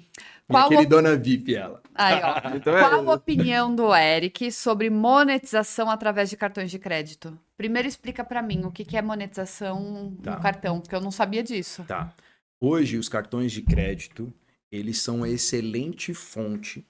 Qual 0.48 0.68
Minha 0.68 0.78
o- 0.80 0.82
queridona 0.82 1.16
VIP, 1.16 1.54
ela. 1.56 1.82
Aí, 1.94 2.20
ó. 2.22 2.34
Então 2.56 2.76
é- 2.76 2.80
Qual 2.88 3.10
a 3.10 3.14
opinião 3.14 3.74
do 3.74 3.94
Eric 3.94 4.52
sobre 4.52 4.88
monetização 4.90 5.90
através 5.90 6.30
de 6.30 6.36
cartões 6.36 6.70
de 6.70 6.78
crédito? 6.78 7.36
Primeiro 7.56 7.88
explica 7.88 8.22
pra 8.24 8.42
mim 8.42 8.64
o 8.64 8.70
que 8.70 8.84
que 8.84 8.96
é 8.96 9.02
monetização 9.02 10.16
Tá. 10.22 10.36
no 10.36 10.42
cartão, 10.42 10.80
porque 10.80 10.94
eu 10.94 11.00
não 11.00 11.10
sabia 11.10 11.42
disso. 11.42 11.84
Tá. 11.84 12.14
Hoje, 12.60 12.96
os 12.96 13.08
cartões 13.08 13.50
de 13.52 13.62
crédito, 13.62 14.32
eles 14.70 15.00
são 15.02 15.16
uma 15.16 15.28
excelente 15.28 16.14
fonte 16.14 16.86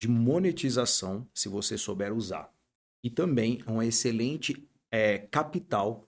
de 0.00 0.08
monetização, 0.08 1.26
se 1.32 1.48
você 1.48 1.78
souber 1.78 2.12
usar. 2.12 2.50
E 3.02 3.08
também 3.10 3.62
é 3.66 3.70
uma 3.70 3.86
excelente 3.86 4.66
é, 4.90 5.18
capital 5.18 6.06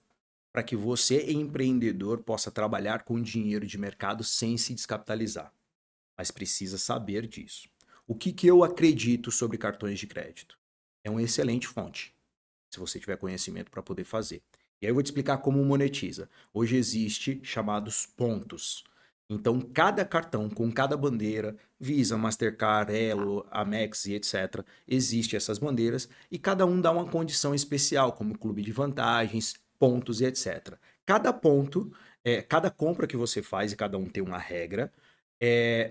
para 0.53 0.63
que 0.63 0.75
você, 0.75 1.31
empreendedor, 1.31 2.19
possa 2.19 2.49
trabalhar 2.51 3.03
com 3.03 3.21
dinheiro 3.21 3.65
de 3.65 3.77
mercado 3.77 4.23
sem 4.23 4.57
se 4.57 4.73
descapitalizar. 4.73 5.51
Mas 6.17 6.31
precisa 6.31 6.77
saber 6.77 7.27
disso. 7.27 7.69
O 8.07 8.15
que, 8.15 8.31
que 8.31 8.47
eu 8.47 8.63
acredito 8.63 9.31
sobre 9.31 9.57
cartões 9.57 9.99
de 9.99 10.07
crédito? 10.07 10.57
É 11.03 11.09
uma 11.09 11.21
excelente 11.21 11.67
fonte, 11.67 12.15
se 12.69 12.79
você 12.79 12.99
tiver 12.99 13.17
conhecimento 13.17 13.69
para 13.69 13.83
poder 13.83 14.03
fazer. 14.03 14.41
E 14.81 14.85
aí 14.85 14.91
eu 14.91 14.93
vou 14.93 15.03
te 15.03 15.07
explicar 15.07 15.37
como 15.39 15.63
monetiza. 15.63 16.29
Hoje 16.53 16.77
existe 16.77 17.39
chamados 17.43 18.05
pontos. 18.05 18.83
Então, 19.29 19.59
cada 19.59 20.05
cartão 20.05 20.49
com 20.49 20.71
cada 20.71 20.95
bandeira, 20.95 21.57
Visa, 21.77 22.17
Mastercard, 22.17 22.95
Elo, 22.95 23.45
Amex 23.51 24.05
e 24.05 24.13
etc., 24.13 24.63
existe 24.87 25.35
essas 25.35 25.59
bandeiras 25.59 26.07
e 26.31 26.39
cada 26.39 26.65
um 26.65 26.79
dá 26.79 26.91
uma 26.91 27.05
condição 27.05 27.53
especial, 27.53 28.13
como 28.13 28.37
clube 28.37 28.61
de 28.61 28.71
vantagens, 28.71 29.55
pontos 29.77 30.21
e 30.21 30.25
etc. 30.25 30.75
Cada 31.05 31.33
ponto, 31.33 31.91
é, 32.23 32.41
cada 32.41 32.71
compra 32.71 33.05
que 33.05 33.17
você 33.17 33.41
faz, 33.41 33.73
e 33.73 33.75
cada 33.75 33.97
um 33.97 34.05
tem 34.05 34.23
uma 34.23 34.37
regra, 34.37 34.93
é, 35.39 35.89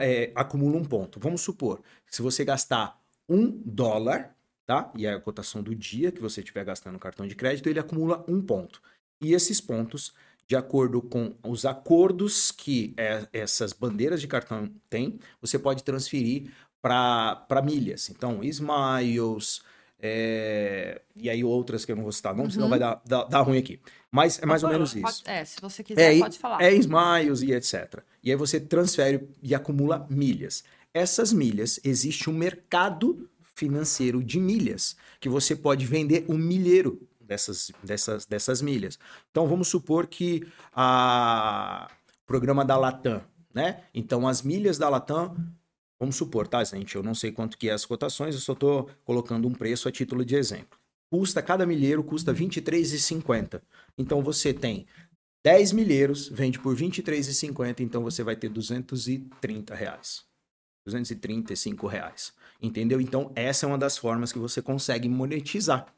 é, 0.00 0.32
acumula 0.34 0.76
um 0.76 0.84
ponto. 0.84 1.18
Vamos 1.20 1.40
supor, 1.40 1.82
se 2.06 2.22
você 2.22 2.44
gastar 2.44 3.00
um 3.28 3.50
dólar, 3.64 4.34
tá? 4.66 4.92
E 4.96 5.06
é 5.06 5.12
a 5.12 5.20
cotação 5.20 5.62
do 5.62 5.74
dia 5.74 6.10
que 6.12 6.20
você 6.20 6.40
estiver 6.40 6.64
gastando 6.64 6.94
no 6.94 6.98
cartão 6.98 7.26
de 7.26 7.34
crédito, 7.34 7.68
ele 7.68 7.78
acumula 7.78 8.24
um 8.28 8.40
ponto. 8.42 8.80
E 9.20 9.32
esses 9.32 9.60
pontos, 9.60 10.12
de 10.46 10.56
acordo 10.56 11.00
com 11.00 11.34
os 11.42 11.64
acordos 11.64 12.50
que 12.50 12.94
é, 12.96 13.26
essas 13.32 13.72
bandeiras 13.72 14.20
de 14.20 14.26
cartão 14.28 14.70
têm, 14.90 15.18
você 15.40 15.58
pode 15.58 15.82
transferir 15.82 16.50
para 16.82 17.62
milhas. 17.64 18.10
Então, 18.10 18.42
Smiles, 18.44 19.62
é, 19.98 21.00
e 21.16 21.30
aí 21.30 21.42
outras 21.42 21.84
que 21.86 21.92
eu 21.92 21.96
não 21.96 22.02
vou 22.02 22.12
citar, 22.12 22.34
não, 22.36 22.50
senão 22.50 22.64
Uhum. 22.64 22.70
vai 22.70 22.78
dar, 22.78 23.00
dar, 23.06 23.24
dar 23.24 23.40
ruim 23.40 23.56
aqui. 23.58 23.80
Mas 24.14 24.38
é 24.40 24.46
mais 24.46 24.62
ou 24.62 24.70
menos 24.70 24.94
Pode- 24.94 25.12
isso. 25.16 25.22
é, 25.26 25.44
se 25.44 25.60
você 25.60 25.82
quiser, 25.82 26.14
É, 26.14 26.18
pode 26.20 26.38
falar. 26.38 26.62
É 26.62 26.72
Smiles 26.72 27.42
e 27.42 27.50
etc. 27.52 28.00
E 28.22 28.30
aí 28.30 28.36
você 28.36 28.60
transfere 28.60 29.28
e 29.42 29.52
acumula 29.56 30.06
milhas. 30.08 30.62
Essas 30.94 31.32
milhas, 31.32 31.80
existe 31.82 32.30
um 32.30 32.32
mercado 32.32 33.28
financeiro 33.56 34.22
de 34.22 34.38
milhas 34.38 34.94
que 35.18 35.28
você 35.28 35.56
pode 35.56 35.84
vender 35.84 36.24
um 36.28 36.38
milheiro 36.38 37.00
dessas, 37.20 37.72
dessas, 37.82 38.24
dessas 38.24 38.62
milhas. 38.62 39.00
Então 39.32 39.48
vamos 39.48 39.66
supor 39.66 40.06
que 40.06 40.46
a 40.72 41.90
o 42.22 42.26
programa 42.26 42.64
da 42.64 42.76
Latam, 42.76 43.20
né? 43.52 43.82
Então 43.92 44.28
as 44.28 44.42
milhas 44.42 44.78
da 44.78 44.88
Latam, 44.88 45.36
vamos 45.98 46.14
supor, 46.16 46.46
tá, 46.46 46.62
gente? 46.62 46.94
Eu 46.94 47.02
não 47.02 47.14
sei 47.16 47.32
quanto 47.32 47.58
que 47.58 47.68
é 47.68 47.72
as 47.72 47.84
cotações, 47.84 48.34
eu 48.36 48.40
só 48.40 48.52
estou 48.52 48.88
colocando 49.04 49.48
um 49.48 49.52
preço 49.52 49.88
a 49.88 49.92
título 49.92 50.24
de 50.24 50.36
exemplo. 50.36 50.78
Custa 51.10 51.40
cada 51.42 51.64
milheiro 51.66 52.02
custa 52.02 52.32
R$ 52.32 52.38
23,50. 52.38 53.60
Então 53.98 54.22
você 54.22 54.52
tem 54.52 54.86
10 55.44 55.72
milheiros, 55.72 56.28
vende 56.28 56.58
por 56.58 56.74
R$ 56.74 56.86
23,50, 56.86 57.80
então 57.80 58.02
você 58.02 58.22
vai 58.22 58.34
ter 58.34 58.48
230 58.48 59.74
reais. 59.74 60.24
235 60.86 61.86
reais. 61.86 62.32
Entendeu? 62.60 63.00
Então, 63.00 63.30
essa 63.34 63.66
é 63.66 63.68
uma 63.68 63.78
das 63.78 63.98
formas 63.98 64.32
que 64.32 64.38
você 64.38 64.62
consegue 64.62 65.08
monetizar 65.08 65.92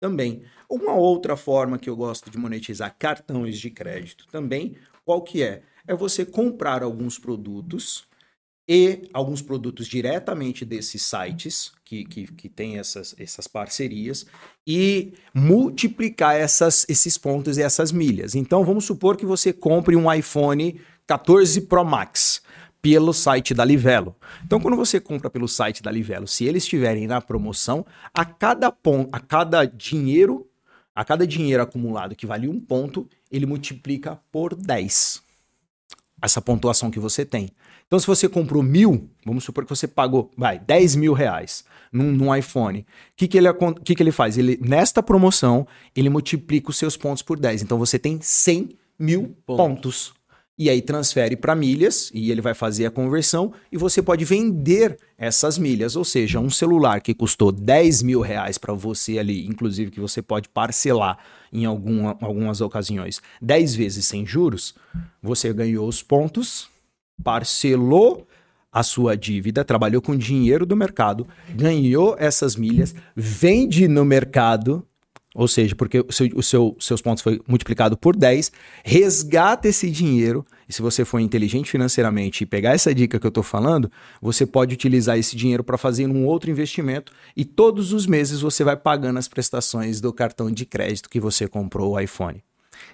também. 0.00 0.42
Uma 0.68 0.94
outra 0.94 1.36
forma 1.36 1.78
que 1.78 1.88
eu 1.88 1.96
gosto 1.96 2.30
de 2.30 2.38
monetizar 2.38 2.94
cartões 2.98 3.58
de 3.58 3.70
crédito 3.70 4.26
também, 4.28 4.76
qual 5.04 5.22
que 5.22 5.42
é? 5.42 5.62
É 5.86 5.94
você 5.94 6.24
comprar 6.24 6.82
alguns 6.82 7.18
produtos 7.18 8.06
e 8.68 9.08
alguns 9.12 9.42
produtos 9.42 9.86
diretamente 9.86 10.64
desses 10.64 11.02
sites 11.02 11.72
que, 11.90 12.04
que, 12.04 12.32
que 12.32 12.48
tem 12.48 12.78
essas, 12.78 13.16
essas 13.18 13.48
parcerias 13.48 14.24
e 14.64 15.12
multiplicar 15.34 16.36
essas, 16.36 16.86
esses 16.88 17.18
pontos 17.18 17.58
e 17.58 17.62
essas 17.62 17.90
milhas. 17.90 18.36
Então, 18.36 18.64
vamos 18.64 18.84
supor 18.84 19.16
que 19.16 19.26
você 19.26 19.52
compre 19.52 19.96
um 19.96 20.12
iPhone 20.12 20.80
14 21.04 21.62
Pro 21.62 21.84
Max 21.84 22.42
pelo 22.80 23.12
site 23.12 23.52
da 23.52 23.64
Livelo. 23.64 24.14
Então, 24.44 24.60
quando 24.60 24.76
você 24.76 25.00
compra 25.00 25.28
pelo 25.28 25.48
site 25.48 25.82
da 25.82 25.90
Livelo, 25.90 26.28
se 26.28 26.44
eles 26.44 26.62
estiverem 26.62 27.08
na 27.08 27.20
promoção, 27.20 27.84
a 28.14 28.24
cada 28.24 28.70
ponto, 28.70 29.08
a 29.12 29.18
cada 29.18 29.64
dinheiro, 29.64 30.48
a 30.94 31.04
cada 31.04 31.26
dinheiro 31.26 31.60
acumulado 31.60 32.14
que 32.14 32.24
vale 32.24 32.46
um 32.46 32.60
ponto, 32.60 33.08
ele 33.32 33.46
multiplica 33.46 34.16
por 34.30 34.54
10 34.54 35.24
essa 36.22 36.40
pontuação 36.40 36.90
que 36.90 37.00
você 37.00 37.24
tem. 37.24 37.50
Então, 37.90 37.98
se 37.98 38.06
você 38.06 38.28
comprou 38.28 38.62
mil, 38.62 39.10
vamos 39.26 39.42
supor 39.42 39.64
que 39.64 39.70
você 39.70 39.88
pagou, 39.88 40.30
vai, 40.36 40.60
10 40.60 40.94
mil 40.94 41.12
reais 41.12 41.64
num, 41.92 42.12
num 42.12 42.32
iPhone. 42.32 42.82
O 42.82 42.84
que, 43.16 43.26
que, 43.26 43.36
ele, 43.36 43.48
que, 43.84 43.96
que 43.96 44.02
ele 44.04 44.12
faz? 44.12 44.38
Ele, 44.38 44.56
nesta 44.62 45.02
promoção, 45.02 45.66
ele 45.96 46.08
multiplica 46.08 46.70
os 46.70 46.76
seus 46.76 46.96
pontos 46.96 47.20
por 47.20 47.36
10. 47.36 47.62
Então, 47.62 47.80
você 47.80 47.98
tem 47.98 48.20
100 48.22 48.78
mil 48.96 49.34
pontos. 49.44 49.56
Pontos. 49.56 50.12
e 50.56 50.70
aí 50.70 50.80
transfere 50.80 51.34
para 51.34 51.56
milhas 51.56 52.12
e 52.14 52.30
ele 52.30 52.40
vai 52.40 52.54
fazer 52.54 52.86
a 52.86 52.92
conversão 52.92 53.52
e 53.72 53.76
você 53.76 54.00
pode 54.00 54.24
vender 54.24 54.96
essas 55.18 55.58
milhas, 55.58 55.96
ou 55.96 56.04
seja, 56.04 56.38
um 56.38 56.48
celular 56.48 57.00
que 57.00 57.12
custou 57.12 57.50
10 57.50 58.02
mil 58.02 58.20
reais 58.20 58.56
para 58.56 58.72
você 58.72 59.18
ali, 59.18 59.48
inclusive 59.48 59.90
que 59.90 59.98
você 59.98 60.22
pode 60.22 60.48
parcelar 60.48 61.18
em 61.52 61.64
alguma, 61.64 62.16
algumas 62.20 62.60
ocasiões 62.60 63.20
10 63.42 63.74
vezes 63.74 64.04
sem 64.04 64.24
juros, 64.24 64.76
você 65.20 65.52
ganhou 65.52 65.88
os 65.88 66.04
pontos, 66.04 66.68
parcelou 67.22 68.26
a 68.72 68.82
sua 68.82 69.16
dívida, 69.16 69.64
trabalhou 69.64 70.00
com 70.00 70.16
dinheiro 70.16 70.64
do 70.64 70.76
mercado, 70.76 71.26
ganhou 71.54 72.14
essas 72.18 72.54
milhas, 72.54 72.94
vende 73.16 73.88
no 73.88 74.04
mercado 74.04 74.86
ou 75.34 75.46
seja, 75.46 75.76
porque 75.76 76.00
o 76.00 76.12
seu, 76.12 76.28
o 76.34 76.42
seu, 76.42 76.76
seus 76.80 77.00
pontos 77.00 77.22
foi 77.22 77.40
multiplicado 77.46 77.96
por 77.96 78.16
10, 78.16 78.50
resgata 78.84 79.68
esse 79.68 79.88
dinheiro, 79.88 80.44
e 80.68 80.72
se 80.72 80.82
você 80.82 81.04
for 81.04 81.20
inteligente 81.20 81.70
financeiramente 81.70 82.42
e 82.42 82.46
pegar 82.46 82.72
essa 82.72 82.92
dica 82.92 83.18
que 83.18 83.26
eu 83.26 83.30
estou 83.30 83.42
falando, 83.42 83.90
você 84.20 84.44
pode 84.44 84.74
utilizar 84.74 85.16
esse 85.18 85.36
dinheiro 85.36 85.62
para 85.62 85.78
fazer 85.78 86.06
um 86.06 86.26
outro 86.26 86.50
investimento 86.50 87.12
e 87.36 87.44
todos 87.44 87.92
os 87.92 88.06
meses 88.06 88.40
você 88.40 88.64
vai 88.64 88.76
pagando 88.76 89.18
as 89.18 89.28
prestações 89.28 90.00
do 90.00 90.12
cartão 90.12 90.50
de 90.50 90.66
crédito 90.66 91.08
que 91.08 91.20
você 91.20 91.46
comprou 91.46 91.92
o 91.92 92.00
iPhone. 92.00 92.42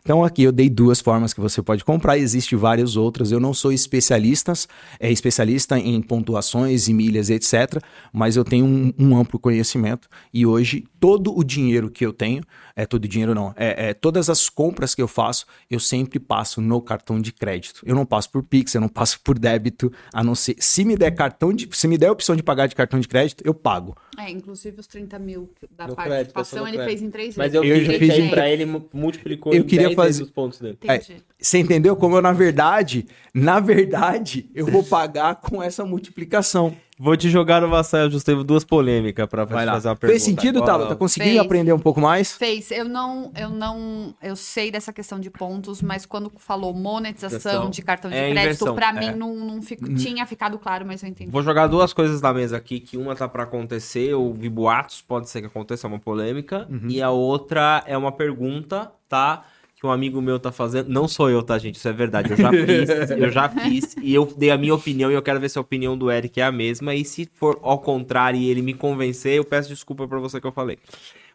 Então 0.03 0.25
aqui 0.25 0.43
eu 0.43 0.53
dei 0.53 0.69
duas 0.69 1.01
formas 1.01 1.33
que 1.33 1.41
você 1.41 1.63
pode 1.63 1.85
comprar, 1.85 2.19
existem 2.19 2.59
várias 2.59 2.97
outras. 2.97 3.33
Eu 3.33 3.41
não 3.41 3.53
sou 3.53 3.73
especialista, 3.73 4.53
é 5.01 5.11
especialista 5.11 5.79
em 5.79 6.01
pontuações 6.01 6.89
e 6.89 6.95
milhas, 6.95 7.31
etc. 7.31 7.83
Mas 8.13 8.37
eu 8.37 8.45
tenho 8.45 8.65
um, 8.65 8.93
um 8.99 9.17
amplo 9.17 9.39
conhecimento 9.39 10.09
e 10.33 10.47
hoje 10.47 10.85
todo 11.07 11.39
o 11.39 11.45
dinheiro 11.45 11.89
que 11.89 12.05
eu 12.05 12.13
tenho 12.13 12.43
é 12.75 12.85
todo 12.85 13.07
dinheiro 13.07 13.33
não. 13.33 13.55
É, 13.57 13.91
é, 13.91 13.95
todas 13.95 14.29
as 14.29 14.49
compras 14.49 14.93
que 14.93 15.01
eu 15.01 15.07
faço, 15.07 15.47
eu 15.71 15.79
sempre 15.79 16.19
passo 16.19 16.61
no 16.61 16.83
cartão 16.83 17.21
de 17.21 17.33
crédito. 17.33 17.81
Eu 17.87 17.95
não 17.95 18.05
passo 18.05 18.29
por 18.29 18.43
Pix, 18.43 18.75
eu 18.75 18.81
não 18.81 18.89
passo 18.89 19.21
por 19.21 19.39
débito, 19.39 19.93
a 20.13 20.25
não 20.25 20.35
ser. 20.35 20.57
Se 20.59 20.85
me 20.85 20.97
der 20.97 21.13
cartão 21.13 21.53
de. 21.53 21.69
Se 21.71 21.87
me 21.87 21.97
der 21.97 22.09
a 22.09 22.13
opção 22.13 22.35
de 22.35 22.43
pagar 22.43 22.67
de 22.67 22.75
cartão 22.75 22.99
de 22.99 23.07
crédito, 23.07 23.41
eu 23.47 23.55
pago. 23.55 23.97
É, 24.19 24.29
inclusive 24.29 24.81
os 24.81 24.89
30 24.89 25.17
mil 25.21 25.49
da 25.71 25.87
no 25.87 25.95
participação 25.95 26.65
crédito, 26.65 26.69
ele 26.69 26.77
crédito. 26.77 26.99
fez 26.99 27.03
em 27.03 27.11
três 27.11 27.37
vezes. 27.37 27.39
Mas 27.39 27.55
eu, 27.55 27.63
eu 27.63 27.85
já 27.85 27.93
fiz 28.01 28.31
para 28.31 28.51
ele, 28.51 28.67
multiplicou 28.93 29.55
eu 29.55 29.65
queria 29.65 29.95
fazer 29.95 30.25
os 30.25 30.31
pontos 30.31 30.59
dele. 30.59 30.77
É, 30.89 30.99
você 31.41 31.59
entendeu? 31.59 31.95
Como 31.95 32.17
eu, 32.17 32.23
na 32.23 32.33
verdade, 32.33 33.07
na 33.33 33.61
verdade, 33.61 34.49
eu 34.55 34.67
vou 34.67 34.83
pagar 34.83 35.37
com 35.37 35.63
essa 35.63 35.85
multiplicação. 35.85 36.75
Vou 36.99 37.15
te 37.15 37.29
jogar 37.29 37.61
no 37.61 37.69
Vassaio 37.69 38.11
Justo. 38.11 38.25
Teve 38.25 38.43
duas 38.43 38.65
polêmicas 38.65 39.29
para 39.29 39.47
fazer 39.47 39.89
uma 39.89 39.97
pergunta. 39.97 40.07
Fez 40.07 40.23
sentido, 40.23 40.65
Tava? 40.65 40.87
Tá 40.87 40.97
conseguindo 40.97 41.33
Fez. 41.33 41.45
aprender 41.45 41.73
um 41.75 41.79
pouco 41.79 42.01
mais? 42.01 42.33
Fez. 42.33 42.71
Eu 42.71 42.87
não, 42.87 43.31
eu 43.37 43.51
não, 43.51 44.15
eu 44.23 44.35
sei 44.35 44.71
dessa 44.71 44.95
questão 44.95 45.21
de 45.21 45.29
pontos, 45.29 45.83
mas 45.83 46.07
quando 46.07 46.33
falou 46.39 46.73
monetização 46.73 47.69
de 47.69 47.83
cartão 47.83 48.11
de 48.11 48.17
é 48.17 48.31
crédito, 48.31 48.75
para 48.75 48.95
mim 48.95 49.09
é. 49.09 49.15
não, 49.15 49.37
não 49.37 49.61
fico, 49.61 49.87
hum. 49.87 49.95
tinha 49.95 50.25
ficado 50.25 50.59
claro, 50.59 50.87
mas 50.87 51.03
eu 51.03 51.11
entendi. 51.11 51.31
Vou 51.31 51.43
jogar 51.43 51.67
duas 51.67 51.93
coisas 51.93 52.23
na 52.23 52.33
mesa 52.33 52.57
aqui, 52.57 52.81
que 52.81 52.97
uma 52.97 53.15
tá 53.15 53.29
para 53.29 53.43
acontecer, 53.43 54.15
ou 54.15 54.33
vi 54.33 54.49
boatos, 54.49 55.03
pode 55.03 55.29
ser 55.29 55.43
que 55.43 55.49
aconteça, 55.49 55.87
é 55.87 55.89
uma 55.89 55.99
polêmica, 55.99 56.67
uhum. 56.71 56.89
e 56.89 57.03
a 57.03 57.11
outra 57.11 57.85
é 57.87 57.97
uma 57.99 58.11
pergunta, 58.11 58.91
tá? 59.07 59.45
Que 59.87 59.89
um 59.89 59.93
amigo 59.93 60.21
meu 60.21 60.39
tá 60.41 60.51
fazendo. 60.51 60.89
Não 60.89 61.07
sou 61.07 61.31
eu, 61.31 61.43
tá, 61.43 61.57
gente? 61.59 61.77
Isso 61.77 61.89
é 61.89 61.93
verdade. 61.93 62.33
Eu 62.33 62.37
já 62.37 62.51
fiz, 62.51 62.89
eu 63.11 63.31
já 63.31 63.49
fiz. 63.49 63.97
E 64.03 64.13
eu 64.13 64.27
dei 64.37 64.51
a 64.51 64.59
minha 64.59 64.75
opinião 64.75 65.11
e 65.11 65.15
eu 65.15 65.23
quero 65.23 65.39
ver 65.39 65.49
se 65.49 65.59
a 65.59 65.61
opinião 65.61 65.97
do 65.97 66.11
Eric 66.11 66.41
é 66.41 66.45
a 66.45 66.53
mesma. 66.53 66.95
E 66.95 67.05
se 67.05 67.29
for 67.35 67.59
ao 67.63 67.79
contrário 67.79 68.39
e 68.39 68.51
ele 68.51 68.63
me 68.63 68.75
convencer, 68.75 69.35
eu 69.35 69.45
peço 69.45 69.69
desculpa 69.69 70.07
para 70.09 70.19
você 70.19 70.41
que 70.41 70.47
eu 70.47 70.53
falei. 70.53 70.79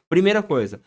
Primeira 0.10 0.44
coisa, 0.44 0.82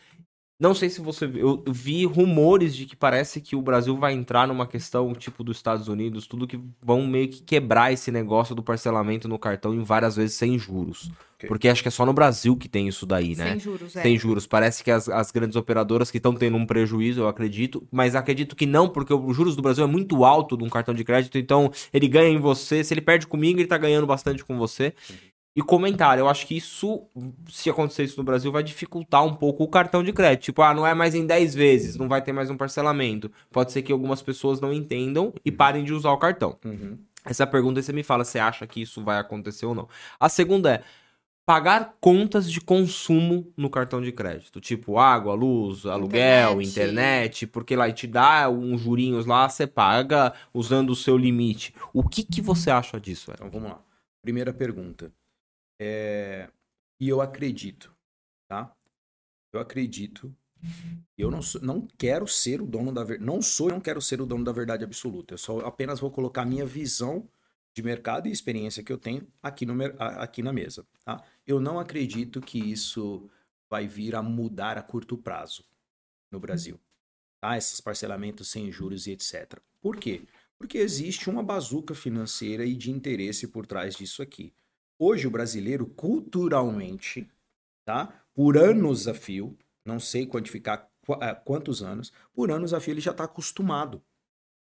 não 0.60 0.74
sei 0.74 0.88
se 0.88 1.00
você 1.00 1.26
viu, 1.26 1.62
eu 1.66 1.72
vi 1.72 2.04
rumores 2.04 2.76
de 2.76 2.86
que 2.86 2.94
parece 2.94 3.40
que 3.40 3.56
o 3.56 3.62
Brasil 3.62 3.96
vai 3.96 4.12
entrar 4.12 4.46
numa 4.46 4.66
questão 4.66 5.12
tipo 5.14 5.42
dos 5.42 5.56
Estados 5.56 5.88
Unidos, 5.88 6.26
tudo 6.26 6.46
que 6.46 6.60
vão 6.82 7.06
meio 7.06 7.28
que 7.28 7.42
quebrar 7.42 7.92
esse 7.92 8.10
negócio 8.12 8.54
do 8.54 8.62
parcelamento 8.62 9.26
no 9.26 9.38
cartão 9.38 9.74
em 9.74 9.82
várias 9.82 10.14
vezes 10.16 10.36
sem 10.36 10.58
juros. 10.58 11.10
Okay. 11.44 11.48
Porque 11.48 11.68
acho 11.68 11.82
que 11.82 11.88
é 11.88 11.90
só 11.90 12.04
no 12.04 12.12
Brasil 12.12 12.56
que 12.56 12.68
tem 12.68 12.88
isso 12.88 13.06
daí, 13.06 13.36
né? 13.36 13.50
Sem 13.50 13.60
juros, 13.60 13.96
é. 13.96 14.02
Sem 14.02 14.18
juros. 14.18 14.46
Parece 14.46 14.82
que 14.82 14.90
as, 14.90 15.08
as 15.08 15.30
grandes 15.30 15.56
operadoras 15.56 16.10
que 16.10 16.16
estão 16.16 16.34
tendo 16.34 16.56
um 16.56 16.66
prejuízo, 16.66 17.22
eu 17.22 17.28
acredito, 17.28 17.86
mas 17.90 18.14
acredito 18.14 18.56
que 18.56 18.66
não, 18.66 18.88
porque 18.88 19.12
os 19.12 19.36
juros 19.36 19.56
do 19.56 19.62
Brasil 19.62 19.84
é 19.84 19.86
muito 19.86 20.24
alto 20.24 20.56
de 20.56 20.64
um 20.64 20.68
cartão 20.68 20.94
de 20.94 21.04
crédito, 21.04 21.38
então 21.38 21.70
ele 21.92 22.08
ganha 22.08 22.28
em 22.28 22.38
você, 22.38 22.82
se 22.82 22.92
ele 22.94 23.00
perde 23.00 23.26
comigo, 23.26 23.60
ele 23.60 23.68
tá 23.68 23.78
ganhando 23.78 24.06
bastante 24.06 24.44
com 24.44 24.58
você. 24.58 24.94
E 25.56 25.62
comentário, 25.62 26.22
eu 26.22 26.28
acho 26.28 26.48
que 26.48 26.56
isso, 26.56 27.06
se 27.48 27.70
acontecer 27.70 28.02
isso 28.02 28.18
no 28.18 28.24
Brasil, 28.24 28.50
vai 28.50 28.62
dificultar 28.62 29.24
um 29.24 29.32
pouco 29.32 29.62
o 29.62 29.68
cartão 29.68 30.02
de 30.02 30.12
crédito. 30.12 30.46
Tipo, 30.46 30.62
ah, 30.62 30.74
não 30.74 30.84
é 30.84 30.92
mais 30.94 31.14
em 31.14 31.24
10 31.24 31.54
vezes, 31.54 31.96
não 31.96 32.08
vai 32.08 32.20
ter 32.20 32.32
mais 32.32 32.50
um 32.50 32.56
parcelamento. 32.56 33.30
Pode 33.52 33.70
ser 33.70 33.82
que 33.82 33.92
algumas 33.92 34.20
pessoas 34.20 34.60
não 34.60 34.72
entendam 34.72 35.32
e 35.44 35.50
uhum. 35.50 35.56
parem 35.56 35.84
de 35.84 35.92
usar 35.92 36.10
o 36.10 36.18
cartão. 36.18 36.58
Uhum. 36.64 36.98
Essa 37.24 37.46
pergunta 37.46 37.80
você 37.80 37.92
me 37.92 38.02
fala, 38.02 38.24
você 38.24 38.40
acha 38.40 38.66
que 38.66 38.82
isso 38.82 39.02
vai 39.02 39.18
acontecer 39.18 39.64
ou 39.64 39.76
não? 39.76 39.88
A 40.18 40.28
segunda 40.28 40.74
é, 40.74 40.82
pagar 41.46 41.96
contas 42.00 42.50
de 42.50 42.60
consumo 42.60 43.52
no 43.56 43.68
cartão 43.68 44.00
de 44.00 44.10
crédito, 44.10 44.60
tipo 44.60 44.98
água, 44.98 45.34
luz, 45.34 45.84
aluguel, 45.84 46.60
internet, 46.62 46.70
internet 46.70 47.46
porque 47.46 47.76
lá 47.76 47.90
te 47.92 48.06
dá 48.06 48.48
uns 48.48 48.80
jurinhos 48.80 49.26
lá, 49.26 49.48
você 49.48 49.66
paga 49.66 50.34
usando 50.52 50.90
o 50.90 50.96
seu 50.96 51.16
limite. 51.16 51.74
O 51.92 52.08
que, 52.08 52.22
que 52.22 52.40
você 52.40 52.70
acha 52.70 52.98
disso? 52.98 53.30
Então 53.32 53.50
vamos 53.50 53.70
lá. 53.70 53.82
Primeira 54.22 54.52
pergunta. 54.54 55.12
É... 55.78 56.48
E 56.98 57.08
eu 57.08 57.20
acredito, 57.20 57.94
tá? 58.48 58.74
Eu 59.52 59.60
acredito. 59.60 60.34
Eu 61.18 61.30
não, 61.30 61.42
sou, 61.42 61.60
não 61.60 61.86
quero 61.98 62.26
ser 62.26 62.62
o 62.62 62.66
dono 62.66 62.90
da 62.90 63.04
verdade. 63.04 63.26
Não 63.26 63.42
sou 63.42 63.68
e 63.68 63.72
não 63.72 63.80
quero 63.80 64.00
ser 64.00 64.20
o 64.20 64.26
dono 64.26 64.42
da 64.42 64.52
verdade 64.52 64.82
absoluta. 64.82 65.34
Eu 65.34 65.38
só 65.38 65.58
apenas 65.60 66.00
vou 66.00 66.10
colocar 66.10 66.42
a 66.42 66.46
minha 66.46 66.64
visão 66.64 67.28
de 67.74 67.82
mercado 67.82 68.28
e 68.28 68.32
experiência 68.32 68.82
que 68.82 68.92
eu 68.92 68.96
tenho 68.96 69.26
aqui, 69.42 69.66
no, 69.66 69.74
aqui 69.98 70.42
na 70.42 70.52
mesa. 70.52 70.86
Tá? 71.04 71.22
Eu 71.46 71.60
não 71.60 71.78
acredito 71.78 72.40
que 72.40 72.58
isso 72.58 73.30
vai 73.68 73.86
vir 73.86 74.14
a 74.14 74.22
mudar 74.22 74.78
a 74.78 74.82
curto 74.82 75.16
prazo 75.16 75.64
no 76.30 76.40
Brasil. 76.40 76.80
Tá? 77.40 77.56
Esses 77.58 77.80
parcelamentos 77.80 78.50
sem 78.50 78.70
juros 78.70 79.06
e 79.06 79.12
etc. 79.12 79.60
Por 79.80 79.96
quê? 79.96 80.22
Porque 80.56 80.78
existe 80.78 81.28
uma 81.28 81.42
bazuca 81.42 81.94
financeira 81.94 82.64
e 82.64 82.74
de 82.74 82.90
interesse 82.90 83.48
por 83.48 83.66
trás 83.66 83.94
disso 83.94 84.22
aqui. 84.22 84.54
Hoje 84.98 85.26
o 85.26 85.30
brasileiro, 85.30 85.86
culturalmente, 85.86 87.28
tá? 87.84 88.24
Por 88.32 88.56
anos 88.56 89.06
a 89.08 89.14
fio, 89.14 89.58
não 89.84 89.98
sei 90.00 90.26
quantificar 90.26 90.88
qu 91.04 91.12
eh, 91.20 91.34
quantos 91.44 91.82
anos, 91.82 92.12
por 92.32 92.50
anos 92.50 92.72
a 92.72 92.80
fio 92.80 92.92
ele 92.92 93.00
já 93.00 93.10
está 93.10 93.24
acostumado 93.24 94.02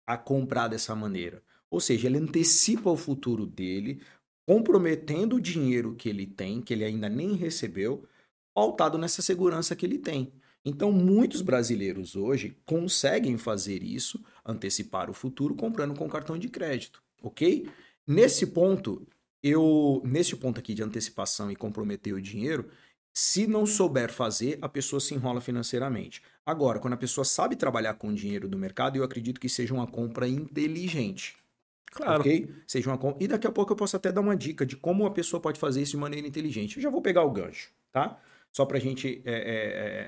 a 0.06 0.16
comprar 0.16 0.68
dessa 0.68 0.94
maneira. 0.94 1.42
Ou 1.70 1.80
seja, 1.80 2.06
ele 2.06 2.18
antecipa 2.18 2.90
o 2.90 2.96
futuro 2.96 3.46
dele, 3.46 4.00
comprometendo 4.48 5.36
o 5.36 5.40
dinheiro 5.42 5.94
que 5.94 6.08
ele 6.08 6.26
tem, 6.26 6.62
que 6.62 6.72
ele 6.72 6.82
ainda 6.82 7.06
nem 7.06 7.34
recebeu, 7.34 8.08
pautado 8.54 8.96
nessa 8.96 9.20
segurança 9.20 9.76
que 9.76 9.84
ele 9.84 9.98
tem. 9.98 10.32
Então, 10.64 10.90
muitos 10.90 11.42
brasileiros 11.42 12.16
hoje 12.16 12.56
conseguem 12.64 13.36
fazer 13.36 13.82
isso, 13.82 14.24
antecipar 14.42 15.10
o 15.10 15.12
futuro, 15.12 15.54
comprando 15.54 15.94
com 15.94 16.08
cartão 16.08 16.38
de 16.38 16.48
crédito, 16.48 17.02
ok? 17.22 17.68
Nesse 18.06 18.46
ponto, 18.46 19.06
eu, 19.42 20.00
nesse 20.02 20.34
ponto 20.34 20.58
aqui 20.58 20.72
de 20.72 20.82
antecipação 20.82 21.50
e 21.50 21.54
comprometer 21.54 22.14
o 22.14 22.22
dinheiro, 22.22 22.70
se 23.12 23.46
não 23.46 23.66
souber 23.66 24.10
fazer, 24.10 24.56
a 24.62 24.68
pessoa 24.68 24.98
se 24.98 25.12
enrola 25.12 25.42
financeiramente. 25.42 26.22
Agora, 26.46 26.78
quando 26.78 26.94
a 26.94 26.98
pessoa 26.98 27.22
sabe 27.26 27.54
trabalhar 27.54 27.92
com 27.94 28.08
o 28.08 28.14
dinheiro 28.14 28.48
do 28.48 28.56
mercado, 28.56 28.96
eu 28.96 29.04
acredito 29.04 29.38
que 29.38 29.48
seja 29.50 29.74
uma 29.74 29.86
compra 29.86 30.26
inteligente. 30.26 31.36
Claro. 31.90 32.20
Ok? 32.20 32.48
Seja 32.66 32.92
uma. 32.92 33.16
E 33.18 33.26
daqui 33.26 33.46
a 33.46 33.52
pouco 33.52 33.72
eu 33.72 33.76
posso 33.76 33.96
até 33.96 34.12
dar 34.12 34.20
uma 34.20 34.36
dica 34.36 34.64
de 34.64 34.76
como 34.76 35.06
a 35.06 35.10
pessoa 35.10 35.40
pode 35.40 35.58
fazer 35.58 35.82
isso 35.82 35.92
de 35.92 35.96
maneira 35.96 36.26
inteligente. 36.26 36.76
Eu 36.76 36.82
já 36.82 36.90
vou 36.90 37.02
pegar 37.02 37.22
o 37.22 37.30
gancho, 37.30 37.70
tá? 37.90 38.20
Só 38.52 38.64
pra 38.64 38.78
gente 38.78 39.22
é, 39.24 39.32
é, 39.32 39.38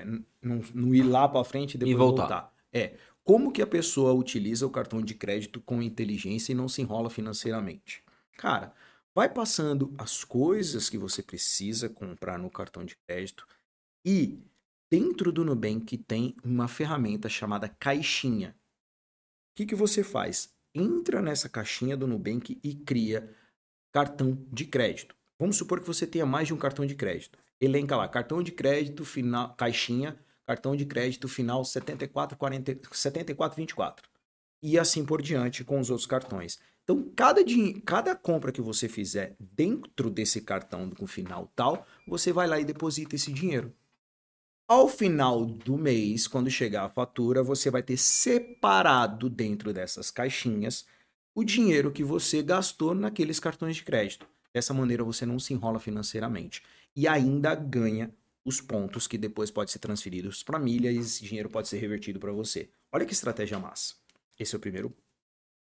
é, 0.01 0.05
não, 0.41 0.61
não, 0.73 0.93
ir 0.95 1.03
lá 1.03 1.27
pra 1.27 1.43
frente 1.43 1.75
e 1.75 1.77
depois 1.77 1.93
e 1.93 1.97
voltar. 1.97 2.21
voltar. 2.21 2.53
É. 2.73 2.93
Como 3.23 3.51
que 3.51 3.61
a 3.61 3.67
pessoa 3.67 4.13
utiliza 4.13 4.65
o 4.65 4.69
cartão 4.69 5.01
de 5.01 5.13
crédito 5.13 5.61
com 5.61 5.81
inteligência 5.81 6.51
e 6.51 6.55
não 6.55 6.67
se 6.67 6.81
enrola 6.81 7.09
financeiramente? 7.09 8.03
Cara, 8.35 8.73
Vai 9.13 9.27
passando 9.27 9.93
as 9.97 10.23
coisas 10.23 10.89
que 10.89 10.97
você 10.97 11.21
precisa 11.21 11.89
comprar 11.89 12.39
no 12.39 12.49
cartão 12.49 12.85
de 12.85 12.95
crédito 12.95 13.45
e 14.05 14.39
dentro 14.89 15.33
do 15.33 15.43
Nubank 15.43 15.97
tem 15.97 16.33
uma 16.43 16.67
ferramenta 16.69 17.27
chamada 17.27 17.67
caixinha. 17.67 18.55
O 19.51 19.55
que, 19.55 19.65
que 19.65 19.75
você 19.75 20.01
faz? 20.01 20.55
Entra 20.73 21.21
nessa 21.21 21.49
caixinha 21.49 21.97
do 21.97 22.07
Nubank 22.07 22.59
e 22.63 22.75
cria 22.75 23.29
cartão 23.91 24.37
de 24.51 24.65
crédito. 24.65 25.15
Vamos 25.37 25.57
supor 25.57 25.81
que 25.81 25.87
você 25.87 26.07
tenha 26.07 26.25
mais 26.25 26.47
de 26.47 26.53
um 26.53 26.57
cartão 26.57 26.85
de 26.85 26.95
crédito. 26.95 27.37
Elenca 27.59 27.95
lá, 27.95 28.07
cartão 28.07 28.41
de 28.41 28.51
crédito 28.51 29.03
final, 29.03 29.53
caixinha, 29.55 30.17
cartão 30.45 30.75
de 30.75 30.85
crédito 30.85 31.27
final 31.27 31.65
7440, 31.65 32.79
7424. 32.91 34.09
E 34.63 34.77
assim 34.77 35.03
por 35.03 35.21
diante 35.21 35.63
com 35.63 35.79
os 35.79 35.89
outros 35.89 36.05
cartões. 36.05 36.59
Então, 36.83 37.11
cada, 37.15 37.41
cada 37.85 38.15
compra 38.15 38.51
que 38.51 38.61
você 38.61 38.87
fizer 38.87 39.35
dentro 39.39 40.09
desse 40.09 40.41
cartão 40.41 40.89
com 40.89 41.07
final 41.07 41.51
tal, 41.55 41.85
você 42.07 42.31
vai 42.31 42.47
lá 42.47 42.59
e 42.59 42.65
deposita 42.65 43.15
esse 43.15 43.31
dinheiro. 43.31 43.73
Ao 44.71 44.87
final 44.87 45.45
do 45.45 45.77
mês, 45.77 46.29
quando 46.29 46.49
chegar 46.49 46.85
a 46.85 46.89
fatura, 46.89 47.43
você 47.43 47.69
vai 47.69 47.83
ter 47.83 47.97
separado 47.97 49.29
dentro 49.29 49.73
dessas 49.73 50.09
caixinhas 50.09 50.85
o 51.35 51.43
dinheiro 51.43 51.91
que 51.91 52.05
você 52.05 52.41
gastou 52.41 52.95
naqueles 52.95 53.37
cartões 53.37 53.75
de 53.75 53.83
crédito. 53.83 54.25
Dessa 54.53 54.73
maneira 54.73 55.03
você 55.03 55.25
não 55.25 55.39
se 55.39 55.53
enrola 55.53 55.77
financeiramente 55.77 56.63
e 56.95 57.05
ainda 57.05 57.53
ganha 57.53 58.15
os 58.45 58.61
pontos 58.61 59.07
que 59.07 59.17
depois 59.17 59.51
pode 59.51 59.71
ser 59.71 59.79
transferidos 59.79 60.41
para 60.41 60.57
milha 60.57 60.89
e 60.89 60.99
esse 60.99 61.21
dinheiro 61.25 61.49
pode 61.49 61.67
ser 61.67 61.77
revertido 61.77 62.17
para 62.17 62.31
você. 62.31 62.69
Olha 62.93 63.05
que 63.05 63.11
estratégia 63.11 63.59
massa. 63.59 63.95
Esse 64.39 64.55
é 64.55 64.57
o 64.57 64.61
primeiro 64.61 64.95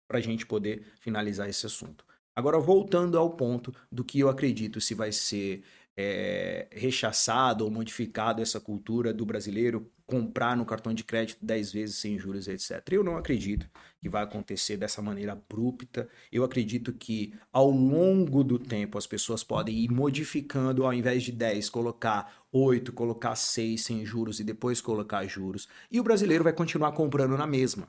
para 0.08 0.18
a 0.18 0.22
gente 0.22 0.48
poder 0.48 0.84
finalizar 1.00 1.48
esse 1.48 1.64
assunto. 1.64 2.04
Agora, 2.36 2.60
voltando 2.60 3.20
ao 3.20 3.30
ponto 3.30 3.72
do 3.92 4.04
que 4.04 4.20
eu 4.20 4.30
acredito 4.30 4.82
se 4.82 4.96
vai 4.96 5.12
ser 5.12 5.64
é, 5.98 6.68
rechaçado 6.72 7.64
ou 7.64 7.72
modificado 7.72 8.42
essa 8.42 8.60
cultura 8.60 9.14
do 9.14 9.26
brasileiro 9.26 9.90
comprar 10.06 10.56
no 10.56 10.66
cartão 10.66 10.94
de 10.94 11.04
crédito 11.04 11.44
10 11.44 11.72
vezes 11.72 11.96
sem 11.96 12.20
juros, 12.20 12.48
etc. 12.48 12.82
Eu 12.92 13.04
não 13.04 13.18
acredito 13.18 13.68
que 14.00 14.08
vai 14.08 14.24
acontecer 14.24 14.78
dessa 14.78 15.02
maneira 15.02 15.32
abrupta. 15.32 16.08
Eu 16.32 16.44
acredito 16.44 16.94
que 16.94 17.34
ao 17.52 17.72
longo 17.72 18.44
do 18.44 18.60
tempo 18.60 18.98
as 18.98 19.08
pessoas 19.08 19.44
podem 19.44 19.76
ir 19.76 19.90
modificando, 19.90 20.86
ao 20.86 20.94
invés 20.94 21.24
de 21.24 21.32
10, 21.32 21.70
colocar 21.70 22.46
8, 22.52 22.94
colocar 22.94 23.36
6 23.36 23.82
sem 23.82 24.06
juros 24.06 24.40
e 24.40 24.44
depois 24.44 24.80
colocar 24.80 25.26
juros. 25.26 25.68
E 25.90 26.00
o 26.00 26.04
brasileiro 26.04 26.44
vai 26.44 26.54
continuar 26.54 26.92
comprando 26.92 27.36
na 27.36 27.48
mesma 27.48 27.88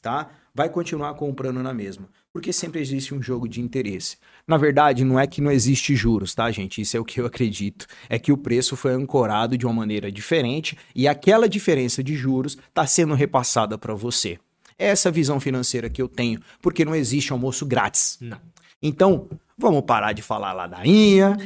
tá? 0.00 0.30
Vai 0.54 0.68
continuar 0.68 1.14
comprando 1.14 1.62
na 1.62 1.72
mesma, 1.72 2.08
porque 2.32 2.52
sempre 2.52 2.80
existe 2.80 3.14
um 3.14 3.22
jogo 3.22 3.48
de 3.48 3.60
interesse. 3.60 4.16
Na 4.46 4.56
verdade, 4.56 5.04
não 5.04 5.18
é 5.18 5.26
que 5.26 5.40
não 5.40 5.50
existe 5.50 5.94
juros, 5.94 6.34
tá, 6.34 6.50
gente? 6.50 6.80
Isso 6.80 6.96
é 6.96 7.00
o 7.00 7.04
que 7.04 7.20
eu 7.20 7.26
acredito. 7.26 7.86
É 8.08 8.18
que 8.18 8.32
o 8.32 8.36
preço 8.36 8.76
foi 8.76 8.92
ancorado 8.92 9.56
de 9.56 9.66
uma 9.66 9.74
maneira 9.74 10.10
diferente 10.10 10.76
e 10.94 11.06
aquela 11.06 11.48
diferença 11.48 12.02
de 12.02 12.14
juros 12.14 12.56
está 12.68 12.86
sendo 12.86 13.14
repassada 13.14 13.78
para 13.78 13.94
você. 13.94 14.38
É 14.78 14.86
essa 14.86 15.10
visão 15.10 15.40
financeira 15.40 15.90
que 15.90 16.00
eu 16.00 16.08
tenho, 16.08 16.40
porque 16.62 16.84
não 16.84 16.94
existe 16.94 17.32
almoço 17.32 17.66
grátis. 17.66 18.16
Não. 18.20 18.40
Então, 18.80 19.28
vamos 19.56 19.82
parar 19.82 20.12
de 20.12 20.22
falar 20.22 20.52
ladainha, 20.52 21.36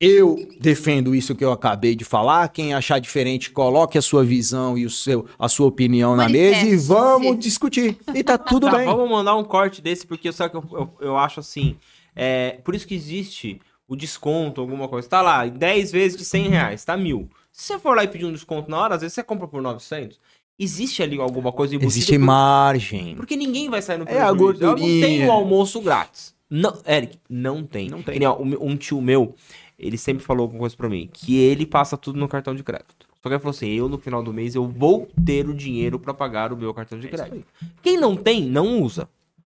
eu 0.00 0.36
defendo 0.60 1.14
isso 1.14 1.34
que 1.34 1.44
eu 1.44 1.50
acabei 1.50 1.94
de 1.94 2.04
falar. 2.04 2.48
Quem 2.48 2.74
achar 2.74 2.98
diferente, 2.98 3.50
coloque 3.50 3.96
a 3.96 4.02
sua 4.02 4.24
visão 4.24 4.76
e 4.76 4.84
o 4.84 4.90
seu, 4.90 5.26
a 5.38 5.48
sua 5.48 5.66
opinião 5.66 6.14
na 6.14 6.28
mesa 6.28 6.66
e 6.66 6.76
vamos 6.76 7.38
discutir. 7.38 7.96
E 8.14 8.22
tá 8.22 8.36
tudo 8.36 8.66
tá, 8.66 8.76
bem. 8.76 8.86
Vamos 8.86 9.08
mandar 9.08 9.36
um 9.36 9.44
corte 9.44 9.80
desse, 9.80 10.06
porque 10.06 10.30
só 10.32 10.48
que 10.48 10.56
eu, 10.56 10.64
eu, 10.72 10.90
eu 11.00 11.16
acho 11.16 11.40
assim. 11.40 11.76
É, 12.14 12.58
por 12.64 12.74
isso 12.74 12.86
que 12.86 12.94
existe 12.94 13.60
o 13.88 13.96
desconto, 13.96 14.60
alguma 14.60 14.88
coisa. 14.88 15.08
Tá 15.08 15.22
lá, 15.22 15.46
10 15.46 15.92
vezes 15.92 16.18
de 16.18 16.24
100 16.24 16.48
reais, 16.48 16.84
tá 16.84 16.96
mil. 16.96 17.28
Se 17.50 17.62
você 17.62 17.78
for 17.78 17.96
lá 17.96 18.04
e 18.04 18.08
pedir 18.08 18.26
um 18.26 18.32
desconto 18.32 18.70
na 18.70 18.78
hora, 18.78 18.94
às 18.96 19.00
vezes 19.00 19.14
você 19.14 19.22
compra 19.22 19.48
por 19.48 19.62
900. 19.62 20.20
Existe 20.58 21.02
ali 21.02 21.18
alguma 21.20 21.52
coisa 21.52 21.76
Existe 21.76 22.18
por... 22.18 22.24
margem. 22.24 23.14
Porque 23.14 23.36
ninguém 23.36 23.68
vai 23.68 23.80
sair 23.82 23.98
no 23.98 24.04
prejuízo. 24.04 24.26
É 24.26 24.28
a 24.28 24.32
gordurinha. 24.32 25.00
Não 25.00 25.08
tem 25.08 25.26
o 25.26 25.32
almoço 25.32 25.80
grátis. 25.80 26.34
Não, 26.48 26.78
Eric, 26.86 27.18
não 27.28 27.64
tem. 27.64 27.88
Não 27.88 28.02
tem. 28.02 28.20
Um 28.60 28.76
tio 28.76 29.00
meu, 29.00 29.34
ele 29.78 29.98
sempre 29.98 30.24
falou 30.24 30.42
alguma 30.42 30.60
coisa 30.60 30.76
pra 30.76 30.88
mim, 30.88 31.08
que 31.12 31.38
ele 31.38 31.66
passa 31.66 31.96
tudo 31.96 32.18
no 32.18 32.28
cartão 32.28 32.54
de 32.54 32.62
crédito. 32.62 33.06
Só 33.22 33.28
que 33.28 33.34
ele 33.34 33.38
falou 33.38 33.50
assim, 33.50 33.68
eu 33.68 33.88
no 33.88 33.98
final 33.98 34.22
do 34.22 34.32
mês 34.32 34.54
eu 34.54 34.66
vou 34.66 35.08
ter 35.24 35.48
o 35.48 35.54
dinheiro 35.54 35.98
para 35.98 36.14
pagar 36.14 36.52
o 36.52 36.56
meu 36.56 36.72
cartão 36.72 36.98
de 36.98 37.08
é 37.08 37.10
crédito. 37.10 37.44
Quem 37.82 37.98
não 37.98 38.16
tem, 38.16 38.44
não 38.44 38.80
usa. 38.80 39.08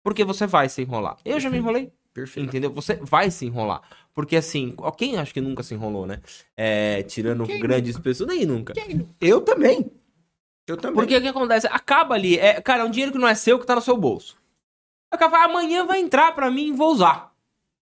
Porque 0.02 0.24
você 0.24 0.46
vai 0.46 0.68
se 0.68 0.82
enrolar. 0.82 1.16
Eu 1.24 1.32
Perfeito. 1.32 1.40
já 1.40 1.50
me 1.50 1.58
enrolei. 1.58 1.92
Perfeito. 2.14 2.48
Entendeu? 2.48 2.72
Você 2.72 2.94
vai 3.02 3.30
se 3.30 3.44
enrolar. 3.44 3.82
Porque 4.14 4.36
assim, 4.36 4.74
quem 4.96 5.18
acha 5.18 5.34
que 5.34 5.40
nunca 5.40 5.62
se 5.62 5.74
enrolou, 5.74 6.06
né? 6.06 6.20
É, 6.56 7.02
tirando 7.02 7.44
quem? 7.44 7.60
grandes 7.60 7.98
pessoas, 7.98 8.30
nem 8.30 8.46
nunca. 8.46 8.72
Quem? 8.72 9.06
Eu 9.20 9.42
também. 9.42 9.90
Eu 10.66 10.76
também. 10.76 10.96
Porque 10.96 11.16
o 11.16 11.20
que 11.20 11.28
acontece? 11.28 11.66
Acaba 11.66 12.14
ali, 12.14 12.38
é, 12.38 12.60
cara, 12.60 12.82
é 12.82 12.86
um 12.86 12.90
dinheiro 12.90 13.12
que 13.12 13.18
não 13.18 13.28
é 13.28 13.34
seu, 13.34 13.58
que 13.58 13.66
tá 13.66 13.74
no 13.74 13.82
seu 13.82 13.96
bolso. 13.96 14.36
Acaba, 15.10 15.44
amanhã 15.44 15.84
vai 15.84 16.00
entrar 16.00 16.32
para 16.34 16.50
mim 16.50 16.68
e 16.68 16.72
vou 16.72 16.92
usar. 16.92 17.35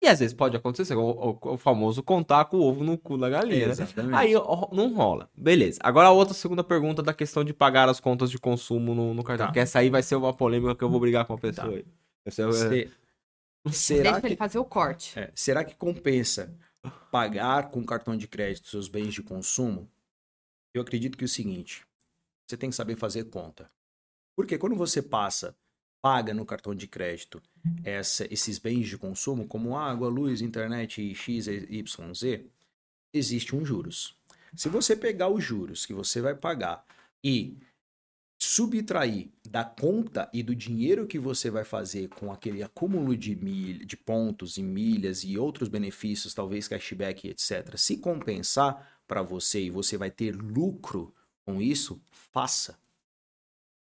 E 0.00 0.06
às 0.06 0.20
vezes 0.20 0.32
pode 0.32 0.56
acontecer 0.56 0.94
o, 0.94 1.00
o, 1.02 1.54
o, 1.54 1.58
famoso 1.58 2.02
contar 2.02 2.44
com 2.44 2.58
o 2.58 2.62
ovo 2.62 2.84
no 2.84 2.96
cu 2.96 3.18
da 3.18 3.28
galinha. 3.28 3.66
Né? 3.66 3.72
Exatamente. 3.72 4.14
Aí 4.14 4.32
não 4.32 4.94
rola. 4.94 5.28
Beleza. 5.36 5.80
Agora 5.82 6.08
a 6.08 6.12
outra 6.12 6.34
segunda 6.34 6.62
pergunta 6.62 7.02
da 7.02 7.12
questão 7.12 7.42
de 7.42 7.52
pagar 7.52 7.88
as 7.88 7.98
contas 7.98 8.30
de 8.30 8.38
consumo 8.38 8.94
no, 8.94 9.12
no 9.12 9.24
cartão. 9.24 9.48
Tá. 9.48 9.52
Que 9.52 9.58
essa 9.58 9.80
aí 9.80 9.90
vai 9.90 10.02
ser 10.02 10.14
uma 10.14 10.32
polêmica 10.32 10.76
que 10.76 10.84
eu 10.84 10.88
vou 10.88 11.00
brigar 11.00 11.24
com 11.24 11.34
a 11.34 11.38
pessoa. 11.38 11.82
Tá. 11.82 11.88
Essa 12.24 12.42
é... 12.42 12.88
Será 13.72 14.02
Deixa 14.12 14.20
que... 14.20 14.26
ele 14.28 14.36
fazer 14.36 14.58
o 14.58 14.64
corte. 14.64 15.18
É. 15.18 15.32
Será 15.34 15.64
que 15.64 15.74
compensa 15.74 16.54
pagar 17.10 17.70
com 17.70 17.84
cartão 17.84 18.16
de 18.16 18.28
crédito 18.28 18.68
seus 18.68 18.88
bens 18.88 19.12
de 19.12 19.22
consumo? 19.22 19.90
Eu 20.72 20.82
acredito 20.82 21.18
que 21.18 21.24
é 21.24 21.26
o 21.26 21.28
seguinte: 21.28 21.84
você 22.46 22.56
tem 22.56 22.70
que 22.70 22.76
saber 22.76 22.96
fazer 22.96 23.24
conta. 23.24 23.70
Porque 24.36 24.56
quando 24.56 24.76
você 24.76 25.02
passa 25.02 25.56
paga 26.00 26.32
no 26.32 26.46
cartão 26.46 26.74
de 26.74 26.86
crédito 26.86 27.42
essa, 27.84 28.32
esses 28.32 28.58
bens 28.58 28.88
de 28.88 28.96
consumo, 28.96 29.46
como 29.46 29.76
água, 29.76 30.08
luz, 30.08 30.40
internet, 30.40 31.14
X, 31.14 31.46
Y, 31.46 32.14
Z, 32.14 32.46
existe 33.12 33.54
um 33.54 33.64
juros. 33.64 34.16
Se 34.54 34.68
você 34.68 34.96
pegar 34.96 35.28
os 35.28 35.42
juros 35.42 35.84
que 35.84 35.92
você 35.92 36.20
vai 36.20 36.34
pagar 36.34 36.84
e 37.22 37.56
subtrair 38.38 39.28
da 39.48 39.64
conta 39.64 40.30
e 40.32 40.42
do 40.42 40.54
dinheiro 40.54 41.06
que 41.06 41.18
você 41.18 41.50
vai 41.50 41.64
fazer 41.64 42.08
com 42.08 42.32
aquele 42.32 42.62
acúmulo 42.62 43.16
de, 43.16 43.34
milha, 43.34 43.84
de 43.84 43.96
pontos 43.96 44.56
e 44.56 44.62
milhas 44.62 45.24
e 45.24 45.36
outros 45.36 45.68
benefícios, 45.68 46.34
talvez 46.34 46.68
cashback, 46.68 47.28
etc., 47.28 47.76
se 47.76 47.96
compensar 47.98 49.02
para 49.08 49.22
você 49.22 49.62
e 49.62 49.70
você 49.70 49.96
vai 49.96 50.10
ter 50.10 50.36
lucro 50.36 51.12
com 51.44 51.60
isso, 51.60 52.00
faça. 52.10 52.78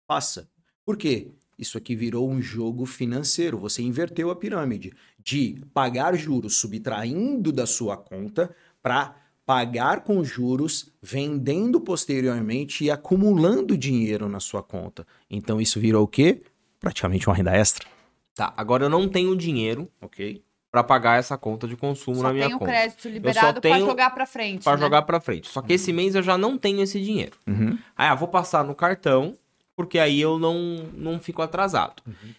Faça. 0.09 0.49
Por 0.85 0.97
quê? 0.97 1.31
Isso 1.61 1.77
aqui 1.77 1.95
virou 1.95 2.31
um 2.31 2.41
jogo 2.41 2.87
financeiro. 2.87 3.59
Você 3.59 3.83
inverteu 3.83 4.31
a 4.31 4.37
pirâmide 4.37 4.95
de 5.23 5.63
pagar 5.75 6.17
juros 6.17 6.57
subtraindo 6.57 7.53
da 7.53 7.67
sua 7.67 7.99
conta 7.99 8.51
para 8.83 9.15
pagar 9.45 10.01
com 10.01 10.25
juros, 10.25 10.91
vendendo 11.03 11.79
posteriormente 11.79 12.85
e 12.85 12.91
acumulando 12.91 13.77
dinheiro 13.77 14.27
na 14.27 14.41
sua 14.41 14.63
conta. 14.63 15.07
Então 15.29 15.61
isso 15.61 15.79
virou 15.79 16.05
o 16.05 16.09
quê? 16.09 16.41
Praticamente 16.79 17.29
uma 17.29 17.37
renda 17.37 17.55
extra. 17.55 17.87
Tá, 18.35 18.55
agora 18.57 18.85
eu 18.85 18.89
não 18.89 19.07
tenho 19.07 19.37
dinheiro, 19.37 19.87
ok? 20.01 20.43
Para 20.71 20.83
pagar 20.83 21.19
essa 21.19 21.37
conta 21.37 21.69
de 21.69 21.77
consumo 21.77 22.19
só 22.19 22.23
na 22.23 22.33
minha 22.33 22.49
conta. 22.51 22.59
Só 22.59 22.65
tenho 22.65 22.71
crédito 22.71 23.09
liberado 23.09 23.61
para 23.61 23.81
jogar 23.81 24.11
para 24.11 24.25
frente. 24.25 24.65
Para 24.65 24.77
né? 24.77 24.83
jogar 24.83 25.03
para 25.03 25.21
frente. 25.21 25.49
Só 25.49 25.61
que 25.61 25.73
uhum. 25.73 25.75
esse 25.75 25.93
mês 25.93 26.15
eu 26.15 26.23
já 26.23 26.39
não 26.39 26.57
tenho 26.57 26.81
esse 26.81 26.99
dinheiro. 27.03 27.37
Uhum. 27.47 27.77
Aí, 27.97 28.09
ah, 28.09 28.15
vou 28.15 28.29
passar 28.29 28.65
no 28.65 28.75
cartão 28.75 29.37
porque 29.77 29.99
aí 29.99 30.21
eu 30.21 30.39
não, 30.39 30.89
não 30.95 31.19
fico 31.19 31.43
atrasado. 31.43 32.03
Uhum. 32.07 32.35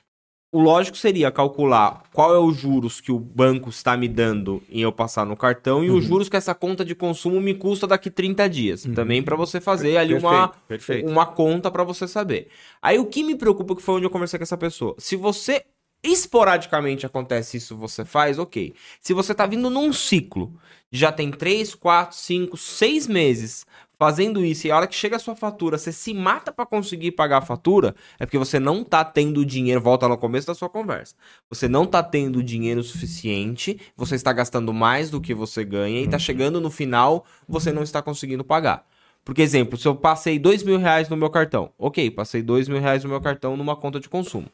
O 0.54 0.60
lógico 0.60 0.98
seria 0.98 1.32
calcular 1.32 2.04
qual 2.12 2.36
é 2.36 2.38
os 2.38 2.58
juros 2.58 3.00
que 3.00 3.10
o 3.10 3.18
banco 3.18 3.70
está 3.70 3.96
me 3.96 4.10
dando 4.10 4.62
em 4.70 4.82
eu 4.82 4.92
passar 4.92 5.26
no 5.26 5.38
cartão 5.38 5.82
e 5.82 5.90
uhum. 5.90 5.96
os 5.96 6.04
juros 6.04 6.28
que 6.28 6.36
essa 6.36 6.54
conta 6.54 6.84
de 6.84 6.94
consumo 6.94 7.40
me 7.40 7.54
custa 7.54 7.88
daqui 7.88 8.12
30 8.12 8.50
dias. 8.50 8.86
Uhum. 8.86 8.94
Também 8.94 9.24
para 9.24 9.38
você 9.38 9.62
fazer 9.62 9.96
ali 9.96 10.14
perfeito, 10.14 10.36
uma, 10.36 10.48
perfeito. 10.68 11.10
uma 11.10 11.26
conta 11.26 11.72
para 11.72 11.86
você 11.86 12.06
saber. 12.06 12.50
Aí 12.82 13.00
o 13.00 13.06
que 13.06 13.24
me 13.24 13.36
preocupa 13.36 13.76
que 13.78 13.82
foi 13.82 13.96
onde 13.96 14.06
eu 14.06 14.10
conversei 14.10 14.38
com 14.38 14.44
essa 14.44 14.58
pessoa. 14.58 14.94
Se 14.98 15.16
você 15.16 15.64
esporadicamente 16.04 17.06
acontece 17.06 17.56
isso, 17.56 17.78
você 17.78 18.04
faz, 18.04 18.38
ok. 18.38 18.74
Se 19.00 19.14
você 19.14 19.34
tá 19.34 19.46
vindo 19.46 19.70
num 19.70 19.94
ciclo, 19.94 20.52
já 20.92 21.12
tem 21.12 21.32
3, 21.32 21.76
4, 21.76 22.18
5, 22.18 22.58
6 22.58 23.08
meses 23.08 23.66
fazendo 24.02 24.44
isso 24.44 24.66
e 24.66 24.72
a 24.72 24.78
hora 24.78 24.88
que 24.88 24.96
chega 24.96 25.18
a 25.18 25.20
sua 25.20 25.36
fatura, 25.36 25.78
você 25.78 25.92
se 25.92 26.12
mata 26.12 26.52
para 26.52 26.66
conseguir 26.66 27.12
pagar 27.12 27.38
a 27.38 27.42
fatura, 27.42 27.94
é 28.18 28.26
porque 28.26 28.40
você 28.40 28.60
não 28.60 28.84
tá 28.84 29.06
tendo 29.06 29.46
dinheiro, 29.46 29.80
volta 29.80 30.08
no 30.08 30.18
começo 30.18 30.48
da 30.48 30.56
sua 30.56 30.68
conversa. 30.68 31.14
Você 31.52 31.68
não 31.68 31.86
tá 31.86 32.02
tendo 32.02 32.42
dinheiro 32.42 32.82
suficiente, 32.82 33.80
você 33.96 34.16
está 34.16 34.34
gastando 34.34 34.74
mais 34.74 35.12
do 35.12 35.22
que 35.22 35.36
você 35.36 35.64
ganha 35.64 36.02
e 36.02 36.08
tá 36.08 36.18
chegando 36.18 36.60
no 36.60 36.72
final, 36.72 37.28
você 37.48 37.72
não 37.72 37.84
está 37.84 38.02
conseguindo 38.02 38.44
pagar. 38.44 38.88
Porque, 39.24 39.44
exemplo, 39.44 39.78
se 39.78 39.88
eu 39.88 39.96
passei 39.96 40.40
dois 40.40 40.64
mil 40.64 40.80
reais 40.80 41.08
no 41.08 41.16
meu 41.16 41.30
cartão, 41.30 41.72
ok, 41.78 42.10
passei 42.10 42.42
dois 42.42 42.68
mil 42.68 42.82
reais 42.82 43.04
no 43.04 43.10
meu 43.12 43.22
cartão 43.22 43.56
numa 43.56 43.76
conta 43.76 44.00
de 44.00 44.10
consumo. 44.10 44.48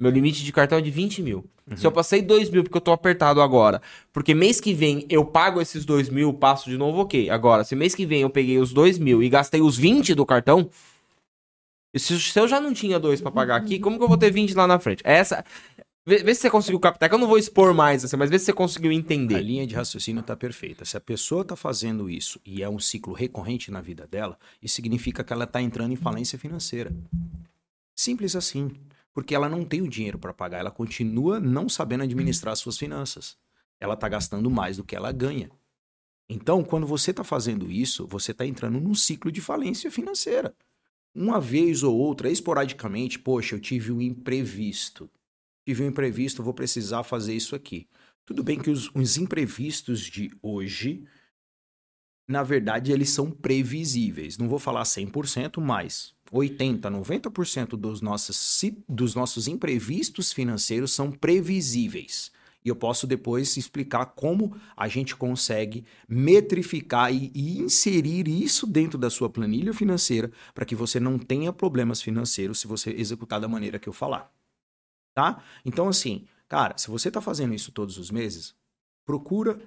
Meu 0.00 0.10
limite 0.10 0.42
de 0.42 0.50
cartão 0.50 0.78
é 0.78 0.80
de 0.80 0.90
20 0.90 1.20
mil. 1.20 1.44
Uhum. 1.70 1.76
Se 1.76 1.86
eu 1.86 1.92
passei 1.92 2.22
2 2.22 2.48
mil 2.48 2.64
porque 2.64 2.78
eu 2.78 2.80
tô 2.80 2.90
apertado 2.90 3.42
agora, 3.42 3.82
porque 4.14 4.34
mês 4.34 4.58
que 4.58 4.72
vem 4.72 5.04
eu 5.10 5.22
pago 5.26 5.60
esses 5.60 5.84
2 5.84 6.08
mil, 6.08 6.32
passo 6.32 6.70
de 6.70 6.78
novo, 6.78 7.02
ok. 7.02 7.28
Agora, 7.28 7.64
se 7.64 7.76
mês 7.76 7.94
que 7.94 8.06
vem 8.06 8.22
eu 8.22 8.30
peguei 8.30 8.58
os 8.58 8.72
2 8.72 8.98
mil 8.98 9.22
e 9.22 9.28
gastei 9.28 9.60
os 9.60 9.76
20 9.76 10.14
do 10.14 10.24
cartão, 10.24 10.70
se, 11.94 12.18
se 12.18 12.40
eu 12.40 12.48
já 12.48 12.58
não 12.58 12.72
tinha 12.72 12.98
2 12.98 13.20
para 13.20 13.30
pagar 13.30 13.56
aqui, 13.56 13.78
como 13.78 13.98
que 13.98 14.02
eu 14.02 14.08
vou 14.08 14.16
ter 14.16 14.30
20 14.30 14.54
lá 14.54 14.66
na 14.66 14.78
frente? 14.78 15.02
Essa. 15.04 15.44
Vê, 16.06 16.22
vê, 16.22 16.34
se 16.34 16.40
você 16.40 16.50
conseguiu 16.50 16.80
captar, 16.80 17.10
que 17.10 17.14
eu 17.14 17.18
não 17.18 17.28
vou 17.28 17.36
expor 17.36 17.74
mais, 17.74 18.02
assim, 18.02 18.16
mas 18.16 18.30
vê 18.30 18.38
se 18.38 18.46
você 18.46 18.54
conseguiu 18.54 18.90
entender. 18.90 19.36
A 19.36 19.40
linha 19.42 19.66
de 19.66 19.74
raciocínio 19.74 20.22
tá 20.22 20.34
perfeita. 20.34 20.82
Se 20.86 20.96
a 20.96 21.00
pessoa 21.00 21.44
tá 21.44 21.54
fazendo 21.54 22.08
isso 22.08 22.40
e 22.44 22.62
é 22.62 22.68
um 22.70 22.78
ciclo 22.78 23.12
recorrente 23.12 23.70
na 23.70 23.82
vida 23.82 24.06
dela, 24.10 24.38
isso 24.62 24.74
significa 24.76 25.22
que 25.22 25.30
ela 25.30 25.46
tá 25.46 25.60
entrando 25.60 25.92
em 25.92 25.96
falência 25.96 26.38
financeira. 26.38 26.90
Simples 27.94 28.34
assim 28.34 28.70
porque 29.12 29.34
ela 29.34 29.48
não 29.48 29.64
tem 29.64 29.82
o 29.82 29.88
dinheiro 29.88 30.18
para 30.18 30.32
pagar, 30.32 30.58
ela 30.58 30.70
continua 30.70 31.40
não 31.40 31.68
sabendo 31.68 32.04
administrar 32.04 32.56
suas 32.56 32.78
finanças. 32.78 33.36
Ela 33.80 33.94
está 33.94 34.08
gastando 34.08 34.50
mais 34.50 34.76
do 34.76 34.84
que 34.84 34.94
ela 34.94 35.10
ganha. 35.10 35.50
Então, 36.28 36.62
quando 36.62 36.86
você 36.86 37.10
está 37.10 37.24
fazendo 37.24 37.70
isso, 37.70 38.06
você 38.06 38.30
está 38.30 38.46
entrando 38.46 38.80
num 38.80 38.94
ciclo 38.94 39.32
de 39.32 39.40
falência 39.40 39.90
financeira. 39.90 40.54
Uma 41.12 41.40
vez 41.40 41.82
ou 41.82 41.96
outra, 41.96 42.30
esporadicamente, 42.30 43.18
poxa, 43.18 43.56
eu 43.56 43.60
tive 43.60 43.90
um 43.90 44.00
imprevisto. 44.00 45.10
Tive 45.66 45.82
um 45.82 45.88
imprevisto, 45.88 46.42
vou 46.42 46.54
precisar 46.54 47.02
fazer 47.02 47.34
isso 47.34 47.56
aqui. 47.56 47.88
Tudo 48.24 48.44
bem 48.44 48.60
que 48.60 48.70
os, 48.70 48.94
os 48.94 49.16
imprevistos 49.16 50.02
de 50.02 50.30
hoje, 50.40 51.04
na 52.28 52.44
verdade, 52.44 52.92
eles 52.92 53.10
são 53.10 53.28
previsíveis. 53.28 54.38
Não 54.38 54.48
vou 54.48 54.60
falar 54.60 54.84
100%, 54.84 55.60
mas 55.60 56.14
80%, 56.32 56.80
90% 56.80 57.68
dos 57.76 58.00
nossos, 58.00 58.62
dos 58.88 59.14
nossos 59.14 59.48
imprevistos 59.48 60.32
financeiros 60.32 60.92
são 60.92 61.10
previsíveis. 61.10 62.30
E 62.64 62.68
eu 62.68 62.76
posso 62.76 63.06
depois 63.06 63.56
explicar 63.56 64.04
como 64.06 64.54
a 64.76 64.86
gente 64.86 65.16
consegue 65.16 65.84
metrificar 66.06 67.12
e, 67.12 67.32
e 67.34 67.58
inserir 67.58 68.28
isso 68.28 68.66
dentro 68.66 68.98
da 68.98 69.08
sua 69.08 69.30
planilha 69.30 69.72
financeira 69.72 70.30
para 70.54 70.66
que 70.66 70.74
você 70.74 71.00
não 71.00 71.18
tenha 71.18 71.52
problemas 71.52 72.02
financeiros 72.02 72.60
se 72.60 72.66
você 72.66 72.90
executar 72.90 73.40
da 73.40 73.48
maneira 73.48 73.78
que 73.78 73.88
eu 73.88 73.92
falar. 73.92 74.30
Tá? 75.14 75.42
Então, 75.64 75.88
assim, 75.88 76.26
cara, 76.48 76.76
se 76.76 76.88
você 76.88 77.08
está 77.08 77.20
fazendo 77.20 77.54
isso 77.54 77.72
todos 77.72 77.96
os 77.96 78.10
meses, 78.10 78.54
procura 79.06 79.58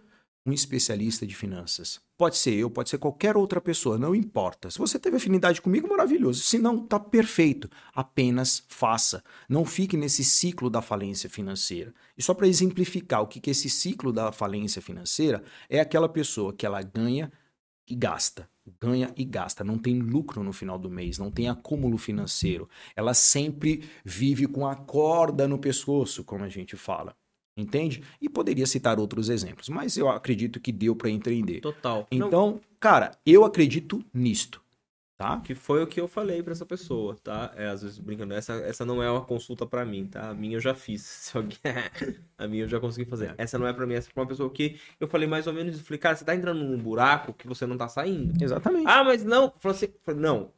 um 0.46 0.52
especialista 0.52 1.26
de 1.26 1.36
finanças. 1.36 2.02
Pode 2.18 2.38
ser 2.38 2.54
eu, 2.54 2.70
pode 2.70 2.90
ser 2.90 2.98
qualquer 2.98 3.38
outra 3.38 3.62
pessoa, 3.62 3.98
não 3.98 4.14
importa. 4.14 4.70
Se 4.70 4.78
você 4.78 5.00
teve 5.00 5.18
afinidade 5.18 5.62
comigo, 5.62 5.88
maravilhoso. 5.88 6.42
Se 6.42 6.60
não, 6.60 6.86
tá 6.86 7.00
perfeito. 7.00 7.70
Apenas 7.94 8.64
faça. 8.68 9.24
Não 9.48 9.66
fique 9.66 9.96
nesse 9.96 10.24
ciclo 10.24 10.70
da 10.70 10.82
falência 10.82 11.30
financeira. 11.30 11.94
E 12.18 12.22
só 12.22 12.34
para 12.34 12.48
exemplificar 12.48 13.22
o 13.22 13.28
que, 13.28 13.40
que 13.40 13.52
esse 13.52 13.70
ciclo 13.70 14.12
da 14.12 14.32
falência 14.32 14.82
financeira, 14.82 15.44
é 15.70 15.80
aquela 15.80 16.10
pessoa 16.10 16.54
que 16.54 16.66
ela 16.66 16.82
ganha 16.82 17.32
e 17.88 17.96
gasta. 17.96 18.50
Ganha 18.80 19.14
e 19.18 19.26
gasta, 19.26 19.64
não 19.64 19.78
tem 19.78 20.00
lucro 20.00 20.42
no 20.42 20.54
final 20.54 20.80
do 20.80 20.90
mês, 20.90 21.18
não 21.18 21.30
tem 21.30 21.50
acúmulo 21.50 21.98
financeiro. 21.98 22.70
Ela 22.96 23.14
sempre 23.14 23.90
vive 24.06 24.48
com 24.48 24.66
a 24.66 24.76
corda 24.76 25.48
no 25.48 25.60
pescoço, 25.60 26.24
como 26.24 26.46
a 26.46 26.50
gente 26.50 26.78
fala. 26.78 27.14
Entende? 27.56 28.04
E 28.20 28.28
poderia 28.28 28.66
citar 28.66 29.00
outros 29.00 29.30
exemplos, 29.30 29.70
mas 29.70 29.96
eu 29.96 30.10
acredito 30.10 30.60
que 30.60 30.72
deu 30.72 30.96
para 30.96 31.10
entender. 31.10 31.62
Total. 31.62 32.08
Então, 32.12 32.30
Não... 32.52 32.62
cara, 32.80 33.12
eu 33.26 33.46
acredito 33.46 34.04
nisto. 34.14 34.62
Tá? 35.16 35.40
Que 35.42 35.54
foi 35.54 35.84
o 35.84 35.88
que 35.88 36.02
eu 36.02 36.08
falei 36.08 36.42
para 36.42 36.54
essa 36.54 36.66
pessoa, 36.66 37.16
tá? 37.24 37.54
É, 37.56 37.68
às 37.68 37.84
vezes 37.84 38.00
brincando, 38.00 38.34
essa, 38.34 38.54
essa 38.56 38.84
não 38.84 39.02
é 39.02 39.10
uma 39.10 39.24
consulta 39.24 39.64
para 39.66 39.86
mim, 39.86 40.08
tá? 40.08 40.32
A 40.32 40.34
minha 40.34 40.58
eu 40.58 40.60
já 40.60 40.74
fiz. 40.74 41.04
Se 41.06 41.38
alguém... 41.38 41.58
a 42.36 42.48
minha 42.48 42.64
eu 42.64 42.68
já 42.68 42.80
consegui 42.80 43.08
fazer. 43.08 43.28
É. 43.28 43.36
Essa 43.38 43.60
não 43.60 43.68
é 43.68 43.72
para 43.72 43.86
mim, 43.86 43.94
essa 43.94 44.10
é 44.10 44.12
pra 44.12 44.24
uma 44.24 44.28
pessoa 44.28 44.50
que 44.50 44.80
eu 45.00 45.08
falei 45.08 45.28
mais 45.28 45.46
ou 45.46 45.54
menos, 45.54 45.80
falei, 45.82 46.00
cara, 46.00 46.16
você 46.16 46.26
tá 46.26 46.36
entrando 46.36 46.64
num 46.64 46.78
buraco 46.78 47.32
que 47.32 47.48
você 47.48 47.68
não 47.68 47.78
tá 47.78 47.88
saindo. 47.88 48.44
Exatamente. 48.44 48.88
Ah, 48.88 49.04
mas 49.04 49.24
não, 49.24 49.54
falou 49.60 49.78
assim, 49.78 49.88
não, 50.18 50.52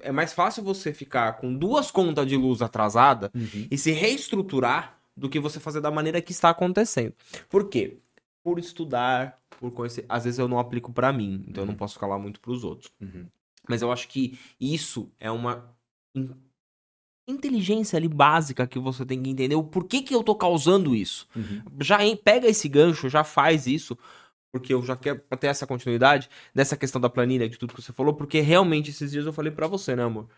é 0.00 0.12
mais 0.12 0.32
fácil 0.32 0.62
você 0.62 0.92
ficar 0.92 1.32
com 1.38 1.54
duas 1.54 1.90
contas 1.90 2.26
de 2.26 2.36
luz 2.36 2.60
atrasada 2.60 3.30
uhum. 3.34 3.66
e 3.70 3.78
se 3.78 3.90
reestruturar 3.92 4.98
do 5.16 5.28
que 5.28 5.40
você 5.40 5.58
fazer 5.58 5.80
da 5.80 5.90
maneira 5.90 6.20
que 6.20 6.32
está 6.32 6.50
acontecendo. 6.50 7.14
Por 7.48 7.68
quê? 7.68 7.98
Por 8.42 8.58
estudar, 8.58 9.40
por 9.58 9.72
conhecer. 9.72 10.04
Às 10.08 10.24
vezes 10.24 10.38
eu 10.38 10.46
não 10.46 10.58
aplico 10.58 10.92
para 10.92 11.12
mim, 11.12 11.44
então 11.48 11.62
uhum. 11.62 11.68
eu 11.68 11.72
não 11.72 11.74
posso 11.74 11.98
falar 11.98 12.18
muito 12.18 12.40
para 12.40 12.52
os 12.52 12.62
outros. 12.64 12.92
Uhum. 13.00 13.26
Mas 13.68 13.82
eu 13.82 13.90
acho 13.90 14.08
que 14.08 14.38
isso 14.60 15.10
é 15.18 15.30
uma 15.30 15.74
in... 16.14 16.30
inteligência 17.26 17.96
ali 17.96 18.08
básica 18.08 18.66
que 18.66 18.78
você 18.78 19.04
tem 19.04 19.22
que 19.22 19.30
entender 19.30 19.56
o 19.56 19.64
porquê 19.64 20.02
que 20.02 20.14
eu 20.14 20.22
tô 20.22 20.34
causando 20.34 20.94
isso. 20.94 21.26
Uhum. 21.34 21.62
Já 21.80 22.04
hein, 22.04 22.16
pega 22.16 22.46
esse 22.46 22.68
gancho, 22.68 23.08
já 23.08 23.24
faz 23.24 23.66
isso 23.66 23.96
porque 24.52 24.72
eu 24.72 24.82
já 24.82 24.96
quero 24.96 25.20
ter 25.38 25.48
essa 25.48 25.66
continuidade 25.66 26.30
nessa 26.54 26.76
questão 26.76 26.98
da 26.98 27.10
planilha, 27.10 27.48
de 27.48 27.58
tudo 27.58 27.74
que 27.74 27.82
você 27.82 27.92
falou, 27.92 28.14
porque 28.14 28.40
realmente 28.40 28.90
esses 28.90 29.10
dias 29.10 29.26
eu 29.26 29.32
falei 29.32 29.52
para 29.52 29.66
você, 29.66 29.94
né, 29.94 30.02
amor? 30.02 30.28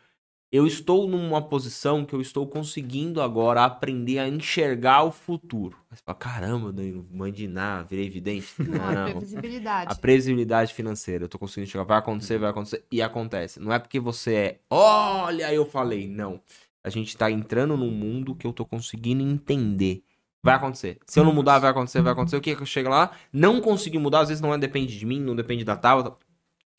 Eu 0.51 0.66
estou 0.66 1.07
numa 1.07 1.43
posição 1.43 2.05
que 2.05 2.15
eu 2.15 2.20
estou 2.23 2.47
conseguindo 2.47 3.20
agora 3.20 3.65
aprender 3.65 4.19
a 4.19 4.29
enxergar 4.29 5.03
o 5.03 5.12
futuro. 5.12 5.77
Você 5.91 6.03
fala, 6.05 6.16
caramba, 6.16 6.73
não 6.73 7.05
mandinar, 7.12 7.85
virei 7.85 8.07
evidente. 8.07 8.55
Não, 8.59 9.03
a 9.03 9.05
previsibilidade. 9.11 9.93
A 9.93 9.95
previsibilidade 9.95 10.75
financeira. 10.75 11.25
Eu 11.25 11.27
estou 11.27 11.39
conseguindo 11.39 11.69
enxergar, 11.69 11.85
vai 11.85 11.99
acontecer, 11.99 12.39
vai 12.39 12.51
acontecer, 12.51 12.85
e 12.91 13.03
acontece. 13.03 13.61
Não 13.61 13.73
é 13.73 13.79
porque 13.79 14.01
você 14.01 14.35
é, 14.35 14.61
olha, 14.70 15.53
eu 15.53 15.66
falei. 15.66 16.09
Não. 16.09 16.41
A 16.83 16.89
gente 16.89 17.09
está 17.09 17.31
entrando 17.31 17.77
num 17.77 17.91
mundo 17.91 18.35
que 18.35 18.47
eu 18.47 18.51
estou 18.51 18.65
conseguindo 18.65 19.23
entender. 19.23 20.03
Vai 20.43 20.55
acontecer. 20.55 20.99
Se 21.05 21.20
eu 21.20 21.25
não 21.25 21.35
mudar, 21.35 21.59
vai 21.59 21.70
acontecer, 21.70 22.01
vai 22.01 22.12
acontecer. 22.12 22.37
O 22.37 22.41
que 22.41 22.51
é 22.51 22.55
que 22.55 22.62
eu 22.62 22.66
chego 22.66 22.89
lá? 22.89 23.11
Não 23.31 23.61
consegui 23.61 23.99
mudar, 23.99 24.20
às 24.20 24.29
vezes 24.29 24.41
não 24.41 24.55
é, 24.55 24.57
depende 24.57 24.99
de 24.99 25.05
mim, 25.05 25.20
não 25.20 25.37
depende 25.37 25.65
da 25.65 25.77
tábua. 25.77 26.16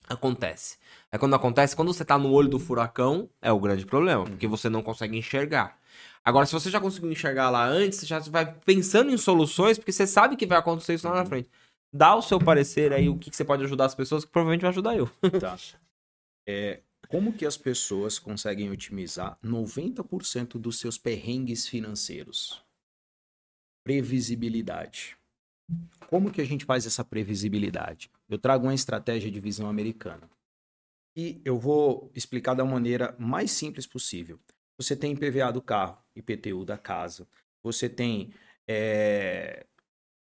Acontece. 0.10 0.78
É 1.12 1.18
quando 1.18 1.36
acontece, 1.36 1.76
quando 1.76 1.94
você 1.94 2.04
tá 2.04 2.18
no 2.18 2.32
olho 2.32 2.50
do 2.50 2.60
furacão, 2.60 3.30
é 3.40 3.52
o 3.52 3.60
grande 3.60 3.86
problema, 3.86 4.26
porque 4.26 4.48
uhum. 4.48 4.52
você 4.52 4.68
não 4.68 4.82
consegue 4.82 5.16
enxergar. 5.16 5.78
Agora, 6.26 6.46
se 6.46 6.52
você 6.52 6.70
já 6.70 6.82
conseguiu 6.82 7.12
enxergar 7.12 7.50
lá 7.50 7.66
antes, 7.66 8.00
você 8.00 8.06
já 8.06 8.20
vai 8.20 8.52
pensando 8.66 9.12
em 9.12 9.18
soluções, 9.18 9.78
porque 9.78 9.92
você 9.92 10.08
sabe 10.08 10.36
que 10.36 10.48
vai 10.48 10.58
acontecer 10.58 10.96
isso 10.96 11.08
lá 11.08 11.14
na 11.14 11.22
uhum. 11.22 11.28
frente. 11.28 11.50
Dá 11.94 12.16
o 12.16 12.22
seu 12.22 12.40
parecer 12.40 12.92
aí, 12.92 13.08
o 13.08 13.18
que, 13.18 13.30
que 13.30 13.36
você 13.36 13.46
pode 13.46 13.64
ajudar 13.64 13.86
as 13.86 13.96
pessoas, 13.96 14.26
que 14.26 14.32
provavelmente 14.32 14.62
vai 14.62 14.70
ajudar 14.72 14.96
eu. 14.96 15.10
Tá. 15.40 15.58
É, 16.48 16.82
como 17.08 17.34
que 17.34 17.46
as 17.46 17.58
pessoas 17.58 18.20
conseguem 18.20 18.70
otimizar 18.70 19.38
90% 19.44 20.60
dos 20.60 20.80
seus 20.80 20.98
perrengues 20.98 21.68
financeiros? 21.68 22.64
Previsibilidade. 23.84 25.18
Como 26.08 26.32
que 26.32 26.42
a 26.42 26.46
gente 26.46 26.66
faz 26.66 26.86
essa 26.86 27.04
previsibilidade? 27.04 28.12
Eu 28.30 28.38
trago 28.38 28.66
uma 28.66 28.74
estratégia 28.74 29.32
de 29.32 29.40
visão 29.40 29.68
americana. 29.68 30.30
E 31.16 31.42
eu 31.44 31.58
vou 31.58 32.12
explicar 32.16 32.54
da 32.54 32.64
maneira 32.64 33.16
mais 33.18 33.52
simples 33.52 33.88
possível. 33.88 34.40
Você 34.78 34.96
tem 34.96 35.12
IPVA 35.12 35.52
do 35.52 35.62
carro, 35.62 35.98
IPTU 36.16 36.64
da 36.64 36.78
casa, 36.78 37.28
você 37.62 37.90
tem 37.90 38.32
é, 38.68 39.66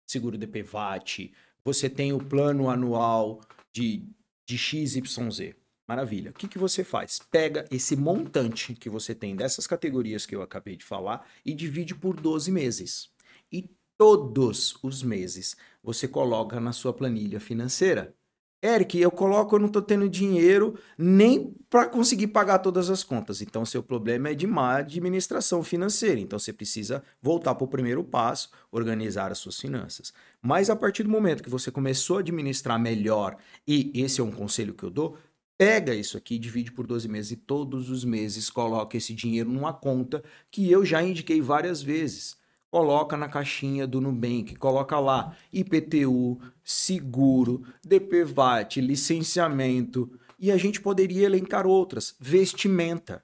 seguro 0.05 0.37
DPVAT, 0.37 1.31
você 1.63 1.89
tem 1.89 2.11
o 2.11 2.19
plano 2.19 2.69
anual 2.69 3.41
de, 3.71 4.05
de 4.45 4.57
XYZ. 4.57 5.55
Maravilha. 5.87 6.31
O 6.31 6.33
que, 6.33 6.47
que 6.47 6.57
você 6.57 6.83
faz? 6.83 7.19
Pega 7.31 7.65
esse 7.69 7.95
montante 7.95 8.73
que 8.73 8.89
você 8.89 9.13
tem 9.13 9.35
dessas 9.35 9.67
categorias 9.67 10.25
que 10.25 10.35
eu 10.35 10.41
acabei 10.41 10.75
de 10.75 10.85
falar 10.85 11.29
e 11.45 11.53
divide 11.53 11.93
por 11.93 12.19
12 12.19 12.51
meses. 12.51 13.09
E 13.51 13.69
todos 14.01 14.79
os 14.81 15.03
meses 15.03 15.55
você 15.83 16.07
coloca 16.07 16.59
na 16.59 16.73
sua 16.73 16.91
planilha 16.91 17.39
financeira. 17.39 18.15
Eric, 18.63 18.97
eu 18.97 19.11
coloco, 19.11 19.53
eu 19.55 19.59
não 19.59 19.67
estou 19.67 19.81
tendo 19.81 20.09
dinheiro 20.09 20.75
nem 20.97 21.53
para 21.69 21.87
conseguir 21.87 22.25
pagar 22.29 22.57
todas 22.57 22.89
as 22.89 23.03
contas. 23.03 23.43
Então, 23.43 23.63
seu 23.63 23.83
problema 23.83 24.29
é 24.29 24.33
de 24.33 24.47
má 24.47 24.77
administração 24.77 25.63
financeira. 25.63 26.19
Então, 26.19 26.39
você 26.39 26.51
precisa 26.51 27.03
voltar 27.21 27.53
para 27.53 27.63
o 27.63 27.67
primeiro 27.67 28.03
passo, 28.03 28.49
organizar 28.71 29.31
as 29.31 29.37
suas 29.37 29.59
finanças. 29.59 30.11
Mas 30.41 30.71
a 30.71 30.75
partir 30.75 31.03
do 31.03 31.09
momento 31.11 31.43
que 31.43 31.49
você 31.49 31.69
começou 31.69 32.17
a 32.17 32.21
administrar 32.21 32.79
melhor, 32.79 33.37
e 33.67 33.91
esse 33.93 34.19
é 34.19 34.23
um 34.23 34.31
conselho 34.31 34.73
que 34.73 34.83
eu 34.83 34.89
dou, 34.89 35.15
pega 35.59 35.93
isso 35.93 36.17
aqui, 36.17 36.39
divide 36.39 36.71
por 36.71 36.87
12 36.87 37.07
meses 37.07 37.33
e 37.33 37.35
todos 37.35 37.91
os 37.91 38.03
meses 38.03 38.49
coloca 38.49 38.97
esse 38.97 39.13
dinheiro 39.13 39.51
numa 39.51 39.73
conta 39.73 40.23
que 40.49 40.71
eu 40.71 40.83
já 40.83 41.03
indiquei 41.03 41.39
várias 41.39 41.83
vezes 41.83 42.40
coloca 42.71 43.17
na 43.17 43.27
caixinha 43.27 43.85
do 43.85 43.99
Nubank, 43.99 44.55
coloca 44.55 44.97
lá 44.97 45.35
IPTU, 45.51 46.39
seguro, 46.63 47.63
DPVAT, 47.83 48.79
licenciamento, 48.79 50.09
e 50.39 50.49
a 50.49 50.57
gente 50.57 50.79
poderia 50.79 51.25
elencar 51.25 51.67
outras, 51.67 52.15
vestimenta. 52.17 53.21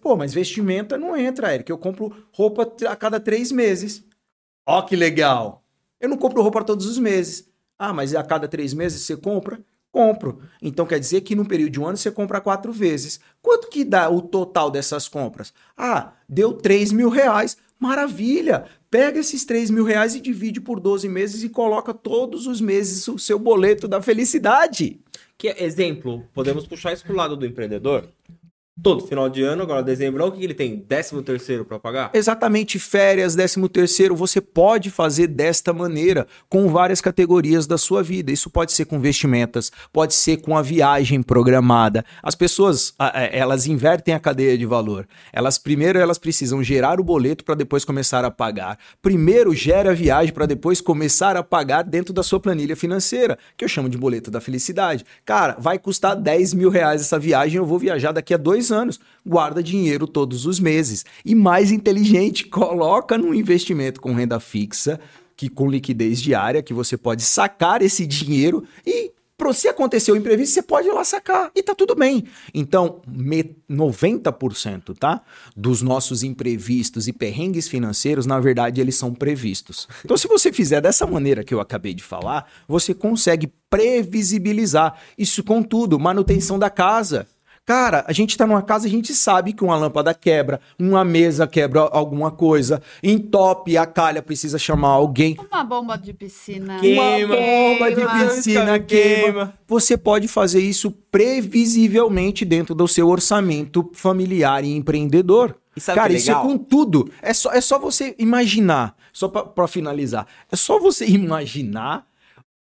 Pô, 0.00 0.16
mas 0.16 0.32
vestimenta 0.32 0.96
não 0.96 1.16
entra, 1.16 1.52
Eric, 1.52 1.70
eu 1.70 1.78
compro 1.78 2.14
roupa 2.32 2.72
a 2.88 2.96
cada 2.96 3.18
três 3.18 3.52
meses. 3.52 4.04
Ó 4.64 4.82
que 4.82 4.94
legal! 4.94 5.64
Eu 6.00 6.08
não 6.08 6.16
compro 6.16 6.40
roupa 6.40 6.64
todos 6.64 6.86
os 6.86 6.96
meses. 6.96 7.48
Ah, 7.78 7.92
mas 7.92 8.14
a 8.14 8.22
cada 8.22 8.48
três 8.48 8.72
meses 8.72 9.02
você 9.02 9.16
compra? 9.16 9.60
Compro. 9.92 10.40
Então 10.62 10.86
quer 10.86 11.00
dizer 11.00 11.22
que 11.22 11.34
no 11.34 11.44
período 11.44 11.72
de 11.72 11.80
um 11.80 11.86
ano 11.86 11.96
você 11.96 12.10
compra 12.10 12.40
quatro 12.40 12.72
vezes. 12.72 13.18
Quanto 13.42 13.68
que 13.68 13.84
dá 13.84 14.08
o 14.08 14.22
total 14.22 14.70
dessas 14.70 15.08
compras? 15.08 15.52
Ah, 15.76 16.12
deu 16.28 16.52
3 16.52 16.92
mil 16.92 17.08
reais. 17.08 17.56
Maravilha! 17.80 18.66
Pega 18.90 19.18
esses 19.18 19.46
3 19.46 19.70
mil 19.70 19.84
reais 19.84 20.14
e 20.14 20.20
divide 20.20 20.60
por 20.60 20.78
12 20.78 21.08
meses 21.08 21.42
e 21.42 21.48
coloca 21.48 21.94
todos 21.94 22.46
os 22.46 22.60
meses 22.60 23.08
o 23.08 23.18
seu 23.18 23.38
boleto 23.38 23.88
da 23.88 24.02
felicidade. 24.02 25.00
Que 25.38 25.48
exemplo, 25.58 26.22
podemos 26.34 26.66
puxar 26.66 26.92
isso 26.92 27.04
pro 27.04 27.16
lado 27.16 27.34
do 27.34 27.46
empreendedor? 27.46 28.06
Todo 28.82 29.06
final 29.06 29.28
de 29.28 29.42
ano, 29.42 29.62
agora 29.62 29.82
dezembro, 29.82 30.26
o 30.26 30.32
que 30.32 30.42
ele 30.42 30.54
tem? 30.54 30.84
Décimo 30.88 31.22
terceiro 31.22 31.64
para 31.64 31.78
pagar? 31.78 32.10
Exatamente, 32.14 32.78
férias, 32.78 33.34
décimo 33.34 33.68
terceiro, 33.68 34.16
você 34.16 34.40
pode 34.40 34.90
fazer 34.90 35.26
desta 35.26 35.72
maneira, 35.72 36.26
com 36.48 36.68
várias 36.68 37.00
categorias 37.00 37.66
da 37.66 37.76
sua 37.76 38.02
vida. 38.02 38.32
Isso 38.32 38.48
pode 38.48 38.72
ser 38.72 38.84
com 38.84 38.98
vestimentas, 39.00 39.70
pode 39.92 40.14
ser 40.14 40.38
com 40.38 40.56
a 40.56 40.62
viagem 40.62 41.22
programada. 41.22 42.04
As 42.22 42.34
pessoas, 42.34 42.94
elas 43.32 43.66
invertem 43.66 44.14
a 44.14 44.20
cadeia 44.20 44.56
de 44.56 44.66
valor. 44.66 45.06
Elas 45.32 45.58
primeiro 45.58 45.98
elas 45.98 46.18
precisam 46.18 46.62
gerar 46.62 47.00
o 47.00 47.04
boleto 47.04 47.44
para 47.44 47.54
depois 47.54 47.84
começar 47.84 48.24
a 48.24 48.30
pagar. 48.30 48.78
Primeiro 49.02 49.54
gera 49.54 49.90
a 49.90 49.94
viagem 49.94 50.32
para 50.32 50.46
depois 50.46 50.80
começar 50.80 51.36
a 51.36 51.42
pagar 51.42 51.82
dentro 51.82 52.14
da 52.14 52.22
sua 52.22 52.40
planilha 52.40 52.76
financeira, 52.76 53.38
que 53.56 53.64
eu 53.64 53.68
chamo 53.68 53.88
de 53.88 53.98
boleto 53.98 54.30
da 54.30 54.40
felicidade. 54.40 55.04
Cara, 55.24 55.56
vai 55.58 55.78
custar 55.78 56.16
10 56.16 56.54
mil 56.54 56.70
reais 56.70 57.00
essa 57.00 57.18
viagem, 57.18 57.56
eu 57.56 57.66
vou 57.66 57.78
viajar 57.78 58.12
daqui 58.12 58.32
a 58.32 58.36
dois 58.36 58.69
anos. 58.70 59.00
Guarda 59.26 59.62
dinheiro 59.62 60.06
todos 60.06 60.46
os 60.46 60.60
meses. 60.60 61.04
E 61.24 61.34
mais 61.34 61.70
inteligente, 61.70 62.46
coloca 62.48 63.16
no 63.16 63.34
investimento 63.34 64.00
com 64.00 64.14
renda 64.14 64.40
fixa, 64.40 65.00
que 65.36 65.48
com 65.48 65.70
liquidez 65.70 66.20
diária, 66.20 66.62
que 66.62 66.74
você 66.74 66.96
pode 66.96 67.22
sacar 67.22 67.82
esse 67.82 68.06
dinheiro 68.06 68.64
e 68.86 69.12
se 69.52 69.68
acontecer 69.68 70.12
o 70.12 70.16
imprevisto, 70.16 70.54
você 70.54 70.62
pode 70.62 70.88
ir 70.88 70.92
lá 70.92 71.02
sacar 71.02 71.50
e 71.54 71.62
tá 71.62 71.74
tudo 71.74 71.94
bem. 71.94 72.24
Então, 72.54 73.00
90%, 73.68 74.96
tá? 74.98 75.22
Dos 75.56 75.82
nossos 75.82 76.22
imprevistos 76.22 77.08
e 77.08 77.12
perrengues 77.12 77.66
financeiros, 77.66 78.26
na 78.26 78.38
verdade, 78.38 78.80
eles 78.80 78.96
são 78.96 79.14
previstos. 79.14 79.88
Então, 80.04 80.16
se 80.16 80.28
você 80.28 80.52
fizer 80.52 80.80
dessa 80.80 81.06
maneira 81.06 81.42
que 81.42 81.54
eu 81.54 81.60
acabei 81.60 81.94
de 81.94 82.02
falar, 82.02 82.46
você 82.68 82.94
consegue 82.94 83.50
previsibilizar 83.68 84.98
isso 85.16 85.42
com 85.42 85.62
tudo, 85.62 85.98
manutenção 85.98 86.58
da 86.58 86.70
casa. 86.70 87.26
Cara, 87.70 88.04
a 88.08 88.12
gente 88.12 88.36
tá 88.36 88.48
numa 88.48 88.62
casa, 88.62 88.88
a 88.88 88.90
gente 88.90 89.14
sabe 89.14 89.52
que 89.52 89.62
uma 89.62 89.76
lâmpada 89.76 90.12
quebra, 90.12 90.60
uma 90.76 91.04
mesa 91.04 91.46
quebra 91.46 91.82
alguma 91.82 92.28
coisa, 92.28 92.82
entope, 93.00 93.76
a 93.76 93.86
calha 93.86 94.20
precisa 94.20 94.58
chamar 94.58 94.88
alguém. 94.88 95.36
Uma 95.48 95.62
bomba 95.62 95.96
de 95.96 96.12
piscina. 96.12 96.80
Queima, 96.80 97.00
uma 97.00 97.36
bomba 97.36 97.92
queima, 97.92 98.18
de 98.18 98.34
piscina 98.34 98.80
queima. 98.80 99.22
queima. 99.22 99.54
Você 99.68 99.96
pode 99.96 100.26
fazer 100.26 100.60
isso 100.60 100.90
previsivelmente 101.12 102.44
dentro 102.44 102.74
do 102.74 102.88
seu 102.88 103.08
orçamento 103.08 103.88
familiar 103.94 104.64
e 104.64 104.74
empreendedor. 104.74 105.56
E 105.76 105.80
Cara, 105.80 106.12
é 106.12 106.16
isso 106.16 106.32
é 106.32 106.34
com 106.34 106.58
tudo. 106.58 107.08
É 107.22 107.32
só, 107.32 107.52
é 107.52 107.60
só 107.60 107.78
você 107.78 108.16
imaginar, 108.18 108.96
só 109.12 109.28
para 109.28 109.68
finalizar, 109.68 110.26
é 110.50 110.56
só 110.56 110.80
você 110.80 111.06
imaginar 111.08 112.04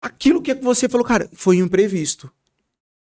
aquilo 0.03 0.43
que 0.43 0.55
você 0.55 0.89
falou, 0.89 1.07
cara, 1.07 1.31
foi 1.33 1.63
um 1.63 1.67
imprevisto. 1.67 2.29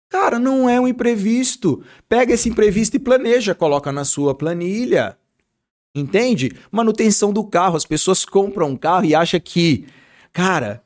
Cara, 0.08 0.38
não 0.38 0.68
é 0.68 0.80
um 0.80 0.88
imprevisto. 0.88 1.82
Pega 2.08 2.32
esse 2.32 2.48
imprevisto 2.48 2.96
e 2.96 3.00
planeja, 3.00 3.54
coloca 3.54 3.92
na 3.92 4.04
sua 4.04 4.34
planilha. 4.34 5.18
Entende? 5.94 6.52
Manutenção 6.70 7.32
do 7.32 7.44
carro. 7.44 7.76
As 7.76 7.84
pessoas 7.84 8.24
compram 8.24 8.70
um 8.70 8.76
carro 8.76 9.04
e 9.04 9.14
acham 9.14 9.40
que, 9.40 9.86
cara, 10.32 10.82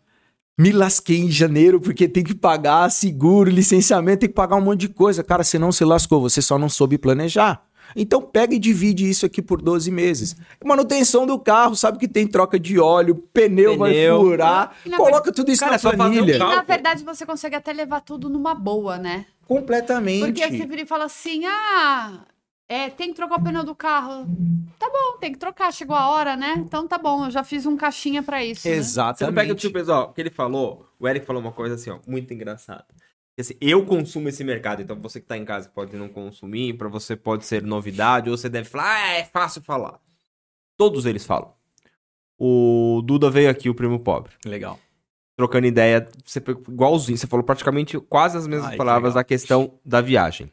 me 0.59 0.73
lasquei 0.73 1.19
em 1.19 1.31
janeiro 1.31 1.81
porque 1.81 2.09
tem 2.09 2.25
que 2.25 2.35
pagar 2.35 2.91
seguro, 2.91 3.51
licenciamento, 3.51 4.21
tem 4.21 4.29
que 4.29 4.35
pagar 4.35 4.57
um 4.57 4.61
monte 4.61 4.81
de 4.81 4.89
coisa. 4.89 5.23
Cara, 5.23 5.45
você 5.45 5.59
não 5.59 5.73
se 5.73 5.85
lascou, 5.85 6.21
você 6.21 6.43
só 6.43 6.59
não 6.59 6.69
soube 6.69 6.99
planejar. 6.99 7.65
Então 7.95 8.23
pega 8.23 8.55
e 8.55 8.59
divide 8.59 9.09
isso 9.09 9.27
aqui 9.27 9.43
por 9.43 9.61
12 9.61 9.91
meses. 9.91 10.37
Manutenção 10.65 11.27
do 11.27 11.39
carro, 11.39 11.75
sabe 11.75 11.99
que 11.99 12.09
tem 12.09 12.27
troca 12.27 12.59
de 12.59 12.79
óleo, 12.79 13.17
pneu, 13.33 13.77
pneu. 13.77 13.79
vai 13.79 14.09
furar. 14.09 14.77
Coloca 14.97 15.33
tudo 15.33 15.51
isso 15.51 15.61
Cara, 15.61 15.73
na 15.73 15.79
planilha. 15.79 16.37
Um 16.37 16.49
na 16.49 16.63
verdade, 16.63 17.05
você 17.05 17.27
consegue 17.27 17.57
até 17.57 17.73
levar 17.73 18.01
tudo 18.01 18.29
numa 18.29 18.55
boa, 18.55 18.99
né? 18.99 19.27
Completamente. 19.47 20.25
Porque 20.25 20.49
você 20.49 20.67
vira 20.67 20.83
e 20.83 20.87
fala 20.87 21.05
assim: 21.05 21.45
ah, 21.47 22.21
é, 22.69 22.89
tem 22.89 23.09
que 23.09 23.15
trocar 23.15 23.39
o 23.39 23.43
pneu 23.43 23.65
do 23.65 23.75
carro. 23.75 24.27
Tá 24.79 24.89
bom, 24.89 25.19
tem 25.21 25.33
que 25.33 25.39
trocar, 25.39 25.73
chegou 25.73 25.95
a 25.95 26.09
hora, 26.09 26.37
né? 26.37 26.55
Então 26.57 26.89
tá 26.89 26.97
bom, 26.97 27.27
eu 27.27 27.31
já 27.31 27.45
fiz 27.45 27.67
um 27.67 27.77
caixinha 27.77 28.23
para 28.23 28.43
isso. 28.43 28.67
Exatamente. 28.67 29.13
Né? 29.13 29.17
Você 29.19 29.27
não 29.27 29.35
pega 29.35 29.53
o 29.53 29.57
tipo, 29.57 29.75
pessoal, 29.75 30.09
o 30.09 30.13
que 30.15 30.21
ele 30.21 30.31
falou, 30.31 30.87
o 30.99 31.07
Eric 31.07 31.27
falou 31.27 31.43
uma 31.43 31.53
coisa 31.53 31.75
assim, 31.75 31.91
ó, 31.91 31.99
muito 32.07 32.33
engraçada. 32.33 32.87
Assim, 33.39 33.55
eu 33.61 33.87
consumo 33.87 34.29
esse 34.29 34.45
mercado, 34.45 34.83
então 34.83 35.01
você 35.01 35.19
que 35.19 35.25
está 35.25 35.37
em 35.39 35.45
casa 35.45 35.69
pode 35.69 35.97
não 35.97 36.09
consumir, 36.09 36.75
para 36.75 36.89
você 36.89 37.17
pode 37.17 37.47
ser 37.47 37.63
novidade, 37.63 38.29
ou 38.29 38.37
você 38.37 38.49
deve 38.49 38.69
falar, 38.69 38.95
ah, 38.95 39.13
é 39.15 39.25
fácil 39.25 39.63
falar. 39.63 39.99
Todos 40.77 41.07
eles 41.07 41.25
falam. 41.25 41.53
O 42.39 43.01
Duda 43.05 43.31
veio 43.31 43.49
aqui, 43.49 43.71
o 43.71 43.75
primo 43.75 43.99
pobre. 44.01 44.33
Legal. 44.45 44.79
Trocando 45.37 45.67
ideia, 45.67 46.07
você 46.25 46.41
igualzinho, 46.41 47.17
você 47.17 47.27
falou 47.27 47.45
praticamente 47.45 47.99
quase 47.99 48.37
as 48.37 48.47
mesmas 48.47 48.73
Ai, 48.73 48.77
palavras 48.77 49.15
da 49.15 49.25
questão 49.25 49.79
da 49.85 50.01
viagem. 50.01 50.53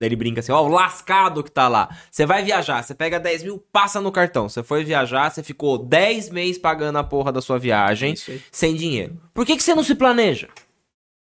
Daí 0.00 0.08
ele 0.08 0.16
brinca 0.16 0.40
assim, 0.40 0.52
ó, 0.52 0.62
o 0.62 0.68
lascado 0.68 1.42
que 1.42 1.50
tá 1.50 1.68
lá. 1.68 1.96
Você 2.10 2.26
vai 2.26 2.44
viajar, 2.44 2.82
você 2.82 2.94
pega 2.94 3.18
10 3.18 3.44
mil, 3.44 3.58
passa 3.72 4.00
no 4.00 4.12
cartão. 4.12 4.48
Você 4.48 4.62
foi 4.62 4.84
viajar, 4.84 5.30
você 5.30 5.42
ficou 5.42 5.78
10 5.78 6.30
meses 6.30 6.58
pagando 6.58 6.98
a 6.98 7.04
porra 7.04 7.32
da 7.32 7.40
sua 7.40 7.58
viagem 7.58 8.14
sem 8.50 8.74
dinheiro. 8.74 9.18
Por 9.32 9.46
que, 9.46 9.56
que 9.56 9.62
você 9.62 9.74
não 9.74 9.84
se 9.84 9.94
planeja? 9.94 10.48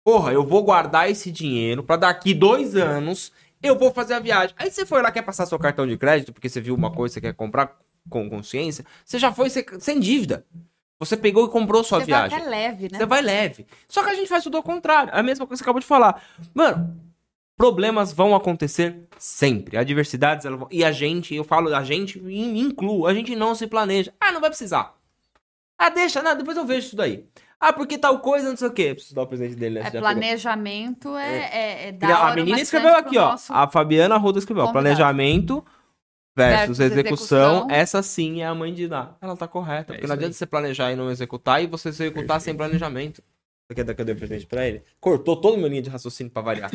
Porra, 0.04 0.34
eu 0.34 0.46
vou 0.46 0.64
guardar 0.64 1.10
esse 1.10 1.32
dinheiro 1.32 1.84
para 1.84 1.98
daqui 1.98 2.34
dois 2.34 2.76
anos 2.76 3.32
eu 3.62 3.78
vou 3.78 3.92
fazer 3.92 4.16
a 4.16 4.20
viagem. 4.20 4.56
Aí 4.58 4.72
você 4.72 4.86
foi 4.86 5.02
lá, 5.02 5.12
quer 5.12 5.22
passar 5.22 5.46
seu 5.46 5.60
cartão 5.60 5.86
de 5.86 5.98
crédito 5.98 6.34
porque 6.34 6.50
você 6.50 6.60
viu 6.60 6.74
uma 6.74 6.92
coisa 6.92 7.14
que 7.14 7.20
você 7.20 7.28
quer 7.28 7.34
comprar 7.34 7.78
com 8.10 8.28
consciência, 8.30 8.84
você 9.06 9.20
já 9.20 9.32
foi 9.32 9.50
sem 9.50 10.00
dívida. 10.00 10.46
Você 11.00 11.18
pegou 11.18 11.46
e 11.46 11.50
comprou 11.50 11.84
sua 11.84 12.00
você 12.00 12.06
viagem. 12.06 12.30
Você 12.30 12.36
vai 12.36 12.48
até 12.48 12.68
leve, 12.68 12.84
né? 12.92 13.00
Você 13.00 13.06
vai 13.06 13.22
leve. 13.22 13.66
Só 13.88 14.04
que 14.04 14.10
a 14.10 14.16
gente 14.16 14.28
faz 14.28 14.44
tudo 14.44 14.58
ao 14.58 14.64
contrário. 14.64 15.12
A 15.14 15.24
mesma 15.24 15.48
coisa 15.48 15.60
que 15.60 15.64
você 15.64 15.64
acabou 15.64 15.80
de 15.80 15.86
falar. 15.88 16.24
Mano, 16.54 16.96
problemas 17.58 18.14
vão 18.14 18.36
acontecer 18.36 19.08
sempre. 19.18 19.78
Adversidades, 19.78 20.46
vão... 20.46 20.68
e 20.70 20.84
a 20.84 20.92
gente, 20.92 21.34
eu 21.34 21.44
falo 21.44 21.74
a 21.74 21.84
gente, 21.84 22.20
incluo, 22.20 23.08
a 23.08 23.16
gente 23.16 23.36
não 23.36 23.56
se 23.56 23.66
planeja. 23.66 24.14
Ah, 24.20 24.32
não 24.32 24.42
vai 24.42 24.52
precisar. 24.52 24.96
Ah, 25.76 25.90
deixa, 25.90 26.22
não, 26.22 26.38
depois 26.38 26.56
eu 26.56 26.66
vejo 26.66 26.88
isso 26.88 26.96
daí. 26.96 27.26
Ah, 27.62 27.72
porque 27.72 27.96
tal 27.96 28.18
coisa, 28.20 28.50
não 28.50 28.58
sei 28.58 28.68
o 28.68 28.72
quê. 28.72 28.96
Preciso 28.96 29.14
dar 29.14 29.22
o 29.22 29.28
presente 29.28 29.54
dele, 29.54 29.80
né? 29.80 29.92
É, 29.94 30.00
planejamento 30.00 31.16
é, 31.16 31.38
é, 31.38 31.88
é 31.90 31.92
da 31.92 32.30
A 32.30 32.36
menina 32.36 32.60
escreveu 32.60 32.96
aqui, 32.96 33.20
ó. 33.20 33.36
A 33.50 33.68
Fabiana 33.68 34.18
Ruda 34.18 34.40
escreveu. 34.40 34.64
Convidado. 34.64 34.84
Planejamento 34.84 35.64
versus, 36.36 36.80
versus 36.80 36.80
execução, 36.80 37.38
execução, 37.38 37.68
Essa 37.70 38.02
sim 38.02 38.42
é 38.42 38.48
a 38.48 38.56
mãe 38.56 38.74
de 38.74 38.88
dar. 38.88 39.16
Ela 39.22 39.38
tá 39.38 39.48
correta. 39.48 39.94
É 39.94 39.96
porque 39.96 40.08
não 40.08 40.16
adianta 40.16 40.32
aí. 40.32 40.34
você 40.34 40.48
planejar 40.48 40.92
e 40.92 40.96
não 40.96 41.12
executar 41.12 41.64
e 41.64 41.68
você 41.68 41.90
executar 41.90 42.26
Perfeito. 42.26 42.44
sem 42.46 42.58
planejamento. 42.58 43.22
Você 43.72 43.76
quer 43.76 43.84
dar 43.86 43.94
que 43.94 44.02
eu 44.02 44.06
dei 44.06 44.16
presente 44.16 44.46
pra 44.46 44.68
ele? 44.68 44.82
Cortou 45.00 45.34
todo 45.34 45.54
o 45.54 45.58
meu 45.58 45.70
linha 45.70 45.82
de 45.82 45.90
raciocínio 45.90 46.30
pra 46.30 46.42
variar. 46.42 46.70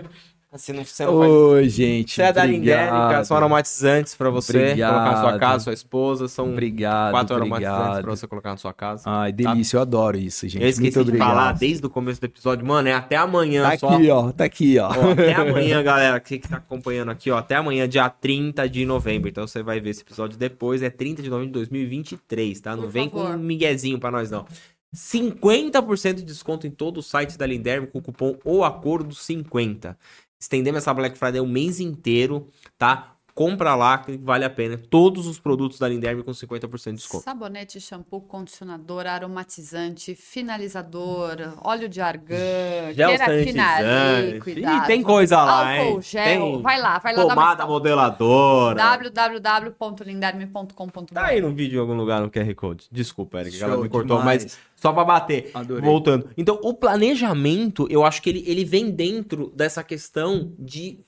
assim, 0.50 0.72
não, 0.72 0.82
você 0.82 1.04
não 1.04 1.14
Oi, 1.14 1.60
faz... 1.60 1.72
gente. 1.74 2.14
Você 2.14 2.22
é 2.22 2.32
da 2.32 2.42
Lindérica, 2.42 3.22
são 3.22 3.36
aromatizantes 3.36 4.14
pra 4.14 4.30
você 4.30 4.56
obrigado. 4.56 4.94
colocar 4.94 5.12
na 5.12 5.20
sua 5.20 5.38
casa, 5.38 5.64
sua 5.64 5.72
esposa. 5.74 6.26
São 6.26 6.50
obrigado, 6.50 7.10
quatro 7.10 7.36
obrigado. 7.36 7.64
aromatizantes 7.64 8.02
pra 8.02 8.10
você 8.16 8.26
colocar 8.26 8.50
na 8.52 8.56
sua 8.56 8.72
casa. 8.72 9.02
Ai, 9.04 9.30
delícia, 9.30 9.72
tá? 9.72 9.76
eu 9.76 9.82
adoro 9.82 10.16
isso, 10.16 10.48
gente. 10.48 10.62
Eu 10.62 10.70
esqueci 10.70 10.96
Muito 10.96 11.04
de 11.04 11.10
obrigado. 11.10 11.28
falar 11.28 11.52
desde 11.52 11.86
o 11.86 11.90
começo 11.90 12.18
do 12.18 12.24
episódio. 12.24 12.64
Mano, 12.66 12.88
é 12.88 12.94
até 12.94 13.16
amanhã 13.16 13.68
tá 13.68 13.76
só. 13.76 13.90
aqui, 13.90 14.08
ó. 14.08 14.32
Tá 14.32 14.44
aqui, 14.44 14.78
ó. 14.78 14.88
ó 14.88 15.12
até 15.12 15.34
amanhã, 15.36 15.82
galera. 15.82 16.18
Que, 16.18 16.38
que 16.38 16.48
tá 16.48 16.56
acompanhando 16.56 17.10
aqui, 17.10 17.30
ó. 17.30 17.36
Até 17.36 17.56
amanhã, 17.56 17.86
dia 17.86 18.08
30 18.08 18.66
de 18.70 18.86
novembro. 18.86 19.28
Então 19.28 19.46
você 19.46 19.62
vai 19.62 19.80
ver 19.80 19.90
esse 19.90 20.00
episódio 20.00 20.38
depois. 20.38 20.82
É 20.82 20.88
30 20.88 21.22
de 21.22 21.28
novembro 21.28 21.48
de 21.48 21.52
2023, 21.52 22.58
tá? 22.58 22.74
Não 22.74 22.84
Por 22.84 22.90
vem 22.90 23.10
favor. 23.10 23.26
com 23.26 23.32
um 23.34 23.38
miguezinho 23.38 23.98
pra 23.98 24.10
nós, 24.10 24.30
não. 24.30 24.46
50% 24.94 26.14
de 26.14 26.22
desconto 26.22 26.66
em 26.66 26.70
todo 26.70 26.98
o 26.98 27.02
site 27.02 27.36
da 27.36 27.46
Linderme 27.46 27.86
com 27.86 27.98
o 27.98 28.02
cupom 28.02 28.38
ou 28.44 28.64
acordo 28.64 29.14
50. 29.14 29.98
Estendemos 30.40 30.78
essa 30.78 30.94
Black 30.94 31.18
Friday 31.18 31.40
o 31.40 31.46
mês 31.46 31.80
inteiro, 31.80 32.48
tá? 32.78 33.17
Compra 33.38 33.76
lá 33.76 33.98
que 33.98 34.16
vale 34.16 34.44
a 34.44 34.50
pena. 34.50 34.76
Todos 34.76 35.28
os 35.28 35.38
produtos 35.38 35.78
da 35.78 35.88
Linderme 35.88 36.24
com 36.24 36.32
50% 36.32 36.86
de 36.86 36.92
desconto. 36.96 37.22
Sabonete, 37.22 37.80
shampoo, 37.80 38.20
condicionador, 38.20 39.06
aromatizante, 39.06 40.16
finalizador, 40.16 41.54
óleo 41.62 41.88
de 41.88 42.00
argã, 42.00 42.36
gel 42.92 43.10
Ih, 43.12 44.86
tem 44.88 45.04
coisa 45.04 45.40
lá, 45.40 45.70
álcool, 45.70 45.98
hein? 45.98 46.02
gel, 46.02 46.24
tem 46.24 46.62
vai 46.62 46.80
lá, 46.80 46.98
vai 46.98 47.14
lá. 47.14 47.22
Pomada 47.22 47.64
modeladora. 47.64 48.98
www.linderme.com.br 48.98 51.14
Tá 51.14 51.26
aí 51.26 51.40
no 51.40 51.54
vídeo 51.54 51.76
em 51.76 51.80
algum 51.80 51.94
lugar 51.94 52.20
no 52.20 52.28
QR 52.28 52.52
Code. 52.56 52.88
Desculpa, 52.90 53.38
Eric, 53.38 53.62
ela 53.62 53.76
me 53.76 53.88
cortou, 53.88 54.18
demais. 54.18 54.42
mas 54.42 54.58
só 54.74 54.92
para 54.92 55.04
bater. 55.04 55.52
Adorei. 55.54 55.84
Voltando. 55.84 56.28
Então, 56.36 56.58
o 56.62 56.74
planejamento, 56.74 57.86
eu 57.90 58.04
acho 58.04 58.20
que 58.20 58.30
ele, 58.30 58.42
ele 58.46 58.64
vem 58.64 58.90
dentro 58.90 59.52
dessa 59.54 59.84
questão 59.84 60.52
de 60.58 60.98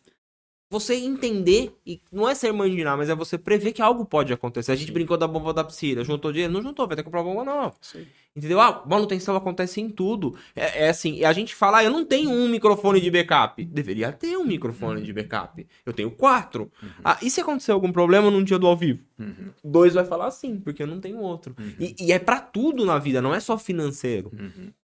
você 0.71 0.95
entender, 0.95 1.75
e 1.85 2.01
não 2.13 2.29
é 2.29 2.35
ser 2.35 2.53
mandinar, 2.53 2.97
mas 2.97 3.11
é 3.11 3.15
você 3.15 3.37
prever 3.37 3.73
que 3.73 3.83
algo 3.83 4.05
pode 4.05 4.33
acontecer. 4.33 4.71
A 4.71 4.77
gente 4.77 4.87
Sim. 4.87 4.95
brincou 4.95 5.17
da 5.17 5.27
bomba 5.27 5.53
da 5.53 5.65
piscina, 5.65 6.05
juntou 6.05 6.31
dinheiro? 6.31 6.53
Não 6.53 6.63
juntou, 6.63 6.87
vai 6.87 6.95
ter 6.95 7.03
que 7.03 7.07
comprar 7.07 7.25
bomba 7.25 7.45
não. 7.45 7.73
Sim. 7.81 8.07
Entendeu? 8.37 8.61
Ah, 8.61 8.85
manutenção 8.87 9.35
acontece 9.35 9.81
em 9.81 9.91
tudo. 9.91 10.37
É, 10.55 10.85
é 10.85 10.89
assim, 10.89 11.25
a 11.25 11.33
gente 11.33 11.57
fala, 11.57 11.79
ah, 11.79 11.85
eu 11.85 11.91
não 11.91 12.05
tenho 12.05 12.31
um 12.31 12.49
microfone 12.49 13.01
de 13.01 13.11
backup. 13.11 13.65
Deveria 13.65 14.13
ter 14.13 14.37
um 14.37 14.45
microfone 14.45 15.01
uhum. 15.01 15.05
de 15.05 15.13
backup. 15.13 15.67
Eu 15.85 15.93
tenho 15.93 16.13
quatro. 16.13 16.71
Uhum. 16.81 16.89
Ah, 17.05 17.19
e 17.21 17.29
se 17.29 17.41
acontecer 17.41 17.73
algum 17.73 17.91
problema 17.91 18.31
num 18.31 18.45
dia 18.45 18.57
do 18.57 18.69
ao 18.69 18.77
vivo? 18.77 19.01
Uhum. 19.19 19.51
Dois 19.65 19.95
vai 19.95 20.05
falar 20.05 20.31
sim, 20.31 20.61
porque 20.61 20.85
eu 20.85 20.87
não 20.87 21.01
tenho 21.01 21.19
outro. 21.19 21.57
Uhum. 21.59 21.75
E, 21.81 21.97
e, 21.99 22.13
é 22.13 22.21
para 22.21 22.41
tudo 22.41 22.87
na 22.87 22.97
vida, 22.97 23.21
não 23.21 23.35
é 23.35 23.41
só 23.41 23.59
financeiro. 23.59 24.31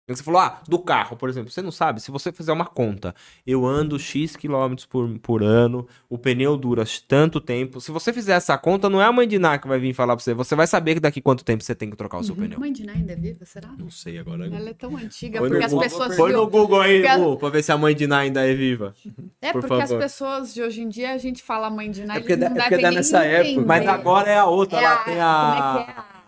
Você 0.07 0.23
falou, 0.23 0.41
ah, 0.41 0.59
do 0.67 0.77
carro, 0.77 1.15
por 1.15 1.29
exemplo. 1.29 1.49
Você 1.49 1.61
não 1.61 1.71
sabe, 1.71 2.01
se 2.01 2.11
você 2.11 2.33
fizer 2.33 2.51
uma 2.51 2.65
conta, 2.65 3.15
eu 3.47 3.65
ando 3.65 3.97
X 3.97 4.35
quilômetros 4.35 4.85
por, 4.85 5.07
por 5.19 5.41
ano, 5.41 5.87
o 6.09 6.17
pneu 6.17 6.57
dura 6.57 6.83
tanto 7.07 7.39
tempo. 7.39 7.79
Se 7.79 7.91
você 7.91 8.11
fizer 8.11 8.33
essa 8.33 8.57
conta, 8.57 8.89
não 8.89 9.01
é 9.01 9.05
a 9.05 9.11
mãe 9.11 9.25
de 9.25 9.39
Ná 9.39 9.57
que 9.57 9.69
vai 9.69 9.79
vir 9.79 9.93
falar 9.93 10.15
pra 10.17 10.21
você. 10.23 10.33
Você 10.33 10.53
vai 10.53 10.67
saber 10.67 10.95
que 10.95 10.99
daqui 10.99 11.21
quanto 11.21 11.45
tempo 11.45 11.63
você 11.63 11.73
tem 11.73 11.89
que 11.89 11.95
trocar 11.95 12.17
o 12.17 12.23
seu 12.25 12.35
Uhum. 12.35 12.41
pneu. 12.41 12.59
Mãe 12.59 12.73
de 12.73 12.85
Ná 12.85 12.91
ainda 12.93 13.13
é 13.13 13.15
viva, 13.15 13.45
será? 13.45 13.69
Não 13.77 13.89
sei 13.89 14.17
agora. 14.17 14.47
Ela 14.47 14.71
é 14.71 14.73
tão 14.73 14.97
antiga, 14.97 15.39
Põe 15.39 15.47
porque 15.49 15.59
no 15.59 15.65
as 15.65 15.71
Google- 15.71 15.89
pessoas... 15.89 16.15
Põe 16.17 16.31
no 16.33 16.47
Google 16.49 16.81
aí, 16.81 17.01
Porque- 17.01 17.17
Gu, 17.17 17.37
pra 17.37 17.49
ver 17.49 17.63
se 17.63 17.71
a 17.71 17.77
mãe 17.77 17.95
de 17.95 18.07
Ná 18.07 18.17
ainda 18.17 18.45
é 18.45 18.53
viva. 18.53 18.93
É 19.41 19.53
por 19.53 19.61
porque 19.61 19.81
as 19.81 19.89
favor. 19.89 20.01
pessoas 20.01 20.53
de 20.53 20.61
hoje 20.61 20.81
em 20.81 20.89
dia, 20.89 21.13
a 21.13 21.17
gente 21.17 21.41
fala 21.41 21.69
mãe 21.69 21.89
de 21.89 22.03
Ná, 22.03 22.15
É 22.15 22.19
porque 22.19 22.33
eles 22.33 22.41
não 22.49 22.57
é 22.57 22.59
porque 22.59 22.69
devem 22.69 22.81
dá 22.83 22.89
nem 22.89 22.97
nessa 22.97 23.23
época, 23.23 23.47
entender. 23.49 23.65
Mas 23.65 23.87
agora 23.87 24.29
é 24.29 24.37
a 24.37 24.45
outra, 24.45 24.77
É 24.79 24.83
ela 24.83 24.93
a- 24.93 24.97
tem 25.05 25.13
Como 25.13 25.17
é 25.17 25.21
a... 25.23 25.85
que 25.85 25.91
é? 25.91 25.93
A, 25.95 26.20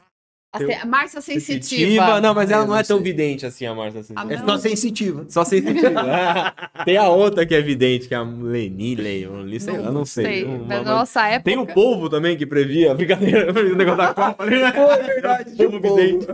a, 0.53 0.59
Tem 0.59 0.75
a 0.79 0.85
Márcia 0.85 1.19
Sensitiva. 1.19 1.61
sensitiva. 1.61 2.21
Não, 2.21 2.33
mas 2.33 2.51
ela 2.51 2.61
Eu 2.61 2.67
não 2.67 2.73
não 2.75 2.79
é 2.79 2.83
tão 2.83 2.97
sei. 2.97 3.03
vidente 3.03 3.45
assim, 3.45 3.65
a 3.65 3.73
Márcia 3.73 4.03
Sensitiva. 4.03 4.29
Ah, 4.29 4.33
É 4.33 4.37
não. 4.37 4.45
só 4.47 4.57
sensitiva. 4.59 5.25
Só 5.27 5.43
sensitiva. 5.43 5.89
tem 6.85 6.95
a 6.97 7.09
outra 7.09 7.45
que 7.45 7.55
é 7.55 7.61
vidente, 7.61 8.07
que 8.07 8.13
é 8.13 8.17
a 8.17 8.21
Leni, 8.23 8.95
Leon, 8.95 9.47
sei 9.59 9.77
lá, 9.77 9.91
não 9.91 10.05
sei. 10.05 10.45
Mas 10.45 10.55
Uma- 10.61 10.67
na 10.67 10.83
nossa 10.83 11.27
época... 11.27 11.43
Tem 11.49 11.57
o 11.59 11.65
povo 11.65 12.09
também 12.09 12.37
que 12.37 12.45
previa, 12.45 12.93
brincadeira, 12.93 13.51
o 13.51 13.75
negócio 13.75 13.97
da 13.97 14.13
Copa 14.13 14.43
ali, 14.43 14.61
né? 14.61 14.71
é 14.75 15.03
verdade, 15.03 15.65
o 15.65 15.81
povo. 15.81 15.95
vidente. 15.95 16.27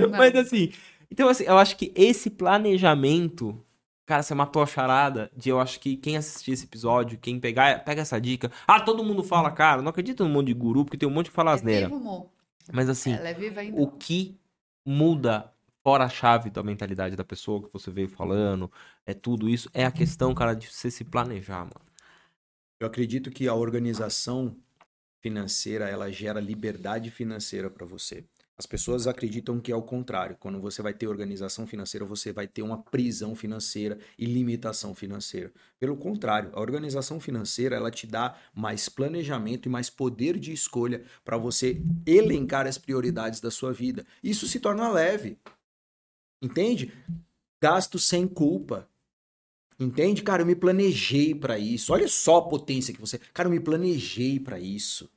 Não. 0.00 0.10
Mas 0.10 0.34
assim, 0.36 0.70
então 1.10 1.28
assim, 1.28 1.44
eu 1.44 1.58
acho 1.58 1.76
que 1.76 1.92
esse 1.96 2.30
planejamento, 2.30 3.60
cara, 4.06 4.22
você 4.22 4.34
matou 4.34 4.62
a 4.62 4.66
charada 4.66 5.30
de 5.36 5.48
eu 5.50 5.58
acho 5.60 5.80
que 5.80 5.96
quem 5.96 6.16
assistir 6.16 6.52
esse 6.52 6.64
episódio, 6.64 7.18
quem 7.20 7.40
pegar, 7.40 7.84
pega 7.84 8.02
essa 8.02 8.20
dica. 8.20 8.50
Ah, 8.66 8.80
todo 8.80 9.02
mundo 9.02 9.22
fala, 9.24 9.50
cara, 9.50 9.82
não 9.82 9.90
acredito 9.90 10.22
num 10.24 10.30
monte 10.30 10.46
de 10.48 10.54
guru, 10.54 10.84
porque 10.84 10.96
tem 10.96 11.08
um 11.08 11.12
monte 11.12 11.30
que 11.30 11.34
fala 11.34 11.50
É 11.50 11.54
asneira. 11.54 11.88
Mo? 11.88 12.30
Mas 12.72 12.88
assim, 12.88 13.12
Ela 13.12 13.28
é 13.28 13.34
viva 13.34 13.60
ainda? 13.60 13.80
o 13.80 13.90
que 13.90 14.38
muda 14.84 15.52
fora 15.82 16.04
a 16.04 16.08
chave 16.08 16.50
da 16.50 16.62
mentalidade 16.62 17.14
da 17.14 17.24
pessoa 17.24 17.62
que 17.62 17.72
você 17.72 17.90
veio 17.90 18.08
falando, 18.08 18.70
é 19.04 19.14
tudo 19.14 19.48
isso, 19.48 19.70
é 19.72 19.84
a 19.84 19.92
questão, 19.92 20.34
cara, 20.34 20.54
de 20.54 20.66
você 20.66 20.90
se 20.90 21.04
planejar, 21.04 21.60
mano. 21.60 21.86
Eu 22.80 22.86
acredito 22.86 23.30
que 23.30 23.46
a 23.48 23.54
organização 23.54 24.56
financeira, 25.22 25.88
ela 25.88 26.10
gera 26.10 26.40
liberdade 26.40 27.10
financeira 27.10 27.70
para 27.70 27.86
você. 27.86 28.24
As 28.58 28.64
pessoas 28.64 29.06
acreditam 29.06 29.60
que 29.60 29.70
é 29.70 29.76
o 29.76 29.82
contrário. 29.82 30.36
Quando 30.40 30.58
você 30.58 30.80
vai 30.80 30.94
ter 30.94 31.06
organização 31.06 31.66
financeira, 31.66 32.06
você 32.06 32.32
vai 32.32 32.48
ter 32.48 32.62
uma 32.62 32.82
prisão 32.82 33.34
financeira 33.34 33.98
e 34.18 34.24
limitação 34.24 34.94
financeira. 34.94 35.52
Pelo 35.78 35.94
contrário, 35.94 36.50
a 36.54 36.60
organização 36.60 37.20
financeira, 37.20 37.76
ela 37.76 37.90
te 37.90 38.06
dá 38.06 38.34
mais 38.54 38.88
planejamento 38.88 39.66
e 39.66 39.68
mais 39.68 39.90
poder 39.90 40.38
de 40.38 40.52
escolha 40.52 41.04
para 41.22 41.36
você 41.36 41.82
elencar 42.06 42.66
as 42.66 42.78
prioridades 42.78 43.40
da 43.40 43.50
sua 43.50 43.74
vida. 43.74 44.06
Isso 44.24 44.46
se 44.46 44.58
torna 44.58 44.90
leve. 44.90 45.38
Entende? 46.40 46.92
Gasto 47.62 47.98
sem 47.98 48.26
culpa. 48.26 48.88
Entende? 49.78 50.22
Cara, 50.22 50.40
eu 50.40 50.46
me 50.46 50.56
planejei 50.56 51.34
para 51.34 51.58
isso. 51.58 51.92
Olha 51.92 52.08
só 52.08 52.38
a 52.38 52.48
potência 52.48 52.94
que 52.94 53.00
você. 53.00 53.18
Cara, 53.18 53.48
eu 53.48 53.52
me 53.52 53.60
planejei 53.60 54.40
para 54.40 54.58
isso. 54.58 55.10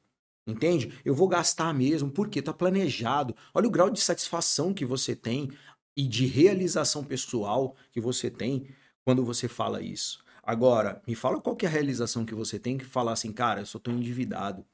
Entende? 0.50 1.00
Eu 1.06 1.14
vou 1.14 1.28
gastar 1.28 1.74
mesmo, 1.74 2.10
porque 2.10 2.42
tá 2.42 2.52
planejado. 2.52 3.36
Olha 3.54 3.68
o 3.68 3.72
grau 3.72 3.90
de 3.90 4.02
satisfação 4.02 4.74
que 4.74 4.84
você 4.84 5.16
tem 5.16 5.52
e 5.96 6.08
de 6.08 6.26
realização 6.26 7.04
pessoal 7.04 7.76
que 7.92 8.02
você 8.02 8.30
tem 8.30 8.68
quando 9.06 9.24
você 9.24 9.48
fala 9.48 9.82
isso. 9.82 10.24
Agora, 10.42 11.02
me 11.06 11.14
fala 11.14 11.40
qual 11.40 11.56
que 11.56 11.66
é 11.66 11.70
a 11.70 11.72
realização 11.72 12.26
que 12.26 12.34
você 12.34 12.58
tem 12.58 12.78
que 12.78 12.86
falar 12.86 13.12
assim, 13.12 13.32
cara, 13.32 13.62
eu 13.62 13.66
só 13.66 13.78
tô 13.78 13.92
endividado 13.92 14.66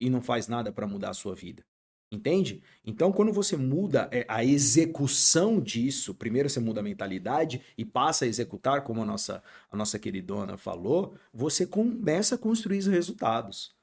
e 0.00 0.10
não 0.10 0.20
faz 0.20 0.48
nada 0.48 0.72
para 0.72 0.86
mudar 0.86 1.10
a 1.10 1.14
sua 1.14 1.34
vida. 1.34 1.64
Entende? 2.10 2.62
Então, 2.84 3.12
quando 3.12 3.32
você 3.32 3.56
muda 3.56 4.08
é, 4.12 4.26
a 4.28 4.44
execução 4.44 5.60
disso, 5.60 6.14
primeiro 6.14 6.50
você 6.50 6.60
muda 6.60 6.80
a 6.80 6.82
mentalidade 6.82 7.62
e 7.78 7.84
passa 7.84 8.24
a 8.24 8.28
executar, 8.28 8.82
como 8.82 9.02
a 9.02 9.06
nossa, 9.06 9.42
a 9.70 9.76
nossa 9.76 9.98
queridona 9.98 10.58
falou, 10.58 11.14
você 11.32 11.66
começa 11.66 12.34
a 12.34 12.38
construir 12.38 12.78
os 12.78 12.86
resultados. 12.86 13.74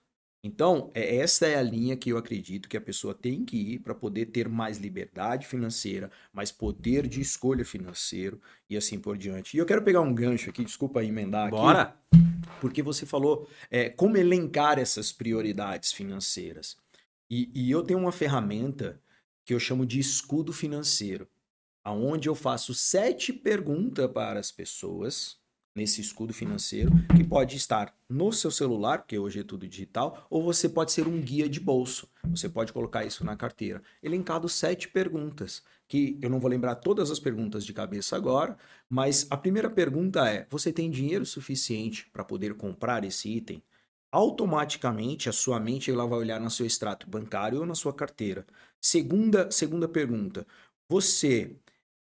Então, 0.43 0.89
é, 0.93 1.17
essa 1.17 1.45
é 1.45 1.55
a 1.57 1.61
linha 1.61 1.97
que 1.97 2.11
eu 2.11 2.17
acredito 2.17 2.69
que 2.69 2.77
a 2.77 2.81
pessoa 2.81 3.13
tem 3.13 3.43
que 3.43 3.57
ir 3.57 3.79
para 3.79 3.93
poder 3.93 4.27
ter 4.27 4.47
mais 4.47 4.77
liberdade 4.77 5.45
financeira, 5.45 6.09
mais 6.31 6.51
poder 6.51 7.07
de 7.07 7.19
escolha 7.19 7.65
financeiro 7.65 8.41
e 8.69 8.77
assim 8.77 8.99
por 8.99 9.17
diante. 9.17 9.55
E 9.55 9.59
eu 9.59 9.65
quero 9.65 9.83
pegar 9.83 10.01
um 10.01 10.13
gancho 10.13 10.49
aqui, 10.49 10.63
desculpa 10.63 11.03
emendar 11.03 11.47
aqui. 11.47 11.57
Bora? 11.57 11.95
Porque 12.61 12.81
você 12.81 13.05
falou 13.05 13.49
é, 13.69 13.89
como 13.89 14.17
elencar 14.17 14.79
essas 14.79 15.11
prioridades 15.11 15.91
financeiras. 15.91 16.77
E, 17.29 17.51
e 17.53 17.69
eu 17.69 17.83
tenho 17.83 17.99
uma 17.99 18.11
ferramenta 18.11 19.01
que 19.45 19.53
eu 19.53 19.59
chamo 19.59 19.85
de 19.85 19.99
escudo 19.99 20.53
financeiro, 20.53 21.27
aonde 21.83 22.29
eu 22.29 22.35
faço 22.35 22.73
sete 22.73 23.33
perguntas 23.33 24.09
para 24.11 24.39
as 24.39 24.51
pessoas 24.51 25.37
nesse 25.79 26.01
escudo 26.01 26.33
financeiro, 26.33 26.91
que 27.15 27.23
pode 27.23 27.55
estar 27.55 27.95
no 28.09 28.33
seu 28.33 28.51
celular, 28.51 28.99
porque 28.99 29.17
hoje 29.17 29.39
é 29.39 29.43
tudo 29.43 29.65
digital, 29.65 30.27
ou 30.29 30.43
você 30.43 30.67
pode 30.67 30.91
ser 30.91 31.07
um 31.07 31.21
guia 31.21 31.47
de 31.47 31.57
bolso. 31.57 32.09
Você 32.25 32.49
pode 32.49 32.73
colocar 32.73 33.05
isso 33.05 33.23
na 33.23 33.37
carteira. 33.37 33.81
Elencado 34.03 34.49
sete 34.49 34.89
perguntas, 34.89 35.63
que 35.87 36.19
eu 36.21 36.29
não 36.29 36.39
vou 36.39 36.49
lembrar 36.49 36.75
todas 36.75 37.09
as 37.09 37.19
perguntas 37.19 37.63
de 37.63 37.71
cabeça 37.71 38.17
agora, 38.17 38.57
mas 38.89 39.25
a 39.29 39.37
primeira 39.37 39.69
pergunta 39.69 40.27
é: 40.29 40.45
você 40.49 40.73
tem 40.73 40.91
dinheiro 40.91 41.25
suficiente 41.25 42.09
para 42.11 42.25
poder 42.25 42.55
comprar 42.55 43.05
esse 43.05 43.29
item? 43.29 43.63
Automaticamente 44.11 45.29
a 45.29 45.31
sua 45.31 45.61
mente 45.61 45.89
ela 45.89 46.05
vai 46.05 46.19
olhar 46.19 46.41
no 46.41 46.49
seu 46.49 46.65
extrato 46.65 47.09
bancário 47.09 47.59
ou 47.59 47.65
na 47.65 47.75
sua 47.75 47.93
carteira. 47.93 48.45
Segunda, 48.81 49.49
segunda 49.49 49.87
pergunta: 49.87 50.45
você 50.89 51.55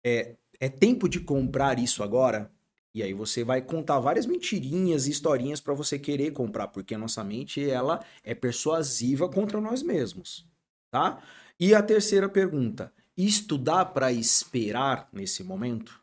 é, 0.04 0.34
é 0.58 0.68
tempo 0.68 1.08
de 1.08 1.20
comprar 1.20 1.78
isso 1.78 2.02
agora? 2.02 2.50
E 2.94 3.02
aí 3.02 3.12
você 3.12 3.44
vai 3.44 3.60
contar 3.60 4.00
várias 4.00 4.26
mentirinhas 4.26 5.06
e 5.06 5.10
historinhas 5.10 5.60
para 5.60 5.74
você 5.74 5.98
querer 5.98 6.32
comprar, 6.32 6.68
porque 6.68 6.94
a 6.94 6.98
nossa 6.98 7.22
mente 7.22 7.68
ela 7.68 8.04
é 8.24 8.34
persuasiva 8.34 9.28
contra 9.28 9.60
nós 9.60 9.82
mesmos, 9.82 10.46
tá? 10.90 11.22
E 11.60 11.74
a 11.74 11.82
terceira 11.82 12.28
pergunta: 12.28 12.92
isto 13.16 13.58
dá 13.58 13.84
para 13.84 14.12
esperar 14.12 15.08
nesse 15.12 15.44
momento? 15.44 16.00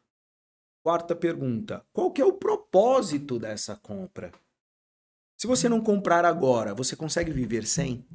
Quarta 0.84 1.16
pergunta: 1.16 1.86
qual 1.92 2.12
que 2.12 2.22
é 2.22 2.26
o 2.26 2.34
propósito 2.34 3.40
dessa 3.40 3.76
compra? 3.76 4.32
Se 5.38 5.48
você 5.48 5.68
não 5.68 5.82
comprar 5.82 6.24
agora, 6.24 6.74
você 6.74 6.96
consegue 6.96 7.32
viver 7.32 7.66
sem? 7.66 8.06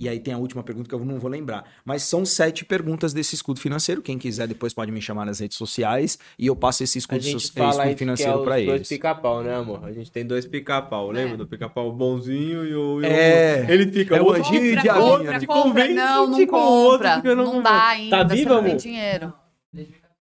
E 0.00 0.08
aí 0.08 0.18
tem 0.18 0.34
a 0.34 0.38
última 0.38 0.62
pergunta 0.64 0.88
que 0.88 0.94
eu 0.94 1.04
não 1.04 1.20
vou 1.20 1.30
lembrar. 1.30 1.64
Mas 1.84 2.02
são 2.02 2.24
sete 2.26 2.64
perguntas 2.64 3.12
desse 3.12 3.36
escudo 3.36 3.60
financeiro. 3.60 4.02
Quem 4.02 4.18
quiser 4.18 4.48
depois 4.48 4.74
pode 4.74 4.90
me 4.90 5.00
chamar 5.00 5.24
nas 5.24 5.38
redes 5.38 5.56
sociais 5.56 6.18
e 6.36 6.46
eu 6.48 6.56
passo 6.56 6.82
esse 6.82 6.98
A 6.98 7.00
escudo, 7.00 7.20
gente 7.20 7.46
so- 7.46 7.52
fala 7.52 7.70
escudo 7.70 7.84
que 7.86 7.92
é 7.92 7.96
financeiro 7.96 8.38
os 8.38 8.44
para 8.44 8.54
dois 8.56 8.68
eles. 8.68 8.88
pica-pau, 8.88 9.42
né, 9.44 9.54
amor? 9.54 9.84
A 9.84 9.92
gente 9.92 10.10
tem 10.10 10.26
dois 10.26 10.44
pica-pau, 10.46 11.10
lembra 11.12 11.34
É. 11.34 11.36
do 11.36 11.46
pica-pau 11.46 11.92
bonzinho 11.92 12.64
e 12.66 12.74
o... 12.74 12.96
o- 12.96 13.04
É. 13.04 13.64
Ele 13.72 13.90
fica... 13.92 14.16
É 14.16 14.20
o 14.20 14.24
outro- 14.24 14.42
anjinho 14.42 14.64
e 14.64 14.70
Compra, 14.76 14.82
diabinho, 14.82 15.04
compra, 15.06 15.32
né? 15.32 15.46
Compra. 15.46 15.88
Não, 15.94 16.26
não 16.26 16.38
o 16.38 16.40
outro, 16.40 17.08
compra. 17.08 17.22
eu 17.24 17.36
não 17.36 17.44
Não 17.54 17.62
dá 17.62 17.86
ainda. 17.88 18.16
Tá 18.18 18.24
viva, 18.24 18.54
não 18.54 18.62
tem 18.62 18.70
amor? 18.72 18.80
dinheiro. 18.82 19.32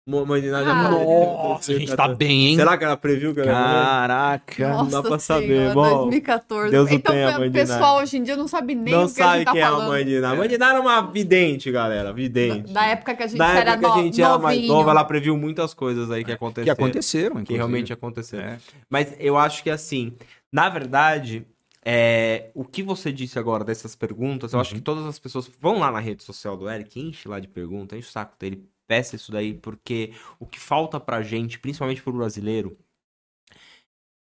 Mo- 0.07 0.23
Mãe 0.23 0.39
de 0.39 0.51
nada 0.51 0.65
já 0.65 0.71
Ah. 0.79 0.83
falou. 0.83 1.49
Nossa, 1.49 1.71
a 1.71 1.79
gente 1.79 1.95
tá 1.95 2.07
bem, 2.07 2.49
hein? 2.49 2.55
Será 2.57 2.77
que 2.77 2.83
ela 2.83 2.95
previu 2.95 3.33
que 3.33 3.39
morrer? 3.39 3.51
Caraca. 3.53 4.69
Não 4.69 4.87
dá 4.87 5.01
pra 5.01 5.17
saber, 5.17 5.47
Senhora, 5.47 5.73
bom, 5.73 5.97
2014. 6.03 6.71
Deus 6.71 6.91
o 6.91 6.93
então, 6.93 7.11
tenha, 7.15 7.29
o 7.37 7.39
mãe 7.39 7.49
de 7.49 7.57
pessoal 7.59 7.79
Nara. 7.79 8.03
hoje 8.03 8.17
em 8.17 8.23
dia 8.23 8.35
não 8.37 8.47
sabe 8.47 8.75
nem 8.75 8.93
Não 8.93 9.05
o 9.05 9.11
que 9.11 9.19
a 9.21 9.25
sabe 9.25 9.37
gente 9.39 9.45
tá 9.45 9.51
quem 9.53 9.61
é 9.61 9.63
a 9.63 9.69
falando. 9.71 9.87
mãe 9.87 10.05
de 10.05 10.19
Nara. 10.19 10.33
A 10.33 10.37
mãe 10.37 10.47
de 10.47 10.57
Nara 10.59 10.77
é 10.77 10.79
uma 10.81 11.01
vidente, 11.01 11.71
galera. 11.71 12.13
Vidente. 12.13 12.71
Da 12.71 12.85
época 12.85 13.15
que 13.15 13.23
a 13.23 13.27
gente 13.27 13.37
Da 13.39 13.47
era 13.49 13.71
época 13.71 13.93
que 13.93 13.99
a 13.99 14.03
gente 14.03 14.21
era 14.21 14.37
mais 14.37 14.67
nova, 14.67 14.91
ela 14.91 15.03
previu 15.03 15.35
muitas 15.35 15.73
coisas 15.73 16.11
aí 16.11 16.23
que 16.23 16.31
aconteceram. 16.31 16.65
Que 16.75 16.81
aconteceram, 16.83 17.35
Que 17.37 17.41
inclusive. 17.41 17.57
realmente 17.57 17.91
aconteceram. 17.93 18.43
É. 18.47 18.57
Mas 18.87 19.15
eu 19.19 19.35
acho 19.35 19.63
que 19.63 19.71
assim, 19.71 20.13
na 20.53 20.69
verdade, 20.69 21.47
é, 21.83 22.51
o 22.53 22.63
que 22.63 22.83
você 22.83 23.11
disse 23.11 23.39
agora 23.39 23.63
dessas 23.63 23.95
perguntas, 23.95 24.53
eu 24.53 24.59
acho 24.59 24.71
Uhum. 24.73 24.77
que 24.77 24.83
todas 24.83 25.07
as 25.07 25.17
pessoas 25.17 25.49
vão 25.59 25.79
lá 25.79 25.91
na 25.91 25.99
rede 25.99 26.23
social 26.23 26.55
do 26.55 26.69
Eric, 26.69 26.99
enche 26.99 27.27
lá 27.27 27.39
de 27.39 27.47
perguntas, 27.47 27.97
enche 27.97 28.07
o 28.07 28.11
saco 28.11 28.35
dele, 28.39 28.63
peça 28.87 29.15
isso 29.15 29.31
daí, 29.31 29.53
porque 29.53 30.13
o 30.39 30.45
que 30.45 30.59
falta 30.59 30.99
pra 30.99 31.21
gente, 31.21 31.59
principalmente 31.59 32.01
pro 32.01 32.13
brasileiro, 32.13 32.77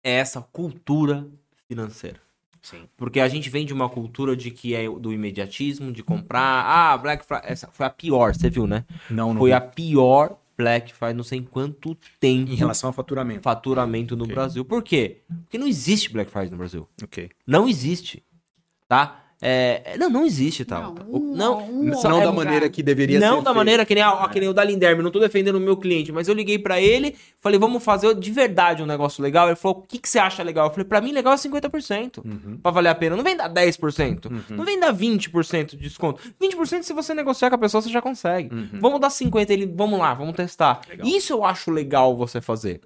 é 0.04 0.12
essa 0.14 0.42
cultura 0.42 1.28
financeira. 1.68 2.20
Sim. 2.62 2.88
Porque 2.96 3.20
a 3.20 3.28
gente 3.28 3.50
vem 3.50 3.66
de 3.66 3.74
uma 3.74 3.90
cultura 3.90 4.36
de 4.36 4.52
que 4.52 4.76
é 4.76 4.88
do 4.88 5.12
imediatismo, 5.12 5.92
de 5.92 6.04
comprar. 6.04 6.64
Ah, 6.66 6.96
Black 6.98 7.26
Friday. 7.26 7.52
Essa 7.52 7.68
foi 7.72 7.86
a 7.86 7.90
pior, 7.90 8.36
você 8.36 8.50
viu, 8.50 8.68
né? 8.68 8.86
Não, 9.10 9.34
não. 9.34 9.40
Foi 9.42 9.52
a 9.52 9.60
pior 9.60 10.38
Black 10.56 10.94
Friday, 10.94 11.16
não 11.16 11.24
sei 11.24 11.42
quanto 11.42 11.96
tempo 12.20 12.52
Em 12.52 12.56
relação 12.56 12.90
ao 12.90 12.94
faturamento. 12.94 13.42
faturamento 13.42 14.16
no 14.16 14.26
Ok. 14.26 14.36
Brasil. 14.36 14.64
Por 14.64 14.84
quê? 14.84 15.22
Porque 15.44 15.58
não 15.58 15.68
existe 15.68 16.10
Black 16.12 16.30
Friday 16.30 16.52
no 16.52 16.58
Brasil. 16.58 16.88
Ok. 17.04 17.32
Não 17.48 17.68
existe. 17.68 18.24
Tá? 18.88 19.24
É, 19.44 19.98
não, 19.98 20.08
não 20.10 20.24
existe 20.26 20.64
tal. 20.64 20.94
Não, 20.94 21.06
um- 21.20 21.36
não, 21.36 21.68
um 21.72 21.94
só- 21.96 22.10
não 22.10 22.22
é- 22.22 22.26
da 22.26 22.32
maneira 22.32 22.70
que 22.70 22.84
deveria 22.84 23.20
ser. 23.20 23.26
não 23.26 23.38
da 23.38 23.46
feito. 23.46 23.56
maneira 23.56 23.86
que 23.86 23.96
nem, 23.96 24.04
a, 24.04 24.30
que 24.30 24.40
nem 24.40 24.48
o 24.48 24.54
da 24.54 24.64
Linderme, 24.64 25.02
não 25.02 25.10
tô 25.10 25.20
defendendo 25.20 25.56
o 25.56 25.60
meu 25.60 25.76
cliente, 25.76 26.12
mas 26.12 26.28
eu 26.28 26.34
liguei 26.36 26.60
pra 26.60 26.80
ele, 26.80 27.16
falei, 27.40 27.58
vamos 27.60 27.84
fazer 27.84 28.14
de 28.14 28.32
verdade 28.32 28.84
um 28.84 28.86
negócio 28.86 29.24
legal. 29.24 29.48
Ele 29.48 29.56
falou, 29.56 29.80
o 29.80 29.82
que, 29.88 29.98
que 29.98 30.08
você 30.08 30.20
acha 30.20 30.44
legal? 30.44 30.68
Eu 30.68 30.72
falei, 30.72 30.86
pra 30.86 31.02
mim 31.02 31.12
legal 31.12 31.34
é 31.34 31.38
50%, 31.38 32.22
Uhum. 32.24 32.58
pra 32.62 32.72
valer 32.72 32.90
a 32.90 32.96
pena. 32.96 33.16
Não 33.16 33.24
vem 33.24 33.36
dar 33.36 33.48
10%, 33.50 34.30
não 34.50 34.64
vem 34.64 34.80
dar 34.80 34.92
20% 34.94 35.72
de 35.76 35.78
desconto. 35.84 36.22
20% 36.40 36.84
se 36.84 36.94
você 36.94 37.14
negociar 37.16 37.50
com 37.50 37.56
a 37.56 37.60
pessoa, 37.60 37.82
você 37.82 37.90
já 37.90 38.02
consegue. 38.02 38.54
Uhum. 38.54 38.80
Vamos 38.80 39.00
dar 39.00 39.10
50%, 39.10 39.50
ele, 39.50 39.66
vamos 39.66 40.00
lá, 40.00 40.14
vamos 40.14 40.36
testar. 40.36 40.82
Legal. 40.88 41.08
Isso 41.08 41.34
eu 41.34 41.44
acho 41.44 41.72
legal 41.72 42.16
você 42.16 42.40
fazer. 42.42 42.82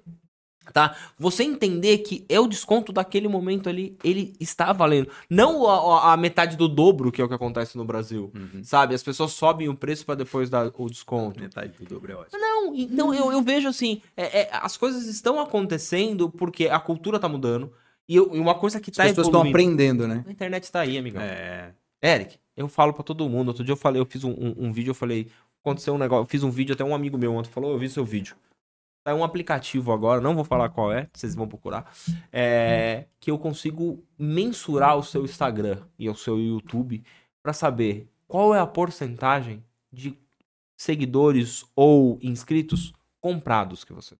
Tá? 0.72 0.96
Você 1.18 1.42
entender 1.44 1.98
que 1.98 2.24
é 2.28 2.38
o 2.40 2.46
desconto 2.46 2.92
daquele 2.92 3.28
momento 3.28 3.68
ali, 3.68 3.96
ele 4.04 4.34
está 4.40 4.72
valendo. 4.72 5.08
Não 5.30 5.66
a, 5.66 6.10
a- 6.10 6.12
a 6.12 6.16
metade 6.16 6.56
do 6.56 6.68
dobro, 6.68 7.10
que 7.12 7.20
é 7.22 7.24
o 7.24 7.28
que 7.28 7.34
acontece 7.34 7.76
no 7.76 7.84
Brasil. 7.84 8.30
Uhum. 8.34 8.62
Sabe? 8.64 8.94
As 8.94 9.02
pessoas 9.02 9.32
sobem 9.32 9.68
o 9.68 9.74
preço 9.74 10.04
pra 10.04 10.14
depois 10.14 10.50
dar 10.50 10.70
o 10.76 10.90
desconto. 10.90 11.40
Metade 11.40 11.72
do 11.78 11.84
dobro 11.84 12.12
é 12.12 12.14
ótimo. 12.16 12.40
Não, 12.40 12.74
então 12.74 13.14
eu, 13.14 13.32
eu 13.32 13.42
vejo 13.42 13.68
assim, 13.68 14.02
é- 14.16 14.40
é, 14.42 14.48
as 14.52 14.76
coisas 14.76 15.06
estão 15.06 15.40
acontecendo 15.40 16.28
porque 16.30 16.66
a 16.68 16.78
cultura 16.78 17.18
tá 17.18 17.28
mudando. 17.28 17.72
E, 18.08 18.14
eu- 18.16 18.30
e 18.34 18.38
uma 18.38 18.54
coisa 18.54 18.80
que 18.80 18.90
As 18.90 18.96
tá 18.96 19.02
pessoas 19.04 19.26
estão 19.26 19.40
aprendendo, 19.50 20.06
né? 20.06 20.24
A 20.26 20.30
internet 20.30 20.70
tá 20.70 20.80
aí, 20.80 20.96
amigão. 20.98 21.20
É. 21.22 21.72
Eric, 22.02 22.36
eu 22.56 22.68
falo 22.68 22.92
pra 22.92 23.02
todo 23.02 23.28
mundo. 23.28 23.48
Outro 23.48 23.64
dia 23.64 23.72
eu 23.72 23.76
falei, 23.76 24.00
eu 24.00 24.06
fiz 24.06 24.22
um, 24.22 24.30
um- 24.30 24.54
um 24.66 24.72
vídeo, 24.72 24.90
eu 24.90 24.94
falei, 24.94 25.28
aconteceu 25.60 25.94
um 25.94 25.98
negócio, 25.98 26.22
eu 26.22 26.26
fiz 26.28 26.42
um 26.44 26.50
vídeo, 26.50 26.72
até 26.74 26.84
um 26.84 26.94
amigo 26.94 27.18
meu 27.18 27.34
ontem 27.34 27.50
falou, 27.50 27.72
eu 27.72 27.78
vi 27.78 27.88
seu 27.88 28.04
vídeo. 28.04 28.36
Tá 29.06 29.14
um 29.14 29.22
aplicativo 29.22 29.92
agora, 29.92 30.20
não 30.20 30.34
vou 30.34 30.42
falar 30.42 30.68
qual 30.68 30.92
é, 30.92 31.08
vocês 31.12 31.32
vão 31.32 31.46
procurar, 31.46 31.94
é, 32.32 33.06
que 33.20 33.30
eu 33.30 33.38
consigo 33.38 34.04
mensurar 34.18 34.96
o 34.96 35.02
seu 35.04 35.24
Instagram 35.24 35.78
e 35.96 36.10
o 36.10 36.14
seu 36.16 36.40
YouTube 36.40 37.04
pra 37.40 37.52
saber 37.52 38.10
qual 38.26 38.52
é 38.52 38.58
a 38.58 38.66
porcentagem 38.66 39.64
de 39.92 40.18
seguidores 40.76 41.64
ou 41.76 42.18
inscritos 42.20 42.92
comprados 43.20 43.84
que 43.84 43.92
você. 43.92 44.16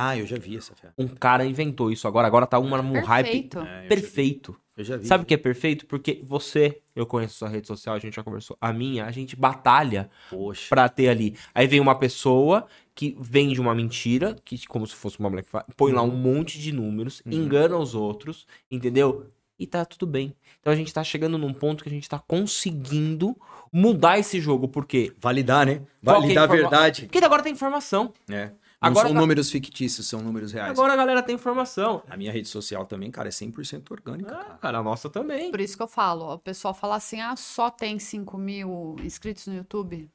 Ah, 0.00 0.16
eu 0.16 0.26
já 0.26 0.36
vi 0.38 0.56
essa 0.56 0.74
fé. 0.76 0.90
Um 0.96 1.08
cara 1.08 1.44
inventou 1.44 1.90
isso 1.90 2.06
agora, 2.06 2.26
agora 2.26 2.46
tá 2.46 2.58
uma 2.58 2.80
um 2.80 3.00
hype 3.02 3.26
Perfeito. 3.26 3.58
É, 3.58 3.62
eu 3.62 3.66
já 3.66 3.80
vi. 3.82 3.88
perfeito. 3.88 4.56
Eu 4.76 4.84
já 4.84 4.96
vi. 4.96 5.06
Sabe 5.06 5.24
o 5.24 5.26
que 5.26 5.34
é 5.34 5.36
perfeito? 5.36 5.86
Porque 5.86 6.20
você, 6.22 6.80
eu 6.94 7.04
conheço 7.04 7.34
sua 7.38 7.48
rede 7.48 7.66
social, 7.66 7.96
a 7.96 7.98
gente 7.98 8.14
já 8.14 8.22
conversou. 8.22 8.56
A 8.60 8.72
minha, 8.72 9.06
a 9.06 9.10
gente 9.10 9.34
batalha 9.34 10.08
Poxa. 10.30 10.66
pra 10.70 10.88
ter 10.88 11.08
ali. 11.08 11.36
Aí 11.52 11.66
vem 11.66 11.80
uma 11.80 11.96
pessoa 11.96 12.66
que 12.94 13.16
vende 13.18 13.60
uma 13.60 13.74
mentira, 13.74 14.36
que 14.44 14.64
como 14.68 14.86
se 14.86 14.94
fosse 14.94 15.18
uma 15.18 15.28
Black 15.30 15.48
Friday, 15.48 15.66
põe 15.76 15.92
lá 15.92 16.02
um 16.02 16.10
monte 16.16 16.60
de 16.60 16.70
números, 16.72 17.20
Uhum. 17.26 17.32
engana 17.32 17.76
os 17.76 17.94
outros, 17.96 18.46
entendeu? 18.70 19.26
E 19.58 19.66
tá 19.66 19.84
tudo 19.84 20.06
bem. 20.06 20.32
Então 20.60 20.72
a 20.72 20.76
gente 20.76 20.94
tá 20.94 21.02
chegando 21.02 21.36
num 21.36 21.52
ponto 21.52 21.82
que 21.82 21.88
a 21.88 21.92
gente 21.92 22.08
tá 22.08 22.20
conseguindo 22.20 23.36
mudar 23.72 24.18
esse 24.18 24.40
jogo. 24.40 24.68
Por 24.68 24.86
quê? 24.86 25.12
Validar, 25.20 25.66
né? 25.66 25.74
Que 25.74 25.80
é 25.80 26.10
a 26.10 26.12
Validar 26.12 26.42
a 26.42 26.46
informa- 26.46 26.62
verdade. 26.70 27.02
Porque 27.06 27.18
agora 27.18 27.42
tem 27.42 27.52
informação. 27.52 28.12
É. 28.30 28.52
Não 28.80 28.90
Agora 28.90 29.08
são 29.08 29.14
tá- 29.14 29.20
números 29.20 29.50
fictícios, 29.50 30.06
são 30.06 30.22
números 30.22 30.52
reais. 30.52 30.70
Agora 30.70 30.92
a 30.92 30.96
galera 30.96 31.20
tem 31.22 31.34
informação. 31.34 32.00
A 32.08 32.16
minha 32.16 32.30
rede 32.30 32.46
social 32.46 32.86
também, 32.86 33.10
cara, 33.10 33.28
é 33.28 33.32
100% 33.32 33.90
orgânica, 33.90 34.32
Ah, 34.32 34.44
cara. 34.44 34.58
cara, 34.58 34.78
a 34.78 34.82
nossa 34.84 35.10
também. 35.10 35.50
Por 35.50 35.60
isso 35.60 35.76
que 35.76 35.82
eu 35.82 35.88
falo, 35.88 36.32
o 36.34 36.38
pessoal 36.38 36.72
fala 36.72 36.94
assim, 36.94 37.20
ah, 37.20 37.34
só 37.34 37.70
tem 37.70 37.98
5 37.98 38.38
mil 38.38 38.94
inscritos 39.02 39.48
no 39.48 39.54
YouTube. 39.56 40.08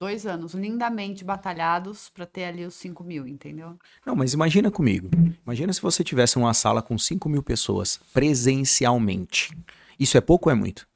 Dois 0.00 0.26
anos, 0.26 0.54
lindamente 0.54 1.24
batalhados 1.24 2.08
pra 2.10 2.26
ter 2.26 2.44
ali 2.44 2.64
os 2.64 2.74
5 2.74 3.02
mil, 3.02 3.26
entendeu? 3.26 3.76
Não, 4.04 4.14
mas 4.14 4.32
imagina 4.34 4.70
comigo. 4.70 5.08
Imagina 5.44 5.72
se 5.72 5.80
você 5.82 6.04
tivesse 6.04 6.36
uma 6.36 6.52
sala 6.54 6.82
com 6.82 6.96
5 6.98 7.28
mil 7.28 7.42
pessoas 7.42 7.98
presencialmente. 8.12 9.56
Isso 9.98 10.16
é 10.16 10.20
pouco 10.20 10.48
ou 10.48 10.52
é 10.52 10.54
muito? 10.54 10.86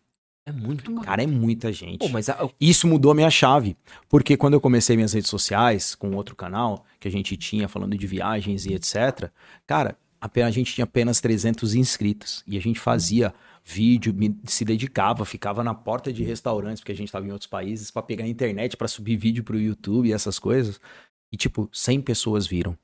É 0.49 0.53
muito. 0.53 0.95
Cara, 1.03 1.23
é 1.23 1.27
muita 1.27 1.71
gente. 1.73 1.99
Pô, 1.99 2.09
mas 2.09 2.29
a- 2.29 2.49
Isso 2.61 2.87
mudou 2.87 3.11
a 3.13 3.15
minha 3.15 3.31
chave, 3.31 3.77
porque 4.09 4.37
quando 4.37 4.55
eu 4.55 4.61
comecei 4.61 4.97
minhas 4.97 5.13
redes 5.13 5.29
sociais, 5.29 5.95
com 5.95 6.15
outro 6.15 6.35
canal 6.35 6.87
que 6.99 7.07
a 7.07 7.11
gente 7.11 7.37
tinha 7.37 7.69
falando 7.69 7.97
de 7.99 8.07
viagens 8.07 8.65
e 8.65 8.73
etc, 8.73 9.31
cara, 9.67 9.97
apenas, 10.21 10.49
a 10.49 10.53
gente 10.53 10.75
tinha 10.75 10.85
apenas 10.85 11.21
300 11.21 11.75
inscritos 11.75 12.43
e 12.47 12.57
a 12.57 12.61
gente 12.61 12.81
fazia 12.81 13.35
vídeo, 13.65 14.15
me- 14.15 14.35
se 14.45 14.65
dedicava, 14.65 15.25
ficava 15.27 15.63
na 15.63 15.75
porta 15.75 16.11
de 16.11 16.25
restaurantes, 16.25 16.81
porque 16.81 16.93
a 16.93 16.97
gente 16.97 17.09
estava 17.09 17.27
em 17.27 17.31
outros 17.33 17.49
países, 17.51 17.91
para 17.91 18.01
pegar 18.03 18.25
a 18.25 18.29
internet, 18.29 18.77
para 18.77 18.89
subir 18.89 19.17
vídeo 19.17 19.45
pro 19.45 19.61
YouTube 19.61 20.09
e 20.09 20.13
essas 20.15 20.39
coisas. 20.39 20.81
E 21.31 21.37
tipo, 21.37 21.69
100 21.73 22.01
pessoas 22.01 22.47
viram. 22.47 22.77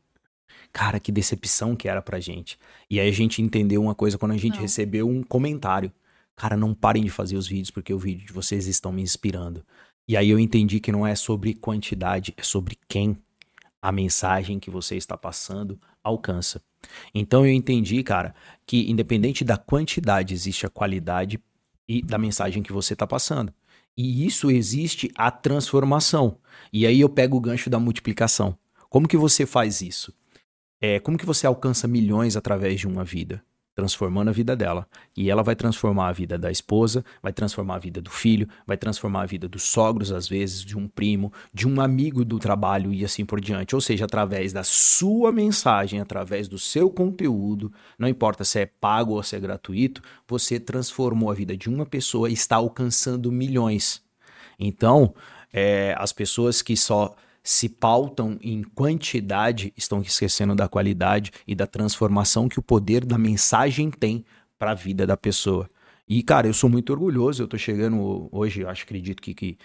Cara, 0.73 1.01
que 1.01 1.11
decepção 1.13 1.75
que 1.75 1.89
era 1.89 2.03
pra 2.03 2.21
gente. 2.21 2.59
E 2.91 3.01
aí 3.01 3.09
a 3.09 3.13
gente 3.13 3.41
entendeu 3.41 3.81
uma 3.81 3.95
coisa 3.95 4.19
quando 4.19 4.33
a 4.33 4.37
gente 4.37 4.57
Não. 4.57 4.61
recebeu 4.63 5.09
um 5.09 5.23
comentário. 5.23 5.91
Cara, 6.37 6.57
não 6.57 6.75
parem 6.75 7.05
de 7.05 7.11
fazer 7.11 7.37
os 7.37 7.47
vídeos 7.47 7.71
porque 7.71 7.93
o 7.93 7.99
vídeo 7.99 8.27
de 8.27 8.33
vocês 8.33 8.67
estão 8.67 8.93
me 8.93 9.03
inspirando. 9.03 9.65
E 10.07 10.17
aí 10.17 10.31
eu 10.31 10.39
entendi 10.39 10.81
que 10.81 10.93
não 10.93 11.07
é 11.07 11.15
sobre 11.15 11.55
quantidade, 11.55 12.35
é 12.37 12.43
sobre 12.43 12.79
quem 12.89 13.17
a 13.81 13.93
mensagem 13.93 14.59
que 14.59 14.71
você 14.71 14.97
está 14.97 15.17
passando 15.17 15.81
alcança. 16.03 16.61
Então 17.15 17.47
eu 17.47 17.53
entendi, 17.53 18.03
cara, 18.03 18.35
que 18.67 18.91
independente 18.91 19.45
da 19.45 19.57
quantidade, 19.57 20.35
existe 20.35 20.67
a 20.67 20.71
qualidade 20.71 21.41
e 21.89 22.03
da 22.03 22.19
mensagem 22.19 22.63
que 22.63 22.73
você 22.73 22.95
está 22.95 23.07
passando. 23.07 23.53
E 23.97 24.27
isso 24.27 24.51
existe 24.51 25.11
a 25.15 25.31
transformação. 25.31 26.39
E 26.73 26.87
aí 26.87 27.01
eu 27.01 27.09
pego 27.09 27.37
o 27.37 27.41
gancho 27.41 27.71
da 27.71 27.79
multiplicação. 27.79 28.59
Como 28.89 29.09
que 29.09 29.17
você 29.17 29.47
faz 29.47 29.81
isso? 29.81 30.13
É, 30.81 30.99
como 30.99 31.17
que 31.17 31.27
você 31.27 31.47
alcança 31.47 31.87
milhões 31.87 32.37
através 32.37 32.81
de 32.81 32.87
uma 32.87 33.05
vida? 33.05 33.43
Transformando 33.75 34.29
a 34.29 34.33
vida 34.33 34.55
dela. 34.55 34.87
E 35.17 35.31
ela 35.31 35.43
vai 35.43 35.57
transformar 35.57 36.09
a 36.09 36.13
vida 36.13 36.39
da 36.39 36.51
esposa, 36.51 37.05
vai 37.23 37.33
transformar 37.33 37.77
a 37.77 37.79
vida 37.79 38.01
do 38.01 38.11
filho, 38.11 38.49
vai 38.67 38.77
transformar 38.77 39.23
a 39.23 39.27
vida 39.27 39.49
dos 39.49 39.65
sogros, 39.65 40.13
às 40.13 40.29
vezes, 40.29 40.65
de 40.65 40.79
um 40.79 40.87
primo, 40.87 41.33
de 41.53 41.67
um 41.67 41.81
amigo 41.81 42.25
do 42.25 42.39
trabalho 42.39 42.93
e 42.93 43.05
assim 43.05 43.25
por 43.25 43.41
diante. 43.41 43.75
Ou 43.75 43.81
seja, 43.81 44.05
através 44.05 44.53
da 44.53 44.63
sua 44.63 45.33
mensagem, 45.33 46.01
através 46.01 46.47
do 46.47 46.59
seu 46.59 46.89
conteúdo, 46.89 47.73
não 47.99 48.09
importa 48.09 48.45
se 48.45 48.61
é 48.61 48.67
pago 48.67 49.15
ou 49.15 49.23
se 49.23 49.35
é 49.35 49.41
gratuito, 49.41 50.03
você 50.29 50.61
transformou 50.61 51.31
a 51.31 51.35
vida 51.35 51.57
de 51.57 51.69
uma 51.69 51.85
pessoa 51.85 52.31
e 52.31 52.33
está 52.33 52.57
alcançando 52.57 53.33
milhões. 53.33 54.03
Então, 54.59 55.15
é, 55.53 55.95
as 55.99 56.13
pessoas 56.13 56.63
que 56.63 56.77
só 56.77 57.15
se 57.47 57.69
pautam 57.69 58.39
em 58.41 58.63
quantidade 58.63 59.71
estão 59.77 60.01
esquecendo 60.01 60.55
da 60.55 60.67
qualidade 60.67 61.31
e 61.47 61.55
da 61.55 61.67
transformação 61.67 62.49
que 62.49 62.59
o 62.59 62.63
poder 62.63 63.05
da 63.05 63.19
mensagem 63.19 63.91
tem 63.91 64.25
para 64.59 64.71
a 64.71 64.75
vida 64.75 65.07
da 65.07 65.15
pessoa. 65.15 65.69
E, 66.09 66.23
cara, 66.23 66.47
eu 66.47 66.55
sou 66.55 66.71
muito 66.71 66.91
orgulhoso. 66.91 67.43
Eu 67.43 67.49
tô 67.49 67.59
chegando 67.59 68.29
hoje, 68.33 68.63
eu 68.63 68.69
acho, 68.69 68.85
acredito 68.85 69.21
que, 69.21 69.35
que 69.35 69.59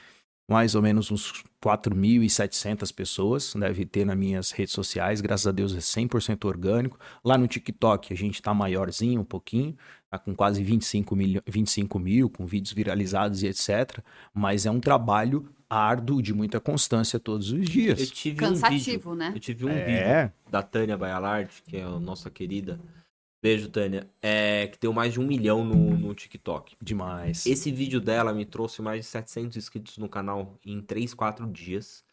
mais 0.49 0.75
ou 0.75 0.81
menos 0.81 1.09
uns 1.09 1.43
4.700 1.63 2.93
pessoas 2.93 3.53
deve 3.55 3.85
ter 3.85 4.05
nas 4.05 4.17
minhas 4.17 4.51
redes 4.51 4.73
sociais. 4.73 5.21
Graças 5.21 5.47
a 5.47 5.51
Deus 5.51 5.73
é 5.73 5.79
100% 5.79 6.45
orgânico. 6.45 6.99
Lá 7.23 7.37
no 7.37 7.47
TikTok 7.47 8.11
a 8.11 8.17
gente 8.17 8.41
tá 8.41 8.53
maiorzinho 8.53 9.21
um 9.21 9.25
pouquinho, 9.25 9.77
tá 10.09 10.19
com 10.19 10.35
quase 10.35 10.61
25 10.63 11.15
mil, 11.15 11.41
25 11.47 11.99
mil, 11.99 12.29
com 12.29 12.45
vídeos 12.45 12.73
viralizados 12.73 13.43
e 13.43 13.47
etc. 13.47 13.99
Mas 14.33 14.65
é 14.65 14.71
um 14.71 14.81
trabalho 14.81 15.47
árduo 15.69 16.21
de 16.21 16.33
muita 16.33 16.59
constância 16.59 17.19
todos 17.19 17.51
os 17.51 17.59
eu 17.59 17.63
dias. 17.65 18.09
tive 18.09 18.43
um 18.45 18.49
Cansativo, 18.49 19.11
vídeo. 19.11 19.15
né? 19.15 19.31
Eu 19.35 19.39
tive 19.39 19.65
um 19.65 19.69
vídeo 19.69 19.91
É, 19.91 20.33
da 20.49 20.63
Tânia 20.63 20.97
Baialard, 20.97 21.51
que 21.67 21.77
é 21.77 21.83
a 21.83 21.99
nossa 21.99 22.29
querida. 22.29 22.79
Beijo, 23.41 23.69
Tânia. 23.69 24.09
É, 24.21 24.67
que 24.67 24.77
deu 24.79 24.91
mais 24.91 25.13
de 25.13 25.19
um 25.19 25.25
milhão 25.27 25.63
no, 25.63 25.75
no 25.97 26.13
TikTok. 26.13 26.75
demais. 26.81 27.45
Esse 27.45 27.71
vídeo 27.71 28.01
dela 28.01 28.33
me 28.33 28.45
trouxe 28.45 28.81
mais 28.81 29.01
de 29.05 29.05
700 29.11 29.55
inscritos 29.57 29.97
no 29.97 30.09
canal 30.09 30.57
em 30.65 30.81
3, 30.81 31.13
4 31.13 31.47
dias. 31.47 32.03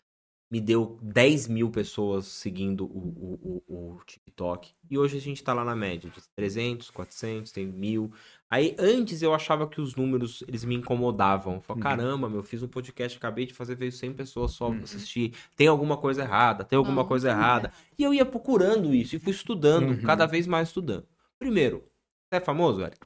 Me 0.49 0.61
deu 0.61 0.97
10 1.03 1.49
mil 1.49 1.69
pessoas 1.71 2.27
seguindo 2.27 2.85
o, 2.85 2.87
o, 2.89 3.63
o, 3.67 3.95
o 3.97 4.05
TikTok. 4.05 4.73
E 4.89 4.97
hoje 4.97 5.17
a 5.17 5.21
gente 5.21 5.43
tá 5.43 5.53
lá 5.53 5.65
na 5.65 5.75
média 5.75 6.09
de 6.09 6.21
300, 6.37 6.89
400, 6.91 7.51
tem 7.51 7.67
mil. 7.67 8.13
Aí 8.49 8.77
antes 8.79 9.23
eu 9.23 9.35
achava 9.35 9.67
que 9.69 9.81
os 9.81 9.97
números 9.97 10.45
eles 10.47 10.65
me 10.65 10.77
incomodavam. 10.77 11.55
Eu 11.55 11.61
falava, 11.61 11.79
Uhum. 11.91 11.97
caramba, 11.97 12.29
meu, 12.31 12.43
fiz 12.45 12.63
um 12.63 12.69
podcast, 12.69 13.19
acabei 13.19 13.45
de 13.45 13.53
fazer, 13.53 13.75
veio 13.75 13.91
100 13.91 14.13
pessoas 14.13 14.53
só 14.53 14.73
assistir. 14.83 15.35
Tem 15.57 15.67
alguma 15.67 15.97
coisa 15.97 16.23
errada, 16.23 16.63
tem 16.65 16.77
alguma 16.77 17.03
Não, 17.03 17.09
coisa 17.09 17.33
não 17.33 17.39
errada. 17.41 17.73
E 17.99 18.03
eu 18.05 18.15
ia 18.15 18.25
procurando 18.25 18.95
isso 18.95 19.17
e 19.17 19.19
fui 19.19 19.33
estudando, 19.33 19.89
Uhum. 19.91 20.03
cada 20.03 20.27
vez 20.27 20.47
mais 20.47 20.69
estudando. 20.69 21.07
Primeiro, 21.39 21.85
você 22.29 22.37
é 22.37 22.41
famoso, 22.41 22.83
Eric? 22.83 23.01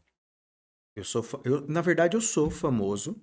Eu 0.95 1.05
sou, 1.05 1.23
fa- 1.23 1.41
eu, 1.45 1.67
na 1.67 1.81
verdade, 1.81 2.17
eu 2.17 2.21
sou 2.21 2.51
famoso, 2.51 3.17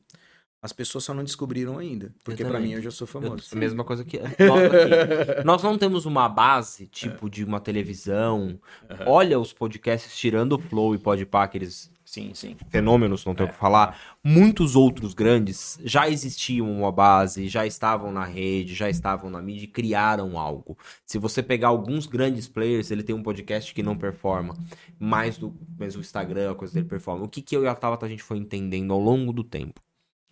As 0.62 0.74
pessoas 0.74 1.04
só 1.04 1.14
não 1.14 1.24
descobriram 1.24 1.78
ainda. 1.78 2.12
Porque 2.24 2.44
para 2.44 2.60
mim 2.60 2.74
eu 2.74 2.82
já 2.82 2.90
sou 2.90 3.06
famoso. 3.06 3.44
Eu, 3.52 3.58
mesma 3.58 3.84
coisa 3.84 4.04
que. 4.04 4.18
Nós, 4.40 4.64
aqui, 4.64 5.46
nós 5.46 5.64
não 5.64 5.78
temos 5.78 6.06
uma 6.06 6.28
base, 6.28 6.88
tipo, 6.88 7.30
de 7.30 7.44
uma 7.44 7.60
televisão. 7.60 8.60
Uhum. 8.90 8.98
Olha 9.06 9.40
os 9.40 9.54
podcasts 9.54 10.18
tirando 10.18 10.54
o 10.54 10.60
Flow 10.60 10.96
e 10.96 10.98
Podpah, 10.98 11.44
aqueles 11.44 11.92
sim, 12.04 12.34
sim. 12.34 12.56
fenômenos, 12.70 13.24
não 13.24 13.36
tenho 13.36 13.48
o 13.48 13.52
é. 13.52 13.54
que 13.54 13.60
falar. 13.60 14.00
Muitos 14.24 14.76
outros 14.76 15.14
grandes 15.14 15.80
já 15.84 16.10
existiam 16.10 16.70
uma 16.72 16.92
base, 16.92 17.48
já 17.48 17.66
estavam 17.66 18.12
na 18.12 18.26
rede, 18.26 18.74
já 18.74 18.90
estavam 18.90 19.30
na 19.30 19.42
mídia 19.42 19.66
e 19.66 19.68
criaram 19.68 20.40
algo. 20.40 20.76
Se 21.06 21.20
você 21.20 21.44
pegar 21.44 21.68
alguns 21.68 22.08
grandes 22.08 22.48
players, 22.48 22.90
ele 22.90 23.04
tem 23.04 23.16
um 23.16 23.24
podcast 23.24 23.74
que 23.74 23.84
não 23.84 23.96
performa, 23.96 24.56
mais 25.00 25.38
do 25.38 25.54
mas 25.78 25.96
o 25.96 26.00
Instagram, 26.00 26.52
a 26.52 26.56
coisa 26.56 26.74
dele 26.74 26.88
performa. 26.88 27.26
O 27.26 27.30
que, 27.30 27.42
que 27.44 27.56
eu 27.56 27.64
e 27.64 27.68
a 27.68 27.76
Tabata 27.76 28.08
a 28.08 28.10
gente 28.10 28.24
foi 28.24 28.38
entendendo 28.38 28.92
ao 28.92 29.00
longo 29.00 29.32
do 29.32 29.44
tempo? 29.44 29.80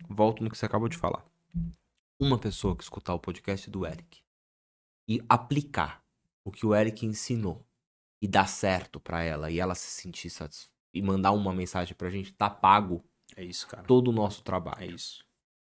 Volto 0.08 0.42
no 0.42 0.50
que 0.50 0.58
você 0.58 0.66
acabou 0.66 0.88
de 0.88 0.96
falar. 0.96 1.24
Uma 2.18 2.38
pessoa 2.38 2.76
que 2.76 2.82
escutar 2.82 3.14
o 3.14 3.18
podcast 3.18 3.68
do 3.70 3.86
Eric 3.86 4.20
e 5.08 5.22
aplicar 5.28 6.02
o 6.44 6.50
que 6.50 6.64
o 6.64 6.74
Eric 6.74 7.04
ensinou 7.04 7.64
e 8.20 8.26
dar 8.26 8.48
certo 8.48 8.98
para 8.98 9.22
ela 9.22 9.50
e 9.50 9.60
ela 9.60 9.74
se 9.74 9.90
sentir 9.90 10.30
satisfeita 10.30 10.74
e 10.94 11.02
mandar 11.02 11.32
uma 11.32 11.52
mensagem 11.52 11.94
pra 11.94 12.08
gente, 12.08 12.32
tá 12.32 12.48
pago. 12.48 13.04
É 13.36 13.44
isso, 13.44 13.66
cara. 13.66 13.82
Todo 13.82 14.08
o 14.08 14.12
nosso 14.12 14.42
trabalho. 14.42 14.82
É 14.82 14.86
isso. 14.86 15.24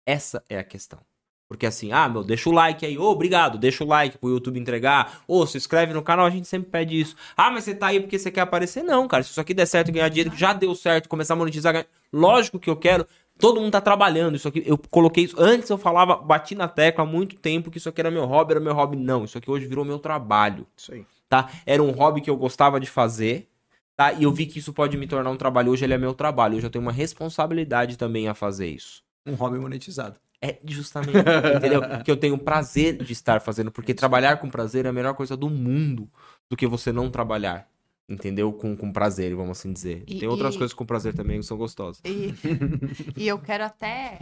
Essa 0.05 0.45
é 0.51 0.59
a 0.59 0.65
questão. 0.65 1.01
Porque 1.49 1.67
assim, 1.67 1.93
ah, 1.93 2.09
meu, 2.09 2.25
deixa 2.25 2.49
o 2.49 2.53
like 2.53 2.85
aí, 2.85 2.99
ô, 2.99 3.03
oh, 3.03 3.11
obrigado, 3.11 3.59
deixa 3.59 3.85
o 3.85 3.87
like 3.87 4.19
pro 4.19 4.31
YouTube 4.31 4.59
entregar, 4.59 5.23
ô, 5.29 5.41
oh, 5.41 5.47
se 5.47 5.57
inscreve 5.57 5.93
no 5.93 6.03
canal, 6.03 6.27
a 6.27 6.31
gente 6.31 6.49
sempre 6.49 6.71
pede 6.71 6.99
isso. 6.99 7.15
Ah, 7.37 7.51
mas 7.51 7.65
você 7.65 7.75
tá 7.75 7.89
aí 7.89 8.01
porque 8.01 8.19
você 8.19 8.31
quer 8.31 8.41
aparecer? 8.41 8.83
Não, 8.83 9.07
cara, 9.07 9.23
se 9.23 9.31
isso 9.31 9.41
aqui 9.41 9.55
der 9.55 9.67
certo 9.67 9.89
e 9.89 9.93
ganhar 9.93 10.09
dinheiro, 10.09 10.35
já 10.35 10.53
deu 10.53 10.75
certo, 10.75 11.09
começar 11.09 11.35
a 11.35 11.37
monetizar, 11.37 11.87
lógico 12.13 12.59
que 12.59 12.69
eu 12.69 12.77
quero, 12.77 13.07
Todo 13.39 13.61
mundo 13.61 13.73
tá 13.73 13.81
trabalhando. 13.81 14.37
Isso 14.37 14.49
aqui, 14.49 14.63
eu 14.65 14.79
coloquei 14.79 15.25
isso. 15.25 15.37
Antes 15.39 15.69
eu 15.69 15.77
falava, 15.77 16.17
bati 16.17 16.55
na 16.55 16.69
tecla 16.69 17.05
há 17.05 17.07
muito 17.07 17.37
tempo 17.37 17.71
que 17.71 17.79
isso 17.79 17.89
aqui 17.89 18.01
era 18.01 18.11
meu 18.11 18.25
hobby, 18.25 18.53
era 18.53 18.61
meu 18.61 18.75
hobby. 18.75 18.97
Não, 18.97 19.25
isso 19.25 19.37
aqui 19.39 19.51
hoje 19.51 19.67
virou 19.67 19.85
meu 19.85 19.99
trabalho. 19.99 20.67
Isso 20.77 20.93
aí. 20.93 21.07
Tá? 21.29 21.51
Era 21.67 21.83
um 21.83 21.91
hobby 21.91 22.21
que 22.21 22.31
eu 22.31 22.37
gostava 22.37 22.79
de 22.79 22.89
fazer. 22.89 23.49
Tá? 23.97 24.13
E 24.13 24.23
eu 24.25 24.33
vi 24.33 24.47
que 24.47 24.59
isso 24.59 24.73
pode 24.73 24.97
me 24.97 25.07
tornar 25.07 25.31
um 25.31 25.37
trabalho. 25.37 25.73
Hoje 25.73 25.85
ele 25.85 25.95
é 25.95 25.99
meu 25.99 26.15
trabalho. 26.15 26.57
Hoje 26.57 26.67
eu 26.67 26.71
tenho 26.71 26.83
uma 26.83 26.93
responsabilidade 26.93 27.99
também 27.99 28.29
a 28.29 28.35
fazer 28.35 28.69
isso. 28.69 29.03
Um 29.27 29.35
hobby 29.35 29.59
monetizado. 29.59 30.19
É 30.41 30.59
justamente, 30.65 31.17
entendeu? 31.57 31.81
Que 32.05 32.11
eu 32.11 32.17
tenho 32.17 32.37
prazer 32.37 33.03
de 33.03 33.13
estar 33.13 33.41
fazendo, 33.41 33.71
porque 33.71 33.95
trabalhar 33.95 34.37
com 34.37 34.51
prazer 34.51 34.85
é 34.85 34.91
a 34.91 34.93
melhor 34.93 35.15
coisa 35.15 35.37
do 35.37 35.49
mundo 35.49 36.07
do 36.51 36.57
que 36.57 36.67
você 36.67 36.93
não 36.93 37.11
trabalhar 37.11 37.67
entendeu? 38.09 38.53
Com, 38.53 38.77
com 38.77 38.93
prazer, 38.93 39.35
vamos 39.35 39.59
assim 39.59 39.73
dizer. 39.73 40.05
E, 40.07 40.21
Tem 40.21 40.29
outras 40.29 40.55
e, 40.55 40.59
coisas 40.59 40.75
com 40.75 40.85
prazer 40.85 41.15
também 41.15 41.41
que 41.41 41.47
são 41.47 41.57
gostosas. 41.57 42.03
E, 42.05 42.35
e 43.17 43.27
eu 43.27 43.39
quero 43.39 43.65
até 43.65 44.19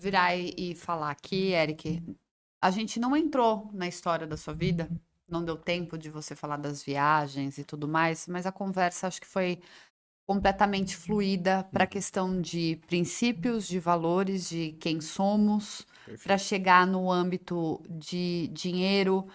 virar 0.00 0.36
e, 0.36 0.54
e, 0.56 0.74
falar 0.74 1.10
aqui, 1.10 1.52
Eric, 1.52 2.02
a 2.60 2.70
gente 2.70 3.00
não 3.00 3.16
entrou 3.16 3.70
na 3.72 3.88
história 3.88 4.26
da 4.26 4.36
sua 4.36 4.54
vida, 4.54 4.88
não 5.28 5.44
deu 5.44 5.56
tempo 5.56 5.96
de 5.96 6.10
você 6.10 6.36
falar 6.36 6.58
das 6.58 6.82
viagens 6.82 7.58
e 7.58 7.64
tudo 7.64 7.88
mais, 7.88 8.26
mas 8.26 8.46
a 8.46 8.52
conversa 8.52 9.06
acho 9.06 9.20
que 9.20 9.26
foi 9.26 9.60
completamente 10.26 10.96
fluida 10.96 11.68
para 11.72 11.84
a 11.84 11.86
questão 11.86 12.40
de 12.40 12.80
princípios, 12.86 13.66
de 13.66 13.78
valores, 13.78 14.48
de 14.48 14.72
quem 14.80 15.00
somos, 15.00 15.86
para 16.22 16.38
chegar 16.38 16.86
no 16.86 17.10
âmbito 17.10 17.82
de 17.90 18.48
dinheiro, 18.52 19.26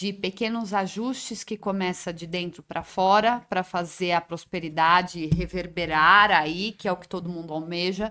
de 0.00 0.14
pequenos 0.14 0.72
ajustes 0.72 1.44
que 1.44 1.58
começa 1.58 2.10
de 2.10 2.26
dentro 2.26 2.62
para 2.62 2.82
fora 2.82 3.42
para 3.50 3.62
fazer 3.62 4.12
a 4.12 4.20
prosperidade 4.20 5.26
reverberar 5.26 6.30
aí, 6.30 6.72
que 6.72 6.88
é 6.88 6.92
o 6.92 6.96
que 6.96 7.06
todo 7.06 7.28
mundo 7.28 7.52
almeja. 7.52 8.10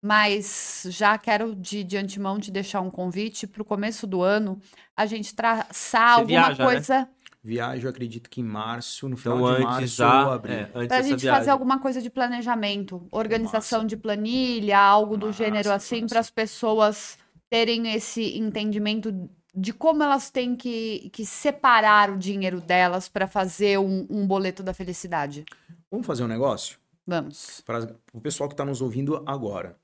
Mas 0.00 0.86
já 0.90 1.18
quero 1.18 1.56
de, 1.56 1.82
de 1.82 1.96
antemão 1.96 2.38
te 2.38 2.52
deixar 2.52 2.82
um 2.82 2.90
convite 2.90 3.48
para 3.48 3.62
o 3.62 3.64
começo 3.64 4.06
do 4.06 4.22
ano 4.22 4.60
a 4.96 5.06
gente 5.06 5.34
traçar 5.34 6.14
Você 6.14 6.20
alguma 6.20 6.26
viaja, 6.26 6.62
né? 6.62 6.70
coisa. 6.70 6.98
Né? 7.00 7.08
Viajo, 7.42 7.88
acredito 7.88 8.30
que 8.30 8.40
em 8.40 8.44
março, 8.44 9.08
no 9.08 9.16
final 9.16 9.38
então, 9.38 9.56
de 9.56 9.62
março 9.64 9.86
já, 9.88 10.26
ou 10.26 10.32
abril. 10.34 10.54
É, 10.54 10.66
para 10.66 10.98
a 10.98 11.02
gente 11.02 11.20
viagem. 11.20 11.30
fazer 11.30 11.50
alguma 11.50 11.80
coisa 11.80 12.00
de 12.00 12.10
planejamento, 12.10 13.08
organização 13.10 13.84
de 13.84 13.96
planilha, 13.96 14.78
algo 14.78 15.16
do 15.16 15.26
Massa, 15.26 15.44
gênero 15.44 15.72
assim, 15.72 16.06
para 16.06 16.20
as 16.20 16.30
pessoas 16.30 17.18
terem 17.50 17.92
esse 17.92 18.38
entendimento 18.38 19.28
de 19.54 19.72
como 19.72 20.02
elas 20.02 20.30
têm 20.30 20.56
que, 20.56 21.10
que 21.10 21.24
separar 21.24 22.10
o 22.10 22.18
dinheiro 22.18 22.60
delas 22.60 23.08
para 23.08 23.26
fazer 23.26 23.78
um, 23.78 24.06
um, 24.10 24.26
boleto 24.26 24.62
da 24.62 24.74
felicidade. 24.74 25.44
Vamos 25.90 26.06
fazer 26.06 26.24
um 26.24 26.28
negócio? 26.28 26.78
Vamos. 27.06 27.60
Para 27.60 27.96
o 28.12 28.20
pessoal 28.20 28.48
que 28.48 28.54
está 28.54 28.64
nos 28.64 28.80
ouvindo 28.80 29.22
agora, 29.26 29.78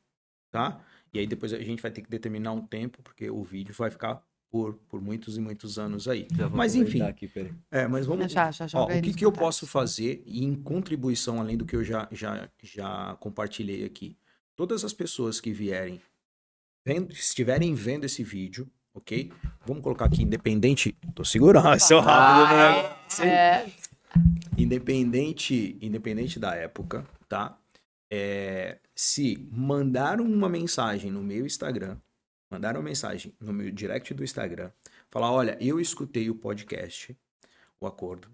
tá? 0.50 0.80
E 1.12 1.18
aí 1.18 1.26
depois 1.26 1.52
a 1.52 1.58
gente 1.58 1.82
vai 1.82 1.90
ter 1.90 2.02
que 2.02 2.10
determinar 2.10 2.52
um 2.52 2.66
tempo, 2.66 3.02
porque 3.02 3.30
o 3.30 3.42
vídeo 3.42 3.74
vai 3.76 3.90
ficar 3.90 4.22
por, 4.50 4.74
por 4.88 5.00
muitos 5.00 5.36
e 5.36 5.40
muitos 5.40 5.78
anos 5.78 6.08
aí. 6.08 6.26
Mas 6.52 6.74
enfim. 6.74 7.02
Aqui, 7.02 7.30
é, 7.70 7.86
mas 7.86 8.06
vamos. 8.06 8.32
Já, 8.32 8.50
já, 8.50 8.66
já 8.66 8.78
ó, 8.78 8.86
o 8.86 9.02
que, 9.02 9.14
que 9.14 9.24
eu 9.24 9.32
posso 9.32 9.66
fazer 9.66 10.22
em 10.26 10.54
contribuição, 10.54 11.40
além 11.40 11.56
do 11.56 11.64
que 11.64 11.76
eu 11.76 11.84
já, 11.84 12.08
já, 12.10 12.48
já 12.62 13.16
compartilhei 13.20 13.84
aqui? 13.84 14.16
Todas 14.56 14.84
as 14.84 14.92
pessoas 14.92 15.40
que 15.40 15.52
vierem, 15.52 16.00
vendo, 16.84 17.12
estiverem 17.12 17.74
vendo 17.74 18.04
esse 18.04 18.24
vídeo, 18.24 18.68
ok? 18.94 19.32
Vamos 19.66 19.82
colocar 19.82 20.06
aqui 20.06 20.22
independente. 20.22 20.92
Tô 21.14 21.24
segurando, 21.24 21.78
seu 21.80 22.00
rápido, 22.00 22.54
né? 22.54 23.28
É. 23.28 23.66
Independente, 24.56 25.78
independente 25.80 26.38
da 26.38 26.54
época, 26.54 27.06
tá? 27.28 27.56
É, 28.12 28.78
se 28.94 29.48
mandaram 29.52 30.24
uma 30.24 30.48
mensagem 30.48 31.10
no 31.10 31.22
meu 31.22 31.46
Instagram, 31.46 31.96
mandaram 32.50 32.80
uma 32.80 32.88
mensagem 32.88 33.34
no 33.40 33.52
meu 33.52 33.70
direct 33.70 34.12
do 34.12 34.24
Instagram, 34.24 34.70
falar, 35.08 35.30
olha, 35.30 35.56
eu 35.60 35.80
escutei 35.80 36.28
o 36.28 36.34
podcast, 36.34 37.16
o 37.80 37.86
acordo, 37.86 38.28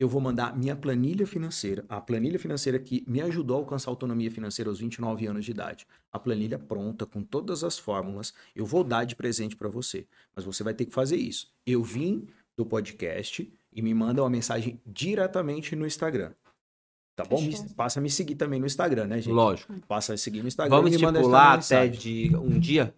eu 0.00 0.08
vou 0.08 0.18
mandar 0.18 0.56
minha 0.56 0.74
planilha 0.74 1.26
financeira, 1.26 1.84
a 1.86 2.00
planilha 2.00 2.38
financeira 2.38 2.78
que 2.78 3.04
me 3.06 3.20
ajudou 3.20 3.58
a 3.58 3.60
alcançar 3.60 3.90
a 3.90 3.92
autonomia 3.92 4.30
financeira 4.30 4.70
aos 4.70 4.80
29 4.80 5.26
anos 5.26 5.44
de 5.44 5.50
idade. 5.50 5.86
A 6.10 6.18
planilha 6.18 6.58
pronta, 6.58 7.04
com 7.04 7.22
todas 7.22 7.62
as 7.62 7.78
fórmulas, 7.78 8.32
eu 8.56 8.64
vou 8.64 8.82
dar 8.82 9.04
de 9.04 9.14
presente 9.14 9.54
para 9.54 9.68
você. 9.68 10.06
Mas 10.34 10.46
você 10.46 10.64
vai 10.64 10.72
ter 10.72 10.86
que 10.86 10.94
fazer 10.94 11.16
isso. 11.16 11.52
Eu 11.66 11.84
vim 11.84 12.26
do 12.56 12.64
podcast 12.64 13.52
e 13.70 13.82
me 13.82 13.92
manda 13.92 14.22
uma 14.22 14.30
mensagem 14.30 14.80
diretamente 14.86 15.76
no 15.76 15.86
Instagram. 15.86 16.32
Tá 17.14 17.22
bom? 17.22 17.38
Me, 17.38 17.54
passa 17.74 18.00
a 18.00 18.02
me 18.02 18.08
seguir 18.08 18.36
também 18.36 18.58
no 18.58 18.64
Instagram, 18.64 19.06
né, 19.06 19.20
gente? 19.20 19.34
Lógico. 19.34 19.78
Passa 19.86 20.14
a 20.14 20.16
seguir 20.16 20.40
no 20.40 20.48
Instagram. 20.48 20.74
Vamos 20.74 20.92
estipular 20.92 21.58
até 21.58 21.86
de 21.86 22.34
um 22.36 22.58
dia? 22.58 22.94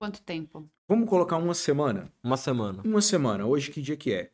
Quanto 0.00 0.20
tempo? 0.22 0.68
Vamos 0.88 1.08
colocar 1.08 1.36
uma 1.36 1.54
semana? 1.54 2.12
Uma 2.24 2.36
semana. 2.36 2.82
Uma 2.84 3.00
semana. 3.00 3.46
Hoje 3.46 3.70
que 3.70 3.80
dia 3.80 3.96
que 3.96 4.12
é? 4.12 4.32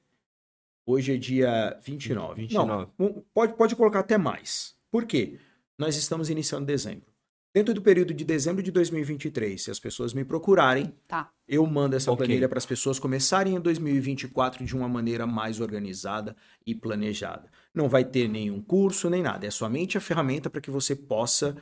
Hoje 0.86 1.14
é 1.14 1.16
dia 1.16 1.76
29. 1.82 2.42
29. 2.42 2.86
Não, 2.96 3.24
pode, 3.34 3.54
pode 3.54 3.74
colocar 3.74 4.00
até 4.00 4.16
mais. 4.16 4.76
Por 4.88 5.04
quê? 5.04 5.36
Nós 5.76 5.96
estamos 5.96 6.30
iniciando 6.30 6.64
dezembro. 6.64 7.04
Dentro 7.52 7.74
do 7.74 7.82
período 7.82 8.14
de 8.14 8.24
dezembro 8.24 8.62
de 8.62 8.70
2023, 8.70 9.60
se 9.60 9.70
as 9.70 9.80
pessoas 9.80 10.12
me 10.12 10.24
procurarem, 10.24 10.94
tá. 11.08 11.30
eu 11.48 11.66
mando 11.66 11.96
essa 11.96 12.12
okay. 12.12 12.26
planilha 12.26 12.48
para 12.48 12.58
as 12.58 12.66
pessoas 12.66 12.98
começarem 12.98 13.56
em 13.56 13.60
2024 13.60 14.64
de 14.64 14.76
uma 14.76 14.88
maneira 14.88 15.26
mais 15.26 15.58
organizada 15.58 16.36
e 16.66 16.74
planejada. 16.74 17.50
Não 17.74 17.88
vai 17.88 18.04
ter 18.04 18.28
nenhum 18.28 18.60
curso 18.60 19.10
nem 19.10 19.22
nada, 19.22 19.46
é 19.46 19.50
somente 19.50 19.96
a 19.96 20.00
ferramenta 20.00 20.50
para 20.50 20.60
que 20.60 20.70
você 20.70 20.94
possa 20.94 21.56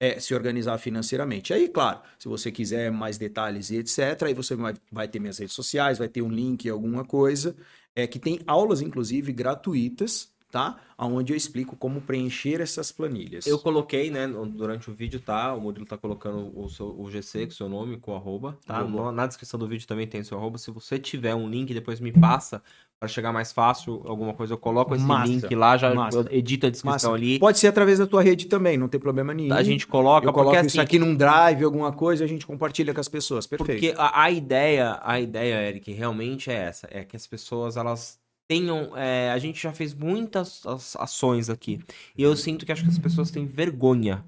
é, 0.00 0.18
se 0.18 0.34
organizar 0.34 0.76
financeiramente. 0.78 1.54
Aí, 1.54 1.68
claro, 1.68 2.00
se 2.18 2.28
você 2.28 2.50
quiser 2.50 2.90
mais 2.90 3.16
detalhes 3.16 3.70
e 3.70 3.76
etc., 3.76 4.24
aí 4.24 4.34
você 4.34 4.54
vai, 4.56 4.74
vai 4.90 5.08
ter 5.08 5.20
minhas 5.20 5.38
redes 5.38 5.54
sociais, 5.54 5.98
vai 5.98 6.08
ter 6.08 6.22
um 6.22 6.28
link, 6.28 6.68
alguma 6.68 7.04
coisa, 7.04 7.56
é, 7.96 8.06
que 8.06 8.18
tem 8.18 8.38
aulas, 8.46 8.82
inclusive, 8.82 9.32
gratuitas, 9.32 10.30
tá? 10.50 10.78
Onde 10.98 11.32
eu 11.32 11.36
explico 11.36 11.74
como 11.74 12.00
preencher 12.00 12.60
essas 12.60 12.92
planilhas. 12.92 13.46
Eu 13.46 13.58
coloquei, 13.58 14.10
né, 14.10 14.28
durante 14.28 14.90
o 14.90 14.94
vídeo, 14.94 15.18
tá? 15.18 15.54
O 15.54 15.60
Murilo 15.60 15.86
tá 15.86 15.96
colocando 15.96 16.52
o, 16.58 16.68
seu, 16.68 16.98
o 16.98 17.10
GC 17.10 17.46
com 17.46 17.52
o 17.52 17.54
seu 17.54 17.68
nome, 17.68 17.96
com 17.98 18.12
o 18.12 18.14
arroba, 18.14 18.58
tá? 18.66 18.84
Na, 18.84 19.12
na 19.12 19.26
descrição 19.26 19.58
do 19.58 19.66
vídeo 19.66 19.86
também 19.86 20.06
tem 20.06 20.22
seu 20.22 20.38
arroba. 20.38 20.58
Se 20.58 20.70
você 20.70 20.98
tiver 20.98 21.34
um 21.34 21.48
link, 21.48 21.72
depois 21.72 21.98
me 22.00 22.12
passa 22.12 22.62
para 22.98 23.08
chegar 23.08 23.32
mais 23.32 23.52
fácil, 23.52 24.02
alguma 24.06 24.32
coisa, 24.32 24.54
eu 24.54 24.58
coloco 24.58 24.94
esse 24.94 25.04
massa, 25.04 25.30
link 25.30 25.54
lá, 25.54 25.76
já 25.76 25.92
edito 26.30 26.66
a 26.66 26.70
descrição 26.70 27.12
massa. 27.12 27.14
ali. 27.14 27.38
Pode 27.38 27.58
ser 27.58 27.66
através 27.66 27.98
da 27.98 28.06
tua 28.06 28.22
rede 28.22 28.46
também, 28.46 28.78
não 28.78 28.88
tem 28.88 28.98
problema 28.98 29.34
nenhum. 29.34 29.54
A 29.54 29.62
gente 29.62 29.86
coloca, 29.86 30.26
eu 30.26 30.32
coloco 30.32 30.54
porque, 30.54 30.66
isso 30.66 30.80
assim, 30.80 30.84
aqui 30.84 30.98
num 30.98 31.14
drive, 31.14 31.62
alguma 31.62 31.92
coisa, 31.92 32.24
a 32.24 32.26
gente 32.26 32.46
compartilha 32.46 32.94
com 32.94 33.00
as 33.00 33.08
pessoas, 33.08 33.46
perfeito. 33.46 33.80
Porque 33.80 33.94
a, 34.00 34.22
a 34.22 34.30
ideia, 34.30 34.98
a 35.02 35.20
ideia, 35.20 35.68
Eric, 35.68 35.92
realmente 35.92 36.50
é 36.50 36.54
essa, 36.54 36.88
é 36.90 37.04
que 37.04 37.14
as 37.14 37.26
pessoas, 37.26 37.76
elas 37.76 38.18
tenham. 38.48 38.96
É, 38.96 39.30
a 39.30 39.38
gente 39.38 39.62
já 39.62 39.72
fez 39.72 39.92
muitas 39.92 40.62
ações 40.98 41.50
aqui. 41.50 41.80
E 42.16 42.22
eu 42.22 42.34
sinto 42.34 42.64
que 42.64 42.72
acho 42.72 42.82
que 42.82 42.90
as 42.90 42.98
pessoas 42.98 43.30
têm 43.30 43.46
vergonha 43.46 44.24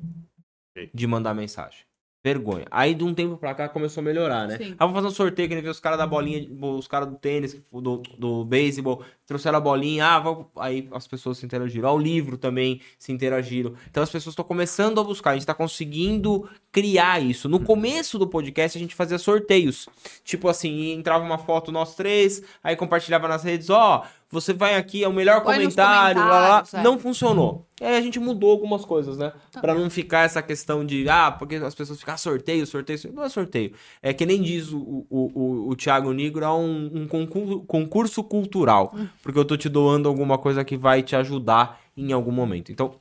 de 0.93 1.07
mandar 1.07 1.35
mensagem. 1.35 1.88
Vergonha. 2.29 2.67
Aí 2.71 2.95
de 2.95 3.05
um 3.05 3.15
tempo 3.15 3.37
pra 3.37 3.55
cá 3.55 3.69
começou 3.69 4.01
a 4.03 4.05
melhorar, 4.05 4.47
né? 4.47 4.59
Sim. 4.59 4.65
Aí 4.65 4.77
vamos 4.79 4.95
fazer 4.95 5.07
um 5.07 5.11
sorteio 5.11 5.49
que 5.49 5.55
nem 5.55 5.69
os 5.69 5.81
caras 5.81 5.99
da 5.99 6.07
bolinha, 6.07 6.47
os 6.61 6.87
caras 6.87 7.09
do 7.09 7.17
tênis, 7.17 7.57
do, 7.73 8.03
do 8.19 8.45
beisebol, 8.45 9.03
trouxeram 9.27 9.59
a 9.59 9.61
bolinha, 9.61 10.07
ah, 10.07 10.19
vamos... 10.19 10.47
aí 10.57 10.89
as 10.93 11.07
pessoas 11.07 11.39
se 11.39 11.47
interagiram. 11.47 11.89
Ao 11.89 11.99
livro 11.99 12.37
também 12.37 12.81
se 12.99 13.13
interagiram. 13.13 13.75
Então 13.91 14.03
as 14.03 14.11
pessoas 14.11 14.33
estão 14.33 14.45
começando 14.45 15.01
a 15.01 15.05
buscar, 15.05 15.31
a 15.31 15.35
gente 15.35 15.47
tá 15.47 15.55
conseguindo 15.55 16.49
criar 16.71 17.21
isso. 17.21 17.49
No 17.49 17.61
começo 17.61 18.19
do 18.19 18.27
podcast 18.27 18.77
a 18.77 18.81
gente 18.81 18.95
fazia 18.95 19.19
sorteios. 19.19 19.89
Tipo 20.23 20.49
assim, 20.49 20.93
entrava 20.93 21.25
uma 21.25 21.39
foto 21.39 21.73
nós 21.73 21.95
três, 21.95 22.43
aí 22.63 22.77
compartilhava 22.77 23.27
nas 23.27 23.43
redes, 23.43 23.71
ó, 23.71 24.05
você 24.31 24.53
vai 24.53 24.75
aqui, 24.75 25.03
é 25.03 25.09
o 25.09 25.13
melhor 25.13 25.43
Põe 25.43 25.55
comentário, 25.55 26.21
lá, 26.21 26.49
lá, 26.49 26.65
é. 26.73 26.83
Não 26.83 26.99
funcionou. 26.99 27.67
E 27.81 27.85
aí 27.85 27.97
a 27.97 28.01
gente 28.01 28.19
mudou 28.19 28.51
algumas 28.51 28.85
coisas, 28.85 29.17
né? 29.17 29.33
Pra 29.61 29.75
não 29.75 29.89
ficar 29.89 30.25
essa 30.25 30.43
questão 30.43 30.85
de, 30.85 31.09
ah, 31.09 31.31
porque 31.31 31.57
as 31.57 31.75
pessoas 31.75 31.99
ficam, 31.99 32.15
ah, 32.15 32.19
sorteio, 32.19 32.67
sorteio, 32.67 32.99
sorteio. 32.99 33.17
Não 33.17 33.25
é 33.25 33.29
sorteio. 33.29 33.73
É 34.03 34.13
que 34.13 34.27
nem 34.27 34.43
diz 34.43 34.71
o, 34.73 35.07
o, 35.09 35.31
o, 35.35 35.69
o 35.71 35.77
Thiago 35.77 36.13
Negro, 36.13 36.45
é 36.45 36.51
um, 36.53 36.91
um 37.03 37.09
concurso, 37.09 37.61
concurso 37.61 38.23
cultural. 38.25 38.95
Porque 39.23 39.39
eu 39.39 39.45
tô 39.45 39.57
te 39.57 39.69
doando 39.69 40.09
alguma 40.09 40.37
coisa 40.37 40.65
que 40.65 40.77
vai 40.77 41.03
te 41.03 41.17
ajudar 41.17 41.81
em 41.97 42.13
algum 42.13 42.33
momento. 42.33 42.71
Então, 42.71 42.97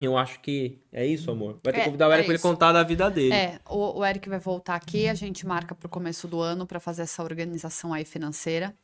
eu 0.00 0.16
acho 0.16 0.40
que 0.40 0.78
é 0.92 1.06
isso, 1.06 1.30
amor. 1.30 1.58
Vai 1.62 1.72
ter 1.72 1.78
que 1.78 1.80
É, 1.80 1.84
convidar 1.84 2.08
o 2.08 2.12
é 2.12 2.14
Eric 2.14 2.26
pra 2.26 2.32
ele 2.32 2.38
isso. 2.38 2.48
contar 2.48 2.72
da 2.72 2.82
vida 2.82 3.10
dele. 3.10 3.34
É, 3.34 3.58
o, 3.68 3.98
o 3.98 4.04
Eric 4.04 4.28
vai 4.28 4.38
voltar 4.38 4.74
aqui, 4.76 5.08
a 5.08 5.14
gente 5.14 5.46
marca 5.46 5.74
pro 5.74 5.88
começo 5.88 6.28
do 6.28 6.40
ano 6.40 6.66
para 6.66 6.78
fazer 6.78 7.02
essa 7.02 7.22
organização 7.22 7.92
aí 7.92 8.04
financeira. 8.04 8.74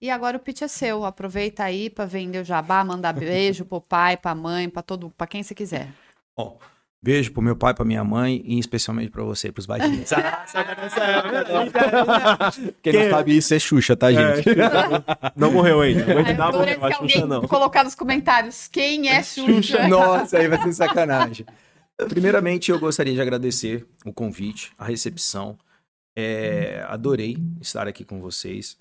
E 0.00 0.08
agora 0.08 0.38
o 0.38 0.40
pitch 0.40 0.62
é 0.62 0.68
seu, 0.68 1.04
aproveita 1.04 1.62
aí 1.62 1.90
para 1.90 2.06
vender 2.06 2.40
o 2.40 2.44
jabá, 2.44 2.82
mandar 2.82 3.12
beijo 3.12 3.66
pro 3.66 3.82
pai, 3.82 4.16
pra 4.16 4.34
mãe, 4.34 4.66
pra 4.68 4.80
todo, 4.80 5.10
para 5.10 5.26
quem 5.26 5.42
você 5.42 5.54
quiser. 5.54 5.90
Ó, 6.34 6.54
beijo 7.02 7.32
pro 7.32 7.42
meu 7.42 7.54
pai, 7.54 7.74
pra 7.74 7.84
minha 7.84 8.02
mãe 8.02 8.42
e 8.46 8.58
especialmente 8.58 9.10
pra 9.10 9.22
você, 9.22 9.52
pros 9.52 9.66
baixinhos. 9.66 10.08
Quem 12.82 12.94
não 12.94 13.10
sabe 13.10 13.36
isso 13.36 13.52
é 13.52 13.58
Xuxa, 13.58 13.94
tá, 13.94 14.10
gente? 14.10 14.48
Não 15.36 15.52
morreu 15.52 15.82
ainda. 15.82 16.06
Não 16.34 16.46
adorei 16.46 16.78
morreu, 16.78 16.92
se 16.92 16.96
a 16.96 17.08
Xuxa 17.08 17.26
não. 17.26 17.46
colocar 17.46 17.84
nos 17.84 17.94
comentários 17.94 18.68
quem 18.68 19.10
é 19.10 19.22
Xuxa. 19.22 19.52
Xuxa, 19.62 19.88
nossa, 19.88 20.38
aí 20.38 20.48
vai 20.48 20.62
ser 20.62 20.72
sacanagem. 20.72 21.44
Primeiramente, 22.08 22.70
eu 22.70 22.78
gostaria 22.78 23.12
de 23.12 23.20
agradecer 23.20 23.86
o 24.04 24.12
convite, 24.14 24.72
a 24.78 24.86
recepção. 24.86 25.58
É, 26.16 26.84
adorei 26.88 27.36
estar 27.60 27.86
aqui 27.86 28.02
com 28.02 28.18
vocês. 28.20 28.78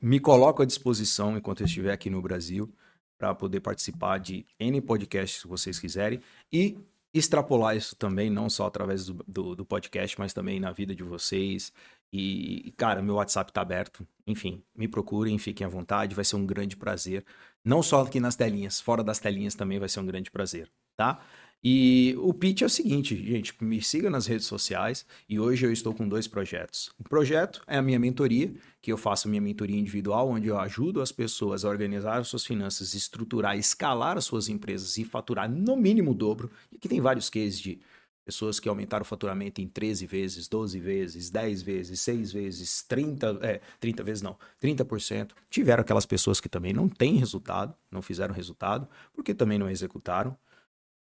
Me 0.00 0.18
coloco 0.18 0.62
à 0.62 0.64
disposição 0.64 1.36
enquanto 1.36 1.60
eu 1.60 1.66
estiver 1.66 1.92
aqui 1.92 2.08
no 2.08 2.22
Brasil 2.22 2.72
para 3.18 3.34
poder 3.34 3.60
participar 3.60 4.18
de 4.18 4.46
N 4.58 4.80
podcasts 4.80 5.42
que 5.42 5.48
vocês 5.48 5.78
quiserem 5.78 6.20
e 6.52 6.78
extrapolar 7.12 7.76
isso 7.76 7.96
também, 7.96 8.30
não 8.30 8.48
só 8.48 8.66
através 8.66 9.06
do, 9.06 9.24
do, 9.26 9.56
do 9.56 9.64
podcast, 9.64 10.18
mas 10.18 10.32
também 10.32 10.60
na 10.60 10.72
vida 10.72 10.94
de 10.94 11.02
vocês. 11.02 11.72
E, 12.12 12.72
cara, 12.76 13.02
meu 13.02 13.16
WhatsApp 13.16 13.52
tá 13.52 13.60
aberto. 13.60 14.06
Enfim, 14.26 14.62
me 14.74 14.88
procurem, 14.88 15.36
fiquem 15.38 15.66
à 15.66 15.68
vontade, 15.68 16.14
vai 16.14 16.24
ser 16.24 16.36
um 16.36 16.46
grande 16.46 16.76
prazer. 16.76 17.24
Não 17.64 17.82
só 17.82 18.02
aqui 18.02 18.20
nas 18.20 18.36
telinhas, 18.36 18.80
fora 18.80 19.02
das 19.02 19.18
telinhas 19.18 19.54
também 19.54 19.78
vai 19.78 19.88
ser 19.88 20.00
um 20.00 20.06
grande 20.06 20.30
prazer, 20.30 20.70
tá? 20.96 21.20
E 21.62 22.14
o 22.18 22.32
pitch 22.32 22.62
é 22.62 22.66
o 22.66 22.70
seguinte, 22.70 23.16
gente, 23.16 23.52
me 23.60 23.82
siga 23.82 24.08
nas 24.08 24.26
redes 24.26 24.46
sociais 24.46 25.04
e 25.28 25.40
hoje 25.40 25.66
eu 25.66 25.72
estou 25.72 25.92
com 25.92 26.08
dois 26.08 26.28
projetos. 26.28 26.90
Um 27.00 27.02
projeto 27.02 27.60
é 27.66 27.76
a 27.76 27.82
minha 27.82 27.98
mentoria, 27.98 28.52
que 28.80 28.92
eu 28.92 28.96
faço 28.96 29.28
minha 29.28 29.40
mentoria 29.40 29.76
individual, 29.76 30.28
onde 30.28 30.46
eu 30.46 30.58
ajudo 30.58 31.02
as 31.02 31.10
pessoas 31.10 31.64
a 31.64 31.68
organizar 31.68 32.18
as 32.18 32.28
suas 32.28 32.46
finanças, 32.46 32.94
estruturar, 32.94 33.58
escalar 33.58 34.16
as 34.16 34.24
suas 34.24 34.48
empresas 34.48 34.96
e 34.98 35.04
faturar 35.04 35.50
no 35.50 35.76
mínimo 35.76 36.12
o 36.12 36.14
dobro. 36.14 36.48
E 36.70 36.76
aqui 36.76 36.88
tem 36.88 37.00
vários 37.00 37.28
cases 37.28 37.58
de 37.58 37.80
pessoas 38.24 38.60
que 38.60 38.68
aumentaram 38.68 39.02
o 39.02 39.06
faturamento 39.06 39.60
em 39.60 39.66
13 39.66 40.06
vezes, 40.06 40.48
12 40.48 40.78
vezes, 40.78 41.30
10 41.30 41.62
vezes, 41.62 42.00
6 42.02 42.30
vezes, 42.30 42.82
30, 42.82 43.38
é, 43.40 43.60
30 43.80 44.04
vezes 44.04 44.22
não, 44.22 44.36
30%. 44.62 45.30
Tiveram 45.50 45.80
aquelas 45.80 46.04
pessoas 46.04 46.38
que 46.38 46.48
também 46.48 46.74
não 46.74 46.88
têm 46.88 47.16
resultado, 47.16 47.74
não 47.90 48.02
fizeram 48.02 48.34
resultado, 48.34 48.86
porque 49.14 49.34
também 49.34 49.58
não 49.58 49.68
executaram. 49.68 50.36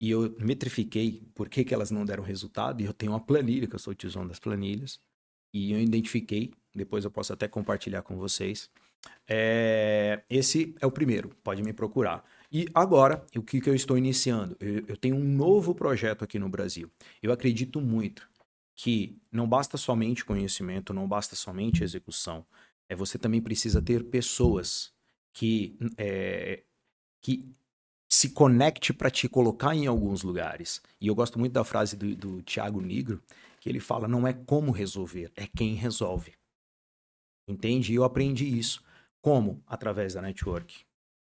E 0.01 0.11
eu 0.11 0.35
metrifiquei 0.39 1.23
por 1.35 1.49
que, 1.49 1.65
que 1.65 1.75
elas 1.75 1.91
não 1.91 2.05
deram 2.05 2.23
resultado, 2.23 2.81
e 2.81 2.87
eu 2.87 2.93
tenho 2.93 3.13
uma 3.13 3.21
planilha, 3.21 3.67
que 3.67 3.75
eu 3.75 3.79
sou 3.79 3.93
o 3.93 3.95
tiozão 3.95 4.27
das 4.27 4.39
planilhas, 4.39 4.99
e 5.53 5.73
eu 5.73 5.81
identifiquei, 5.81 6.53
depois 6.75 7.05
eu 7.05 7.11
posso 7.11 7.33
até 7.33 7.47
compartilhar 7.47 8.03
com 8.03 8.17
vocês. 8.17 8.71
É, 9.29 10.23
esse 10.29 10.75
é 10.81 10.87
o 10.87 10.91
primeiro, 10.91 11.31
pode 11.43 11.63
me 11.63 11.73
procurar. 11.73 12.25
E 12.53 12.67
agora, 12.75 13.25
o 13.37 13.43
que, 13.43 13.61
que 13.61 13.69
eu 13.69 13.75
estou 13.75 13.97
iniciando? 13.97 14.57
Eu, 14.59 14.85
eu 14.89 14.97
tenho 14.97 15.17
um 15.17 15.25
novo 15.25 15.75
projeto 15.75 16.25
aqui 16.25 16.39
no 16.39 16.49
Brasil. 16.49 16.91
Eu 17.23 17.33
acredito 17.33 17.81
muito 17.81 18.29
que 18.75 19.19
não 19.31 19.47
basta 19.47 19.77
somente 19.77 20.25
conhecimento, 20.25 20.95
não 20.95 21.07
basta 21.07 21.37
somente 21.37 21.85
execução. 21.85 22.47
É, 22.89 22.97
você 22.97 23.19
também 23.19 23.41
precisa 23.41 23.81
ter 23.83 24.05
pessoas 24.05 24.93
que, 25.33 25.77
é, 25.97 26.63
que 27.21 27.55
se 28.13 28.31
conecte 28.31 28.93
para 28.93 29.11
te 29.11 29.29
colocar 29.29 29.75
em 29.75 29.87
alguns 29.87 30.23
lugares. 30.23 30.83
E 31.01 31.07
eu 31.07 31.15
gosto 31.15 31.39
muito 31.39 31.53
da 31.53 31.65
frase 31.65 31.97
do, 31.97 32.15
do 32.17 32.43
Tiago 32.43 32.81
Negro, 32.81 33.23
que 33.61 33.69
ele 33.69 33.81
fala: 33.81 34.09
não 34.09 34.27
é 34.27 34.33
como 34.33 34.73
resolver, 34.73 35.31
é 35.37 35.47
quem 35.47 35.75
resolve. 35.75 36.33
Entende? 37.49 37.93
E 37.93 37.97
eu 37.97 38.05
aprendi 38.05 38.47
isso. 38.47 38.83
Como? 39.21 39.63
Através 39.67 40.15
da 40.15 40.23
network. 40.23 40.85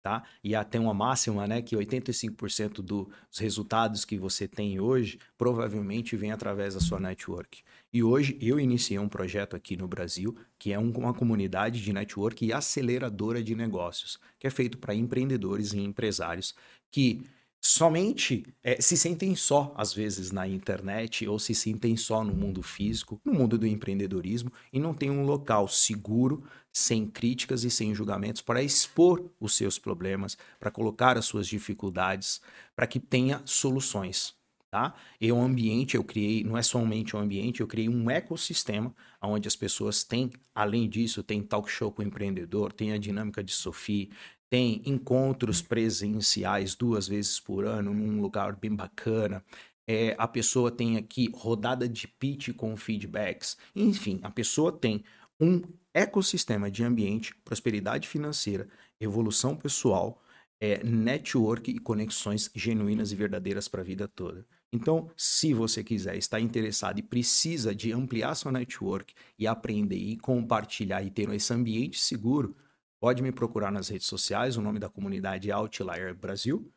Tá? 0.04 0.24
E 0.44 0.54
até 0.54 0.78
uma 0.78 0.94
máxima, 0.94 1.48
né, 1.48 1.62
que 1.62 1.78
85% 1.78 2.82
do- 2.82 3.10
dos 3.30 3.40
resultados 3.40 4.04
que 4.04 4.18
você 4.18 4.48
tem 4.50 4.78
hoje 4.78 5.18
provavelmente 5.38 6.18
vem 6.18 6.32
através 6.32 6.74
da 6.74 6.82
sua 6.82 7.00
network. 7.00 7.64
E 7.94 8.02
hoje 8.03 8.38
eu 8.41 8.60
iniciei 8.60 8.98
um 8.99 9.07
projeto 9.07 9.56
aqui 9.56 9.78
no 9.78 9.88
Brasil, 9.88 10.36
que 10.57 10.74
é 10.74 10.80
um- 10.80 10.91
uma 10.91 11.14
comunidade 11.14 11.82
de 11.82 11.94
network 11.94 12.44
e 12.45 12.52
aceleradora 12.52 13.44
de 13.44 13.56
negócios, 13.56 14.20
que 14.40 14.48
é 14.48 14.49
feito 14.49 14.78
para 14.80 14.95
empreendedores 14.95 15.74
e 15.74 15.80
empresários 15.80 16.56
que 16.91 17.22
somente 17.61 18.44
eh, 18.64 18.82
se 18.82 18.98
sentem 18.98 19.36
só, 19.36 19.74
às 19.78 19.94
vezes, 19.94 20.32
na 20.32 20.48
internet 20.48 21.26
ou 21.28 21.40
se 21.40 21.56
sentem 21.56 21.95
só 21.95 22.24
no 22.24 22.34
mundo 22.34 22.61
físico, 22.61 23.22
no 23.24 23.34
mundo 23.34 23.57
do 23.57 23.65
empreendedorismo, 23.68 24.52
e 24.72 24.80
não 24.80 24.94
tem 24.94 25.10
um 25.10 25.24
local 25.24 25.68
seguro, 25.68 26.44
sem 26.74 27.07
críticas 27.07 27.64
e 27.64 27.70
sem 27.72 27.94
julgamentos, 27.95 28.41
para 28.41 28.61
expor 28.64 29.32
os 29.40 29.56
seus 29.56 29.80
problemas, 29.80 30.38
para 30.60 30.72
colocar 30.72 31.18
as 31.18 31.26
suas 31.26 31.48
dificuldades, 31.48 32.41
para 32.76 32.88
que 32.88 32.99
tenha 32.99 33.41
soluções. 33.45 34.36
Tá? 34.74 34.91
E 35.22 35.32
o 35.32 35.40
ambiente 35.40 35.95
eu 35.95 36.04
criei, 36.04 36.44
não 36.44 36.58
é 36.58 36.64
somente 36.64 37.16
um 37.16 37.20
ambiente, 37.20 37.62
eu 37.62 37.68
criei 37.68 37.88
um 37.88 38.10
ecossistema 38.10 38.91
onde 39.22 39.48
as 39.48 39.56
pessoas 39.56 40.04
têm, 40.04 40.32
além 40.56 40.90
disso, 40.90 41.22
tem 41.22 41.44
talk 41.44 41.70
show 41.70 41.91
com 41.91 42.02
o 42.02 42.06
empreendedor, 42.06 42.74
tem 42.74 42.91
a 42.91 42.98
dinâmica 42.98 43.44
de 43.44 43.54
Sophie, 43.54 44.10
tem 44.50 44.82
encontros 44.84 45.62
presenciais 45.62 46.74
duas 46.74 47.08
vezes 47.08 47.40
por 47.40 47.66
ano 47.66 47.94
num 47.94 48.20
lugar 48.20 48.56
bem 48.56 48.76
bacana. 48.76 49.45
É, 49.88 50.16
a 50.18 50.28
pessoa 50.28 50.72
tem 50.72 50.98
aqui 50.98 51.30
rodada 51.36 51.88
de 51.88 52.08
pitch 52.08 52.50
com 52.56 52.76
feedbacks. 52.76 53.56
Enfim, 53.76 54.20
a 54.24 54.32
pessoa 54.32 54.72
tem 54.72 55.04
um 55.40 55.62
ecossistema 55.94 56.72
de 56.72 56.84
ambiente, 56.84 57.36
prosperidade 57.45 58.08
financeira, 58.08 58.68
evolução 59.00 59.56
pessoal, 59.56 60.20
é, 60.60 60.84
network 60.84 61.70
e 61.70 61.78
conexões 61.78 62.50
genuínas 62.56 63.12
e 63.12 63.16
verdadeiras 63.16 63.68
para 63.68 63.82
a 63.82 63.84
vida 63.84 64.08
toda. 64.08 64.44
Então, 64.74 65.08
se 65.16 65.54
você 65.54 65.84
quiser, 65.84 66.18
está 66.18 66.40
interessado 66.40 66.98
e 66.98 67.04
precisa 67.04 67.76
de 67.76 67.94
ampliar 67.94 68.34
sua 68.34 68.52
network 68.52 69.14
e 69.38 69.45
aprender 69.45 69.95
e 69.95 70.18
compartilhar 70.18 71.04
e 71.04 71.12
ter 71.12 71.30
esse 71.30 71.54
ambiente 71.54 72.00
seguro, 72.00 72.56
pode 73.00 73.22
me 73.22 73.32
procurar 73.32 73.72
nas 73.72 73.90
redes 73.90 74.08
sociais. 74.08 74.58
O 74.58 74.62
nome 74.62 74.80
da 74.80 74.90
comunidade 74.90 75.52
é 75.52 75.54
Outlier 75.54 76.16
Brasil. 76.16 76.68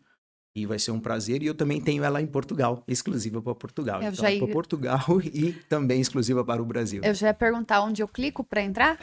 E 0.55 0.65
vai 0.65 0.79
ser 0.79 0.91
um 0.91 1.01
prazer. 1.01 1.43
E 1.43 1.47
eu 1.47 1.55
também 1.55 1.81
tenho 1.81 2.03
ela 2.03 2.21
em 2.21 2.27
Portugal, 2.27 2.83
exclusiva 2.89 3.43
para 3.43 3.55
Portugal. 3.55 4.03
Eu 4.03 4.09
então, 4.09 4.25
já 4.25 4.31
é 4.31 4.39
para 4.39 4.49
Portugal 4.49 5.05
e 5.25 5.53
também 5.69 6.01
exclusiva 6.01 6.45
para 6.45 6.63
o 6.63 6.67
Brasil. 6.67 7.03
Eu 7.03 7.15
já 7.15 7.29
ia 7.29 7.35
perguntar 7.35 7.83
onde 7.83 8.03
eu 8.03 8.09
clico 8.09 8.43
para 8.45 8.63
entrar? 8.63 8.99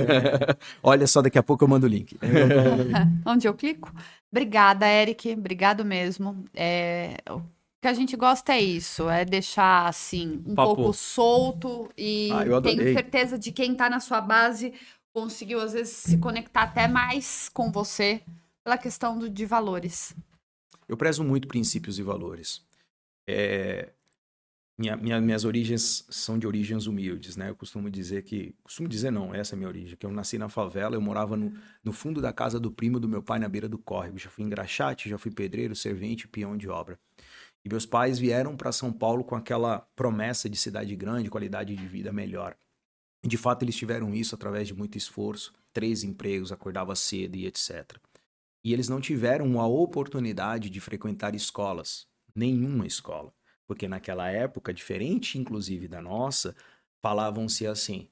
Olha 0.82 1.06
só, 1.06 1.20
daqui 1.20 1.38
a 1.38 1.42
pouco 1.42 1.64
eu 1.64 1.68
mando 1.68 1.86
o 1.86 1.88
link. 1.88 2.16
Onde 3.24 3.48
eu 3.48 3.54
clico? 3.54 3.90
Obrigada, 4.30 4.86
Eric. 4.86 5.32
Obrigado 5.32 5.82
mesmo. 5.82 6.44
É, 6.54 7.16
que 7.82 7.88
a 7.88 7.92
gente 7.92 8.16
gosta 8.16 8.52
é 8.54 8.60
isso, 8.60 9.10
é 9.10 9.24
deixar 9.24 9.88
assim 9.88 10.40
um 10.46 10.54
Papo. 10.54 10.76
pouco 10.76 10.92
solto 10.92 11.90
e 11.98 12.28
Ah, 12.30 12.60
tenho 12.62 12.80
certeza 12.94 13.36
de 13.36 13.50
quem 13.50 13.74
tá 13.74 13.90
na 13.90 13.98
sua 13.98 14.20
base 14.20 14.72
conseguiu 15.12 15.60
às 15.60 15.72
vezes 15.72 15.92
se 15.96 16.16
conectar 16.18 16.62
até 16.62 16.86
mais 16.86 17.48
com 17.48 17.72
você 17.72 18.22
pela 18.64 18.78
questão 18.78 19.18
do- 19.18 19.28
de 19.28 19.44
valores. 19.44 20.14
Eu 20.88 20.96
prezo 20.96 21.24
muito 21.24 21.48
princípios 21.48 21.98
e 21.98 22.02
valores. 22.04 22.64
É, 23.28 23.90
minha- 24.78 24.96
minha- 24.96 25.20
minhas 25.20 25.44
origens 25.44 26.06
são 26.08 26.38
de 26.38 26.46
origens 26.46 26.86
humildes, 26.86 27.36
né? 27.36 27.50
Eu 27.50 27.56
costumo 27.56 27.90
dizer 27.90 28.22
que. 28.22 28.54
Costumo 28.62 28.88
dizer 28.88 29.10
não, 29.10 29.34
essa 29.34 29.54
é 29.54 29.56
a 29.56 29.58
minha 29.58 29.68
origem. 29.68 29.96
Que 29.96 30.06
eu 30.06 30.10
nasci 30.12 30.38
na 30.38 30.48
favela, 30.48 30.94
eu 30.96 31.00
morava 31.00 31.36
no, 31.36 31.52
no 31.84 31.92
fundo 31.92 32.20
da 32.20 32.32
casa 32.32 32.58
do 32.60 32.70
primo 32.70 32.98
do 33.00 33.08
meu 33.08 33.22
pai, 33.22 33.38
na 33.38 33.48
beira 33.48 33.68
do 33.68 33.78
córrego. 33.78 34.18
Já 34.18 34.30
fui 34.30 34.44
engraxate, 34.44 35.08
já 35.08 35.18
fui 35.18 35.30
pedreiro, 35.30 35.74
servente, 35.76 36.26
peão 36.28 36.56
de 36.56 36.68
obra. 36.68 36.98
E 37.64 37.68
meus 37.68 37.86
pais 37.86 38.18
vieram 38.18 38.56
para 38.56 38.72
São 38.72 38.92
Paulo 38.92 39.22
com 39.22 39.36
aquela 39.36 39.80
promessa 39.94 40.48
de 40.48 40.56
cidade 40.56 40.96
grande, 40.96 41.30
qualidade 41.30 41.76
de 41.76 41.86
vida 41.86 42.12
melhor. 42.12 42.56
E 43.22 43.28
de 43.28 43.36
fato 43.36 43.62
eles 43.62 43.76
tiveram 43.76 44.12
isso 44.14 44.34
através 44.34 44.66
de 44.66 44.74
muito 44.74 44.98
esforço, 44.98 45.54
três 45.72 46.02
empregos, 46.02 46.50
acordava 46.50 46.94
cedo 46.96 47.36
e 47.36 47.46
etc. 47.46 47.96
E 48.64 48.72
eles 48.72 48.88
não 48.88 49.00
tiveram 49.00 49.60
a 49.60 49.66
oportunidade 49.66 50.70
de 50.70 50.80
frequentar 50.80 51.34
escolas, 51.34 52.06
nenhuma 52.34 52.86
escola, 52.86 53.32
porque 53.66 53.86
naquela 53.86 54.28
época, 54.28 54.74
diferente 54.74 55.38
inclusive 55.38 55.86
da 55.86 56.02
nossa, 56.02 56.56
falavam-se 57.00 57.66
assim: 57.66 58.08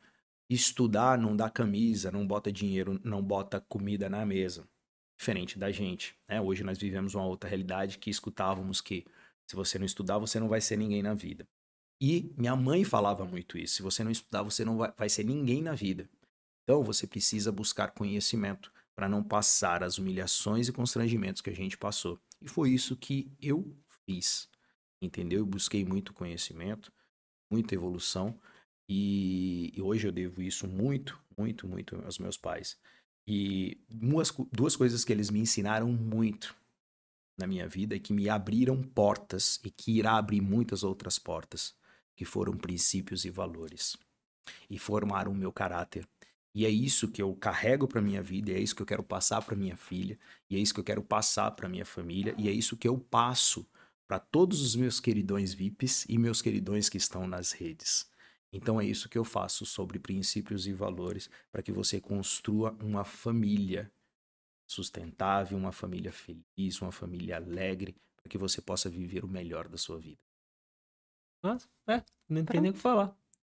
estudar 0.48 1.18
não 1.18 1.36
dá 1.36 1.50
camisa, 1.50 2.10
não 2.10 2.26
bota 2.26 2.52
dinheiro, 2.52 3.00
não 3.04 3.22
bota 3.22 3.60
comida 3.60 4.08
na 4.08 4.24
mesa. 4.24 4.68
Diferente 5.18 5.58
da 5.58 5.70
gente. 5.70 6.16
Né? 6.28 6.40
Hoje 6.40 6.64
nós 6.64 6.78
vivemos 6.78 7.14
uma 7.14 7.26
outra 7.26 7.48
realidade 7.48 7.98
que 7.98 8.08
escutávamos 8.08 8.80
que 8.80 9.04
se 9.50 9.56
você 9.56 9.80
não 9.80 9.84
estudar, 9.84 10.16
você 10.16 10.38
não 10.38 10.46
vai 10.46 10.60
ser 10.60 10.76
ninguém 10.76 11.02
na 11.02 11.12
vida. 11.12 11.44
E 12.00 12.32
minha 12.38 12.54
mãe 12.54 12.84
falava 12.84 13.24
muito 13.24 13.58
isso: 13.58 13.74
se 13.74 13.82
você 13.82 14.04
não 14.04 14.10
estudar, 14.12 14.44
você 14.44 14.64
não 14.64 14.78
vai, 14.78 14.92
vai 14.96 15.08
ser 15.08 15.24
ninguém 15.24 15.60
na 15.60 15.74
vida. 15.74 16.08
Então 16.62 16.84
você 16.84 17.04
precisa 17.04 17.50
buscar 17.50 17.90
conhecimento 17.90 18.72
para 18.94 19.08
não 19.08 19.24
passar 19.24 19.82
as 19.82 19.98
humilhações 19.98 20.68
e 20.68 20.72
constrangimentos 20.72 21.42
que 21.42 21.50
a 21.50 21.54
gente 21.54 21.76
passou. 21.76 22.20
E 22.40 22.46
foi 22.46 22.70
isso 22.70 22.96
que 22.96 23.32
eu 23.42 23.76
fiz. 24.06 24.48
Entendeu? 25.02 25.40
Eu 25.40 25.46
busquei 25.46 25.84
muito 25.84 26.12
conhecimento, 26.12 26.92
muita 27.50 27.74
evolução. 27.74 28.38
E, 28.88 29.72
e 29.76 29.82
hoje 29.82 30.06
eu 30.06 30.12
devo 30.12 30.40
isso 30.42 30.68
muito, 30.68 31.20
muito, 31.36 31.66
muito 31.66 31.96
aos 32.04 32.20
meus 32.20 32.36
pais. 32.36 32.78
E 33.26 33.80
duas, 33.88 34.32
duas 34.52 34.76
coisas 34.76 35.04
que 35.04 35.12
eles 35.12 35.28
me 35.28 35.40
ensinaram 35.40 35.90
muito 35.90 36.54
na 37.40 37.46
minha 37.46 37.66
vida 37.66 37.96
e 37.96 38.00
que 38.00 38.12
me 38.12 38.28
abriram 38.28 38.82
portas 38.82 39.58
e 39.64 39.70
que 39.70 39.98
irá 39.98 40.16
abrir 40.16 40.40
muitas 40.40 40.84
outras 40.84 41.18
portas, 41.18 41.74
que 42.14 42.24
foram 42.24 42.56
princípios 42.56 43.24
e 43.24 43.30
valores. 43.30 43.96
E 44.68 44.78
formaram 44.78 45.32
o 45.32 45.34
meu 45.34 45.50
caráter. 45.50 46.06
E 46.54 46.66
é 46.66 46.68
isso 46.68 47.08
que 47.08 47.22
eu 47.22 47.34
carrego 47.34 47.88
para 47.88 48.02
minha 48.02 48.22
vida, 48.22 48.50
e 48.50 48.54
é 48.54 48.60
isso 48.60 48.74
que 48.74 48.82
eu 48.82 48.86
quero 48.86 49.02
passar 49.02 49.40
para 49.42 49.56
minha 49.56 49.76
filha, 49.76 50.18
e 50.48 50.56
é 50.56 50.58
isso 50.58 50.74
que 50.74 50.80
eu 50.80 50.84
quero 50.84 51.02
passar 51.02 51.50
para 51.52 51.68
minha 51.68 51.84
família, 51.84 52.34
e 52.36 52.48
é 52.48 52.52
isso 52.52 52.76
que 52.76 52.88
eu 52.88 52.98
passo 52.98 53.66
para 54.06 54.18
todos 54.18 54.60
os 54.60 54.74
meus 54.74 54.98
queridões 54.98 55.54
VIPs 55.54 56.04
e 56.08 56.18
meus 56.18 56.42
queridões 56.42 56.88
que 56.88 56.96
estão 56.96 57.28
nas 57.28 57.52
redes. 57.52 58.10
Então 58.52 58.80
é 58.80 58.84
isso 58.84 59.08
que 59.08 59.16
eu 59.16 59.24
faço 59.24 59.64
sobre 59.64 60.00
princípios 60.00 60.66
e 60.66 60.72
valores 60.72 61.30
para 61.52 61.62
que 61.62 61.70
você 61.70 62.00
construa 62.00 62.76
uma 62.82 63.04
família 63.04 63.90
sustentável, 64.70 65.58
uma 65.58 65.72
família 65.72 66.12
feliz, 66.12 66.80
uma 66.80 66.92
família 66.92 67.36
alegre, 67.36 67.96
para 68.16 68.30
que 68.30 68.38
você 68.38 68.60
possa 68.62 68.88
viver 68.88 69.24
o 69.24 69.28
melhor 69.28 69.66
da 69.68 69.76
sua 69.76 69.98
vida. 69.98 70.20
Nossa, 71.42 71.66
é, 71.88 72.02
não 72.28 72.44
tem 72.44 72.60
nem 72.60 72.70
o 72.70 72.74
que 72.74 72.80
falar. 72.80 73.12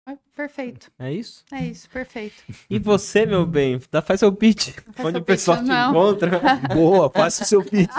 É, 0.09 0.17
perfeito. 0.35 0.91
É 0.99 1.13
isso? 1.13 1.45
É 1.53 1.65
isso, 1.65 1.89
perfeito. 1.89 2.43
E 2.69 2.79
você, 2.79 3.25
meu 3.27 3.47
bem, 3.47 3.81
dá, 3.91 4.01
faz 4.03 4.21
seu 4.21 4.33
pitch. 4.33 4.71
Faz 4.93 5.07
Onde 5.07 5.13
seu 5.13 5.21
o 5.21 5.25
pessoal 5.25 5.59
pitch, 5.59 5.67
te 5.67 5.73
não. 5.73 5.91
encontra. 5.91 6.41
Boa, 6.75 7.11
faça 7.11 7.45
o 7.45 7.47
seu 7.47 7.65
pitch. 7.65 7.93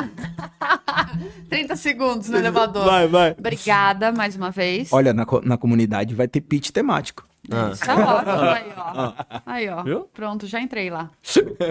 30 1.49 1.75
segundos 1.75 2.29
no 2.29 2.37
elevador. 2.37 2.85
Vai, 2.85 3.07
vai. 3.07 3.31
Obrigada 3.31 4.11
mais 4.11 4.35
uma 4.35 4.51
vez. 4.51 4.91
Olha, 4.91 5.13
na, 5.13 5.25
na 5.43 5.57
comunidade 5.57 6.15
vai 6.15 6.27
ter 6.27 6.41
pitch 6.41 6.71
temático. 6.71 7.25
Ah, 7.51 7.71
é 7.87 7.93
ótimo. 7.93 8.41
Aí, 8.41 8.73
ó. 8.77 9.13
Aí, 9.45 9.69
ó. 9.69 9.83
Viu? 9.83 10.01
Pronto, 10.13 10.47
já 10.47 10.61
entrei 10.61 10.89
lá. 10.89 11.11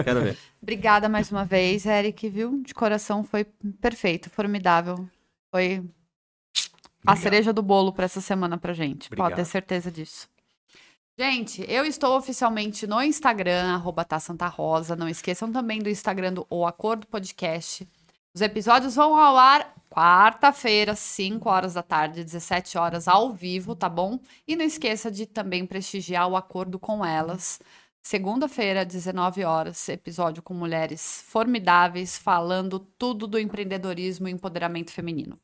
quero 0.03 0.21
ver. 0.21 0.37
Obrigada 0.61 1.09
mais 1.09 1.31
uma 1.31 1.43
vez, 1.43 1.85
Eric, 1.85 2.29
viu? 2.29 2.61
De 2.61 2.73
coração 2.73 3.23
foi 3.23 3.45
perfeito, 3.81 4.29
formidável. 4.29 5.07
Foi 5.51 5.83
a 7.05 7.11
Obrigado. 7.11 7.17
cereja 7.23 7.53
do 7.53 7.61
bolo 7.61 7.91
para 7.91 8.05
essa 8.05 8.21
semana 8.21 8.57
pra 8.57 8.73
gente. 8.73 9.09
Pode 9.09 9.21
Obrigado. 9.21 9.39
ter 9.39 9.45
certeza 9.45 9.91
disso. 9.91 10.27
Gente, 11.19 11.63
eu 11.69 11.85
estou 11.85 12.17
oficialmente 12.17 12.87
no 12.87 13.01
Instagram, 13.01 13.73
arroba 13.73 14.03
tá 14.03 14.19
Santa 14.19 14.47
Rosa. 14.47 14.95
Não 14.95 15.07
esqueçam 15.07 15.51
também 15.51 15.79
do 15.79 15.89
Instagram 15.89 16.33
do 16.33 16.47
O 16.49 16.65
Acordo 16.65 17.05
Podcast. 17.05 17.87
Os 18.35 18.41
episódios 18.41 18.95
vão 18.95 19.15
ao 19.15 19.37
ar 19.37 19.75
quarta-feira, 19.91 20.95
5 20.95 21.47
horas 21.47 21.75
da 21.75 21.83
tarde, 21.83 22.23
17 22.23 22.79
horas, 22.79 23.07
ao 23.07 23.31
vivo, 23.31 23.75
tá 23.75 23.87
bom? 23.87 24.19
E 24.47 24.55
não 24.55 24.65
esqueça 24.65 25.11
de 25.11 25.27
também 25.27 25.67
prestigiar 25.67 26.27
o 26.27 26.35
acordo 26.35 26.79
com 26.79 27.05
elas. 27.05 27.61
Segunda-feira, 28.01 28.83
19 28.83 29.43
horas, 29.43 29.87
episódio 29.87 30.41
com 30.41 30.55
mulheres 30.55 31.23
formidáveis, 31.27 32.17
falando 32.17 32.79
tudo 32.79 33.27
do 33.27 33.37
empreendedorismo 33.37 34.27
e 34.27 34.31
empoderamento 34.31 34.91
feminino. 34.91 35.37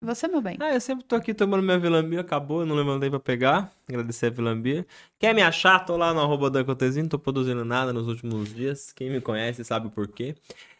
E 0.00 0.06
você, 0.06 0.28
meu 0.28 0.40
bem? 0.40 0.56
Ah, 0.60 0.72
eu 0.72 0.80
sempre 0.80 1.04
tô 1.04 1.16
aqui 1.16 1.34
tomando 1.34 1.64
minha 1.64 1.80
Vilambia, 1.80 2.20
acabou, 2.20 2.60
eu 2.60 2.66
não 2.66 2.76
levantei 2.76 3.10
pra 3.10 3.18
pegar. 3.18 3.72
Agradecer 3.88 4.26
a 4.26 4.30
Vilambia. 4.30 4.86
Quer 5.18 5.34
me 5.34 5.42
achar? 5.42 5.80
Tô 5.84 5.96
lá 5.96 6.14
no 6.14 6.20
arroba 6.20 6.48
da 6.48 6.62
não 6.62 7.08
tô 7.08 7.18
produzindo 7.18 7.64
nada 7.64 7.92
nos 7.92 8.06
últimos 8.06 8.54
dias. 8.54 8.92
Quem 8.92 9.10
me 9.10 9.20
conhece 9.20 9.64
sabe 9.64 9.88
o 9.88 9.90
porquê. 9.90 10.36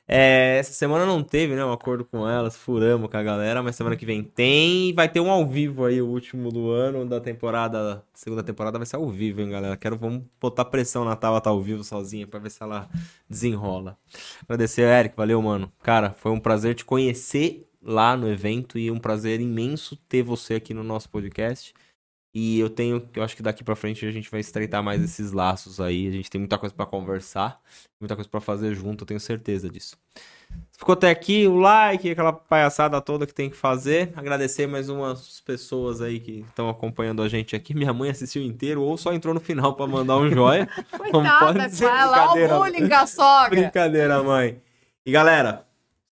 É, 0.08 0.58
essa 0.58 0.72
semana 0.72 1.04
não 1.04 1.20
teve, 1.20 1.56
né, 1.56 1.64
um 1.64 1.72
acordo 1.72 2.04
com 2.04 2.28
elas, 2.28 2.56
furamos 2.56 3.10
com 3.10 3.16
a 3.16 3.22
galera, 3.22 3.60
mas 3.60 3.74
semana 3.74 3.96
que 3.96 4.06
vem 4.06 4.22
tem. 4.22 4.94
Vai 4.94 5.08
ter 5.08 5.18
um 5.20 5.30
ao 5.30 5.44
vivo 5.44 5.84
aí, 5.84 6.00
o 6.00 6.06
último 6.06 6.52
do 6.52 6.70
ano, 6.70 7.04
da 7.04 7.20
temporada, 7.20 8.04
segunda 8.14 8.42
temporada 8.42 8.78
vai 8.78 8.86
ser 8.86 8.96
ao 8.96 9.08
vivo, 9.10 9.40
hein, 9.40 9.50
galera. 9.50 9.76
Quero, 9.76 9.96
vamos 9.96 10.22
botar 10.40 10.64
pressão 10.66 11.04
na 11.04 11.16
Tava 11.16 11.40
tá 11.40 11.50
ao 11.50 11.60
vivo 11.60 11.82
sozinha 11.82 12.26
pra 12.26 12.38
ver 12.38 12.50
se 12.50 12.62
ela 12.62 12.88
desenrola. 13.28 13.98
Agradecer, 14.44 14.82
Eric, 14.82 15.16
valeu, 15.16 15.42
mano. 15.42 15.72
Cara, 15.82 16.12
foi 16.12 16.30
um 16.30 16.38
prazer 16.38 16.74
te 16.74 16.84
conhecer 16.84 17.66
lá 17.82 18.16
no 18.16 18.28
evento 18.30 18.78
e 18.78 18.90
um 18.90 18.98
prazer 18.98 19.40
imenso 19.40 19.96
ter 20.08 20.22
você 20.22 20.54
aqui 20.54 20.72
no 20.72 20.84
nosso 20.84 21.08
podcast. 21.10 21.74
E 22.38 22.60
eu 22.60 22.68
tenho, 22.68 23.08
eu 23.14 23.22
acho 23.22 23.34
que 23.34 23.42
daqui 23.42 23.64
pra 23.64 23.74
frente 23.74 24.04
a 24.04 24.10
gente 24.10 24.30
vai 24.30 24.40
estreitar 24.40 24.82
mais 24.82 25.02
esses 25.02 25.32
laços 25.32 25.80
aí. 25.80 26.06
A 26.06 26.10
gente 26.10 26.28
tem 26.28 26.38
muita 26.38 26.58
coisa 26.58 26.74
pra 26.74 26.84
conversar, 26.84 27.58
muita 27.98 28.14
coisa 28.14 28.28
pra 28.28 28.42
fazer 28.42 28.74
junto, 28.74 29.04
eu 29.04 29.06
tenho 29.06 29.18
certeza 29.18 29.70
disso. 29.70 29.96
Ficou 30.70 30.92
até 30.92 31.08
aqui, 31.08 31.46
o 31.46 31.56
like, 31.56 32.10
aquela 32.10 32.34
palhaçada 32.34 33.00
toda 33.00 33.26
que 33.26 33.32
tem 33.32 33.48
que 33.48 33.56
fazer. 33.56 34.12
Agradecer 34.14 34.66
mais 34.66 34.90
umas 34.90 35.40
pessoas 35.40 36.02
aí 36.02 36.20
que 36.20 36.44
estão 36.46 36.68
acompanhando 36.68 37.22
a 37.22 37.28
gente 37.30 37.56
aqui. 37.56 37.72
Minha 37.72 37.94
mãe 37.94 38.10
assistiu 38.10 38.42
inteiro 38.42 38.82
ou 38.82 38.98
só 38.98 39.14
entrou 39.14 39.32
no 39.32 39.40
final 39.40 39.74
pra 39.74 39.86
mandar 39.86 40.18
um 40.18 40.28
joia. 40.28 40.68
Coitada 40.94 41.54
pode 41.54 41.58
com 41.70 41.70
ser 41.70 41.86
ela, 41.86 42.26
ó 42.26 42.30
o 42.32 42.32
brincadeira. 42.34 42.58
bullying 42.58 43.06
sogra. 43.06 43.60
Brincadeira, 43.62 44.22
mãe. 44.22 44.60
E 45.06 45.10
galera, 45.10 45.66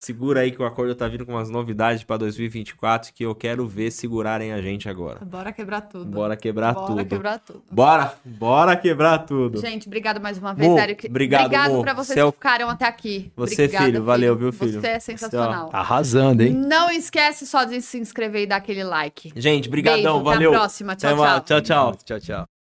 segura 0.04 0.40
aí 0.40 0.50
que 0.50 0.60
o 0.60 0.64
acordo 0.66 0.94
tá 0.94 1.08
vindo 1.08 1.24
com 1.24 1.32
umas 1.32 1.48
novidades 1.48 2.04
pra 2.04 2.16
2024 2.16 3.12
que 3.14 3.24
eu 3.24 3.34
quero 3.34 3.66
ver 3.66 3.90
segurarem 3.90 4.52
a 4.52 4.60
gente 4.60 4.88
agora. 4.88 5.24
Bora 5.24 5.52
quebrar 5.52 5.80
tudo. 5.82 6.04
Bora 6.04 6.36
quebrar 6.36 6.74
Bora 6.74 6.86
tudo. 6.86 7.04
quebrar 7.06 7.38
tudo. 7.38 7.62
Bora, 7.70 8.14
bora 8.24 8.76
quebrar 8.76 9.18
tudo. 9.18 9.60
Gente, 9.60 9.86
obrigado 9.86 10.20
mais 10.20 10.36
uma 10.38 10.52
vez, 10.54 10.70
Mo, 10.70 10.78
Eric. 10.78 11.06
obrigado, 11.08 11.46
obrigado 11.46 11.80
pra 11.80 11.94
vocês 11.94 12.16
Você 12.18 12.22
o- 12.22 12.32
que 12.32 12.38
ficaram 12.38 12.68
até 12.68 12.84
aqui. 12.86 13.32
Você, 13.36 13.62
Obrigada, 13.64 13.84
filho, 13.86 14.04
valeu, 14.04 14.36
viu, 14.36 14.52
filho? 14.52 14.80
Você 14.80 14.86
é 14.88 15.00
Você, 15.00 15.12
sensacional. 15.12 15.68
Tá 15.70 15.78
arrasando, 15.78 16.42
hein? 16.42 16.52
Não 16.52 16.90
esquece 16.90 17.46
só 17.46 17.64
de 17.64 17.80
se 17.80 17.98
inscrever 17.98 18.42
e 18.42 18.46
dar 18.46 18.56
aquele 18.56 18.84
like. 18.84 19.32
Gente, 19.34 19.68
brigadão, 19.68 19.96
Beijo, 20.02 20.20
até 20.20 20.30
a 20.30 20.32
valeu. 20.34 20.50
próxima. 20.52 20.94
Tchau, 20.96 21.16
tchau. 21.16 21.40
Tchau, 21.40 21.60
tchau. 21.60 21.94
Tchau, 22.04 22.20
tchau. 22.20 22.53